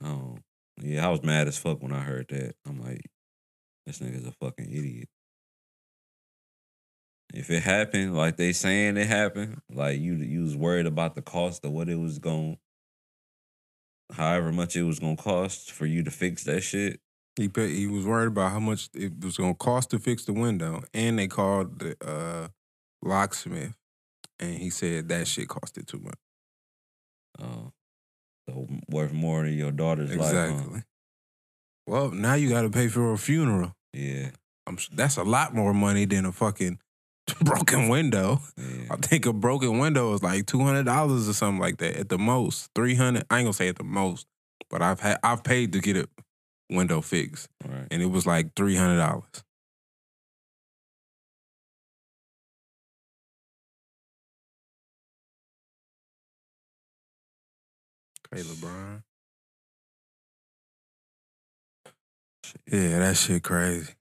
no, 0.00 0.38
yeah, 0.82 1.06
I 1.06 1.10
was 1.10 1.22
mad 1.22 1.48
as 1.48 1.58
fuck 1.58 1.82
when 1.82 1.92
I 1.92 2.00
heard 2.00 2.28
that. 2.28 2.54
I'm 2.66 2.80
like, 2.80 3.02
this 3.86 4.00
nigga's 4.00 4.26
a 4.26 4.32
fucking 4.32 4.70
idiot. 4.70 5.08
If 7.32 7.50
it 7.50 7.62
happened 7.62 8.16
like 8.16 8.36
they 8.36 8.52
saying 8.52 8.96
it 8.96 9.06
happened, 9.06 9.60
like 9.72 10.00
you 10.00 10.14
you 10.14 10.42
was 10.42 10.56
worried 10.56 10.86
about 10.86 11.14
the 11.14 11.22
cost 11.22 11.64
of 11.64 11.72
what 11.72 11.88
it 11.88 11.98
was 11.98 12.18
going, 12.18 12.58
however 14.12 14.52
much 14.52 14.74
it 14.76 14.82
was 14.82 14.98
gonna 14.98 15.16
cost 15.16 15.70
for 15.70 15.86
you 15.86 16.02
to 16.02 16.10
fix 16.10 16.44
that 16.44 16.62
shit. 16.62 17.00
He 17.36 17.48
pay, 17.48 17.74
he 17.74 17.86
was 17.86 18.04
worried 18.04 18.28
about 18.28 18.52
how 18.52 18.60
much 18.60 18.90
it 18.92 19.12
was 19.22 19.36
going 19.36 19.54
to 19.54 19.58
cost 19.58 19.90
to 19.90 19.98
fix 19.98 20.24
the 20.24 20.32
window, 20.32 20.82
and 20.92 21.18
they 21.18 21.28
called 21.28 21.78
the 21.78 21.96
uh, 22.04 22.48
locksmith, 23.02 23.72
and 24.38 24.56
he 24.56 24.68
said 24.68 25.08
that 25.08 25.28
shit 25.28 25.48
costed 25.48 25.86
too 25.86 26.00
much. 26.00 26.18
Uh, 27.38 27.70
so 28.48 28.66
worth 28.88 29.12
more 29.12 29.44
than 29.44 29.54
your 29.54 29.70
daughter's 29.70 30.14
life. 30.14 30.28
Exactly. 30.28 30.74
Huh? 30.74 30.80
Well, 31.86 32.10
now 32.10 32.34
you 32.34 32.50
got 32.50 32.62
to 32.62 32.70
pay 32.70 32.88
for 32.88 33.12
a 33.12 33.18
funeral. 33.18 33.74
Yeah, 33.92 34.30
I'm, 34.66 34.78
that's 34.92 35.16
a 35.16 35.24
lot 35.24 35.54
more 35.54 35.72
money 35.72 36.04
than 36.04 36.26
a 36.26 36.32
fucking 36.32 36.78
broken 37.40 37.88
window. 37.88 38.40
yeah. 38.56 38.64
I 38.90 38.96
think 38.96 39.26
a 39.26 39.32
broken 39.32 39.78
window 39.78 40.12
is 40.14 40.22
like 40.22 40.46
two 40.46 40.60
hundred 40.60 40.84
dollars 40.84 41.28
or 41.28 41.32
something 41.32 41.60
like 41.60 41.78
that 41.78 41.96
at 41.96 42.08
the 42.08 42.18
most. 42.18 42.70
Three 42.74 42.94
hundred. 42.94 43.24
I 43.30 43.38
ain't 43.38 43.46
gonna 43.46 43.52
say 43.52 43.68
at 43.68 43.76
the 43.76 43.84
most, 43.84 44.26
but 44.70 44.82
I've 44.82 45.00
had 45.00 45.18
I've 45.22 45.42
paid 45.44 45.72
to 45.74 45.80
get 45.80 45.96
a 45.96 46.08
window 46.70 47.00
fixed, 47.00 47.48
Right. 47.66 47.86
and 47.90 48.02
it 48.02 48.06
was 48.10 48.26
like 48.26 48.54
three 48.54 48.76
hundred 48.76 48.98
dollars. 48.98 49.44
Okay, 58.32 58.42
LeBron. 58.42 59.02
Yeah, 62.70 62.98
that 63.00 63.16
shit 63.16 63.42
crazy. 63.42 63.94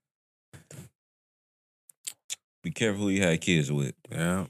Be 2.70 2.74
careful 2.74 3.06
who 3.06 3.10
you 3.10 3.24
had 3.24 3.42
kids 3.42 3.72
with. 3.72 3.96
Yeah. 4.12 4.46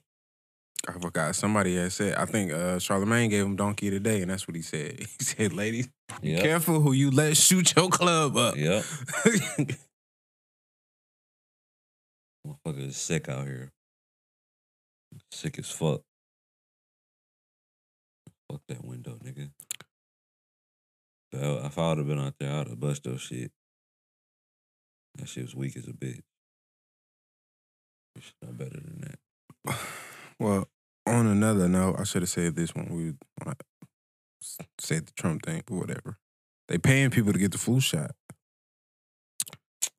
I 0.85 0.91
forgot. 0.91 1.33
Somebody 1.37 1.77
had 1.77 1.93
said, 1.93 2.15
I 2.15 2.25
think 2.25 2.51
uh, 2.51 2.77
Charlemagne 2.77 3.29
gave 3.29 3.45
him 3.45 3.55
donkey 3.55 3.89
today, 3.89 4.21
and 4.21 4.29
that's 4.29 4.45
what 4.45 4.57
he 4.57 4.61
said. 4.61 4.99
He 5.17 5.23
said, 5.23 5.53
ladies, 5.53 5.87
be 6.21 6.31
Yep. 6.31 6.41
careful 6.43 6.81
who 6.81 6.91
you 6.91 7.11
let 7.11 7.37
shoot 7.37 7.73
your 7.77 7.87
club 7.87 8.35
up. 8.35 8.57
Yep. 8.57 8.83
Motherfucker 12.45 12.87
is 12.89 12.97
sick 12.97 13.29
out 13.29 13.45
here. 13.47 13.71
Sick 15.31 15.57
as 15.59 15.71
fuck. 15.71 16.01
Fuck 18.51 18.59
that 18.67 18.83
window, 18.83 19.17
nigga. 19.23 19.49
If 21.31 21.77
I 21.77 21.87
would 21.87 21.99
have 21.99 22.07
been 22.07 22.19
out 22.19 22.33
there, 22.37 22.51
I 22.51 22.57
would 22.57 22.67
have 22.67 22.79
bust 22.81 23.05
those 23.05 23.21
shit. 23.21 23.53
That 25.15 25.29
shit 25.29 25.43
was 25.43 25.55
weak 25.55 25.77
as 25.77 25.87
a 25.87 25.93
bitch. 25.93 26.19
Not 28.41 28.57
better 28.57 28.79
than 28.79 29.01
that. 29.65 29.77
well, 30.39 30.67
on 31.05 31.27
another 31.27 31.67
note, 31.67 31.95
I 31.99 32.03
should 32.03 32.21
have 32.21 32.29
said 32.29 32.55
this 32.55 32.73
when 32.75 32.87
we 32.89 33.03
when 33.03 33.47
I 33.47 33.53
said 34.79 35.07
the 35.07 35.11
Trump 35.13 35.45
thing, 35.45 35.63
but 35.65 35.75
whatever. 35.75 36.17
They 36.67 36.77
paying 36.77 37.09
people 37.09 37.33
to 37.33 37.39
get 37.39 37.51
the 37.51 37.57
flu 37.57 37.79
shot. 37.79 38.11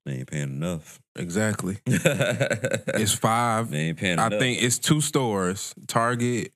They 0.06 0.12
ain't 0.12 0.30
paying 0.30 0.44
enough. 0.44 1.00
Exactly. 1.16 1.78
it's 1.86 3.12
five. 3.12 3.70
they 3.70 3.88
ain't 3.88 3.98
paying 3.98 4.18
I 4.18 4.28
enough. 4.28 4.38
think 4.38 4.62
it's 4.62 4.78
two 4.78 5.00
stores, 5.00 5.74
Target 5.88 6.52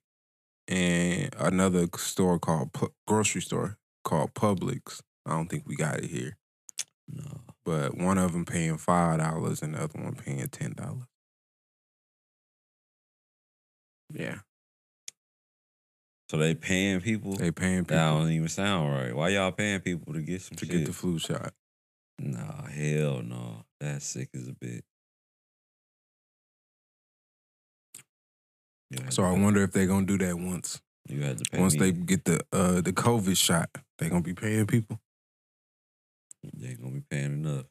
and 0.68 1.34
another 1.38 1.86
store 1.96 2.38
called 2.38 2.70
grocery 3.06 3.42
store 3.42 3.76
called 4.02 4.34
Publix. 4.34 5.00
I 5.26 5.30
don't 5.30 5.48
think 5.48 5.64
we 5.66 5.76
got 5.76 5.98
it 5.98 6.06
here, 6.10 6.36
no. 7.08 7.40
but 7.64 7.96
one 7.96 8.18
of 8.18 8.32
them 8.32 8.44
paying 8.44 8.76
five 8.78 9.18
dollars 9.18 9.62
and 9.62 9.74
the 9.74 9.82
other 9.82 10.00
one 10.00 10.14
paying 10.14 10.46
ten 10.48 10.72
dollars. 10.72 11.04
Yeah, 14.12 14.38
So 16.30 16.36
they 16.36 16.54
paying 16.54 17.00
people. 17.00 17.36
they 17.36 17.50
paying 17.50 17.84
people. 17.84 17.96
that 17.96 18.10
don't 18.10 18.30
even 18.30 18.48
sound 18.48 18.92
right. 18.92 19.14
Why 19.14 19.30
y'all 19.30 19.50
paying 19.52 19.80
people 19.80 20.12
to 20.12 20.20
get 20.20 20.42
some 20.42 20.56
to 20.56 20.66
shit? 20.66 20.76
get 20.78 20.86
the 20.86 20.92
flu 20.92 21.18
shot. 21.18 21.52
Nah, 22.18 22.66
hell 22.66 23.22
no. 23.22 23.64
That's 23.80 24.04
sick 24.06 24.28
as 24.34 24.46
a 24.48 24.52
bit. 24.52 24.84
You 28.90 29.02
had 29.02 29.12
So 29.12 29.24
I 29.24 29.32
wonder 29.32 29.62
if 29.62 29.72
they're 29.72 29.86
gonna 29.86 30.06
do 30.06 30.18
that 30.18 30.38
once. 30.38 30.80
You 31.08 31.22
had 31.22 31.38
to 31.38 31.50
pay 31.50 31.58
Once 31.60 31.74
me. 31.74 31.80
they 31.80 31.92
get 31.92 32.24
the 32.24 32.40
uh 32.52 32.80
the 32.80 32.92
COVID 32.92 33.36
shot, 33.36 33.70
they 33.98 34.08
gonna 34.08 34.22
be 34.22 34.34
paying 34.34 34.66
people. 34.66 35.00
They 36.56 36.74
gonna 36.74 36.92
be 36.92 37.00
paying 37.10 37.44
enough. 37.44 37.66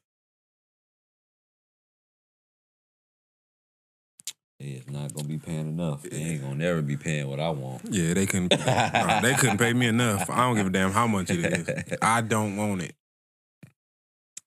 Is 4.64 4.88
not 4.88 5.12
gonna 5.12 5.28
be 5.28 5.38
paying 5.38 5.68
enough. 5.68 6.02
They 6.02 6.16
ain't 6.16 6.42
gonna 6.42 6.54
never 6.54 6.80
be 6.82 6.96
paying 6.96 7.28
what 7.28 7.38
I 7.40 7.50
want. 7.50 7.82
Yeah, 7.90 8.14
they 8.14 8.26
couldn't. 8.26 8.48
they 9.22 9.34
couldn't 9.38 9.58
pay 9.58 9.72
me 9.74 9.86
enough. 9.86 10.30
I 10.30 10.38
don't 10.38 10.56
give 10.56 10.66
a 10.66 10.70
damn 10.70 10.92
how 10.92 11.06
much 11.06 11.30
it 11.30 11.44
is. 11.44 11.98
I 12.00 12.22
don't 12.22 12.56
want 12.56 12.82
it. 12.82 12.94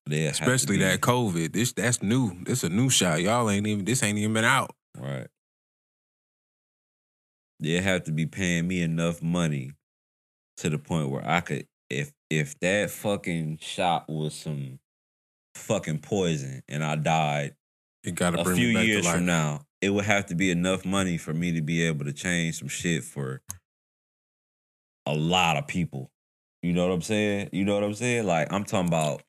They 0.08 0.26
Especially 0.26 0.78
that 0.78 1.02
COVID. 1.02 1.54
This 1.54 1.74
that's 1.74 2.02
new. 2.02 2.32
This 2.44 2.64
a 2.64 2.70
new 2.70 2.90
shot. 2.90 3.22
Y'all 3.22 3.50
ain't 3.50 3.68
even. 3.68 3.86
This 3.86 4.02
ain't 4.04 4.18
even 4.18 4.34
been 4.34 4.46
out. 4.46 4.72
Right. 4.98 5.28
They 7.60 7.82
have 7.82 8.04
to 8.06 8.12
be 8.12 8.26
paying 8.26 8.68
me 8.68 8.82
enough 8.82 9.22
money 9.22 9.72
to 10.58 10.70
the 10.70 10.78
point 10.80 11.10
where 11.10 11.28
I 11.28 11.42
could 11.42 11.68
if 11.90 12.12
if 12.30 12.60
that 12.60 12.90
fucking 12.90 13.60
shot 13.62 14.10
was 14.10 14.34
some 14.34 14.80
fucking 15.56 16.00
poison 16.00 16.62
and 16.68 16.84
I 16.84 16.96
died 16.96 17.56
You 18.04 18.12
gotta 18.12 18.42
a 18.42 18.44
bring 18.44 18.58
few 18.58 18.68
me 18.70 18.74
back 18.76 18.86
years 18.86 19.02
to 19.02 19.08
life. 19.08 19.18
from 19.18 19.26
now, 19.26 19.62
it 19.82 19.90
would 19.92 20.06
have 20.06 20.26
to 20.28 20.36
be 20.36 20.50
enough 20.52 20.86
money 20.86 21.18
for 21.18 21.34
me 21.34 21.52
to 21.54 21.62
be 21.62 21.84
able 21.84 22.06
to 22.06 22.14
change 22.14 22.60
some 22.60 22.68
shit 22.68 23.04
for 23.04 23.42
a 25.06 25.14
lot 25.14 25.58
of 25.58 25.68
people. 25.68 26.12
You 26.64 26.74
know 26.74 26.88
what 26.88 26.94
I'm 26.94 27.02
saying? 27.02 27.50
You 27.52 27.64
know 27.64 27.76
what 27.76 27.84
I'm 27.84 27.94
saying? 27.94 28.26
Like 28.26 28.52
I'm 28.52 28.64
talking 28.64 28.88
about 28.88 29.22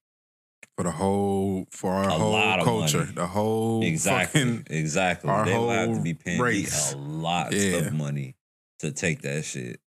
For 0.77 0.83
the 0.85 0.91
whole 0.91 1.67
for 1.71 1.93
our 1.93 2.09
A 2.09 2.13
whole 2.13 2.33
lot 2.33 2.59
of 2.61 2.65
culture. 2.65 2.99
money. 3.01 3.13
The 3.13 3.27
whole 3.27 3.83
exactly, 3.85 4.41
fucking 4.41 4.67
exactly. 4.71 5.31
our 5.31 5.45
They 5.45 5.59
would 5.59 5.77
have 5.77 5.95
to 5.97 6.03
be 6.03 6.15
paying 6.15 6.41
race. 6.41 6.93
a 6.93 6.97
lot 6.97 7.53
Yeah. 7.53 7.77
of 7.79 7.93
money 7.93 8.35
to 8.81 8.91
take 8.91 9.23
that 9.23 9.45
shit. 9.45 9.81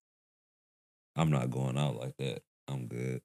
I'm 1.16 1.30
not 1.32 1.50
going 1.50 1.78
out 1.78 1.96
like 1.98 2.16
that. 2.18 2.42
I'm 2.68 2.86
good. 2.88 3.22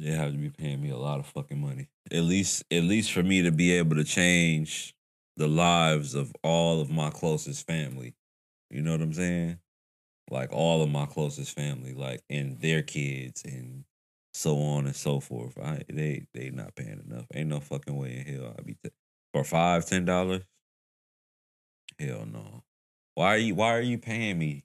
They 0.00 0.10
have 0.10 0.32
to 0.32 0.38
be 0.38 0.50
paying 0.50 0.82
me 0.82 0.90
a 0.90 0.96
lot 0.96 1.20
of 1.20 1.26
fucking 1.26 1.60
money. 1.60 1.88
At 2.10 2.22
least, 2.22 2.64
at 2.70 2.84
least 2.84 3.12
for 3.12 3.22
me 3.22 3.42
to 3.42 3.52
be 3.52 3.72
able 3.72 3.96
to 3.96 4.04
change 4.04 4.94
the 5.36 5.48
lives 5.48 6.14
of 6.14 6.32
all 6.42 6.80
of 6.80 6.90
my 6.90 7.10
closest 7.10 7.66
family. 7.66 8.14
You 8.70 8.82
know 8.82 8.92
what 8.92 9.02
I'm 9.02 9.12
saying? 9.12 9.58
Like 10.30 10.52
all 10.52 10.82
of 10.82 10.90
my 10.90 11.06
closest 11.06 11.54
family, 11.54 11.94
like 11.94 12.22
and 12.28 12.60
their 12.60 12.82
kids 12.82 13.44
and 13.44 13.84
so 14.34 14.58
on 14.58 14.86
and 14.86 14.96
so 14.96 15.20
forth. 15.20 15.58
I 15.58 15.82
they 15.88 16.26
they 16.34 16.50
not 16.50 16.74
paying 16.76 17.02
enough. 17.08 17.26
Ain't 17.34 17.48
no 17.48 17.60
fucking 17.60 17.96
way 17.96 18.24
in 18.26 18.34
hell 18.34 18.54
I'll 18.58 18.64
be 18.64 18.76
t- 18.82 18.90
for 19.32 19.44
five 19.44 19.86
ten 19.86 20.04
dollars. 20.04 20.42
Hell 21.98 22.26
no. 22.26 22.62
Why 23.14 23.34
are 23.34 23.38
you 23.38 23.54
Why 23.54 23.74
are 23.74 23.80
you 23.80 23.98
paying 23.98 24.38
me? 24.38 24.64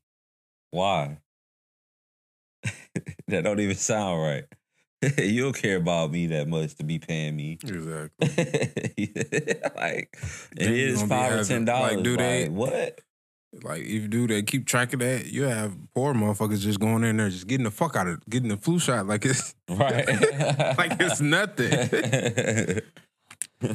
Why? 0.71 1.19
that 3.27 3.43
don't 3.43 3.59
even 3.59 3.75
sound 3.75 4.21
right. 4.21 4.45
you 5.17 5.43
don't 5.43 5.55
care 5.55 5.77
about 5.77 6.11
me 6.11 6.27
that 6.27 6.47
much 6.47 6.75
to 6.75 6.83
be 6.83 6.99
paying 6.99 7.35
me. 7.35 7.57
Exactly. 7.63 8.27
like 9.75 10.15
it 10.57 10.71
is 10.71 11.01
five 11.03 11.33
or 11.39 11.43
ten 11.43 11.65
dollars. 11.65 11.95
like, 11.95 12.03
do 12.03 12.17
they- 12.17 12.49
what? 12.49 12.99
Like 13.61 13.81
if 13.81 13.87
you 13.89 14.07
do 14.07 14.25
they 14.27 14.41
keep 14.41 14.65
track 14.65 14.93
of 14.93 14.99
that. 15.01 15.27
You 15.27 15.43
have 15.43 15.75
poor 15.93 16.15
motherfuckers 16.15 16.59
just 16.61 16.79
going 16.79 17.03
in 17.03 17.17
there, 17.17 17.29
just 17.29 17.45
getting 17.45 17.65
the 17.65 17.69
fuck 17.71 17.95
out 17.95 18.07
of 18.07 18.19
getting 18.27 18.49
the 18.49 18.57
flu 18.57 18.79
shot 18.79 19.05
like 19.05 19.25
it's 19.25 19.53
Right. 19.69 20.07
like 20.75 20.93
it's 20.99 21.21
nothing. 21.21 22.81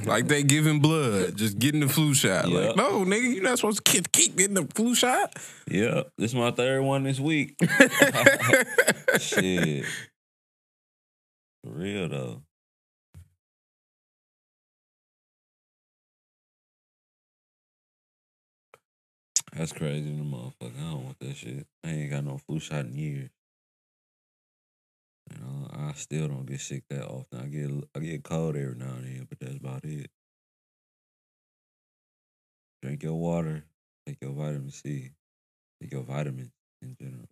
like 0.04 0.26
they 0.26 0.42
giving 0.42 0.80
blood, 0.80 1.36
just 1.36 1.60
getting 1.60 1.80
the 1.80 1.88
flu 1.88 2.12
shot. 2.12 2.48
Yeah. 2.48 2.58
Like 2.58 2.76
no, 2.76 3.04
nigga, 3.04 3.34
you're 3.34 3.44
not 3.44 3.58
supposed 3.58 3.84
to 3.84 3.88
keep, 3.92 4.10
keep 4.10 4.34
getting 4.36 4.54
the 4.54 4.66
flu 4.74 4.96
shot. 4.96 5.32
yeah, 5.70 6.02
this 6.18 6.32
is 6.32 6.34
my 6.34 6.50
third 6.50 6.82
one 6.82 7.04
this 7.04 7.20
week. 7.20 7.54
Shit. 9.20 9.84
For 11.68 11.74
real 11.74 12.08
though. 12.08 12.42
That's 19.52 19.72
crazy, 19.72 20.16
the 20.16 20.22
motherfucker. 20.22 20.78
I 20.78 20.90
don't 20.90 21.04
want 21.04 21.18
that 21.20 21.36
shit. 21.36 21.66
I 21.84 21.90
ain't 21.90 22.10
got 22.10 22.24
no 22.24 22.38
flu 22.38 22.58
shot 22.58 22.86
in 22.86 22.94
years. 22.94 23.30
You 25.30 25.40
know, 25.40 25.68
I 25.70 25.92
still 25.92 26.28
don't 26.28 26.46
get 26.46 26.60
sick 26.60 26.84
that 26.88 27.04
often. 27.04 27.38
I 27.38 27.46
get 27.48 27.70
I 27.94 27.98
get 27.98 28.24
cold 28.24 28.56
every 28.56 28.74
now 28.74 28.94
and 28.96 29.04
then, 29.04 29.26
but 29.28 29.38
that's 29.38 29.56
about 29.56 29.84
it. 29.84 30.10
Drink 32.82 33.02
your 33.02 33.16
water. 33.16 33.64
Take 34.06 34.18
your 34.22 34.32
vitamin 34.32 34.70
C. 34.70 35.10
Take 35.82 35.92
your 35.92 36.04
vitamins 36.04 36.52
in 36.80 36.96
general. 36.98 37.28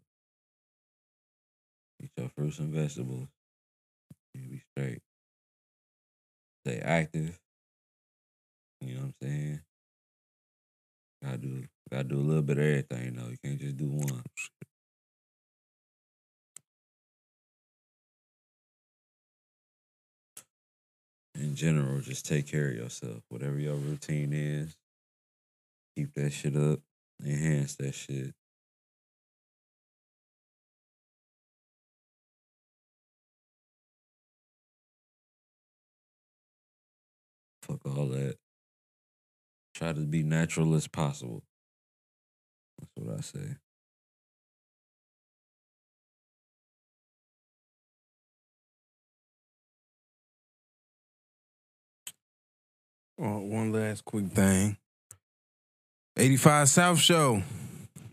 Eat 2.02 2.10
your 2.18 2.28
fruits 2.28 2.58
and 2.58 2.74
vegetables. 2.74 3.28
Be 4.36 4.62
straight. 4.72 5.00
Stay 6.66 6.80
active. 6.80 7.38
You 8.80 8.94
know 8.94 9.00
what 9.00 9.06
I'm 9.06 9.14
saying? 9.22 9.60
Gotta 11.22 11.38
do 11.38 11.64
gotta 11.90 12.04
do 12.04 12.16
a 12.16 12.20
little 12.20 12.42
bit 12.42 12.58
of 12.58 12.64
everything 12.64 13.14
though. 13.14 13.28
You 13.28 13.36
can't 13.42 13.60
just 13.60 13.76
do 13.76 13.88
one. 13.88 14.22
In 21.34 21.54
general, 21.54 22.00
just 22.00 22.26
take 22.26 22.46
care 22.46 22.68
of 22.70 22.76
yourself. 22.76 23.22
Whatever 23.28 23.58
your 23.58 23.76
routine 23.76 24.32
is, 24.32 24.76
keep 25.96 26.14
that 26.14 26.32
shit 26.32 26.56
up. 26.56 26.80
Enhance 27.24 27.76
that 27.76 27.94
shit. 27.94 28.34
Fuck 37.66 37.84
all 37.86 38.06
that. 38.08 38.36
Try 39.74 39.92
to 39.92 40.00
be 40.00 40.22
natural 40.22 40.74
as 40.74 40.86
possible. 40.86 41.42
That's 42.78 42.90
what 42.94 43.18
I 43.18 43.20
say. 43.22 43.56
Oh, 53.18 53.38
one 53.38 53.72
last 53.72 54.04
quick 54.04 54.26
thing. 54.28 54.76
85 56.18 56.68
South 56.68 56.98
Show. 56.98 57.42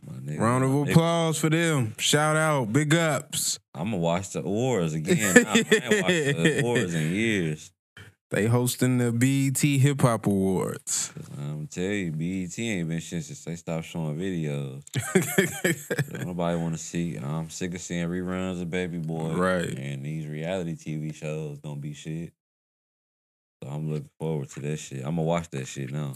My 0.05 0.13
nigga, 0.17 0.39
Round 0.39 0.63
of 0.63 0.69
my 0.69 0.75
nigga. 0.77 0.91
applause 0.91 1.37
for 1.39 1.49
them. 1.49 1.93
Shout 1.97 2.35
out. 2.35 2.71
Big 2.71 2.93
ups. 2.93 3.59
I'm 3.73 3.85
gonna 3.91 3.97
watch 3.97 4.29
the 4.31 4.39
awards 4.39 4.93
again. 4.93 5.17
I 5.47 5.57
ain't 5.57 5.67
watched 5.69 6.07
the 6.07 6.59
awards 6.61 6.93
in 6.95 7.11
years. 7.13 7.71
They 8.33 8.47
hosting 8.47 8.97
the 8.97 9.11
BET 9.11 9.61
Hip 9.61 10.01
Hop 10.01 10.25
Awards. 10.25 11.13
I'm 11.37 11.67
tell 11.67 11.83
you, 11.83 12.11
BET 12.11 12.57
ain't 12.57 12.89
been 12.89 12.99
shit 12.99 13.23
since 13.23 13.43
they 13.45 13.55
stopped 13.55 13.85
showing 13.85 14.17
videos. 14.17 14.81
Nobody 16.25 16.57
want 16.57 16.73
to 16.73 16.79
see. 16.79 17.15
I'm 17.17 17.51
sick 17.51 17.75
of 17.75 17.81
seeing 17.81 18.07
reruns 18.07 18.59
of 18.59 18.71
Baby 18.71 18.97
Boy. 18.97 19.35
Right. 19.35 19.69
And 19.77 20.03
these 20.03 20.25
reality 20.25 20.73
TV 20.75 21.13
shows 21.13 21.59
don't 21.59 21.79
be 21.79 21.93
shit. 21.93 22.33
So 23.61 23.69
I'm 23.69 23.91
looking 23.91 24.09
forward 24.17 24.49
to 24.49 24.61
that 24.61 24.77
shit. 24.77 25.01
I'm 25.01 25.17
gonna 25.17 25.21
watch 25.21 25.51
that 25.51 25.67
shit 25.67 25.91
now. 25.91 26.15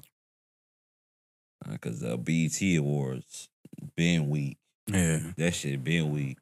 Cause 1.80 1.99
the 1.99 2.18
BET 2.18 2.60
Awards 2.80 3.49
been 3.95 4.27
weak. 4.27 4.57
yeah. 4.88 5.19
That 5.38 5.53
shit 5.53 5.84
been 5.84 6.11
weak. 6.11 6.39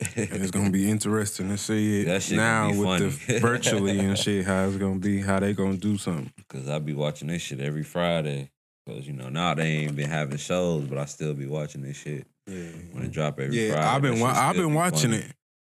And 0.16 0.42
it's 0.42 0.50
gonna 0.50 0.70
be 0.70 0.90
interesting 0.90 1.48
to 1.50 1.58
see 1.58 2.02
it 2.02 2.30
now 2.32 2.68
with 2.72 3.26
the 3.26 3.38
virtually 3.40 3.98
and 3.98 4.16
shit. 4.18 4.44
How 4.46 4.66
it's 4.66 4.76
gonna 4.76 4.98
be? 4.98 5.20
How 5.20 5.40
they 5.40 5.52
gonna 5.52 5.76
do 5.76 5.98
something? 5.98 6.32
Cause 6.48 6.68
I 6.68 6.78
be 6.78 6.94
watching 6.94 7.28
this 7.28 7.42
shit 7.42 7.60
every 7.60 7.82
Friday. 7.84 8.50
Cause 8.86 9.06
you 9.06 9.12
know 9.12 9.28
now 9.28 9.54
they 9.54 9.66
ain't 9.68 9.96
been 9.96 10.08
having 10.08 10.38
shows, 10.38 10.84
but 10.84 10.98
I 10.98 11.04
still 11.04 11.34
be 11.34 11.46
watching 11.46 11.82
this 11.82 11.96
shit 11.98 12.26
Yeah, 12.46 12.56
when 12.92 13.04
it 13.04 13.12
drop 13.12 13.38
every 13.38 13.54
yeah. 13.68 13.72
Friday. 13.74 13.86
I've 13.88 14.02
been 14.02 14.20
wa- 14.20 14.32
I've 14.34 14.56
been 14.56 14.68
be 14.70 14.74
watching 14.74 15.10
funny. 15.10 15.22
it. 15.22 15.32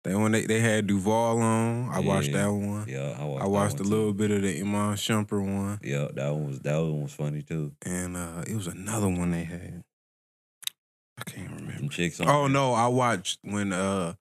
They 0.05 0.15
when 0.15 0.33
they, 0.33 0.47
they 0.47 0.61
had 0.61 0.87
Duval 0.87 1.41
on, 1.41 1.91
I 1.91 2.01
watched 2.01 2.33
that 2.33 2.47
one. 2.51 2.87
Yeah, 2.89 3.17
I 3.19 3.25
watched. 3.25 3.45
I 3.45 3.47
watched 3.49 3.81
a 3.81 3.83
little 3.83 4.13
too. 4.13 4.19
bit 4.19 4.31
of 4.31 4.43
the 4.43 4.61
Iman 4.61 4.97
Shumpert 4.97 5.43
one, 5.43 5.79
Yeah, 5.83 6.09
that 6.15 6.31
one 6.33 6.47
was 6.47 6.61
that 6.61 6.77
one 6.79 7.03
was 7.03 7.13
funny 7.13 7.43
too. 7.43 7.73
and 7.85 8.17
uh 8.17 8.43
it 8.47 8.55
was 8.55 8.67
another 8.67 9.09
one 9.09 9.31
they 9.31 9.45
had. 9.45 9.83
I 11.21 11.31
can't 11.31 11.51
remember. 11.51 11.93
Chicks 11.93 12.21
on. 12.21 12.29
Oh 12.29 12.47
no, 12.47 12.73
I 12.73 12.87
watched 12.89 13.39
when 13.43 13.73
uh 13.73 14.15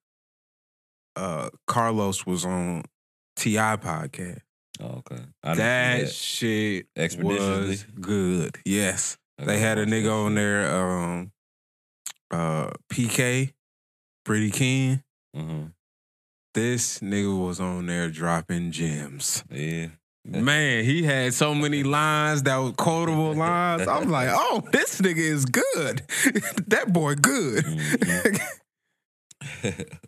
uh 1.15 1.49
Karlous 1.67 2.25
was 2.25 2.45
on 2.45 2.83
T.I 3.35 3.77
podcast. 3.77 4.41
Oh, 4.81 5.01
okay. 5.11 5.21
I 5.43 5.49
didn't 5.49 5.57
That, 5.57 6.09
shit 6.11 6.87
was 7.19 7.83
good. 7.99 8.57
Yes, 8.65 9.17
I 9.39 9.45
they 9.45 9.59
had 9.59 9.77
a 9.77 9.85
nigga 9.85 10.25
on 10.25 10.35
there. 10.35 10.73
Um, 10.73 11.31
uh, 12.31 12.71
PK, 12.91 13.53
Pretty 14.23 14.51
King. 14.51 15.03
Uh-huh. 15.35 15.69
This 16.53 16.99
nigga 16.99 17.37
was 17.37 17.59
on 17.59 17.85
there 17.87 18.09
dropping 18.09 18.71
gems. 18.71 19.43
Yeah. 19.51 19.87
Man, 20.25 20.83
he 20.83 21.03
had 21.03 21.33
so 21.33 21.55
many 21.55 21.83
lines 21.83 22.43
that 22.43 22.57
were 22.57 22.71
quotable 22.73 23.33
lines. 23.33 23.87
I'm 23.87 24.09
like, 24.09 24.29
oh, 24.31 24.61
this 24.71 25.01
nigga 25.01 25.17
is 25.17 25.45
good. 25.45 26.03
that 26.67 26.91
boy 26.91 27.15
good. 27.15 27.63
Mhm. 27.65 28.39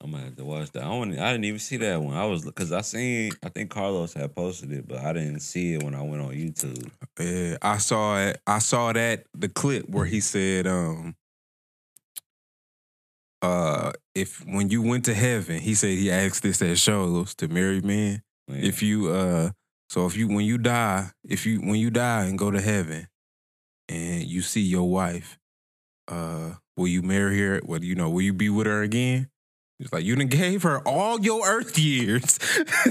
I'm 0.00 0.12
gonna 0.12 0.24
have 0.24 0.36
to 0.36 0.44
watch 0.44 0.70
that. 0.72 0.84
I 0.84 0.88
want. 0.90 1.18
I 1.18 1.32
didn't 1.32 1.44
even 1.44 1.58
see 1.58 1.76
that 1.78 2.00
one. 2.00 2.16
I 2.16 2.24
was 2.24 2.44
because 2.44 2.70
I 2.72 2.82
seen. 2.82 3.32
I 3.42 3.48
think 3.48 3.70
Karlous 3.70 4.14
had 4.14 4.34
posted 4.34 4.72
it, 4.72 4.86
but 4.86 4.98
I 4.98 5.12
didn't 5.12 5.40
see 5.40 5.74
it 5.74 5.82
when 5.82 5.94
I 5.94 6.02
went 6.02 6.22
on 6.22 6.30
YouTube. 6.30 6.88
Yeah, 7.18 7.56
I 7.60 7.78
saw 7.78 8.18
it. 8.18 8.40
I 8.46 8.60
saw 8.60 8.92
that 8.92 9.24
the 9.34 9.48
clip 9.48 9.88
where 9.88 10.06
he 10.06 10.20
said, 10.20 10.68
um, 10.68 11.16
uh, 13.42 13.92
if 14.14 14.44
when 14.46 14.70
you 14.70 14.82
went 14.82 15.04
to 15.06 15.14
heaven, 15.14 15.58
he 15.58 15.74
said 15.74 15.98
he 15.98 16.10
asked 16.10 16.44
this 16.44 16.62
at 16.62 16.78
shows 16.78 17.34
to 17.34 17.48
married 17.48 17.84
men. 17.84 18.22
Man, 18.48 18.64
If 18.64 18.82
you 18.82 19.10
uh, 19.10 19.50
so 19.88 20.06
if 20.06 20.16
you 20.16 20.28
when 20.28 20.44
you 20.44 20.58
die, 20.58 21.10
if 21.24 21.46
you 21.46 21.60
when 21.60 21.76
you 21.76 21.90
die 21.90 22.24
and 22.24 22.38
go 22.38 22.50
to 22.50 22.60
heaven, 22.60 23.08
and 23.88 24.22
you 24.22 24.42
see 24.42 24.60
your 24.60 24.90
wife, 24.90 25.38
uh, 26.08 26.54
will 26.76 26.88
you 26.88 27.02
marry 27.02 27.38
her? 27.40 27.60
What 27.64 27.82
you 27.82 27.94
know? 27.94 28.10
Will 28.10 28.22
you 28.22 28.32
be 28.32 28.48
with 28.48 28.66
her 28.66 28.82
again? 28.82 29.28
It's 29.80 29.92
like 29.92 30.04
you 30.04 30.16
done 30.16 30.26
gave 30.26 30.64
her 30.64 30.80
all 30.80 31.20
your 31.20 31.46
earth 31.46 31.78
years. 31.78 32.38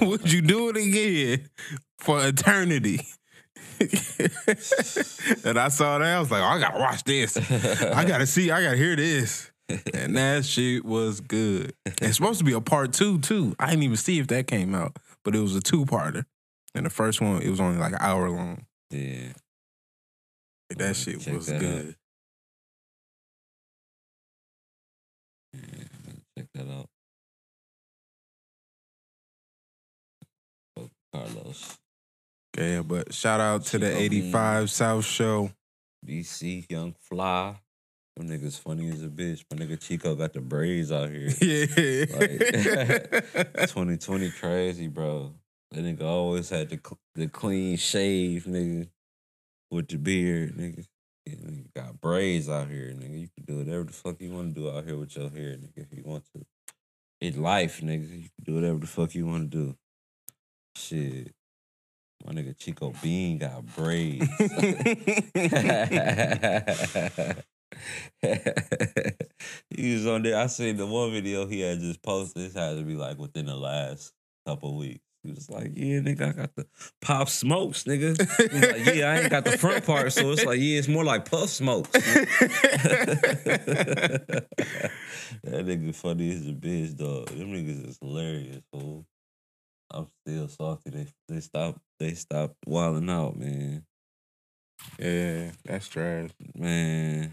Would 0.00 0.32
you 0.32 0.42
do 0.42 0.70
it 0.70 0.76
again 0.76 1.48
for 1.98 2.26
eternity? 2.26 3.00
and 5.44 5.58
I 5.58 5.68
saw 5.68 5.98
that. 5.98 6.16
I 6.16 6.18
was 6.18 6.30
like, 6.30 6.42
oh, 6.42 6.46
I 6.46 6.58
gotta 6.58 6.80
watch 6.80 7.04
this. 7.04 7.36
I 7.36 8.04
gotta 8.04 8.26
see. 8.26 8.50
I 8.50 8.62
gotta 8.62 8.76
hear 8.76 8.96
this. 8.96 9.50
And 9.94 10.16
that 10.16 10.44
shit 10.44 10.84
was 10.84 11.20
good. 11.20 11.74
It's 12.00 12.16
supposed 12.16 12.38
to 12.38 12.44
be 12.44 12.52
a 12.52 12.60
part 12.60 12.92
two 12.92 13.18
too. 13.18 13.56
I 13.58 13.70
didn't 13.70 13.82
even 13.82 13.96
see 13.96 14.18
if 14.20 14.28
that 14.28 14.46
came 14.46 14.74
out, 14.74 14.96
but 15.24 15.34
it 15.34 15.40
was 15.40 15.56
a 15.56 15.60
two 15.60 15.84
parter. 15.84 16.24
And 16.74 16.86
the 16.86 16.90
first 16.90 17.20
one, 17.20 17.42
it 17.42 17.50
was 17.50 17.58
only 17.60 17.78
like 17.78 17.92
an 17.92 17.98
hour 18.00 18.30
long. 18.30 18.66
yeah. 18.90 19.32
That 20.70 20.94
shit 20.96 21.26
was 21.28 21.46
that 21.46 21.60
good. 21.60 21.96
yeah. 25.54 25.60
Check 26.36 26.46
that 26.54 26.68
out. 26.70 26.88
Fuck 30.76 30.90
Karlous. 31.14 31.76
Yeah, 32.56 32.82
but 32.82 33.12
shout 33.12 33.40
out 33.40 33.64
to 33.66 33.78
the 33.78 33.96
85 33.96 34.70
South 34.70 35.04
Show. 35.04 35.50
DC, 36.06 36.70
Young 36.70 36.94
Fly. 37.00 37.56
Them 38.16 38.30
niggas 38.30 38.58
funny 38.58 38.88
as 38.88 39.02
a 39.02 39.08
bitch. 39.08 39.44
My 39.50 39.58
nigga 39.58 39.78
Chico 39.78 40.14
got 40.14 40.32
the 40.32 40.40
braids 40.40 40.90
out 40.90 41.10
here. 41.10 41.28
Yeah. 41.42 42.06
2020 43.66 44.30
crazy, 44.40 44.88
bro. 44.88 45.34
That 45.70 45.84
nigga 45.84 46.02
always 46.02 46.48
had 46.48 46.70
the 46.70 46.80
the 47.14 47.28
clean 47.28 47.76
shave, 47.76 48.44
nigga, 48.44 48.88
with 49.70 49.88
the 49.88 49.98
beard, 49.98 50.56
nigga. 50.56 50.86
Yeah, 51.26 51.34
nigga 51.34 51.74
got 51.74 52.00
braids 52.00 52.48
out 52.48 52.68
here, 52.68 52.94
nigga. 52.96 53.20
You 53.20 53.28
can 53.36 53.44
do 53.44 53.58
whatever 53.58 53.84
the 53.84 53.92
fuck 53.92 54.20
you 54.20 54.30
want 54.30 54.54
to 54.54 54.60
do 54.60 54.70
out 54.70 54.84
here 54.84 54.96
with 54.96 55.14
your 55.14 55.28
hair, 55.28 55.56
nigga, 55.56 55.76
if 55.76 55.92
you 55.92 56.02
want 56.04 56.24
to. 56.34 56.46
It's 57.20 57.36
life, 57.36 57.80
nigga. 57.82 58.08
You 58.08 58.28
can 58.28 58.44
do 58.44 58.54
whatever 58.54 58.78
the 58.78 58.86
fuck 58.86 59.14
you 59.14 59.26
want 59.26 59.50
to 59.50 59.56
do. 59.56 59.76
Shit. 60.76 61.32
My 62.24 62.32
nigga 62.32 62.56
Chico 62.56 62.94
Bean 63.02 63.38
got 63.38 63.66
braids. 63.76 64.26
he 69.70 69.94
was 69.94 70.06
on 70.06 70.22
there. 70.22 70.38
I 70.38 70.46
seen 70.46 70.76
the 70.76 70.86
one 70.86 71.12
video 71.12 71.46
he 71.46 71.60
had 71.60 71.80
just 71.80 72.02
posted. 72.02 72.42
This 72.42 72.54
had 72.54 72.76
to 72.76 72.82
be 72.82 72.96
like 72.96 73.18
within 73.18 73.46
the 73.46 73.56
last 73.56 74.12
couple 74.46 74.76
weeks. 74.76 75.00
He 75.26 75.32
was 75.32 75.50
like, 75.50 75.72
"Yeah, 75.74 75.98
nigga, 75.98 76.28
I 76.28 76.32
got 76.32 76.54
the 76.54 76.66
pop 77.00 77.28
smokes, 77.28 77.82
nigga." 77.84 78.16
He 78.50 78.58
was 78.58 78.72
like, 78.72 78.94
"Yeah, 78.94 79.10
I 79.10 79.18
ain't 79.20 79.30
got 79.30 79.44
the 79.44 79.58
front 79.58 79.84
part, 79.84 80.12
so 80.12 80.30
it's 80.30 80.44
like, 80.44 80.60
yeah, 80.60 80.78
it's 80.78 80.86
more 80.86 81.04
like 81.04 81.28
puff 81.28 81.48
smokes." 81.48 81.90
that 81.90 82.06
nigga 85.42 85.94
funny 85.94 86.30
as 86.30 86.46
a 86.46 86.52
bitch, 86.52 86.96
dog. 86.96 87.26
Them 87.30 87.52
niggas 87.52 87.88
is 87.88 87.98
hilarious, 88.00 88.62
fool. 88.72 89.04
I'm 89.90 90.06
still 90.24 90.48
salty. 90.48 90.90
They 90.90 91.06
they 91.28 91.40
stopped 91.40 91.80
they 91.98 92.14
stopped 92.14 92.54
wilding 92.64 93.10
out, 93.10 93.36
man. 93.36 93.84
yeah, 94.98 95.50
that's 95.64 95.88
trash. 95.88 96.30
Man. 96.54 97.32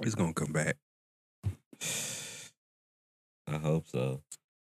It's 0.00 0.14
gonna 0.14 0.32
come 0.34 0.52
back. 0.52 0.76
I 3.46 3.56
hope 3.58 3.86
so. 3.88 4.22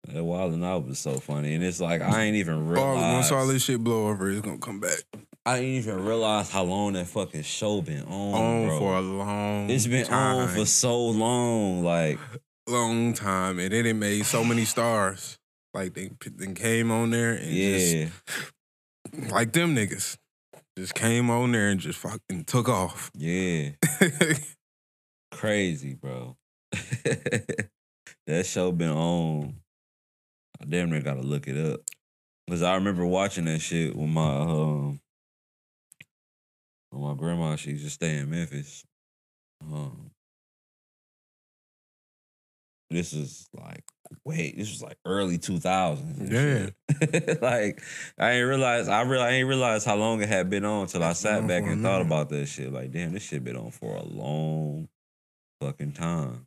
That 0.09 0.25
Wild 0.25 0.55
'N 0.55 0.65
Out 0.65 0.87
was 0.87 0.99
so 0.99 1.19
funny, 1.21 1.55
and 1.55 1.63
it's 1.63 1.81
like 1.81 2.01
I 2.03 2.23
ain't 2.23 2.37
even 2.37 2.55
All, 2.55 2.61
realize. 2.63 3.13
once 3.15 3.31
all 3.33 3.47
this 3.47 3.63
shit 3.65 3.83
blow 3.85 4.09
over, 4.09 4.31
it's 4.31 4.41
gonna 4.41 4.59
come 4.59 4.81
back. 4.81 5.03
I 5.45 5.59
ain't 5.59 5.85
even 5.87 6.05
realize 6.05 6.51
how 6.51 6.63
long 6.65 6.93
that 6.95 7.07
fucking 7.09 7.43
show 7.43 7.83
been 7.83 8.03
on, 8.05 8.35
on 8.35 8.67
bro. 8.67 8.79
for 8.79 8.97
a 8.97 9.01
long 9.01 9.71
it's 9.71 9.87
been 9.87 10.07
time. 10.07 10.37
on 10.37 10.49
for 10.49 10.65
so 10.67 11.07
long. 11.07 11.85
Like, 11.85 12.19
long 12.69 13.13
time, 13.13 13.59
and 13.59 13.73
then 13.73 13.87
it 13.87 13.95
made 13.95 14.25
so 14.27 14.43
many 14.45 14.65
stars. 14.65 15.39
Like 15.75 15.95
they, 15.95 16.11
they 16.37 16.53
came 16.53 16.91
on 16.91 17.11
there 17.11 17.33
and 17.33 17.51
yeah, 17.51 17.79
just 18.07 18.13
like 19.33 19.53
them 19.53 19.75
niggas 19.75 20.17
just 20.77 20.95
came 20.95 21.31
on 21.31 21.53
there 21.53 21.69
and 21.69 21.81
just 21.81 21.99
fucking 21.99 22.45
took 22.45 22.69
off. 22.69 23.11
yeah, 23.15 23.71
crazy, 25.33 25.95
bro. 25.95 26.37
that 28.27 28.47
show 28.47 28.71
been 28.73 28.91
on. 28.91 29.57
I 30.61 30.65
damn 30.67 30.91
near 30.91 31.03
gotta 31.03 31.23
look 31.23 31.49
it 31.49 31.59
up 31.59 31.81
because 32.47 32.63
I 32.63 32.75
remember 32.75 33.05
watching 33.05 33.47
that 33.47 33.61
shit 33.61 33.97
with 33.97 34.09
my 34.09 34.37
um, 34.37 35.01
with 36.93 37.03
my 37.03 37.15
grandma. 37.15 37.57
She 37.57 37.71
used 37.71 37.85
to 37.85 37.91
stay 37.91 38.19
in 38.19 38.31
Memphis. 38.31 38.85
Um, 39.61 40.11
this 42.91 43.13
is 43.13 43.49
like 43.55 43.85
wait, 44.25 44.57
this 44.57 44.71
was 44.71 44.83
like 44.83 44.99
early 45.05 45.39
two 45.39 45.59
thousands. 45.59 46.31
Yeah. 46.31 46.71
like 47.43 47.83
I 48.19 48.33
ain't 48.33 48.49
realize 48.49 48.89
I 48.89 49.03
real 49.03 49.21
I 49.21 49.31
ain't 49.31 49.49
realized 49.49 49.87
how 49.87 49.97
long 49.97 50.23
it 50.23 50.29
had 50.29 50.51
been 50.51 50.65
on 50.65 50.83
until 50.83 51.03
I 51.03 51.15
sat 51.15 51.47
back 51.47 51.65
and 51.65 51.83
thought 51.83 52.03
about 52.03 52.29
that 52.31 52.47
shit. 52.47 52.73
Like, 52.73 52.93
damn, 52.93 53.13
this 53.13 53.23
shit 53.23 53.45
been 53.45 53.57
on 53.57 53.71
for 53.71 53.97
a 53.97 54.05
long 54.05 54.89
fucking 55.63 55.93
time. 55.93 56.47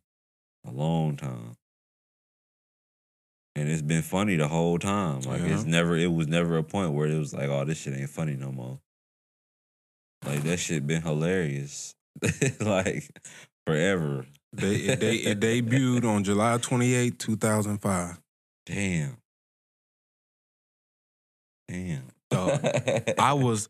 A 0.68 0.72
long 0.72 1.16
time. 1.16 1.56
And 3.56 3.70
it's 3.70 3.82
been 3.82 4.02
funny 4.02 4.36
the 4.36 4.48
whole 4.48 4.78
time. 4.80 5.22
Like 5.22 5.42
Yeah. 5.42 5.54
it's 5.54 5.64
never 5.64 5.96
it 5.96 6.12
was 6.12 6.28
never 6.28 6.58
a 6.58 6.64
point 6.64 6.92
where 6.94 7.08
it 7.08 7.18
was 7.18 7.34
like, 7.34 7.50
oh, 7.50 7.64
this 7.66 7.80
shit 7.82 7.94
ain't 7.98 8.10
funny 8.10 8.36
no 8.36 8.52
more. 8.52 8.80
Like 10.26 10.42
that 10.44 10.58
shit 10.60 10.86
been 10.86 11.02
hilarious. 11.02 11.96
like 12.60 13.10
forever. 13.66 14.26
they, 14.54 14.76
it, 14.76 15.00
they, 15.00 15.16
it 15.18 15.40
debuted 15.42 16.04
on 16.04 16.24
July 16.24 16.58
28, 16.58 17.20
2005. 17.20 18.20
Damn. 18.66 19.18
Damn. 21.68 22.04
Dog, 22.32 22.60
I 23.20 23.34
was 23.34 23.70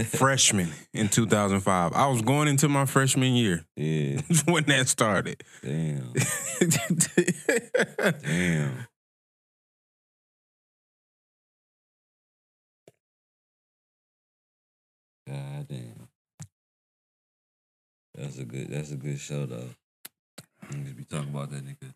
a 0.00 0.04
freshman 0.04 0.70
in 0.92 1.08
2005. 1.08 1.92
I 1.92 2.06
was 2.08 2.22
going 2.22 2.48
into 2.48 2.68
my 2.68 2.86
freshman 2.86 3.34
year 3.34 3.64
yeah. 3.76 4.20
when 4.46 4.64
that 4.64 4.88
started. 4.88 5.42
Damn. 5.62 6.12
Damn. 8.22 8.86
God 15.26 15.68
damn. 15.68 16.08
That's 18.14 18.38
a 18.38 18.44
good 18.44 18.68
that's 18.68 18.92
a 18.92 18.96
good 18.96 19.18
show 19.18 19.46
though. 19.46 19.70
Niggas 20.70 20.96
be 20.96 21.04
talking 21.04 21.30
about 21.30 21.50
that 21.50 21.64
nigga. 21.64 21.92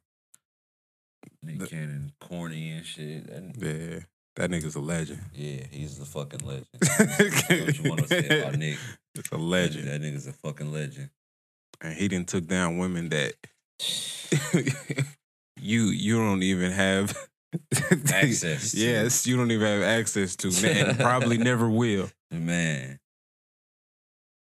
Nick 1.43 1.59
The- 1.61 1.66
Cannon 1.66 2.12
corny 2.20 2.70
and 2.70 2.87
shit. 2.87 3.27
That, 3.27 3.55
yeah, 3.59 4.01
that 4.39 4.51
nigga's 4.51 4.74
a 4.77 4.81
legend. 4.81 5.20
yeah, 5.35 5.62
he's 5.70 5.98
the 5.98 6.05
fucking 6.05 6.40
legend. 6.40 6.66
what 6.81 7.78
you 7.78 7.90
want 7.90 8.01
to 8.02 8.09
say 8.09 8.40
about 8.40 8.56
Nick? 8.56 8.78
It's 9.15 9.31
a 9.31 9.36
legend. 9.36 9.89
That 9.89 10.01
nigga's 10.01 10.27
a 10.27 10.32
fucking 10.32 10.73
legend. 10.73 11.10
and 11.81 11.94
he 11.94 12.09
didn't 12.09 12.28
took 12.28 12.47
down 12.47 12.78
women 12.78 13.09
that 13.10 13.35
you 15.60 15.85
you 15.85 16.16
don't 16.19 16.43
even 16.43 16.73
have 16.73 17.16
Access 18.12 18.73
to. 18.73 18.78
yes, 18.78 19.27
you 19.27 19.36
don't 19.36 19.51
even 19.51 19.66
have 19.66 19.82
access 19.82 20.36
to, 20.36 20.48
and 20.69 20.98
probably 20.98 21.39
never 21.39 21.69
will. 21.69 22.10
Man. 22.31 22.98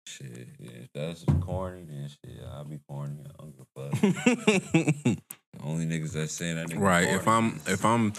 Shit, 0.07 0.49
if 0.59 0.89
that's 0.95 1.25
corny, 1.43 1.85
then 1.85 2.09
shit, 2.09 2.41
I'll 2.53 2.65
be 2.65 2.81
corny. 2.89 3.17
I 3.27 3.43
don't 3.43 3.53
give 3.57 3.67
a 3.77 3.91
fuck. 3.91 4.01
The 4.03 5.19
only 5.63 5.85
niggas 5.87 6.13
that's 6.13 6.33
saying 6.33 6.57
that 6.57 6.69
nigga 6.69 6.81
right. 6.81 7.09
If 7.09 7.29
I'm 7.29 7.61
if 7.67 7.85
I'm 7.85 8.15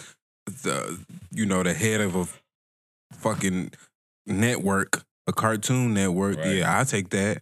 the 0.46 1.00
you 1.32 1.46
know 1.46 1.64
the 1.64 1.74
head 1.74 2.02
of 2.02 2.16
a 2.16 2.28
fucking 3.16 3.72
network, 4.26 5.04
a 5.28 5.34
cartoon 5.34 5.94
network, 5.94 6.38
Right. 6.38 6.58
yeah, 6.58 6.80
I 6.80 6.84
take 6.84 7.10
that. 7.10 7.42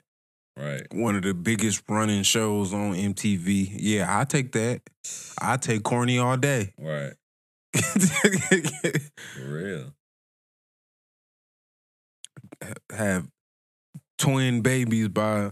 right, 0.58 0.86
One 0.94 1.16
of 1.16 1.24
the 1.24 1.34
biggest 1.34 1.84
running 1.90 2.24
shows 2.24 2.74
on 2.74 2.94
MTV. 2.94 3.70
Yeah, 3.80 4.08
I 4.20 4.24
take 4.26 4.52
that. 4.54 4.82
I 5.42 5.58
take 5.58 5.84
corny 5.84 6.18
all 6.18 6.38
day. 6.38 6.74
right, 6.80 7.14
for 7.74 9.48
real. 9.48 9.94
have 12.92 13.28
twin 14.18 14.62
babies 14.62 15.10
by 15.10 15.52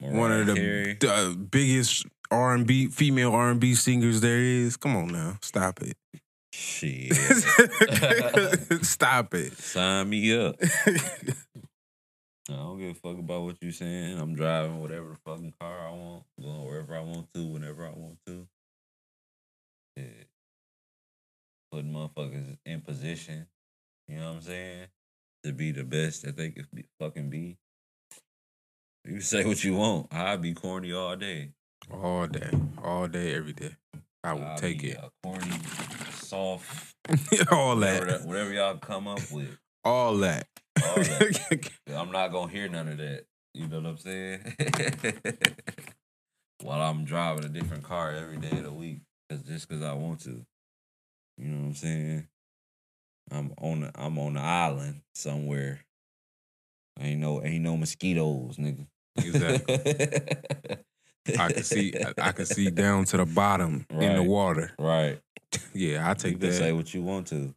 one 0.00 0.32
of 0.32 0.46
the 0.46 0.54
Mariah 0.54 0.94
Carey. 0.96 0.98
uh, 1.08 1.34
biggest 1.34 2.06
R 2.30 2.54
and 2.54 2.66
B 2.66 2.86
female 2.88 3.32
R 3.32 3.50
and 3.50 3.60
B 3.60 3.74
singers 3.74 4.20
there 4.20 4.38
is. 4.38 4.76
Come 4.76 4.96
on 4.96 5.08
now, 5.08 5.38
stop 5.42 5.80
it. 5.82 5.96
Shit, 6.58 7.14
stop 8.84 9.32
it. 9.34 9.52
sign 9.56 10.08
me 10.08 10.36
up. 10.36 10.56
I 12.50 12.54
don't 12.54 12.78
give 12.78 12.90
a 12.90 12.94
fuck 12.94 13.16
about 13.16 13.42
what 13.42 13.56
you're 13.60 13.70
saying. 13.70 14.18
I'm 14.18 14.34
driving 14.34 14.80
whatever 14.80 15.10
the 15.10 15.18
fucking 15.24 15.54
car 15.60 15.86
I 15.86 15.90
want, 15.92 16.24
going 16.42 16.64
wherever 16.66 16.96
I 16.96 17.00
want 17.02 17.32
to, 17.34 17.46
whenever 17.46 17.86
I 17.86 17.90
want 17.90 18.18
to. 18.26 18.48
Yeah. 19.96 20.04
Putting 21.70 21.92
motherfuckers 21.92 22.56
in 22.66 22.80
position, 22.80 23.46
you 24.08 24.16
know 24.18 24.30
what 24.30 24.36
I'm 24.36 24.42
saying? 24.42 24.86
To 25.44 25.52
be 25.52 25.70
the 25.70 25.84
best 25.84 26.24
that 26.24 26.36
they 26.36 26.50
could 26.50 26.66
be, 26.74 26.86
fucking 26.98 27.30
be. 27.30 27.56
You 29.04 29.20
say 29.20 29.44
what 29.44 29.62
you 29.62 29.74
want. 29.76 30.08
I'll 30.12 30.38
be 30.38 30.54
corny 30.54 30.92
all 30.92 31.14
day. 31.14 31.50
All 31.92 32.26
day, 32.26 32.50
all 32.82 33.06
day, 33.06 33.34
every 33.34 33.52
day. 33.52 33.76
I 34.24 34.32
would 34.32 34.42
I'll 34.42 34.58
take 34.58 34.82
it. 34.82 34.98
uh, 34.98 35.08
corny, 35.22 35.52
soft, 36.28 36.94
all 37.50 37.76
whatever, 37.76 38.04
that. 38.04 38.20
that, 38.20 38.28
whatever 38.28 38.52
y'all 38.52 38.76
come 38.76 39.08
up 39.08 39.20
with. 39.32 39.56
All 39.84 40.16
that. 40.18 40.46
All 40.84 40.96
that. 40.96 41.70
I'm 41.96 42.12
not 42.12 42.28
gonna 42.28 42.52
hear 42.52 42.68
none 42.68 42.88
of 42.88 42.98
that. 42.98 43.24
You 43.54 43.66
know 43.66 43.80
what 43.80 43.86
I'm 43.86 43.96
saying? 43.98 44.54
While 46.62 46.82
I'm 46.82 47.04
driving 47.04 47.44
a 47.44 47.48
different 47.48 47.84
car 47.84 48.12
every 48.12 48.36
day 48.36 48.50
of 48.58 48.64
the 48.64 48.72
week, 48.72 49.00
cause 49.30 49.42
just 49.42 49.68
cause 49.68 49.82
I 49.82 49.94
want 49.94 50.20
to. 50.20 50.44
You 51.38 51.48
know 51.48 51.60
what 51.60 51.66
I'm 51.66 51.74
saying? 51.74 52.28
I'm 53.30 53.52
on 53.60 53.80
the, 53.80 53.92
I'm 53.94 54.18
on 54.18 54.34
the 54.34 54.40
island 54.40 55.02
somewhere. 55.14 55.80
Ain't 57.00 57.20
no 57.20 57.42
ain't 57.42 57.62
no 57.62 57.76
mosquitoes, 57.76 58.56
nigga. 58.56 58.86
Exactly. 59.16 60.78
I 61.38 61.52
can 61.52 61.62
see 61.62 61.94
I, 61.94 62.28
I 62.28 62.32
can 62.32 62.46
see 62.46 62.70
down 62.70 63.04
to 63.06 63.18
the 63.18 63.26
bottom 63.26 63.86
in 63.90 64.16
the 64.16 64.22
water. 64.22 64.72
right. 64.78 65.20
Yeah, 65.74 66.06
I 66.06 66.10
You 66.10 66.14
take 66.16 66.40
that. 66.40 66.52
say 66.54 66.72
what 66.72 66.92
you 66.92 67.02
want 67.02 67.28
to. 67.28 67.54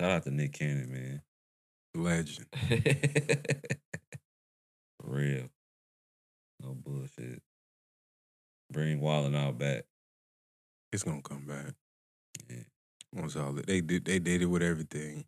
Shout 0.00 0.10
out 0.10 0.22
to 0.24 0.30
Nick 0.30 0.52
Cannon, 0.52 0.92
man. 0.92 1.22
Legend. 1.94 2.46
For 5.00 5.06
real. 5.06 5.48
No 6.62 6.74
bullshit. 6.74 7.42
Bring 8.70 9.00
Wild 9.00 9.26
'N 9.26 9.34
Out 9.34 9.58
back. 9.58 9.84
It's 10.92 11.02
gonna 11.02 11.22
come 11.22 11.46
back. 11.46 11.74
Yeah. 12.48 12.64
Once 13.14 13.36
all 13.36 13.52
that 13.54 13.66
they 13.66 13.80
did 13.80 14.04
they 14.04 14.18
did 14.18 14.42
it 14.42 14.46
with 14.46 14.62
everything. 14.62 15.24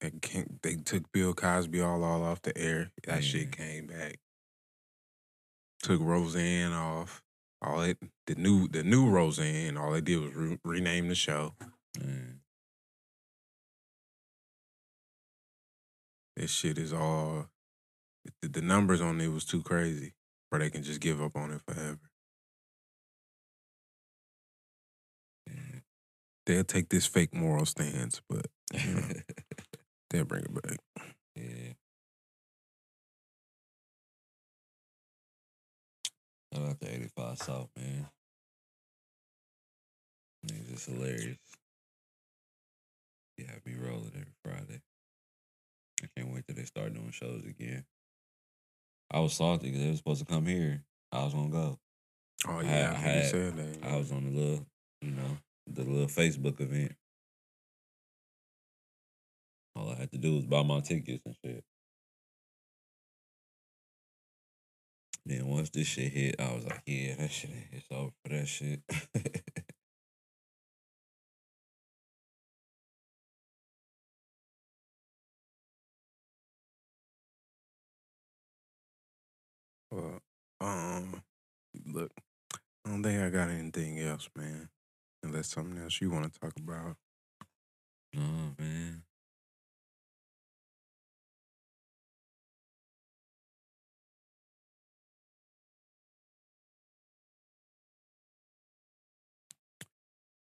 They 0.00 0.10
can't, 0.10 0.62
they 0.62 0.76
took 0.76 1.10
Bill 1.12 1.34
Cosby 1.34 1.80
all 1.82 2.02
all 2.04 2.22
off 2.22 2.40
the 2.42 2.56
air. 2.56 2.90
That 3.06 3.22
shit 3.22 3.52
came 3.52 3.86
back. 3.86 4.18
Took 5.82 6.00
Roseanne 6.00 6.72
off. 6.72 7.22
All 7.62 7.82
it 7.82 7.98
the 8.26 8.34
new 8.36 8.68
the 8.68 8.82
new 8.82 9.08
Roseanne. 9.10 9.76
All 9.76 9.92
they 9.92 10.00
did 10.00 10.20
was 10.20 10.34
re- 10.34 10.58
rename 10.64 11.08
the 11.08 11.14
show. 11.14 11.54
Man. 11.98 12.40
This 16.36 16.50
shit 16.50 16.78
is 16.78 16.92
all. 16.92 17.48
The, 18.42 18.48
the 18.48 18.62
numbers 18.62 19.00
on 19.00 19.20
it 19.20 19.28
was 19.28 19.44
too 19.44 19.62
crazy, 19.62 20.14
or 20.52 20.58
they 20.58 20.70
can 20.70 20.82
just 20.82 21.00
give 21.00 21.20
up 21.22 21.36
on 21.36 21.52
it 21.52 21.60
forever. 21.66 21.98
Yeah. 25.46 25.80
They'll 26.46 26.64
take 26.64 26.88
this 26.90 27.06
fake 27.06 27.34
moral 27.34 27.66
stance, 27.66 28.20
but 28.28 28.46
you 28.72 28.94
know, 28.94 29.02
they'll 30.10 30.24
bring 30.24 30.44
it 30.44 30.62
back. 30.62 30.78
yeah. 31.36 31.72
Shout 36.60 36.70
out 36.70 36.80
to 36.80 36.94
85 36.94 37.38
South, 37.38 37.68
man. 37.76 38.06
Niggas 40.46 40.74
is 40.74 40.84
hilarious. 40.84 41.38
You 43.38 43.46
have 43.46 43.64
me 43.64 43.74
rolling 43.80 44.10
every 44.14 44.34
Friday. 44.44 44.80
I 46.02 46.06
can't 46.16 46.32
wait 46.32 46.44
till 46.46 46.56
they 46.56 46.64
start 46.64 46.92
doing 46.92 47.10
shows 47.12 47.44
again. 47.46 47.84
I 49.10 49.20
was 49.20 49.32
salty 49.34 49.68
because 49.68 49.82
they 49.82 49.90
were 49.90 49.96
supposed 49.96 50.20
to 50.26 50.30
come 50.32 50.44
here. 50.46 50.82
I 51.12 51.24
was 51.24 51.32
gonna 51.34 51.48
go. 51.48 51.78
Oh 52.46 52.58
I 52.58 52.62
yeah, 52.62 52.90
I, 52.90 52.94
I 52.94 52.98
had- 52.98 53.26
said 53.30 53.56
that. 53.56 53.78
I 53.88 53.96
was 53.96 54.12
on 54.12 54.24
the 54.24 54.38
little, 54.38 54.66
you 55.02 55.10
know, 55.12 55.38
the 55.66 55.82
little 55.84 56.06
Facebook 56.08 56.60
event. 56.60 56.92
All 59.76 59.90
I 59.90 59.94
had 59.94 60.10
to 60.12 60.18
do 60.18 60.36
was 60.36 60.46
buy 60.46 60.62
my 60.62 60.80
tickets 60.80 61.22
and 61.24 61.34
shit. 61.44 61.64
Then 65.26 65.46
once 65.46 65.70
this 65.70 65.86
shit 65.86 66.12
hit, 66.12 66.40
I 66.40 66.54
was 66.54 66.64
like, 66.64 66.82
yeah, 66.86 67.14
that 67.16 67.30
shit 67.30 67.50
it's 67.72 67.86
over 67.90 68.10
for 68.24 68.30
that 68.36 68.48
shit. 68.48 68.80
Well, 79.90 80.20
um, 80.60 81.22
look, 81.86 82.12
I 82.86 82.90
don't 82.90 83.02
think 83.02 83.22
I 83.22 83.30
got 83.30 83.50
anything 83.50 83.98
else, 84.00 84.28
man. 84.36 84.68
Unless 85.22 85.48
something 85.48 85.78
else 85.82 86.00
you 86.00 86.10
want 86.10 86.32
to 86.32 86.40
talk 86.40 86.52
about. 86.58 86.96
no, 88.14 88.54
man. 88.58 89.02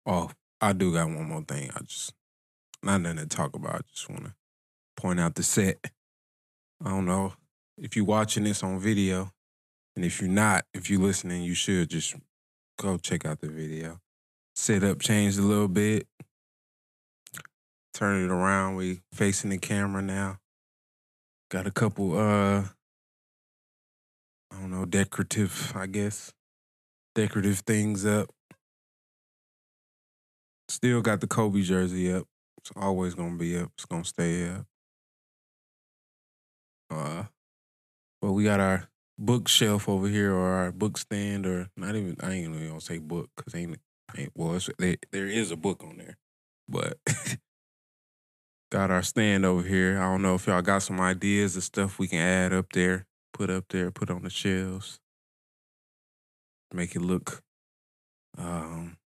Oh, 0.07 0.31
I 0.61 0.73
do 0.73 0.93
got 0.93 1.07
one 1.07 1.29
more 1.29 1.43
thing. 1.43 1.71
I 1.75 1.81
just 1.81 2.13
not 2.83 3.01
nothing 3.01 3.19
to 3.19 3.27
talk 3.27 3.55
about. 3.55 3.77
I 3.77 3.81
just 3.93 4.09
want 4.11 4.25
to 4.25 4.35
point 4.97 5.21
out 5.21 5.35
the 5.35 5.43
set. 5.43 5.79
I 6.85 6.91
don't 6.91 7.07
know 7.07 7.33
if 7.79 7.97
you're 7.97 8.05
watching 8.05 8.45
this 8.45 8.63
on 8.63 8.79
video, 8.79 9.33
and 9.97 10.05
if 10.05 10.21
you're 10.21 10.31
not, 10.31 10.65
if 10.75 10.91
you're 10.91 11.01
listening, 11.01 11.43
you 11.43 11.55
should 11.55 11.89
just 11.91 12.15
go 12.79 12.99
check 12.99 13.25
out 13.25 13.41
the 13.41 13.49
video. 13.49 14.01
Set 14.55 14.85
up 14.85 15.01
changed 15.01 15.39
a 15.39 15.43
little 15.43 15.69
bit. 15.69 16.07
Turn 17.95 18.25
it 18.25 18.31
around. 18.31 18.77
We 18.77 19.01
facing 19.13 19.51
the 19.51 19.59
camera 19.59 20.03
now. 20.03 20.39
Got 21.51 21.67
a 21.67 21.71
couple 21.71 22.19
uh 22.19 22.65
I 24.53 24.61
don't 24.61 24.71
know, 24.71 24.85
decorative, 24.85 25.73
I 25.75 25.87
guess. 25.87 26.33
Decorative 27.15 27.61
things 27.61 28.05
up. 28.05 28.34
Still 30.75 31.03
got 31.03 31.21
the 31.21 31.29
Kobe 31.29 31.63
jersey 31.63 32.13
up. 32.13 32.27
It's 32.59 32.73
always 32.75 33.15
gonna 33.15 33.37
be 33.37 33.57
up. 33.57 33.71
It's 33.77 33.85
gonna 33.85 34.05
stay 34.05 34.49
up. 34.49 34.67
Uh, 36.91 37.23
but 38.21 38.33
we 38.33 38.43
got 38.43 38.59
our 38.59 38.89
bookshelf 39.17 39.89
over 39.89 40.09
here, 40.09 40.35
or 40.35 40.49
our 40.49 40.73
book 40.73 40.99
stand, 40.99 41.47
or 41.47 41.69
not 41.77 41.95
even. 41.95 42.17
I 42.21 42.33
ain't 42.33 42.53
even 42.53 42.67
gonna 42.67 42.81
say 42.81 42.99
book 42.99 43.31
because 43.37 43.55
ain't 43.55 43.79
ain't. 44.19 44.33
Well, 44.35 44.59
there 44.81 44.97
there 45.13 45.29
is 45.29 45.53
a 45.53 45.57
book 45.57 45.85
on 45.85 45.97
there, 45.97 46.17
but 46.69 46.99
got 48.73 48.91
our 48.91 49.05
stand 49.05 49.47
over 49.47 49.63
here. 49.63 49.97
I 49.97 50.11
don't 50.11 50.23
know 50.23 50.35
if 50.35 50.49
y'all 50.49 50.61
got 50.61 50.83
some 50.83 51.01
ideas 51.01 51.57
of 51.57 51.63
stuff 51.63 52.01
we 52.01 52.09
can 52.09 52.19
add 52.19 52.53
up 52.53 52.73
there, 52.73 53.07
put 53.33 53.49
up 53.49 53.67
there, 53.69 53.93
put 53.93 54.11
on 54.11 54.25
the 54.25 54.31
shelves, 54.31 54.99
make 56.73 56.97
it 56.97 57.03
look. 57.03 57.45
Um, 58.37 58.97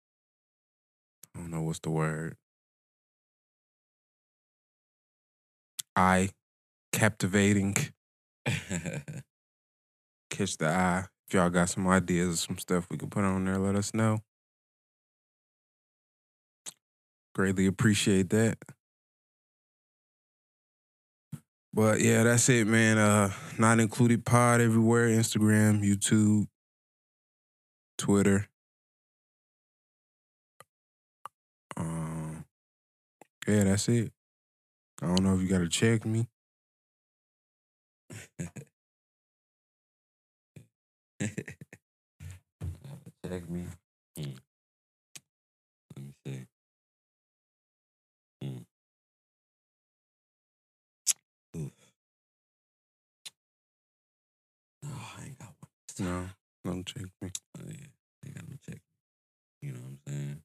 I 1.38 1.40
don't 1.40 1.50
know 1.52 1.62
what's 1.62 1.78
the 1.78 1.90
word. 1.90 2.36
Eye 5.94 6.30
captivating, 6.92 7.76
catch 10.30 10.56
the 10.58 10.68
eye. 10.68 11.04
If 11.28 11.34
y'all 11.34 11.50
got 11.50 11.68
some 11.68 11.86
ideas 11.86 12.28
of 12.28 12.38
some 12.38 12.58
stuff 12.58 12.88
we 12.90 12.96
can 12.96 13.08
put 13.08 13.22
on 13.22 13.44
there, 13.44 13.58
let 13.58 13.76
us 13.76 13.94
know. 13.94 14.18
Greatly 17.34 17.66
appreciate 17.66 18.30
that. 18.30 18.58
But 21.72 22.00
yeah, 22.00 22.24
that's 22.24 22.48
it, 22.48 22.66
man. 22.66 22.98
Uh 22.98 23.30
not 23.58 23.78
included 23.78 24.24
pod 24.24 24.60
everywhere, 24.60 25.08
Instagram, 25.08 25.84
YouTube, 25.84 26.46
Twitter. 27.96 28.48
Yeah, 33.48 33.64
that's 33.64 33.88
it. 33.88 34.12
I 35.00 35.06
don't 35.06 35.22
know 35.24 35.34
if 35.36 35.40
you 35.42 35.48
gotta 35.48 35.68
check 35.68 36.04
me. 36.04 36.28
Check 43.26 43.48
me. 43.50 43.66
Hmm. 44.16 44.30
Let 45.96 46.04
me 46.04 46.12
see. 46.26 46.46
Hmm. 48.42 48.58
Oof. 51.56 51.72
No, 54.82 54.90
I 55.18 55.24
ain't 55.24 55.38
got 55.38 55.54
one. 55.58 56.06
No, 56.06 56.28
don't 56.64 56.86
check 56.86 57.06
me. 57.22 57.30
Oh, 57.58 57.62
yeah. 57.66 57.86
Ain't 58.26 58.34
got 58.34 58.48
no 58.48 58.56
check. 58.68 58.80
You 59.62 59.72
know 59.72 59.80
what 59.80 59.88
I'm 59.88 59.98
saying? 60.06 60.42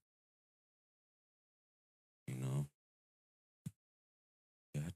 You 2.27 2.35
know? 2.35 2.67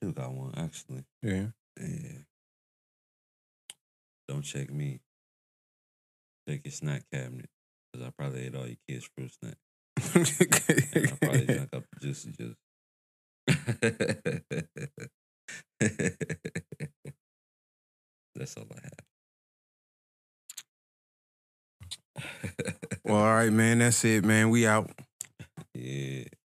Yeah, 0.02 0.08
I 0.10 0.12
do 0.12 0.14
got 0.14 0.34
one, 0.34 0.54
actually. 0.58 1.04
Yeah. 1.22 1.48
Yeah. 1.80 2.20
Don't 4.28 4.42
check 4.42 4.72
me. 4.72 5.00
Check 6.48 6.62
your 6.64 6.72
snack 6.72 7.04
cabinet. 7.12 7.50
Because 7.92 8.08
I 8.08 8.12
probably 8.18 8.46
ate 8.46 8.56
all 8.56 8.68
your 8.68 8.78
kids' 8.88 9.10
fruit 9.16 9.32
snack. 9.32 9.58
And 10.96 11.08
I 11.08 11.12
probably 11.22 11.46
drank 11.46 11.70
up 11.74 11.84
the 11.94 12.00
juicy 12.00 12.32
juice. 12.32 12.56
That's 18.36 18.58
all 18.58 18.68
I 18.72 18.80
have. 18.84 19.06
All 23.06 23.24
right, 23.24 23.52
man. 23.52 23.80
That's 23.80 24.04
it, 24.06 24.24
man. 24.26 24.50
We 24.50 24.68
out. 24.68 24.92